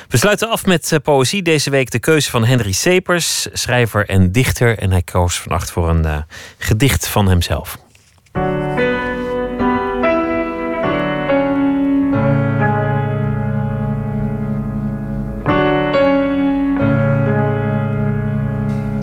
We 0.07 0.17
sluiten 0.17 0.49
af 0.49 0.65
met 0.65 0.91
eh, 0.91 0.99
poëzie. 1.03 1.41
Deze 1.41 1.69
week 1.69 1.91
de 1.91 1.99
keuze 1.99 2.29
van 2.29 2.45
Henry 2.45 2.71
Sepers, 2.71 3.47
schrijver 3.53 4.09
en 4.09 4.31
dichter. 4.31 4.77
En 4.77 4.91
hij 4.91 5.01
koos 5.01 5.39
vannacht 5.39 5.71
voor 5.71 5.89
een 5.89 6.05
eh, 6.05 6.17
gedicht 6.57 7.07
van 7.07 7.27
hemzelf. 7.27 7.77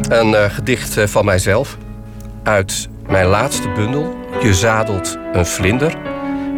Een 0.08 0.34
eh, 0.34 0.50
gedicht 0.50 1.10
van 1.10 1.24
mijzelf 1.24 1.76
uit 2.48 2.88
mijn 3.08 3.26
laatste 3.26 3.68
bundel, 3.68 4.16
Je 4.42 4.54
zadelt 4.54 5.18
een 5.32 5.46
vlinder, 5.46 5.98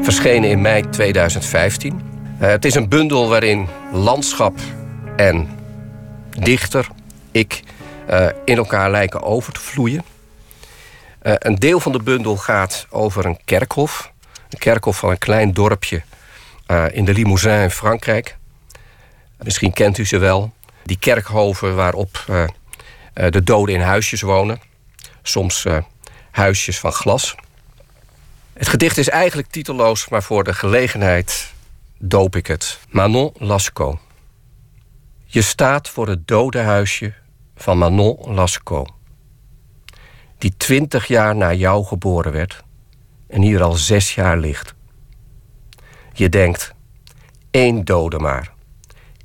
verschenen 0.02 0.50
in 0.50 0.60
mei 0.60 0.88
2015. 0.90 2.00
Eh, 2.38 2.48
het 2.48 2.64
is 2.64 2.74
een 2.74 2.88
bundel 2.88 3.28
waarin 3.28 3.68
landschap 3.92 4.58
en 5.16 5.48
dichter, 6.38 6.88
ik, 7.30 7.62
eh, 8.06 8.26
in 8.44 8.56
elkaar 8.56 8.90
lijken 8.90 9.22
over 9.22 9.52
te 9.52 9.60
vloeien. 9.60 10.04
Eh, 11.18 11.32
een 11.38 11.54
deel 11.54 11.80
van 11.80 11.92
de 11.92 12.02
bundel 12.02 12.36
gaat 12.36 12.86
over 12.90 13.26
een 13.26 13.38
kerkhof. 13.44 14.12
Een 14.50 14.58
kerkhof 14.58 14.98
van 14.98 15.10
een 15.10 15.18
klein 15.18 15.52
dorpje 15.52 16.02
in 16.92 17.04
de 17.04 17.12
Limousin 17.12 17.62
in 17.62 17.70
Frankrijk. 17.70 18.36
Misschien 19.42 19.72
kent 19.72 19.98
u 19.98 20.06
ze 20.06 20.18
wel. 20.18 20.52
Die 20.82 20.98
kerkhoven 20.98 21.74
waarop 21.74 22.24
de 23.14 23.42
doden 23.42 23.74
in 23.74 23.80
huisjes 23.80 24.20
wonen. 24.20 24.69
Soms 25.22 25.64
eh, 25.64 25.82
huisjes 26.30 26.78
van 26.78 26.92
glas. 26.92 27.34
Het 28.52 28.68
gedicht 28.68 28.98
is 28.98 29.08
eigenlijk 29.08 29.48
titeloos, 29.48 30.08
maar 30.08 30.22
voor 30.22 30.44
de 30.44 30.54
gelegenheid 30.54 31.52
doop 31.98 32.36
ik 32.36 32.46
het. 32.46 32.78
Manon 32.88 33.32
Lascaux. 33.38 34.00
Je 35.24 35.42
staat 35.42 35.88
voor 35.88 36.08
het 36.08 36.28
dode 36.28 36.58
huisje 36.58 37.14
van 37.56 37.78
Manon 37.78 38.34
Lascaux. 38.34 38.92
die 40.38 40.54
twintig 40.56 41.06
jaar 41.06 41.36
na 41.36 41.52
jou 41.52 41.84
geboren 41.84 42.32
werd 42.32 42.64
en 43.28 43.42
hier 43.42 43.62
al 43.62 43.72
zes 43.72 44.14
jaar 44.14 44.38
ligt. 44.38 44.74
Je 46.12 46.28
denkt, 46.28 46.74
één 47.50 47.84
dode 47.84 48.18
maar, 48.18 48.52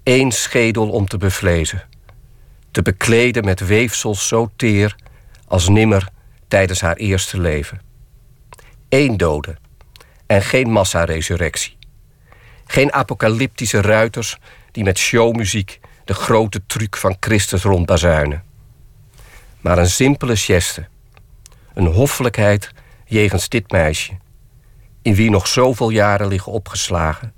één 0.04 0.32
schedel 0.32 0.90
om 0.90 1.08
te 1.08 1.18
bevlezen, 1.18 1.84
te 2.72 2.82
bekleden 2.82 3.46
met 3.46 3.60
weefsels 3.68 4.28
zo 4.28 4.52
teer 4.56 4.96
als 5.56 5.70
nimmer 5.70 6.08
tijdens 6.48 6.82
haar 6.82 6.96
eerste 6.96 7.40
leven. 7.40 7.82
Eén 8.90 9.18
dode 9.18 9.58
en 10.26 10.42
geen 10.42 10.72
massaresurrectie. 10.72 11.78
Geen 12.66 12.94
apocalyptische 12.94 13.82
ruiters 13.82 14.38
die 14.72 14.84
met 14.84 14.98
showmuziek 14.98 15.80
de 16.06 16.14
grote 16.14 16.62
truc 16.68 16.98
van 16.98 17.18
Christus 17.20 17.64
rondbazuinen. 17.64 18.44
Maar 19.62 19.78
een 19.78 19.90
simpele 19.90 20.36
geste. 20.36 20.88
Een 21.74 21.88
hoffelijkheid 21.88 22.72
jegens 23.06 23.50
dit 23.50 23.72
meisje, 23.72 24.18
in 25.02 25.16
wie 25.16 25.30
nog 25.30 25.48
zoveel 25.48 25.90
jaren 25.90 26.28
liggen 26.28 26.52
opgeslagen, 26.52 27.34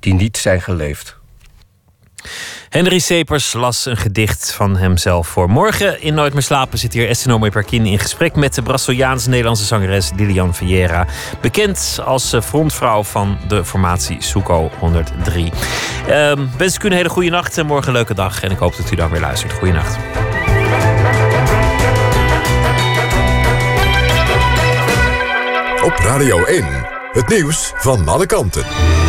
die 0.00 0.14
niet 0.14 0.36
zijn 0.36 0.62
geleefd. 0.62 1.17
Henry 2.68 2.98
Sepers 2.98 3.52
las 3.52 3.86
een 3.86 3.96
gedicht 3.96 4.52
van 4.52 4.76
hemzelf 4.76 5.28
voor. 5.28 5.50
Morgen 5.50 6.02
in 6.02 6.14
Nooit 6.14 6.32
meer 6.32 6.42
slapen 6.42 6.78
zit 6.78 6.92
hier 6.92 7.08
Estinome 7.08 7.50
Perkin 7.50 7.86
in 7.86 7.98
gesprek 7.98 8.34
met 8.36 8.54
de 8.54 8.62
Braziliaans-Nederlandse 8.62 9.64
zangeres 9.64 10.10
Lilian 10.16 10.54
Vieira. 10.54 11.06
Bekend 11.40 12.00
als 12.04 12.32
eh, 12.32 12.40
frontvrouw 12.40 13.02
van 13.02 13.38
de 13.48 13.64
formatie 13.64 14.22
Suco 14.22 14.70
103. 14.78 15.52
Ehm 16.08 16.46
wens 16.56 16.74
ik 16.74 16.82
u 16.82 16.86
een 16.86 16.92
hele 16.92 17.08
goede 17.08 17.30
nacht 17.30 17.58
en 17.58 17.66
morgen 17.66 17.88
een 17.88 17.94
leuke 17.94 18.14
dag. 18.14 18.42
En 18.42 18.50
ik 18.50 18.58
hoop 18.58 18.76
dat 18.76 18.90
u 18.90 18.96
dan 18.96 19.10
weer 19.10 19.20
luistert. 19.20 19.52
Goeienacht. 19.52 19.96
Op 25.84 25.96
Radio 25.96 26.44
1, 26.44 26.64
het 27.12 27.28
nieuws 27.28 27.72
van 27.76 28.08
alle 28.08 28.26
kanten. 28.26 29.07